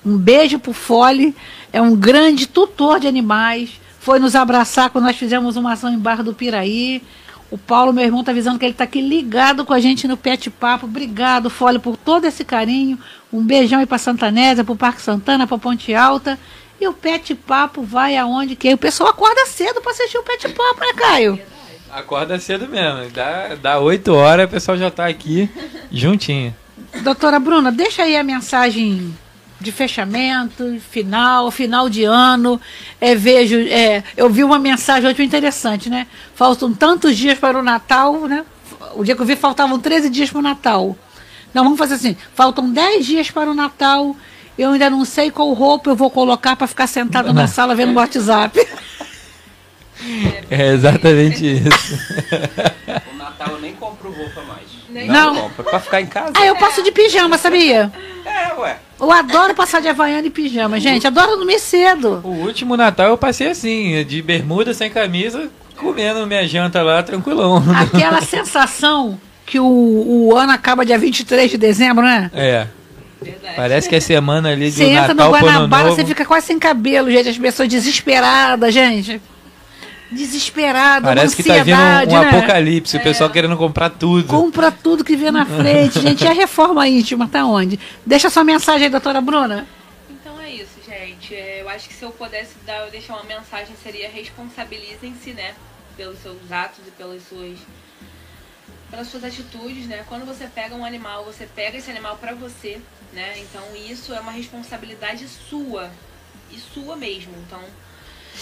Um 0.06 0.18
beijo 0.18 0.58
pro 0.60 0.74
Fole, 0.74 1.36
é 1.72 1.82
um 1.82 1.96
grande 1.96 2.48
tutor 2.48 3.00
de 3.00 3.08
animais. 3.08 3.70
Foi 4.00 4.20
nos 4.20 4.36
abraçar 4.36 4.90
quando 4.90 5.06
nós 5.06 5.16
fizemos 5.16 5.56
uma 5.56 5.74
ação 5.74 5.94
em 5.94 6.00
Barra 6.00 6.24
do 6.24 6.34
Piraí. 6.34 7.02
O 7.52 7.58
Paulo, 7.58 7.94
meu 7.94 8.04
irmão, 8.04 8.24
tá 8.24 8.32
avisando 8.32 8.58
que 8.58 8.66
ele 8.66 8.74
tá 8.74 8.86
aqui 8.86 9.00
ligado 9.00 9.64
com 9.64 9.74
a 9.74 9.80
gente 9.80 10.08
no 10.08 10.18
Pet 10.18 10.50
Papo. 10.50 10.86
Obrigado, 10.86 11.50
Fole, 11.50 11.80
por 11.80 11.96
todo 11.96 12.26
esse 12.26 12.44
carinho. 12.44 12.98
Um 13.32 13.44
beijão 13.44 13.80
aí 13.80 13.86
pra 13.86 13.98
Santanésia, 13.98 14.64
pro 14.64 14.76
Parque 14.76 15.02
Santana, 15.02 15.46
pra 15.46 15.58
Ponte 15.58 15.94
Alta. 15.94 16.40
E 16.82 16.88
o 16.88 16.94
Pet 16.94 17.36
Papo 17.36 17.84
vai 17.84 18.18
aonde 18.18 18.56
quer. 18.56 18.74
O 18.74 18.78
pessoal 18.78 19.10
acorda 19.10 19.46
cedo 19.46 19.82
pra 19.82 19.92
assistir 19.92 20.18
o 20.18 20.24
Pet 20.24 20.50
Papo, 20.50 20.80
né, 20.80 20.94
Caio? 20.96 21.40
Acorda 21.92 22.40
cedo 22.40 22.68
mesmo. 22.68 23.10
Dá, 23.12 23.56
dá 23.56 23.80
8 23.80 24.14
horas, 24.14 24.48
o 24.48 24.50
pessoal 24.50 24.78
já 24.78 24.90
tá 24.90 25.06
aqui 25.06 25.50
juntinho. 25.92 26.54
Doutora 27.02 27.40
Bruna, 27.40 27.72
deixa 27.72 28.04
aí 28.04 28.16
a 28.16 28.24
mensagem 28.24 29.14
de 29.60 29.72
fechamento, 29.72 30.80
final, 30.92 31.50
final 31.50 31.90
de 31.90 32.04
ano. 32.04 32.60
É, 33.00 33.16
vejo, 33.16 33.58
é, 33.58 34.04
eu 34.16 34.30
vi 34.30 34.44
uma 34.44 34.60
mensagem 34.60 35.10
hoje 35.10 35.24
interessante, 35.24 35.90
né? 35.90 36.06
Faltam 36.36 36.74
tantos 36.74 37.18
dias 37.18 37.40
para 37.40 37.58
o 37.58 37.64
Natal, 37.64 38.28
né? 38.28 38.46
O 38.96 39.04
dia 39.04 39.16
que 39.16 39.22
eu 39.22 39.26
vi 39.26 39.36
faltavam 39.36 39.80
13 39.80 40.10
dias 40.10 40.30
para 40.30 40.40
o 40.40 40.42
Natal. 40.42 40.96
Não, 41.54 41.64
vamos 41.64 41.80
fazer 41.80 41.96
assim, 41.96 42.18
faltam 42.36 42.70
10 42.72 43.06
dias 43.06 43.32
para 43.32 43.50
o 43.50 43.54
Natal. 43.54 44.16
Eu 44.58 44.72
ainda 44.72 44.90
não 44.90 45.04
sei 45.06 45.32
qual 45.32 45.52
roupa 45.54 45.90
eu 45.90 45.96
vou 45.96 46.12
colocar 46.12 46.56
para 46.56 46.68
ficar 46.68 46.86
sentado 46.86 47.34
na 47.34 47.48
sala 47.48 47.74
vendo 47.74 47.92
o 47.92 47.96
WhatsApp. 47.96 48.60
É 50.50 50.74
exatamente 50.74 51.46
isso. 51.46 51.98
O 53.12 53.18
Natal 53.18 53.54
eu 53.54 53.62
nem 53.62 53.74
compro 53.74 54.12
roupa 54.12 54.42
mais. 54.42 54.63
Nem 54.94 55.08
Não. 55.08 55.36
compro. 55.36 55.64
Pra 55.64 55.80
ficar 55.80 56.02
em 56.02 56.06
casa. 56.06 56.32
Ah, 56.36 56.46
eu 56.46 56.56
passo 56.56 56.84
de 56.84 56.92
pijama, 56.92 57.38
sabia? 57.38 57.92
É, 58.26 58.54
ué. 58.60 58.78
Eu 59.00 59.12
adoro 59.12 59.54
passar 59.54 59.82
de 59.82 59.88
Havaiana 59.88 60.28
e 60.28 60.30
pijama, 60.30 60.80
gente. 60.80 61.06
Adoro 61.06 61.36
dormir 61.36 61.60
cedo. 61.60 62.22
O 62.24 62.30
último 62.30 62.78
Natal 62.78 63.08
eu 63.08 63.18
passei 63.18 63.50
assim, 63.50 64.06
de 64.06 64.22
bermuda 64.22 64.74
sem 64.74 64.90
camisa, 64.90 65.50
comendo 65.76 66.26
minha 66.26 66.48
janta 66.48 66.82
lá, 66.82 67.02
tranquilão. 67.04 67.62
Aquela 67.76 68.22
sensação 68.24 69.20
que 69.46 69.60
o, 69.60 69.66
o 69.66 70.38
ano 70.38 70.54
acaba 70.54 70.86
dia 70.86 70.98
23 70.98 71.52
de 71.52 71.58
dezembro, 71.58 72.04
né? 72.06 72.32
É, 72.34 72.68
Verdade. 73.22 73.56
parece 73.56 73.90
que 73.90 73.96
é 73.96 74.00
semana 74.00 74.52
ali 74.52 74.66
de 74.70 74.78
Você 74.78 74.86
entra 74.86 75.10
no 75.10 75.16
Natal 75.16 75.32
Guanabara, 75.32 75.90
você 75.90 76.06
fica 76.06 76.24
quase 76.26 76.48
sem 76.48 76.60
cabelo, 76.60 77.12
gente. 77.12 77.30
As 77.30 77.38
pessoas 77.38 77.68
desesperadas, 77.68 78.74
gente. 78.74 79.22
Desesperada, 80.14 81.08
Parece 81.08 81.36
uma 81.36 81.36
que 81.36 81.44
tá 81.44 81.64
vindo 81.64 81.78
um, 81.78 82.18
um 82.18 82.22
né? 82.22 82.30
apocalipse, 82.30 82.98
o 82.98 83.02
pessoal 83.02 83.30
querendo 83.30 83.58
comprar 83.58 83.90
tudo. 83.90 84.28
Compra 84.28 84.72
tudo 84.72 85.04
que 85.04 85.16
vê 85.16 85.32
na 85.32 85.46
frente, 85.46 86.00
gente. 86.02 86.24
E 86.24 86.28
a 86.28 86.34
reforma 86.34 86.88
íntima 86.88 87.28
tá 87.28 87.46
onde? 87.46 87.80
Deixa 88.06 88.30
sua 88.30 88.44
mensagem 88.44 88.86
aí, 88.86 88.90
doutora 88.90 89.22
Bruna. 89.22 89.68
Então 90.10 90.40
é 90.40 90.50
isso, 90.52 90.80
gente. 90.86 91.34
É, 91.36 91.62
Eu 91.62 91.70
acho 91.70 91.88
que 91.88 91.94
se 91.94 92.04
eu 92.04 92.12
pudesse 92.12 92.56
dar, 92.66 92.86
eu 92.86 92.92
deixar 92.92 93.16
uma 93.16 93.24
mensagem 93.24 93.76
seria 93.82 94.10
responsabilizem-se, 94.10 95.32
né, 95.34 95.54
pelos 95.98 96.20
seus 96.20 96.52
atos 96.52 96.80
e 96.88 96.92
pelas 96.92 97.22
suas 97.28 97.58
pelas 98.90 99.08
suas 99.08 99.24
atitudes, 99.24 99.88
né? 99.88 100.06
Quando 100.08 100.24
você 100.24 100.46
pega 100.46 100.76
um 100.76 100.86
animal, 100.86 101.26
você 101.26 101.48
pega 101.56 101.78
esse 101.80 101.90
animal 101.90 102.16
pra 102.18 102.36
você, 102.36 102.80
né? 103.12 103.34
Então 103.40 103.64
isso 103.76 104.14
é 104.14 104.20
uma 104.20 104.32
responsabilidade 104.32 105.28
sua 105.28 105.90
e 106.52 106.60
sua 106.60 106.96
mesmo. 106.96 107.34
Então, 107.48 107.60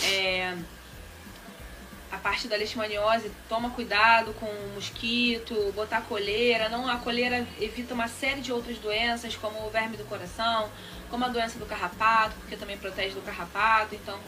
é, 0.03 0.53
a 2.11 2.17
parte 2.17 2.47
da 2.47 2.57
leishmaniose, 2.57 3.31
toma 3.47 3.69
cuidado 3.69 4.33
com 4.33 4.45
o 4.45 4.71
mosquito, 4.75 5.71
botar 5.73 6.01
coleira. 6.01 6.67
Não, 6.67 6.87
a 6.89 6.97
coleira 6.97 7.47
evita 7.59 7.93
uma 7.93 8.07
série 8.07 8.41
de 8.41 8.51
outras 8.51 8.77
doenças, 8.77 9.35
como 9.35 9.65
o 9.65 9.69
verme 9.69 9.95
do 9.95 10.03
coração, 10.03 10.69
como 11.09 11.23
a 11.23 11.29
doença 11.29 11.57
do 11.57 11.65
carrapato, 11.65 12.35
porque 12.39 12.57
também 12.57 12.77
protege 12.77 13.15
do 13.15 13.21
carrapato. 13.21 13.95
Então, 13.95 14.19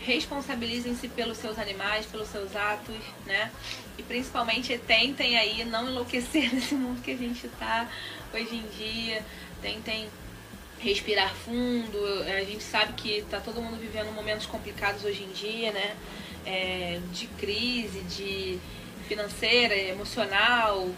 responsabilizem-se 0.00 1.08
pelos 1.08 1.38
seus 1.38 1.58
animais, 1.58 2.06
pelos 2.06 2.28
seus 2.28 2.56
atos, 2.56 2.96
né? 3.24 3.52
E 3.96 4.02
principalmente 4.02 4.76
tentem 4.78 5.38
aí 5.38 5.64
não 5.64 5.88
enlouquecer 5.88 6.50
nesse 6.54 6.74
mundo 6.74 7.00
que 7.02 7.12
a 7.12 7.16
gente 7.16 7.48
tá 7.50 7.88
hoje 8.34 8.56
em 8.56 8.66
dia. 8.76 9.24
Tentem 9.62 10.08
respirar 10.80 11.32
fundo. 11.34 11.98
A 12.24 12.44
gente 12.44 12.64
sabe 12.64 12.94
que 12.94 13.22
tá 13.30 13.38
todo 13.38 13.60
mundo 13.60 13.78
vivendo 13.78 14.12
momentos 14.12 14.46
complicados 14.46 15.04
hoje 15.04 15.22
em 15.22 15.30
dia, 15.30 15.70
né? 15.72 15.96
É, 16.50 16.98
de 17.12 17.26
crise, 17.26 18.00
de 18.04 18.58
financeira, 19.06 19.74
emocional. 19.76 20.88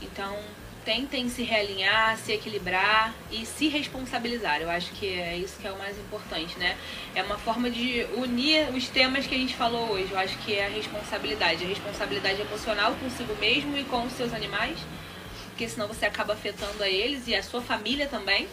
Então, 0.00 0.38
tentem 0.84 1.28
se 1.28 1.42
realinhar, 1.42 2.16
se 2.16 2.32
equilibrar 2.32 3.12
e 3.30 3.44
se 3.44 3.68
responsabilizar. 3.68 4.60
Eu 4.60 4.70
acho 4.70 4.90
que 4.92 5.06
é 5.06 5.36
isso 5.36 5.58
que 5.60 5.66
é 5.66 5.72
o 5.72 5.78
mais 5.78 5.98
importante, 5.98 6.58
né? 6.58 6.76
É 7.14 7.22
uma 7.22 7.38
forma 7.38 7.70
de 7.70 8.06
unir 8.16 8.68
os 8.74 8.88
temas 8.88 9.26
que 9.26 9.34
a 9.34 9.38
gente 9.38 9.54
falou 9.54 9.90
hoje. 9.90 10.10
Eu 10.10 10.18
acho 10.18 10.38
que 10.38 10.54
é 10.54 10.66
a 10.66 10.68
responsabilidade, 10.68 11.64
a 11.64 11.68
responsabilidade 11.68 12.40
emocional 12.40 12.94
consigo 12.94 13.34
mesmo 13.36 13.76
e 13.76 13.84
com 13.84 14.04
os 14.04 14.12
seus 14.12 14.32
animais, 14.32 14.78
porque 15.48 15.68
senão 15.68 15.86
você 15.86 16.06
acaba 16.06 16.32
afetando 16.34 16.82
a 16.82 16.88
eles 16.88 17.26
e 17.28 17.34
a 17.34 17.42
sua 17.42 17.60
família 17.60 18.06
também. 18.06 18.48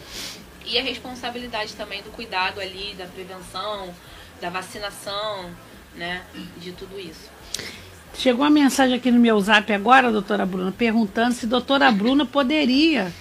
E 0.66 0.78
a 0.78 0.82
responsabilidade 0.82 1.74
também 1.74 2.02
do 2.02 2.10
cuidado 2.10 2.60
ali, 2.60 2.94
da 2.98 3.06
prevenção, 3.06 3.94
da 4.38 4.50
vacinação, 4.50 5.50
né? 5.96 6.22
De 6.58 6.72
tudo 6.72 6.98
isso. 6.98 7.28
Chegou 8.16 8.44
uma 8.44 8.50
mensagem 8.50 8.96
aqui 8.96 9.10
no 9.10 9.20
meu 9.20 9.40
zap 9.40 9.72
agora, 9.72 10.10
doutora 10.10 10.44
Bruna, 10.44 10.72
perguntando 10.76 11.34
se 11.34 11.46
doutora 11.46 11.90
Bruna 11.92 12.26
poderia 12.26 13.12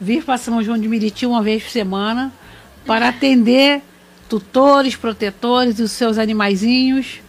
vir 0.00 0.22
para 0.24 0.38
São 0.38 0.62
João 0.62 0.78
de 0.78 0.86
Meriti 0.86 1.26
uma 1.26 1.42
vez 1.42 1.62
por 1.64 1.70
semana 1.70 2.32
para 2.86 3.08
atender 3.08 3.82
tutores, 4.28 4.94
protetores 4.94 5.78
e 5.78 5.82
os 5.82 5.90
seus 5.92 6.18
animaizinhos. 6.18 7.20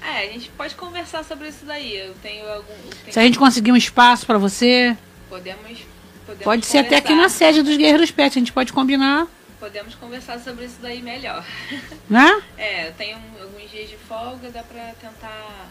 É, 0.00 0.28
a 0.28 0.32
gente 0.32 0.48
pode 0.50 0.74
conversar 0.74 1.24
sobre 1.24 1.48
isso 1.48 1.64
daí. 1.66 1.96
Eu 1.96 2.14
tenho 2.22 2.46
algum. 2.48 2.72
eu 2.72 2.90
tenho- 3.02 3.12
Se 3.12 3.18
a 3.18 3.22
gente 3.22 3.38
conseguir 3.38 3.72
um 3.72 3.76
espaço 3.76 4.24
para 4.24 4.38
você, 4.38 4.96
Podemos. 5.28 5.78
podemos 6.24 6.44
pode 6.44 6.64
ser 6.64 6.78
até 6.78 6.96
aqui 6.96 7.10
na 7.10 7.16
conversar. 7.24 7.38
sede 7.38 7.62
dos 7.62 7.76
Guerreiros 7.76 8.10
Pet, 8.10 8.38
a 8.38 8.40
gente 8.40 8.52
pode 8.52 8.72
combinar, 8.72 9.26
Podemos 9.58 9.94
conversar 9.94 10.38
sobre 10.38 10.66
isso 10.66 10.76
daí 10.82 11.00
melhor. 11.00 11.44
né? 12.08 12.42
É, 12.58 12.88
eu 12.88 12.92
tenho 12.92 13.16
alguns 13.40 13.70
dias 13.70 13.88
de 13.88 13.96
folga, 13.96 14.50
dá 14.50 14.62
pra 14.62 14.92
tentar 15.00 15.68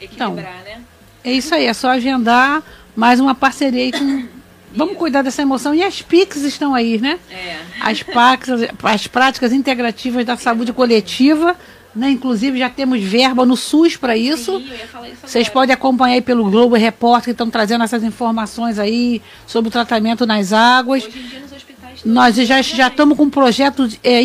Então. 0.00 0.32
equilibrar, 0.32 0.62
né? 0.62 0.82
É 1.24 1.32
isso 1.32 1.54
aí, 1.54 1.66
é 1.66 1.72
só 1.72 1.88
agendar 1.90 2.62
mais 2.94 3.18
uma 3.20 3.34
parceria 3.34 3.82
aí 3.84 3.92
com. 3.92 4.28
Vamos 4.70 4.98
cuidar 4.98 5.22
dessa 5.22 5.40
emoção. 5.40 5.74
E 5.74 5.82
as 5.82 6.02
PICs 6.02 6.42
estão 6.42 6.74
aí, 6.74 6.98
né? 7.00 7.18
É. 7.30 7.58
As, 7.80 8.02
práticas, 8.02 8.60
as 8.82 9.06
práticas 9.06 9.50
integrativas 9.50 10.26
da 10.26 10.36
saúde 10.36 10.74
coletiva, 10.74 11.56
né? 11.94 12.10
Inclusive 12.10 12.58
já 12.58 12.68
temos 12.68 13.02
verba 13.02 13.46
no 13.46 13.56
SUS 13.56 13.96
para 13.96 14.14
isso. 14.14 14.58
Sim, 14.58 14.68
eu 14.68 14.76
ia 14.76 14.86
falar 14.86 15.08
isso 15.08 15.26
Vocês 15.26 15.48
podem 15.48 15.72
acompanhar 15.72 16.16
aí 16.16 16.20
pelo 16.20 16.50
Globo 16.50 16.76
Repórter 16.76 17.24
que 17.24 17.30
estão 17.30 17.48
trazendo 17.48 17.82
essas 17.82 18.04
informações 18.04 18.78
aí 18.78 19.22
sobre 19.46 19.68
o 19.68 19.72
tratamento 19.72 20.26
nas 20.26 20.52
águas. 20.52 21.04
Hoje 21.04 21.18
em 21.18 21.22
dia 21.22 21.40
nos 21.40 21.52
hospitais. 21.52 21.77
Nós 22.04 22.36
já, 22.36 22.62
já 22.62 22.88
estamos 22.88 23.16
com 23.16 23.24
um 23.24 23.30
projeto 23.30 23.88
é, 24.04 24.20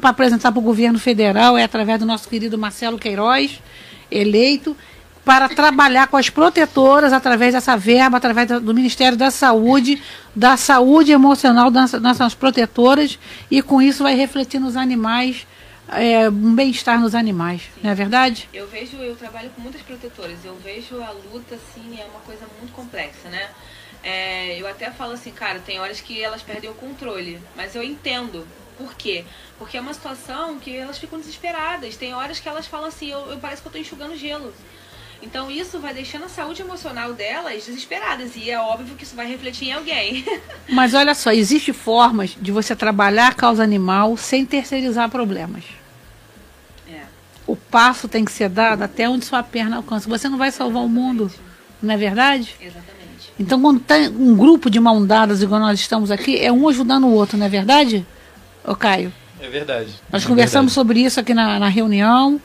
para 0.00 0.10
apresentar 0.10 0.50
para 0.50 0.58
o 0.58 0.62
governo 0.62 0.98
federal, 0.98 1.56
é 1.58 1.62
através 1.62 1.98
do 1.98 2.06
nosso 2.06 2.28
querido 2.28 2.56
Marcelo 2.56 2.98
Queiroz, 2.98 3.60
eleito, 4.10 4.76
para 5.24 5.48
trabalhar 5.48 6.08
com 6.08 6.16
as 6.16 6.30
protetoras 6.30 7.12
através 7.12 7.54
dessa 7.54 7.76
verba, 7.76 8.16
através 8.16 8.48
do 8.48 8.74
Ministério 8.74 9.16
da 9.16 9.30
Saúde, 9.30 10.02
da 10.34 10.56
saúde 10.56 11.12
emocional 11.12 11.70
das 11.70 11.92
nossas 11.92 12.34
protetoras, 12.34 13.18
e 13.50 13.62
com 13.62 13.80
isso 13.80 14.02
vai 14.02 14.14
refletir 14.14 14.58
nos 14.58 14.76
animais, 14.76 15.46
é, 15.94 16.28
um 16.28 16.54
bem-estar 16.54 17.00
nos 17.00 17.14
animais, 17.14 17.62
não 17.82 17.90
é 17.90 17.94
verdade? 17.94 18.48
Eu 18.52 18.66
vejo, 18.68 18.96
eu 18.96 19.16
trabalho 19.16 19.50
com 19.50 19.60
muitas 19.60 19.82
protetoras, 19.82 20.44
eu 20.44 20.54
vejo 20.56 21.02
a 21.02 21.10
luta, 21.10 21.54
assim, 21.54 22.00
é 22.00 22.04
uma 22.04 22.20
coisa 22.20 22.46
muito 22.58 22.72
complexa, 22.72 23.28
né? 23.28 23.48
É, 24.02 24.60
eu 24.60 24.66
até 24.66 24.90
falo 24.90 25.12
assim, 25.12 25.30
cara, 25.30 25.60
tem 25.60 25.78
horas 25.78 26.00
que 26.00 26.22
elas 26.22 26.42
perdem 26.42 26.70
o 26.70 26.74
controle, 26.74 27.40
mas 27.56 27.74
eu 27.74 27.82
entendo. 27.82 28.46
Por 28.76 28.94
quê? 28.94 29.24
Porque 29.58 29.76
é 29.76 29.80
uma 29.80 29.94
situação 29.94 30.58
que 30.58 30.76
elas 30.76 30.98
ficam 30.98 31.18
desesperadas. 31.18 31.94
Tem 31.94 32.14
horas 32.14 32.40
que 32.40 32.48
elas 32.48 32.66
falam 32.66 32.88
assim, 32.88 33.10
eu, 33.10 33.20
eu 33.30 33.38
parece 33.38 33.62
que 33.62 33.68
eu 33.68 33.72
tô 33.72 33.78
enxugando 33.78 34.16
gelo. 34.16 34.52
Então 35.22 35.48
isso 35.48 35.78
vai 35.78 35.94
deixando 35.94 36.24
a 36.24 36.28
saúde 36.28 36.62
emocional 36.62 37.12
delas 37.12 37.64
desesperadas. 37.64 38.34
E 38.34 38.50
é 38.50 38.58
óbvio 38.58 38.96
que 38.96 39.04
isso 39.04 39.14
vai 39.14 39.28
refletir 39.28 39.68
em 39.68 39.72
alguém. 39.72 40.24
Mas 40.68 40.94
olha 40.94 41.14
só, 41.14 41.30
existem 41.30 41.72
formas 41.72 42.36
de 42.40 42.50
você 42.50 42.74
trabalhar 42.74 43.28
a 43.28 43.34
causa 43.34 43.62
animal 43.62 44.16
sem 44.16 44.44
terceirizar 44.44 45.08
problemas. 45.08 45.62
O 47.46 47.56
passo 47.56 48.08
tem 48.08 48.24
que 48.24 48.32
ser 48.32 48.48
dado 48.48 48.82
até 48.82 49.08
onde 49.08 49.24
sua 49.24 49.42
perna 49.42 49.76
alcança. 49.76 50.08
Você 50.08 50.28
não 50.28 50.38
vai 50.38 50.50
salvar 50.50 50.82
o 50.82 50.88
mundo, 50.88 51.30
não 51.82 51.94
é 51.94 51.96
verdade? 51.96 52.54
Exatamente. 52.60 52.92
Então, 53.38 53.60
quando 53.60 53.80
tem 53.80 54.08
um 54.08 54.36
grupo 54.36 54.70
de 54.70 54.78
mão 54.78 55.04
dadas, 55.04 55.42
igual 55.42 55.60
nós 55.60 55.80
estamos 55.80 56.10
aqui, 56.10 56.38
é 56.38 56.52
um 56.52 56.68
ajudando 56.68 57.04
o 57.06 57.12
outro, 57.12 57.36
não 57.36 57.46
é 57.46 57.48
verdade? 57.48 58.06
Ô 58.64 58.76
Caio, 58.76 59.12
É 59.40 59.48
verdade. 59.48 59.88
nós 60.10 60.24
É 60.24 60.28
conversamos 60.28 60.72
verdade. 60.72 60.74
sobre 60.74 61.00
isso 61.00 61.18
aqui 61.18 61.34
na, 61.34 61.58
na 61.58 61.68
reunião, 61.68 62.40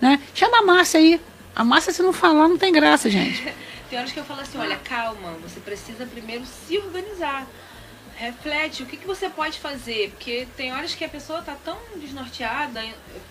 né? 0.00 0.20
Chama 0.34 0.58
a 0.58 0.62
Márcia 0.62 1.00
aí. 1.00 1.20
A 1.54 1.64
Márcia, 1.64 1.92
se 1.92 2.02
não 2.02 2.12
falar, 2.12 2.48
não 2.48 2.58
tem 2.58 2.72
graça, 2.72 3.10
gente. 3.10 3.42
Tem 3.88 4.00
horas 4.00 4.10
que 4.10 4.18
eu 4.18 4.24
falo 4.24 4.40
assim, 4.40 4.58
olha, 4.58 4.74
calma, 4.82 5.34
você 5.40 5.60
precisa 5.60 6.04
primeiro 6.06 6.42
se 6.44 6.76
organizar. 6.76 7.46
Reflete 8.18 8.82
o 8.82 8.86
que, 8.86 8.96
que 8.96 9.06
você 9.06 9.28
pode 9.28 9.58
fazer, 9.58 10.10
porque 10.10 10.48
tem 10.56 10.72
horas 10.72 10.94
que 10.94 11.04
a 11.04 11.08
pessoa 11.08 11.42
tá 11.42 11.54
tão 11.62 11.76
desnorteada, 11.96 12.80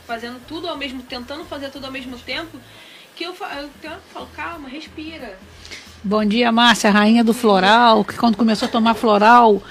fazendo 0.06 0.40
tudo 0.48 0.68
ao 0.68 0.78
mesmo, 0.78 1.02
tentando 1.02 1.44
fazer 1.46 1.70
tudo 1.70 1.86
ao 1.88 1.92
mesmo 1.92 2.18
tempo, 2.20 2.60
que 3.16 3.24
eu, 3.24 3.36
eu, 3.58 3.70
eu 3.84 3.98
falo, 4.14 4.28
calma, 4.36 4.70
respira. 4.70 5.40
Bom 6.04 6.24
dia, 6.24 6.52
Márcia, 6.52 6.92
rainha 6.92 7.24
do 7.24 7.34
floral, 7.34 8.06
que 8.06 8.16
quando 8.16 8.38
começou 8.38 8.68
a 8.68 8.72
tomar 8.72 8.94
floral, 8.94 9.64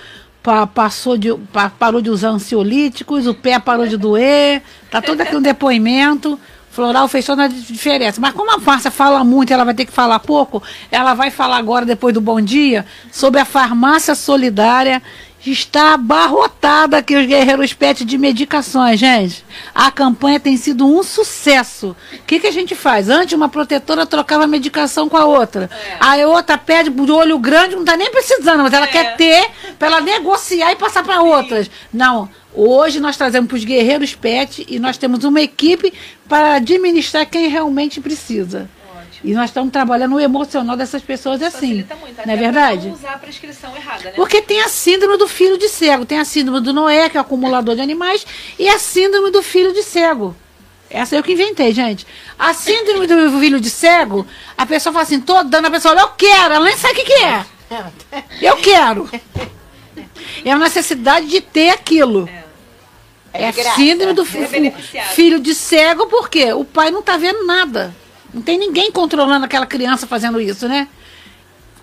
pa- 0.42 0.66
passou 0.66 1.16
de, 1.16 1.32
pa- 1.52 1.70
parou 1.70 2.02
de 2.02 2.10
usar 2.10 2.30
ansiolíticos, 2.30 3.28
o 3.28 3.34
pé 3.34 3.60
parou 3.60 3.86
de 3.86 3.96
doer, 3.96 4.62
tá 4.90 5.00
todo 5.00 5.20
aqui 5.20 5.36
um 5.36 5.42
depoimento. 5.42 6.40
Floral 6.74 7.06
fez 7.06 7.24
toda 7.24 7.44
a 7.44 7.48
diferença. 7.48 8.20
Mas 8.20 8.34
como 8.34 8.50
a 8.50 8.58
Márcia 8.58 8.90
fala 8.90 9.22
muito, 9.22 9.52
ela 9.52 9.64
vai 9.64 9.74
ter 9.74 9.84
que 9.84 9.92
falar 9.92 10.18
pouco, 10.18 10.62
ela 10.90 11.14
vai 11.14 11.30
falar 11.30 11.56
agora, 11.56 11.86
depois 11.86 12.12
do 12.12 12.20
bom 12.20 12.40
dia, 12.40 12.84
sobre 13.12 13.40
a 13.40 13.44
farmácia 13.44 14.14
solidária. 14.14 15.00
Está 15.46 15.92
abarrotada 15.92 16.96
aqui 16.96 17.14
os 17.14 17.26
Guerreiros 17.26 17.74
Pet 17.74 18.02
de 18.02 18.16
medicações, 18.16 18.98
gente. 18.98 19.44
A 19.74 19.90
campanha 19.90 20.40
tem 20.40 20.56
sido 20.56 20.86
um 20.86 21.02
sucesso. 21.02 21.94
O 22.14 22.22
que, 22.26 22.40
que 22.40 22.46
a 22.46 22.50
gente 22.50 22.74
faz? 22.74 23.10
Antes, 23.10 23.34
uma 23.34 23.48
protetora 23.48 24.06
trocava 24.06 24.46
medicação 24.46 25.06
com 25.06 25.18
a 25.18 25.26
outra. 25.26 25.68
Aí 26.00 26.22
a 26.22 26.28
outra 26.28 26.56
pede 26.56 26.88
de 26.88 27.12
olho 27.12 27.38
grande, 27.38 27.74
não 27.74 27.82
está 27.82 27.94
nem 27.94 28.10
precisando, 28.10 28.62
mas 28.62 28.72
ela 28.72 28.86
É. 28.86 28.88
quer 28.88 29.16
ter 29.16 29.50
para 29.78 29.88
ela 29.88 30.00
negociar 30.00 30.72
e 30.72 30.76
passar 30.76 31.02
para 31.02 31.20
outras. 31.20 31.70
Não. 31.92 32.28
Hoje 32.54 32.98
nós 32.98 33.16
trazemos 33.16 33.48
para 33.48 33.56
os 33.56 33.64
Guerreiros 33.64 34.14
Pet 34.14 34.64
e 34.68 34.78
nós 34.78 34.96
temos 34.96 35.24
uma 35.24 35.40
equipe 35.42 35.92
para 36.26 36.54
administrar 36.54 37.26
quem 37.26 37.48
realmente 37.48 38.00
precisa. 38.00 38.70
E 39.24 39.32
nós 39.32 39.48
estamos 39.48 39.72
trabalhando 39.72 40.16
o 40.16 40.20
emocional 40.20 40.76
dessas 40.76 41.00
pessoas 41.02 41.40
assim. 41.42 41.76
Muito, 41.76 41.88
Não 41.88 42.22
até 42.22 42.32
é 42.32 42.36
verdade? 42.36 42.88
não 42.88 42.94
usar 42.94 43.14
a 43.14 43.18
prescrição 43.18 43.74
errada, 43.74 44.04
né? 44.04 44.12
Porque 44.14 44.42
tem 44.42 44.60
a 44.60 44.68
síndrome 44.68 45.16
do 45.16 45.26
filho 45.26 45.56
de 45.56 45.66
cego, 45.68 46.04
tem 46.04 46.18
a 46.18 46.24
síndrome 46.26 46.60
do 46.60 46.74
Noé, 46.74 47.08
que 47.08 47.16
é 47.16 47.20
o 47.20 47.22
acumulador 47.22 47.74
de 47.74 47.80
animais, 47.80 48.26
e 48.58 48.68
a 48.68 48.78
síndrome 48.78 49.30
do 49.30 49.42
filho 49.42 49.72
de 49.72 49.82
cego. 49.82 50.36
Essa 50.90 51.16
eu 51.16 51.22
que 51.22 51.32
inventei, 51.32 51.72
gente. 51.72 52.06
A 52.38 52.52
síndrome 52.52 53.06
do 53.06 53.40
filho 53.40 53.58
de 53.58 53.70
cego, 53.70 54.26
a 54.58 54.66
pessoa 54.66 54.92
fala 54.92 55.02
assim, 55.04 55.18
tô 55.20 55.42
dando, 55.42 55.66
a 55.66 55.70
pessoa 55.70 55.94
olha, 55.94 56.02
eu 56.02 56.08
quero, 56.10 56.54
ela 56.54 56.64
nem 56.66 56.76
sabe 56.76 56.92
o 56.92 56.96
que, 56.96 57.04
que 57.04 57.24
é. 57.24 57.44
Eu 58.42 58.56
quero. 58.58 59.08
É 60.44 60.52
a 60.52 60.58
necessidade 60.58 61.26
de 61.26 61.40
ter 61.40 61.70
aquilo. 61.70 62.28
É, 63.32 63.48
a 63.48 63.50
de 63.50 63.56
graça. 63.62 63.76
síndrome 63.76 64.12
do 64.12 64.24
Ser 64.24 64.46
fi- 64.46 64.52
beneficiado. 64.52 65.08
filho 65.14 65.40
de 65.40 65.54
cego, 65.54 66.06
porque 66.06 66.52
o 66.52 66.64
pai 66.64 66.90
não 66.90 67.02
tá 67.02 67.16
vendo 67.16 67.44
nada. 67.46 67.96
Não 68.34 68.42
tem 68.42 68.58
ninguém 68.58 68.90
controlando 68.90 69.44
aquela 69.44 69.64
criança 69.64 70.08
fazendo 70.08 70.40
isso, 70.40 70.66
né? 70.66 70.88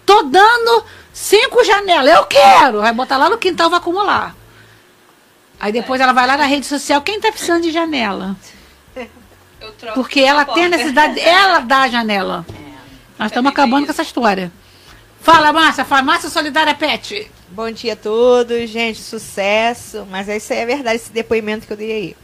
Tô 0.06 0.24
dando 0.24 0.84
cinco 1.14 1.64
janelas, 1.64 2.14
eu 2.14 2.26
quero. 2.26 2.82
Vai 2.82 2.94
botar 2.94 3.16
lá 3.16 3.30
no 3.30 3.38
quintal, 3.38 3.70
vai 3.70 3.80
acumular. 3.80 4.36
Aí 5.58 5.72
depois 5.72 6.02
ela 6.02 6.12
vai 6.12 6.28
lá 6.28 6.36
na 6.36 6.46
rede 6.46 6.66
social, 6.66 7.02
quem 7.02 7.22
tá 7.22 7.32
precisando 7.32 7.64
de 7.64 7.72
janela? 7.72 8.36
Eu 9.62 9.72
troco 9.74 9.94
Porque 9.94 10.20
ela 10.20 10.44
tem 10.44 10.66
a 10.66 10.70
necessidade, 10.70 11.20
ela 11.22 11.60
dá 11.60 11.84
a 11.84 11.88
janela. 11.88 12.46
Nós 13.18 13.28
estamos 13.28 13.50
bem 13.50 13.54
acabando 13.54 13.86
com 13.86 13.92
essa 13.92 14.02
história. 14.02 14.52
Fala, 15.22 15.54
Márcia, 15.54 15.86
farmácia 15.86 16.30
solidária 16.30 16.74
pet. 16.74 17.32
Bom 17.50 17.72
dia 17.72 17.94
a 17.94 17.96
todos, 17.96 18.70
gente, 18.70 19.00
sucesso. 19.00 20.06
Mas 20.10 20.28
isso 20.28 20.52
aí 20.52 20.60
é 20.60 20.66
verdade, 20.66 20.96
esse 20.96 21.12
depoimento 21.12 21.68
que 21.68 21.72
eu 21.72 21.78
dei 21.78 21.92
aí. 21.92 22.18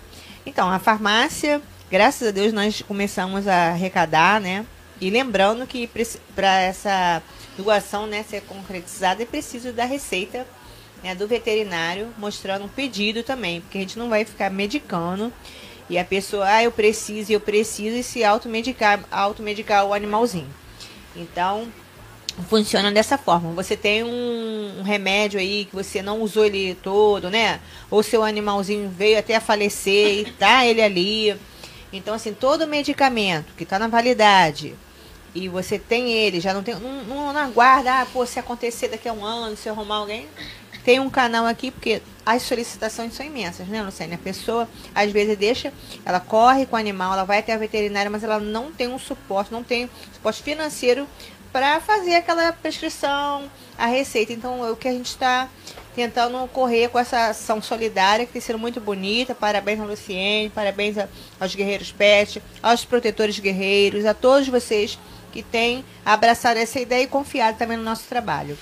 Então, 0.45 0.70
a 0.70 0.80
farmácia, 0.80 1.62
graças 1.89 2.27
a 2.27 2.31
Deus, 2.31 2.53
nós 2.53 2.81
começamos 2.81 3.47
a 3.47 3.69
arrecadar, 3.69 4.41
né? 4.41 4.65
E 4.99 5.09
lembrando 5.09 5.68
que 5.68 5.89
para 6.35 6.61
essa 6.61 7.22
doação 7.57 8.07
né, 8.07 8.23
ser 8.23 8.41
concretizada 8.41 9.22
é 9.22 9.26
preciso 9.26 9.72
da 9.72 9.85
receita 9.85 10.45
né, 11.03 11.14
do 11.14 11.27
veterinário, 11.27 12.14
mostrando 12.18 12.65
um 12.65 12.69
pedido 12.69 13.23
também, 13.23 13.61
porque 13.61 13.77
a 13.77 13.81
gente 13.81 13.99
não 13.99 14.09
vai 14.09 14.26
ficar 14.26 14.49
medicando 14.49 15.31
e 15.89 15.97
a 15.97 16.03
pessoa, 16.03 16.45
ah, 16.45 16.64
eu 16.64 16.72
preciso, 16.72 17.31
eu 17.31 17.39
preciso, 17.39 17.95
e 17.95 18.03
se 18.03 18.23
automedicar, 18.23 19.05
automedicar 19.09 19.85
o 19.85 19.93
animalzinho. 19.93 20.49
Então, 21.15 21.68
funciona 22.49 22.91
dessa 22.91 23.18
forma. 23.18 23.53
Você 23.53 23.77
tem 23.77 24.03
um, 24.03 24.80
um 24.80 24.84
remédio 24.84 25.39
aí 25.39 25.65
que 25.65 25.76
você 25.76 26.01
não 26.01 26.22
usou 26.22 26.45
ele 26.45 26.76
todo, 26.76 27.30
né? 27.30 27.61
Ou 27.89 28.03
seu 28.03 28.23
animalzinho 28.23 28.89
veio 28.89 29.18
até 29.18 29.35
a 29.35 29.41
falecer 29.41 30.27
e 30.27 30.31
tá 30.34 30.65
ele 30.65 30.81
ali. 30.81 31.35
Então, 31.91 32.14
assim, 32.14 32.34
todo 32.34 32.68
medicamento 32.68 33.53
que 33.55 33.64
está 33.64 33.80
na 33.80 33.88
validade 33.88 34.76
e 35.34 35.47
você 35.47 35.77
tem 35.77 36.11
ele, 36.11 36.39
já 36.39 36.53
não 36.53 36.64
tem. 36.64 36.76
Não, 36.76 37.03
não, 37.03 37.34
não 37.34 37.41
aguarda, 37.41 38.01
ah, 38.01 38.05
pô, 38.05 38.26
se 38.26 38.39
acontecer 38.39 38.88
daqui 38.88 39.07
a 39.07 39.14
um 39.14 39.23
ano, 39.23 39.55
se 39.55 39.69
arrumar 39.69 39.97
alguém. 39.97 40.27
Tem 40.84 40.99
um 40.99 41.09
canal 41.09 41.45
aqui, 41.45 41.69
porque 41.69 42.01
as 42.26 42.43
solicitações 42.43 43.14
são 43.14 43.26
imensas, 43.26 43.68
né, 43.68 43.84
Luciane? 43.84 44.15
A 44.15 44.18
pessoa, 44.18 44.69
às 44.95 45.11
vezes, 45.11 45.38
deixa, 45.38 45.73
ela 46.05 46.19
corre 46.19 46.65
com 46.65 46.76
o 46.76 46.80
animal, 46.80 47.14
ela 47.14 47.26
vai 47.26 47.39
até 47.39 47.53
a 47.53 47.57
veterinária, 47.57 48.09
mas 48.09 48.23
ela 48.23 48.39
não 48.39 48.72
tem 48.72 48.88
um 48.88 48.97
suporte, 48.97 49.51
não 49.51 49.64
tem 49.64 49.89
suporte 50.14 50.41
financeiro 50.41 51.05
para 51.51 51.81
fazer 51.81 52.15
aquela 52.15 52.53
prescrição, 52.53 53.51
a 53.77 53.85
receita. 53.85 54.31
Então, 54.31 54.65
é 54.65 54.72
o 54.72 54.77
que 54.77 54.88
a 54.88 54.93
gente 54.93 55.07
está 55.07 55.49
tentando 56.02 56.48
correr 56.53 56.90
com 56.90 56.99
essa 56.99 57.30
ação 57.30 57.60
solidária 57.60 58.24
que 58.24 58.32
tem 58.32 58.40
sido 58.40 58.60
muito 58.60 58.80
bonita. 58.80 59.34
Parabéns 59.34 59.80
a 59.80 59.84
Luciene, 59.84 60.48
parabéns 60.53 60.95
a- 60.95 61.07
aos 61.40 61.56
guerreiros 61.56 61.91
pet, 61.91 62.40
aos 62.61 62.86
protetores 62.86 63.40
guerreiros, 63.40 64.06
a 64.06 64.14
todos 64.14 64.48
vocês 64.48 64.99
que 65.34 65.41
têm 65.41 65.84
abraçado 66.06 66.57
essa 66.57 66.80
ideia 66.80 67.02
e 67.02 67.07
confiado 67.07 67.57
também 67.57 67.78
no 67.78 67.84
nosso 67.84 68.03
trabalho. 68.07 68.56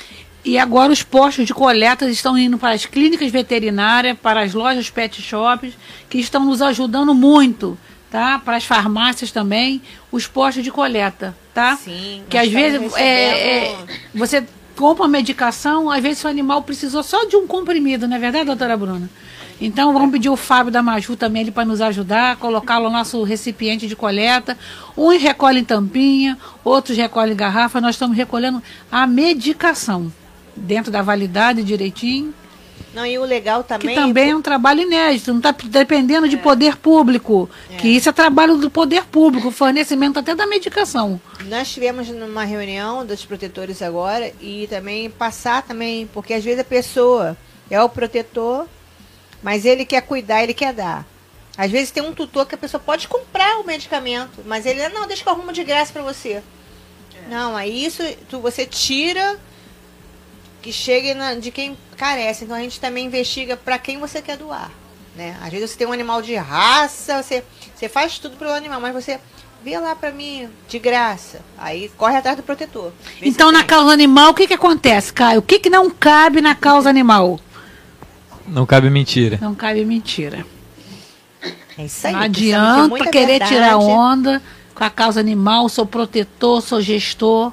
E 0.46 0.58
agora 0.58 0.94
os 0.94 1.04
postos 1.04 1.46
de 1.46 1.54
coleta 1.54 2.10
estão 2.10 2.38
indo 2.38 2.58
para 2.58 2.74
as 2.74 2.86
clínicas 2.86 3.30
veterinárias, 3.30 4.18
para 4.18 4.40
as 4.40 4.54
lojas 4.54 4.90
pet 4.90 5.22
shops, 5.22 5.74
que 6.10 6.18
estão 6.20 6.46
nos 6.46 6.62
ajudando 6.62 7.14
muito, 7.14 7.78
tá? 8.10 8.40
Para 8.40 8.56
as 8.56 8.64
farmácias 8.64 9.30
também, 9.30 9.82
os 10.10 10.26
postos 10.26 10.64
de 10.64 10.72
coleta, 10.72 11.36
tá? 11.54 11.76
Sim, 11.76 12.24
que 12.30 12.38
às 12.38 12.50
vezes 12.50 12.94
é, 12.96 13.64
é, 13.72 13.76
você 14.14 14.46
compra 14.76 15.08
medicação, 15.08 15.90
às 15.90 16.02
vezes 16.02 16.24
o 16.24 16.28
animal 16.28 16.62
precisou 16.62 17.04
só 17.04 17.26
de 17.26 17.36
um 17.36 17.48
comprimido, 17.48 18.08
não 18.08 18.16
é 18.16 18.20
verdade, 18.20 18.46
doutora 18.46 18.76
Bruna? 18.78 19.10
Então 19.60 19.94
vamos 19.94 20.12
pedir 20.12 20.30
o 20.30 20.36
Fábio 20.36 20.72
da 20.72 20.84
Maju 20.84 21.16
também 21.16 21.44
ali 21.44 21.52
para 21.52 21.64
nos 21.64 21.80
ajudar, 21.80 22.36
colocá-lo 22.36 22.86
no 22.86 22.92
nosso 22.92 23.24
recipiente 23.24 23.88
de 23.88 23.96
coleta. 23.96 24.58
Uns 24.98 25.22
recolhem 25.22 25.64
tampinha, 25.64 26.38
outros 26.64 26.98
recolhem 26.98 27.36
garrafa. 27.36 27.80
Nós 27.80 27.96
estamos 27.96 28.18
recolhendo 28.18 28.62
a 28.92 29.08
medicação 29.08 30.12
dentro 30.56 30.92
da 30.92 31.02
validade 31.02 31.64
direitinho, 31.64 32.34
Não, 32.96 33.06
e 33.06 33.20
o 33.20 33.26
legal 33.26 33.62
que 33.62 33.68
também. 33.70 33.94
também 33.94 34.30
é 34.32 34.36
um 34.36 34.42
trabalho 34.42 34.82
inédito, 34.82 35.30
não 35.32 35.40
está 35.40 35.52
dependendo 35.66 36.30
de 36.30 36.38
poder 36.38 36.78
público, 36.78 37.50
que 37.78 37.90
isso 37.90 38.08
é 38.08 38.12
trabalho 38.14 38.56
do 38.56 38.72
poder 38.72 39.04
público, 39.06 39.50
o 39.50 39.52
fornecimento 39.52 40.18
até 40.18 40.34
da 40.34 40.48
medicação. 40.48 41.20
Nós 41.48 41.70
tivemos 41.72 42.08
numa 42.08 42.46
reunião 42.46 43.06
dos 43.06 43.26
protetores 43.26 43.82
agora 43.82 44.32
e 44.40 44.66
também 44.70 45.10
passar 45.10 45.62
também, 45.62 46.08
porque 46.14 46.34
às 46.34 46.44
vezes 46.44 46.62
a 46.62 46.64
pessoa 46.64 47.36
é 47.70 47.82
o 47.82 47.90
protetor, 47.90 48.66
mas 49.44 49.66
ele 49.66 49.84
quer 49.86 50.02
cuidar, 50.02 50.42
ele 50.44 50.54
quer 50.54 50.74
dar. 50.74 51.06
Às 51.58 51.70
vezes 51.72 51.92
tem 51.92 52.02
um 52.02 52.14
tutor 52.14 52.46
que 52.46 52.56
a 52.56 52.58
pessoa 52.58 52.82
pode 52.82 53.08
comprar 53.10 53.60
o 53.60 53.66
medicamento, 53.66 54.42
mas 54.46 54.66
ele 54.66 54.88
não, 54.90 55.06
deixa 55.06 55.22
que 55.22 55.28
eu 55.30 55.34
arrumo 55.34 55.52
de 55.52 55.64
graça 55.66 55.92
para 55.92 56.02
você. 56.02 56.42
Não, 57.30 57.56
aí 57.58 57.86
isso 57.86 58.04
tu, 58.30 58.40
você 58.40 58.66
tira 58.66 59.38
que 60.62 60.72
chegue 60.72 61.14
na- 61.14 61.36
de 61.36 61.52
quem 61.52 61.78
carece. 61.96 62.44
Então 62.44 62.56
a 62.56 62.62
gente 62.62 62.80
também 62.80 63.06
investiga 63.06 63.58
para 63.58 63.78
quem 63.78 64.00
você 64.00 64.22
quer 64.22 64.38
doar. 64.38 64.72
Né? 65.16 65.38
Às 65.42 65.50
vezes 65.50 65.72
você 65.72 65.78
tem 65.78 65.88
um 65.88 65.94
animal 65.94 66.22
de 66.22 66.36
raça, 66.36 67.24
você, 67.24 67.44
você 67.74 67.88
faz 67.88 68.20
tudo 68.20 68.36
pro 68.36 68.52
animal, 68.52 68.82
mas 68.82 68.94
você 68.94 69.20
vê 69.64 69.80
lá 69.80 69.96
para 69.96 70.12
mim 70.12 70.50
de 70.68 70.78
graça. 70.78 71.42
Aí 71.58 71.90
corre 71.98 72.18
atrás 72.18 72.38
do 72.38 72.44
protetor. 72.44 72.92
Então, 73.22 73.52
na 73.52 73.60
tem. 73.60 73.68
causa 73.68 73.92
animal, 73.92 74.32
o 74.32 74.34
que, 74.34 74.46
que 74.46 74.54
acontece, 74.54 75.12
Caio? 75.14 75.40
O 75.40 75.42
que, 75.42 75.58
que 75.58 75.70
não 75.70 75.90
cabe 75.90 76.42
na 76.42 76.54
causa 76.54 76.90
animal? 76.90 77.40
Não 78.46 78.66
cabe 78.66 78.90
mentira. 78.90 79.40
Não 79.42 79.56
cabe 79.56 79.84
mentira. 79.86 80.46
É 81.78 81.86
isso 81.86 82.06
aí. 82.06 82.14
não 82.14 82.22
adianta 82.22 83.10
querer 83.10 83.40
verdade. 83.40 83.52
tirar 83.52 83.78
onda 83.78 84.42
com 84.74 84.84
a 84.84 84.90
causa 84.90 85.20
animal, 85.20 85.68
sou 85.70 85.86
protetor, 85.86 86.62
sou 86.62 86.82
gestor. 86.82 87.52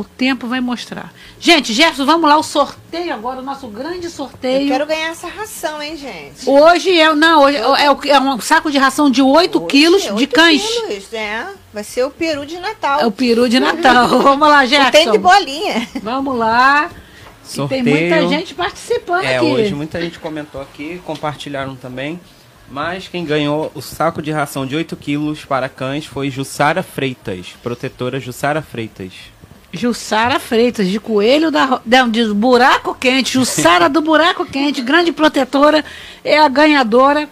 O 0.00 0.04
tempo 0.04 0.46
vai 0.46 0.60
mostrar. 0.60 1.12
Gente, 1.38 1.74
Jefferson, 1.74 2.06
vamos 2.06 2.26
lá, 2.28 2.38
o 2.38 2.42
sorteio 2.42 3.12
agora, 3.12 3.40
o 3.40 3.42
nosso 3.42 3.66
grande 3.68 4.06
Eu 4.06 4.10
sorteio. 4.10 4.66
quero 4.66 4.86
ganhar 4.86 5.08
essa 5.10 5.28
ração, 5.28 5.82
hein, 5.82 5.94
gente? 5.96 6.48
Hoje 6.48 6.98
é, 6.98 7.12
não, 7.14 7.42
hoje 7.42 7.58
é, 7.58 7.90
o- 7.90 8.00
é 8.06 8.18
um 8.20 8.40
saco 8.40 8.70
de 8.70 8.78
ração 8.78 9.10
de 9.10 9.20
8 9.20 9.58
Hoje, 9.58 9.66
quilos 9.68 10.02
de 10.02 10.12
oito 10.12 10.34
cães. 10.34 10.62
quilos, 10.66 11.10
né? 11.10 11.48
Vai 11.72 11.84
ser 11.84 12.04
o 12.04 12.10
peru 12.10 12.46
de 12.46 12.58
Natal. 12.58 13.00
É 13.00 13.06
o 13.06 13.12
peru 13.12 13.46
de 13.48 13.60
Natal. 13.60 14.08
Vamos 14.22 14.48
lá, 14.48 14.62
Não 14.62 14.68
tem 14.68 14.78
de 14.78 14.84
Jefferson. 14.84 15.18
bolinha. 15.18 15.88
Vamos 16.02 16.36
lá. 16.38 16.90
Sorteio. 17.44 17.84
tem 17.84 17.94
muita 17.94 18.28
gente 18.28 18.54
participando 18.54 19.24
É, 19.24 19.36
aqui. 19.36 19.44
hoje 19.46 19.74
muita 19.74 20.00
gente 20.00 20.18
comentou 20.18 20.62
aqui, 20.62 21.00
compartilharam 21.04 21.76
também. 21.76 22.18
Mas 22.70 23.08
quem 23.08 23.24
ganhou 23.24 23.70
o 23.74 23.82
saco 23.82 24.22
de 24.22 24.30
ração 24.30 24.64
de 24.64 24.76
8 24.76 24.94
quilos 24.96 25.44
para 25.44 25.68
cães 25.68 26.06
foi 26.06 26.30
Jussara 26.30 26.82
Freitas, 26.84 27.48
protetora 27.62 28.20
Jussara 28.20 28.62
Freitas. 28.62 29.12
Jussara 29.72 30.40
Freitas, 30.40 30.88
de 30.88 30.98
Coelho 30.98 31.50
da, 31.50 31.80
não, 31.86 32.08
de 32.10 32.32
Buraco 32.34 32.94
Quente. 32.94 33.34
Jussara 33.34 33.88
do 33.88 34.00
Buraco 34.00 34.44
Quente, 34.44 34.82
grande 34.82 35.12
protetora, 35.12 35.84
é 36.24 36.38
a 36.38 36.48
ganhadora 36.48 37.28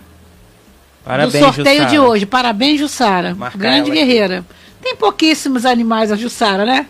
Parabéns, 1.05 1.33
do 1.33 1.39
sorteio 1.39 1.67
Jussara. 1.83 1.91
de 1.91 1.99
hoje. 1.99 2.27
Parabéns, 2.27 2.79
Jussara. 2.81 3.35
Marcar 3.35 3.59
Grande 3.59 3.79
ela 3.79 3.89
aqui. 3.89 3.99
guerreira. 3.99 4.45
Tem 4.81 4.95
pouquíssimos 4.95 5.67
animais 5.67 6.13
a 6.13 6.17
Jussara, 6.17 6.65
né? 6.65 6.87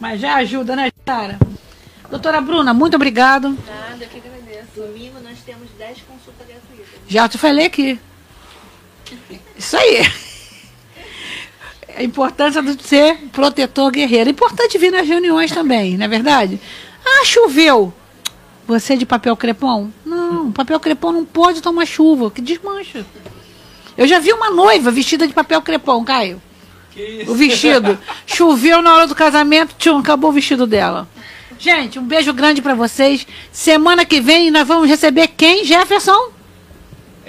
Mas 0.00 0.20
já 0.20 0.34
ajuda, 0.36 0.74
né, 0.74 0.90
Jussara? 0.98 1.38
Doutora 2.10 2.40
Bruna, 2.40 2.74
muito 2.74 2.94
obrigado. 2.96 3.50
Nada, 3.66 4.04
que 4.06 4.18
agradeço. 4.18 4.68
Domingo 4.76 5.20
nós 5.22 5.38
temos 5.46 5.68
10 5.78 5.98
consultas 6.08 6.46
gratuitas. 6.46 6.86
Já 7.08 7.28
te 7.28 7.38
falei 7.38 7.66
aqui. 7.66 7.98
Isso 9.56 9.76
aí. 9.76 10.02
A 11.96 12.02
importância 12.02 12.62
de 12.62 12.82
ser 12.82 13.16
protetor 13.32 13.90
guerreiro. 13.90 14.30
É 14.30 14.32
importante 14.32 14.78
vir 14.78 14.90
nas 14.90 15.06
reuniões 15.06 15.52
também, 15.52 15.96
não 15.96 16.04
é 16.04 16.08
verdade? 16.08 16.60
Ah, 17.04 17.24
choveu. 17.24 17.92
Você 18.66 18.94
é 18.94 18.96
de 18.96 19.04
papel 19.06 19.36
crepom? 19.36 19.90
Não, 20.04 20.50
papel 20.50 20.80
crepom 20.80 21.12
não 21.12 21.24
pode 21.24 21.60
tomar 21.60 21.86
chuva, 21.86 22.30
que 22.30 22.40
desmancha. 22.40 23.04
Eu 23.96 24.06
já 24.06 24.18
vi 24.18 24.32
uma 24.32 24.50
noiva 24.50 24.90
vestida 24.90 25.26
de 25.26 25.34
papel 25.34 25.60
crepom, 25.62 26.04
Caio. 26.04 26.40
O 27.26 27.34
vestido. 27.34 27.98
Choveu 28.26 28.80
na 28.80 28.94
hora 28.94 29.06
do 29.06 29.14
casamento, 29.14 29.74
tchum, 29.78 29.98
acabou 29.98 30.30
o 30.30 30.32
vestido 30.32 30.66
dela. 30.66 31.08
Gente, 31.58 31.98
um 31.98 32.04
beijo 32.04 32.32
grande 32.32 32.62
pra 32.62 32.74
vocês. 32.74 33.26
Semana 33.52 34.04
que 34.04 34.20
vem 34.20 34.50
nós 34.50 34.66
vamos 34.66 34.88
receber 34.88 35.28
quem, 35.28 35.64
Jefferson? 35.64 36.32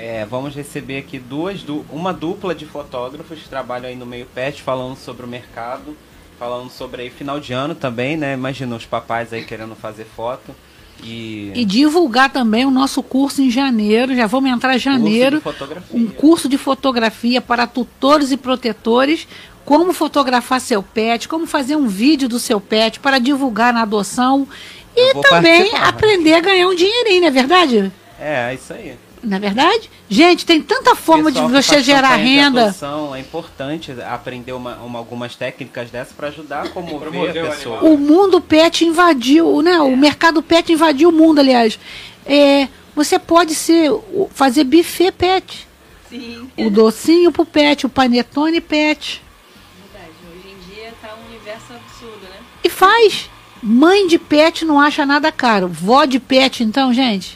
É, 0.07 0.23
vamos 0.23 0.53
receber 0.55 0.99
aqui 0.99 1.17
duas, 1.17 1.63
du- 1.63 1.83
uma 1.89 2.13
dupla 2.13 2.53
de 2.53 2.63
fotógrafos 2.63 3.39
que 3.39 3.49
trabalham 3.49 3.87
aí 3.89 3.95
no 3.95 4.05
meio 4.05 4.27
pet, 4.27 4.61
falando 4.61 4.95
sobre 4.95 5.25
o 5.25 5.27
mercado, 5.27 5.97
falando 6.37 6.69
sobre 6.69 7.01
aí 7.01 7.09
final 7.09 7.39
de 7.39 7.53
ano 7.53 7.73
também, 7.73 8.15
né? 8.15 8.35
Imagina 8.35 8.75
os 8.75 8.85
papais 8.85 9.33
aí 9.33 9.43
querendo 9.43 9.75
fazer 9.75 10.05
foto. 10.05 10.53
E, 11.03 11.51
E 11.55 11.65
divulgar 11.65 12.31
também 12.31 12.65
o 12.65 12.69
nosso 12.71 13.01
curso 13.01 13.41
em 13.41 13.49
janeiro. 13.49 14.15
Já 14.15 14.27
vamos 14.27 14.51
entrar 14.51 14.75
em 14.75 14.79
janeiro. 14.79 15.41
Curso 15.41 15.49
de 15.51 15.57
fotografia. 15.57 15.99
Um 15.99 16.07
curso 16.07 16.49
de 16.49 16.57
fotografia 16.59 17.41
para 17.41 17.65
tutores 17.65 18.31
e 18.31 18.37
protetores. 18.37 19.27
Como 19.65 19.91
fotografar 19.91 20.61
seu 20.61 20.83
pet, 20.83 21.27
como 21.27 21.47
fazer 21.47 21.75
um 21.75 21.87
vídeo 21.87 22.29
do 22.29 22.37
seu 22.37 22.61
pet 22.61 22.99
para 22.99 23.17
divulgar 23.17 23.73
na 23.73 23.81
adoção. 23.81 24.47
E 24.95 25.13
também 25.15 25.61
participar. 25.71 25.89
aprender 25.89 26.33
a 26.35 26.39
ganhar 26.41 26.67
um 26.67 26.75
dinheirinho, 26.75 27.21
não 27.21 27.27
é 27.27 27.31
verdade? 27.31 27.91
É, 28.19 28.51
é 28.51 28.53
isso 28.53 28.71
aí. 28.71 28.95
Não 29.25 29.37
é 29.37 29.39
verdade? 29.39 29.89
Gente, 30.07 30.45
tem 30.45 30.61
tanta 30.61 30.95
forma 30.95 31.31
de 31.31 31.39
Pessoal 31.39 31.49
que 31.51 31.63
você 31.63 31.81
gerar 31.81 32.17
de 32.17 32.23
renda. 32.23 32.63
adoção, 32.65 33.15
é 33.15 33.19
importante 33.19 33.91
aprender 34.03 34.51
uma, 34.51 34.75
uma- 34.77 34.99
algumas 34.99 35.35
técnicas 35.35 35.89
dessas 35.89 36.13
para 36.13 36.27
ajudar 36.27 36.65
a 36.65 36.69
comover, 36.69 37.29
a 37.45 37.49
pessoa. 37.49 37.81
O 37.83 37.97
mundo 37.97 38.39
pet 38.39 38.85
invadiu, 38.85 39.61
né? 39.63 39.79
O 39.81 39.97
mercado 39.97 40.43
pet 40.43 40.71
invadiu 40.71 41.09
o 41.09 41.11
mundo, 41.11 41.39
aliás. 41.39 41.79
É, 42.25 42.67
você 42.95 43.17
pode 43.17 43.55
ser, 43.55 43.91
fazer 44.31 44.63
buffet 44.63 45.11
pet. 45.11 45.67
Sim. 46.09 46.47
O 46.57 46.69
docinho 46.69 47.31
pro 47.31 47.45
pet, 47.45 47.85
o 47.85 47.89
panetone 47.89 48.61
pet. 48.61 49.21
Verdade. 49.91 50.13
Hoje 50.31 50.53
em 50.53 50.73
dia 50.75 50.93
tá 51.01 51.09
um 51.15 51.29
universo 51.31 51.65
absurdo, 51.73 52.21
né? 52.23 52.37
E 52.63 52.69
faz. 52.69 53.29
Mãe 53.67 54.07
de 54.07 54.19
pet 54.19 54.63
não 54.63 54.79
acha 54.79 55.05
nada 55.07 55.31
caro. 55.31 55.67
Vó 55.67 56.05
de 56.05 56.19
pet, 56.19 56.63
então, 56.63 56.93
gente. 56.93 57.35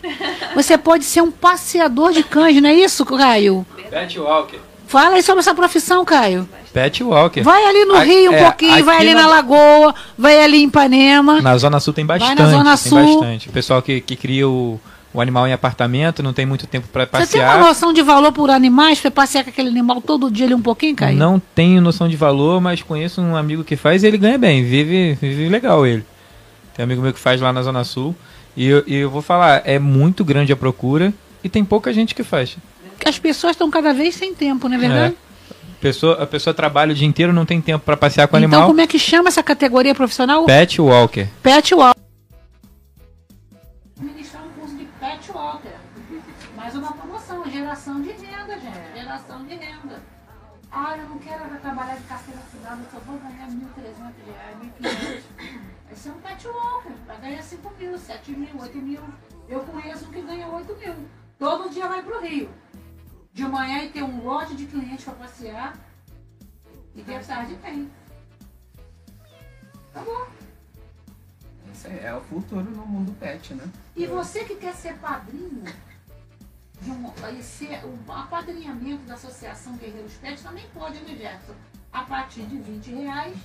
Você 0.53 0.77
pode 0.77 1.03
ser 1.03 1.21
um 1.21 1.31
passeador 1.31 2.11
de 2.11 2.21
cães, 2.23 2.61
não 2.61 2.69
é 2.69 2.73
isso, 2.75 3.03
Caio? 3.03 3.65
Pet 3.89 4.19
Walker. 4.19 4.59
Fala 4.87 5.15
aí 5.15 5.23
sobre 5.23 5.39
essa 5.39 5.55
profissão, 5.55 6.05
Caio. 6.05 6.47
Pet 6.71 7.03
Walker. 7.03 7.41
Vai 7.41 7.63
ali 7.65 7.83
no 7.85 7.95
A- 7.95 8.03
Rio 8.03 8.31
um 8.31 8.35
é, 8.35 8.43
pouquinho, 8.43 8.85
vai 8.85 8.97
ali 8.97 9.13
na- 9.15 9.23
na 9.23 9.27
Lagoa, 9.27 9.95
vai 10.17 10.39
ali 10.43 10.57
em 10.63 10.67
Ipanema. 10.67 11.41
Na 11.41 11.57
Zona 11.57 11.79
Sul 11.79 11.93
tem 11.93 12.05
Vai 12.05 12.19
bastante. 12.19 12.39
na 12.39 12.49
Zona 12.49 12.77
tem 12.77 12.89
Sul. 12.89 13.19
bastante. 13.21 13.49
O 13.49 13.51
pessoal 13.51 13.81
que, 13.81 13.99
que 14.01 14.15
cria 14.15 14.47
o, 14.47 14.79
o 15.11 15.19
animal 15.21 15.47
em 15.47 15.53
apartamento 15.53 16.21
não 16.21 16.31
tem 16.33 16.45
muito 16.45 16.67
tempo 16.67 16.87
para 16.89 17.05
Você 17.05 17.09
tem 17.09 17.19
passear. 17.41 17.57
uma 17.57 17.67
noção 17.69 17.91
de 17.91 18.03
valor 18.03 18.31
por 18.31 18.51
animais? 18.51 18.99
Você 18.99 19.09
passear 19.09 19.43
com 19.43 19.49
aquele 19.49 19.69
animal 19.69 19.99
todo 19.99 20.29
dia 20.29 20.45
ali 20.45 20.53
um 20.53 20.61
pouquinho, 20.61 20.95
Caio? 20.95 21.17
Não 21.17 21.41
tenho 21.55 21.81
noção 21.81 22.07
de 22.07 22.15
valor, 22.15 22.61
mas 22.61 22.81
conheço 22.83 23.19
um 23.19 23.35
amigo 23.35 23.63
que 23.63 23.75
faz 23.75 24.03
e 24.03 24.07
ele 24.07 24.17
ganha 24.17 24.37
bem, 24.37 24.63
vive, 24.63 25.17
vive 25.19 25.49
legal 25.49 25.85
ele. 25.87 26.03
Tem 26.73 26.83
um 26.83 26.87
amigo 26.87 27.01
meu 27.01 27.13
que 27.13 27.19
faz 27.19 27.41
lá 27.41 27.51
na 27.51 27.61
Zona 27.61 27.83
Sul. 27.83 28.15
E 28.55 28.67
eu, 28.67 28.83
e 28.85 28.95
eu 28.95 29.09
vou 29.09 29.21
falar, 29.21 29.61
é 29.65 29.79
muito 29.79 30.25
grande 30.25 30.51
a 30.51 30.55
procura 30.55 31.13
e 31.43 31.49
tem 31.49 31.63
pouca 31.63 31.93
gente 31.93 32.13
que 32.13 32.23
faz. 32.23 32.57
Porque 32.95 33.07
as 33.07 33.17
pessoas 33.17 33.51
estão 33.51 33.69
cada 33.69 33.93
vez 33.93 34.15
sem 34.15 34.33
tempo, 34.33 34.67
não 34.67 34.75
é 34.75 34.79
verdade? 34.79 35.15
A 35.51 35.81
pessoa, 35.81 36.21
a 36.21 36.27
pessoa 36.27 36.53
trabalha 36.53 36.91
o 36.91 36.95
dia 36.95 37.07
inteiro, 37.07 37.31
não 37.31 37.45
tem 37.45 37.61
tempo 37.61 37.85
para 37.85 37.95
passear 37.95 38.27
com 38.27 38.35
o 38.35 38.39
então, 38.39 38.49
animal. 38.49 38.67
como 38.67 38.81
é 38.81 38.87
que 38.87 38.99
chama 38.99 39.29
essa 39.29 39.41
categoria 39.41 39.95
profissional? 39.95 40.45
Pet 40.45 40.81
Walker. 40.81 41.27
Pet 41.41 41.73
Walker. 41.73 41.99
Ministrar 43.97 44.43
um 44.43 44.49
curso 44.59 44.75
de 44.75 44.83
Pet 44.99 45.31
Walker. 45.31 45.69
Mais 46.57 46.75
uma 46.75 46.91
promoção, 46.91 47.49
geração 47.49 48.01
de 48.01 48.09
renda, 48.09 48.59
gente. 48.59 48.99
Geração 48.99 49.45
de 49.45 49.53
renda. 49.53 50.03
Ah, 50.69 50.97
eu 50.97 51.07
não 51.07 51.17
quero 51.19 51.43
trabalhar 51.61 51.95
de 51.95 52.03
carteira 52.03 52.41
assinada, 52.45 52.81
só 52.91 52.99
vou 53.07 53.17
ganhar 53.19 53.47
1.300 53.47 54.13
reais, 54.27 54.57
1.500. 54.81 55.68
Aí 55.89 55.95
ser 55.95 56.11
um 56.11 56.21
pet 56.21 56.47
walker, 56.47 56.93
vai 57.07 57.19
ganhar 57.19 57.41
5 57.41 57.69
mil, 57.71 57.97
7 57.97 58.31
mil, 58.31 58.61
8 58.61 58.77
mil. 58.77 59.01
Eu 59.47 59.61
conheço 59.61 60.05
um 60.05 60.11
que 60.11 60.21
ganha 60.21 60.47
8 60.47 60.75
mil. 60.75 60.95
Todo 61.39 61.69
dia 61.69 61.87
vai 61.87 62.03
pro 62.03 62.21
Rio. 62.21 62.49
De 63.33 63.43
manhã 63.43 63.83
e 63.83 63.89
tem 63.89 64.03
um 64.03 64.23
lote 64.23 64.55
de 64.55 64.65
clientes 64.65 65.03
para 65.03 65.13
passear. 65.13 65.77
E 66.95 67.01
de 67.01 67.25
tarde 67.25 67.55
tem. 67.57 67.89
Tá 69.93 70.01
bom. 70.01 70.27
Aí 71.85 71.99
é 71.99 72.13
o 72.13 72.21
futuro 72.21 72.69
no 72.69 72.85
mundo 72.85 73.15
pet, 73.19 73.53
né? 73.53 73.67
E 73.95 74.05
você 74.05 74.43
que 74.43 74.55
quer 74.55 74.73
ser 74.75 74.95
padrinho 74.97 75.63
de 76.81 76.91
um, 76.91 77.11
ser 77.41 77.83
o 77.85 78.11
apadrinhamento 78.11 79.03
da 79.03 79.13
Associação 79.15 79.75
Guerreiros 79.77 80.13
Pet 80.15 80.41
também 80.43 80.65
pode, 80.73 80.99
né, 80.99 81.15
Jefferson? 81.15 81.55
A 81.91 82.03
partir 82.03 82.43
de 82.43 82.57
20 82.57 82.91
reais, 82.91 83.37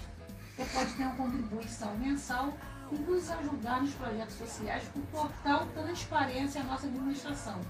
você 0.56 0.64
pode 0.72 0.92
ter 0.94 1.02
uma 1.02 1.16
contribuição 1.16 1.96
mensal 1.98 2.52
e 2.92 2.96
nos 2.96 3.30
ajudar 3.30 3.80
nos 3.80 3.92
projetos 3.94 4.36
sociais 4.36 4.84
com 4.92 5.00
total 5.00 5.66
transparência 5.66 6.60
à 6.60 6.64
nossa 6.64 6.86
administração. 6.86 7.60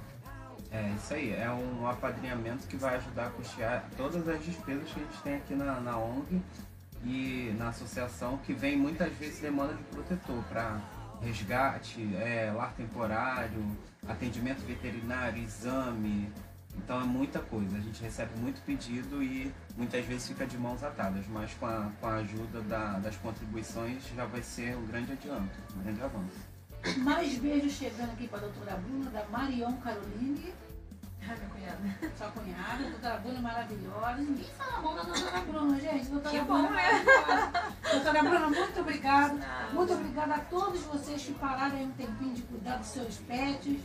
É 0.70 0.90
isso 0.90 1.14
aí, 1.14 1.32
é 1.32 1.50
um 1.50 1.86
apadrinhamento 1.86 2.66
que 2.66 2.76
vai 2.76 2.96
ajudar 2.96 3.26
a 3.26 3.30
custear 3.30 3.88
todas 3.96 4.28
as 4.28 4.44
despesas 4.44 4.90
que 4.90 5.00
a 5.00 5.04
gente 5.04 5.22
tem 5.22 5.36
aqui 5.36 5.54
na, 5.54 5.80
na 5.80 5.96
ONG 5.96 6.42
e 7.04 7.54
na 7.56 7.68
associação, 7.68 8.38
que 8.38 8.52
vem 8.52 8.76
muitas 8.76 9.12
vezes 9.14 9.40
demanda 9.40 9.74
de 9.74 9.82
protetor 9.84 10.42
para 10.44 10.80
resgate, 11.22 12.14
é, 12.16 12.52
lar 12.54 12.72
temporário, 12.74 13.64
atendimento 14.06 14.66
veterinário, 14.66 15.42
exame. 15.42 16.30
Então 16.76 17.00
é 17.00 17.04
muita 17.04 17.38
coisa. 17.38 17.76
A 17.76 17.80
gente 17.80 18.02
recebe 18.02 18.30
muito 18.38 18.60
pedido 18.62 19.22
e 19.22 19.52
muitas 19.76 20.04
vezes 20.04 20.28
fica 20.28 20.46
de 20.46 20.58
mãos 20.58 20.82
atadas, 20.82 21.24
mas 21.28 21.52
com 21.54 21.66
a, 21.66 21.90
com 22.00 22.06
a 22.06 22.14
ajuda 22.16 22.60
da- 22.62 22.98
das 22.98 23.16
contribuições 23.16 24.02
já 24.14 24.24
vai 24.26 24.42
ser 24.42 24.76
um 24.76 24.86
grande 24.86 25.12
adianto, 25.12 25.50
um 25.76 25.82
grande 25.82 26.02
avanço. 26.02 26.54
Mais 26.98 27.38
beijos 27.38 27.72
chegando 27.72 28.10
aqui 28.12 28.28
para 28.28 28.38
a 28.38 28.42
doutora 28.42 28.76
Bruna, 28.76 29.10
da 29.10 29.24
Marion 29.26 29.72
Caroline. 29.78 30.52
Ah, 31.26 31.34
minha 31.36 31.48
cunhada. 31.48 32.12
Sua 32.18 32.26
cunhada, 32.32 32.84
a 32.84 32.90
doutora 32.90 33.16
Bruna 33.16 33.38
é 33.38 33.40
maravilhosa. 33.40 34.16
Ninguém 34.18 34.44
fala 34.58 34.82
mal 34.82 34.94
da 34.94 35.02
doutora 35.04 35.40
Bruna, 35.40 35.80
gente. 35.80 36.06
Doutora 36.10 36.38
Que 36.38 36.44
Bruna 36.44 36.68
bom, 36.68 36.74
é. 36.74 37.92
Doutora 37.94 38.22
Bruna, 38.22 38.48
muito 38.50 38.80
obrigada. 38.80 39.70
Muito 39.72 39.92
obrigada 39.94 40.34
a 40.34 40.40
todos 40.40 40.80
vocês 40.82 41.22
que 41.24 41.32
pararam 41.32 41.76
aí 41.78 41.84
um 41.86 41.92
tempinho 41.92 42.34
de 42.34 42.42
cuidar 42.42 42.76
dos 42.76 42.88
seus 42.88 43.16
pets, 43.20 43.78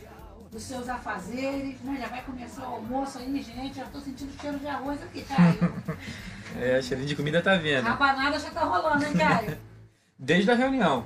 dos 0.50 0.62
seus 0.62 0.88
afazeres. 0.88 1.80
Né? 1.80 1.98
Já 2.00 2.08
vai 2.08 2.22
começar 2.22 2.62
o 2.68 2.74
almoço 2.74 3.18
aí, 3.18 3.40
gente. 3.42 3.76
Já 3.76 3.84
estou 3.84 4.00
sentindo 4.00 4.32
cheiro 4.40 4.58
de 4.58 4.66
arroz 4.66 5.02
aqui, 5.02 5.22
Caio. 5.22 5.74
É, 6.58 6.78
a 6.78 6.82
cheirinho 6.82 7.06
de 7.06 7.14
comida 7.14 7.40
tá 7.40 7.54
vindo. 7.54 7.84
Rabanada 7.84 8.36
já 8.36 8.50
tá 8.50 8.64
rolando, 8.64 9.04
hein, 9.04 9.12
Caio? 9.16 9.56
Desde 10.18 10.50
a 10.50 10.54
reunião. 10.56 11.04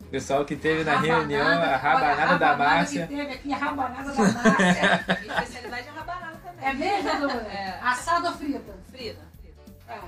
O 0.00 0.04
pessoal 0.04 0.44
que 0.44 0.54
teve 0.54 0.84
na 0.84 0.92
Rabanada, 0.92 1.18
reunião, 1.18 1.46
a 1.48 1.76
rabanada 1.76 2.04
olha, 2.04 2.38
da 2.38 2.46
rabanada 2.50 2.56
Márcia. 2.56 3.06
que 3.08 3.16
teve 3.16 3.32
aqui, 3.34 3.52
a 3.52 3.56
rabanada 3.56 4.12
da 4.12 4.22
Márcia. 4.22 5.04
Minha 5.22 5.34
especialidade 5.42 5.88
é 5.88 5.90
rabanada 5.90 6.36
também. 6.44 6.68
É 6.68 6.72
mesmo? 6.72 7.30
É. 7.30 7.80
Assado 7.82 8.26
ou 8.28 8.32
frita? 8.34 8.60
Frida. 8.92 9.18
frida. 9.40 10.02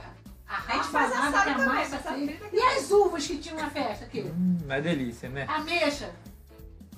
A 0.49 0.57
A 0.57 0.77
gente 0.77 0.89
faz 0.91 1.13
assado 1.13 1.33
que 1.33 1.51
a 1.51 1.55
também, 1.55 1.83
a 1.83 1.87
frita 1.87 2.47
E 2.53 2.61
as 2.61 2.91
uvas 2.93 3.27
que 3.27 3.39
tinham 3.39 3.57
na 3.59 3.69
festa 3.69 4.05
aqui? 4.05 4.21
Hum, 4.21 4.59
uma 4.65 4.81
delícia, 4.81 5.29
né? 5.29 5.45
Ameixa. 5.49 6.13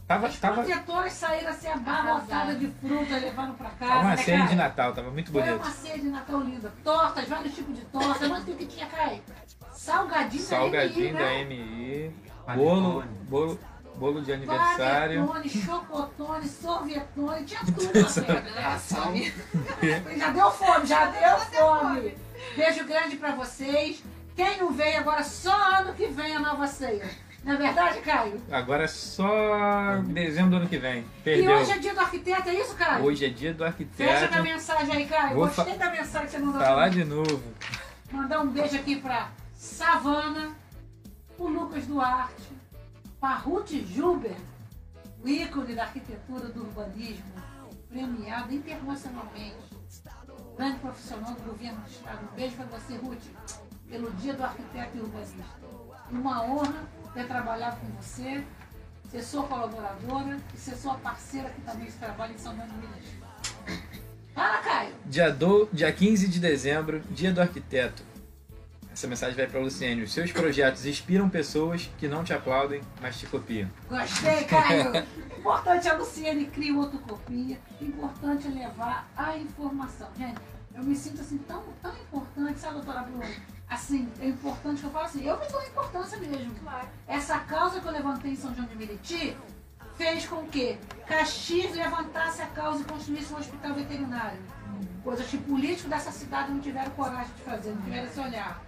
Tava, 0.09 0.27
Os 0.29 0.39
tava, 0.41 0.63
protetores 0.63 1.13
saíram 1.13 1.51
assim 1.51 1.69
abarrotados 1.69 2.59
de 2.59 2.67
fruta, 2.81 3.15
levando 3.19 3.55
pra 3.59 3.69
casa. 3.69 3.93
tava 3.93 4.01
uma 4.01 4.11
né, 4.11 4.17
ceia 4.17 4.47
de? 4.47 4.55
Natal, 4.57 4.93
tava 4.95 5.11
muito 5.11 5.31
Foi 5.31 5.43
bonito. 5.43 5.63
uma 5.63 5.71
ceia 5.71 5.99
de 5.99 6.09
Natal 6.09 6.41
linda. 6.41 6.73
Tortas, 6.83 7.29
vários 7.29 7.55
tipos 7.55 7.77
de 7.77 7.83
tortas. 7.85 8.27
Mas 8.29 8.43
o 8.49 8.55
que 8.55 8.65
tinha, 8.67 8.87
Caio? 8.87 9.21
Salgadinho, 9.71 10.43
Salgadinho 10.43 11.13
da 11.13 11.19
da 11.25 11.31
MI, 11.45 11.45
né? 11.45 11.45
MI, 11.45 12.57
bolo, 12.57 13.05
bolo, 13.29 13.61
bolo 13.97 14.23
de 14.23 14.33
aniversário. 14.33 15.27
Panetone, 15.27 15.51
chocotone, 15.51 16.49
sorvetone, 16.49 17.45
tinha 17.45 17.61
tudo. 17.67 17.93
né? 18.55 18.65
Ação. 18.65 19.13
Já 20.17 20.31
deu 20.31 20.51
fome, 20.51 20.87
já 20.87 21.05
deu 21.07 21.39
fome. 21.39 22.17
Beijo 22.57 22.85
grande 22.87 23.17
pra 23.17 23.33
vocês. 23.33 24.03
Quem 24.35 24.57
não 24.59 24.73
veio 24.73 25.01
agora, 25.01 25.23
só 25.23 25.53
ano 25.81 25.93
que 25.93 26.07
vem 26.07 26.35
a 26.35 26.41
nova 26.41 26.67
ceia. 26.67 27.07
É 27.49 27.57
verdade, 27.57 28.01
Caio? 28.01 28.43
Agora 28.53 28.85
é 28.85 28.89
só 28.89 29.97
dezembro 30.07 30.51
do 30.51 30.57
ano 30.57 30.69
que 30.69 30.77
vem. 30.77 31.01
E 31.01 31.05
Perdeu. 31.25 31.57
hoje 31.57 31.71
é 31.73 31.79
dia 31.79 31.95
do 31.95 32.01
arquiteto, 32.01 32.49
é 32.51 32.55
isso, 32.55 32.75
Caio? 32.75 33.05
Hoje 33.05 33.25
é 33.25 33.29
dia 33.31 33.55
do 33.55 33.65
Fecha 33.65 33.71
arquiteto. 33.71 34.35
a 34.39 34.43
mensagem 34.43 34.95
aí, 34.95 35.07
Caio. 35.07 35.35
Vou 35.35 35.47
Gostei 35.47 35.65
fa- 35.65 35.85
da 35.85 35.91
mensagem 35.91 36.27
que 36.27 36.33
você 36.33 36.39
mandou 36.39 36.61
Falar 36.61 36.91
mim. 36.91 36.97
de 36.97 37.05
novo. 37.05 37.43
Mandar 38.13 38.41
um 38.41 38.49
beijo 38.49 38.77
aqui 38.77 38.97
pra 39.01 39.31
Savana, 39.55 40.51
o 41.39 41.49
Lucas 41.49 41.87
Duarte, 41.87 42.49
pra 43.19 43.35
Ruth 43.37 43.71
Juber, 43.71 44.37
o 45.25 45.29
ícone 45.29 45.75
da 45.75 45.85
arquitetura 45.85 46.49
do 46.49 46.61
urbanismo, 46.61 47.33
premiado 47.89 48.53
internacionalmente, 48.55 49.57
grande 50.55 50.79
profissional 50.81 51.33
do 51.33 51.43
governo 51.45 51.81
do 51.81 51.89
estado. 51.91 52.19
Um 52.31 52.37
beijo 52.37 52.57
pra 52.57 52.67
você, 52.79 52.95
Ruth, 52.97 53.25
pelo 53.89 54.11
Dia 54.13 54.35
do 54.35 54.45
Arquiteto 54.45 54.99
e 54.99 55.01
Urbanista. 55.01 55.45
Uma 56.11 56.43
honra 56.43 56.85
ter 57.15 57.27
trabalhado 57.27 57.77
com 57.81 57.87
você, 58.01 58.43
ser 59.11 59.23
sua 59.23 59.45
colaboradora 59.45 60.37
e 60.55 60.59
ser 60.59 60.77
sua 60.77 60.95
parceira 60.95 61.51
que 61.51 61.61
também 61.63 61.91
trabalha 61.93 62.33
em 62.33 62.39
São 62.39 62.53
de 62.53 62.61
Minas. 62.61 63.05
Fala, 64.35 64.59
Caio! 64.59 64.95
Dia, 65.07 65.33
do, 65.33 65.69
dia 65.73 65.93
15 65.93 66.29
de 66.29 66.39
dezembro, 66.39 67.01
dia 67.11 67.33
do 67.33 67.41
arquiteto. 67.41 68.03
Essa 68.93 69.07
mensagem 69.07 69.37
vai 69.37 69.47
para 69.47 69.61
Luciene. 69.61 70.03
Os 70.03 70.13
seus 70.13 70.33
projetos 70.33 70.85
inspiram 70.85 71.29
pessoas 71.29 71.89
que 71.99 72.09
não 72.09 72.25
te 72.25 72.33
aplaudem, 72.33 72.81
mas 73.01 73.17
te 73.17 73.27
copiam. 73.27 73.69
Gostei, 73.89 74.45
Caio. 74.45 75.07
Importante 75.39 75.89
a 75.89 75.95
Luciane 75.95 76.47
cria 76.47 76.75
outra 76.75 76.99
copia. 76.99 77.59
Importante 77.81 78.49
é 78.49 78.51
levar 78.51 79.09
a 79.17 79.37
informação. 79.37 80.09
Gente, 80.19 80.41
eu 80.75 80.83
me 80.83 80.97
sinto 80.97 81.21
assim 81.21 81.39
tão, 81.39 81.63
tão 81.81 81.93
importante, 81.93 82.59
sabe, 82.59 82.75
doutora 82.75 83.03
Bruna? 83.03 83.27
Assim, 83.69 84.09
é 84.21 84.29
importante 84.29 84.81
que 84.81 84.87
eu 84.87 84.91
falo 84.91 85.05
assim, 85.05 85.25
eu 85.25 85.39
me 85.39 85.47
dou 85.47 85.63
importância 85.63 86.19
mesmo. 86.19 86.55
Claro. 86.63 86.89
Essa 87.07 87.39
causa 87.41 87.81
que 87.81 87.87
eu 87.87 87.93
levantei 87.93 88.33
em 88.33 88.37
São 88.37 88.55
João 88.55 88.67
de 88.67 88.75
Meriti 88.77 89.37
fez 89.97 90.27
com 90.27 90.47
que 90.47 90.79
Caxias 91.07 91.75
levantasse 91.75 92.41
a 92.41 92.47
causa 92.47 92.81
e 92.81 92.85
construísse 92.85 93.33
um 93.33 93.37
hospital 93.37 93.75
veterinário. 93.75 94.39
Coisas 95.03 95.27
que 95.27 95.37
políticos 95.39 95.91
dessa 95.91 96.11
cidade 96.11 96.51
não 96.53 96.61
tiveram 96.61 96.91
coragem 96.93 97.33
de 97.37 97.43
fazer, 97.43 97.71
não 97.71 97.83
tiveram 97.83 98.07
esse 98.07 98.21
olhar. 98.21 98.63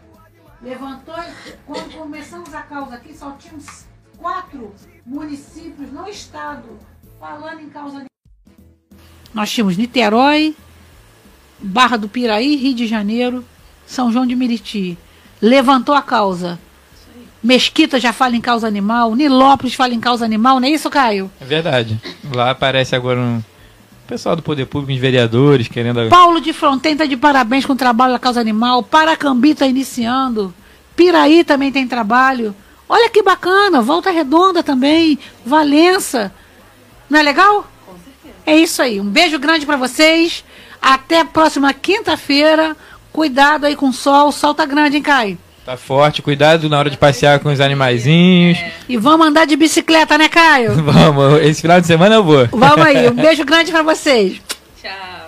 Levantou, 0.61 1.17
e 1.17 1.53
quando 1.65 1.97
começamos 1.97 2.53
a 2.53 2.63
causa 2.63 2.97
aqui, 2.97 3.17
só 3.17 3.33
tínhamos 3.33 3.87
quatro 4.19 4.75
municípios 5.07 5.91
no 5.91 6.07
estado 6.09 6.79
falando 7.19 7.61
em 7.61 7.71
causa 7.71 8.05
Nós 9.33 9.51
tínhamos 9.51 9.77
Niterói, 9.77 10.55
Barra 11.59 11.97
do 11.97 12.09
Piraí, 12.09 12.57
Rio 12.57 12.75
de 12.75 12.87
Janeiro, 12.87 13.45
São 13.91 14.13
João 14.13 14.25
de 14.25 14.37
Meriti. 14.37 14.97
Levantou 15.43 15.97
a 15.97 16.01
causa. 16.01 16.61
Mesquita 17.43 17.99
já 17.99 18.13
fala 18.13 18.37
em 18.37 18.41
causa 18.41 18.69
animal, 18.69 19.17
Nilópolis 19.17 19.75
fala 19.75 19.93
em 19.93 19.99
causa 19.99 20.25
animal, 20.25 20.61
não 20.61 20.69
é 20.69 20.71
isso, 20.71 20.89
Caio? 20.89 21.29
É 21.41 21.45
verdade. 21.45 22.01
Lá 22.33 22.51
aparece 22.51 22.95
agora 22.95 23.19
um 23.19 23.43
pessoal 24.07 24.37
do 24.37 24.43
poder 24.43 24.67
público, 24.67 24.93
uns 24.93 25.01
vereadores 25.01 25.67
querendo. 25.67 26.09
Paulo 26.09 26.41
de 26.41 26.53
Fronten 26.53 26.93
está 26.93 27.05
de 27.05 27.17
parabéns 27.17 27.67
com 27.67 27.73
o 27.73 27.77
trabalho 27.77 28.13
da 28.13 28.19
causa 28.21 28.41
animal. 28.41 28.81
Paracambi 28.83 29.51
está 29.51 29.67
iniciando. 29.67 30.55
Piraí 30.95 31.43
também 31.43 31.73
tem 31.73 31.89
trabalho. 31.89 32.55
Olha 32.89 33.11
que 33.11 33.23
bacana. 33.25 33.83
Volta 33.83 34.11
Redonda 34.11 34.63
também. 34.63 35.19
Valença. 35.45 36.33
Não 37.09 37.19
é 37.19 37.23
legal? 37.23 37.67
Com 37.87 37.95
certeza. 37.95 38.35
É 38.47 38.57
isso 38.57 38.83
aí. 38.83 39.01
Um 39.01 39.09
beijo 39.11 39.39
grande 39.39 39.67
para 39.67 39.77
vocês. 39.77 40.45
Até 40.81 41.21
a 41.21 41.25
próxima 41.25 41.73
quinta-feira. 41.73 42.77
Cuidado 43.13 43.67
aí 43.67 43.77
com 43.77 43.89
o 43.89 43.93
sol. 43.93 44.29
O 44.29 44.33
sol 44.33 44.55
tá 44.55 44.65
grande, 44.65 44.97
hein, 44.97 45.03
Caio? 45.03 45.39
Tá 45.65 45.77
forte, 45.77 46.23
cuidado 46.23 46.69
na 46.69 46.79
hora 46.79 46.91
de 46.91 46.97
passear 46.97 47.39
com 47.39 47.51
os 47.51 47.61
animaizinhos. 47.61 48.59
E 48.89 48.97
vamos 48.97 49.27
andar 49.27 49.47
de 49.47 49.57
bicicleta, 49.57 50.17
né, 50.17 50.29
Caio? 50.29 50.75
Vamos, 50.83 51.43
esse 51.43 51.61
final 51.61 51.81
de 51.81 51.87
semana 51.87 52.15
eu 52.15 52.25
vou. 52.25 52.49
Vamos 52.51 52.87
aí. 52.87 53.09
Um 53.09 53.15
beijo 53.15 53.45
grande 53.45 53.71
para 53.71 53.83
vocês. 53.83 54.41
Tchau. 54.83 55.20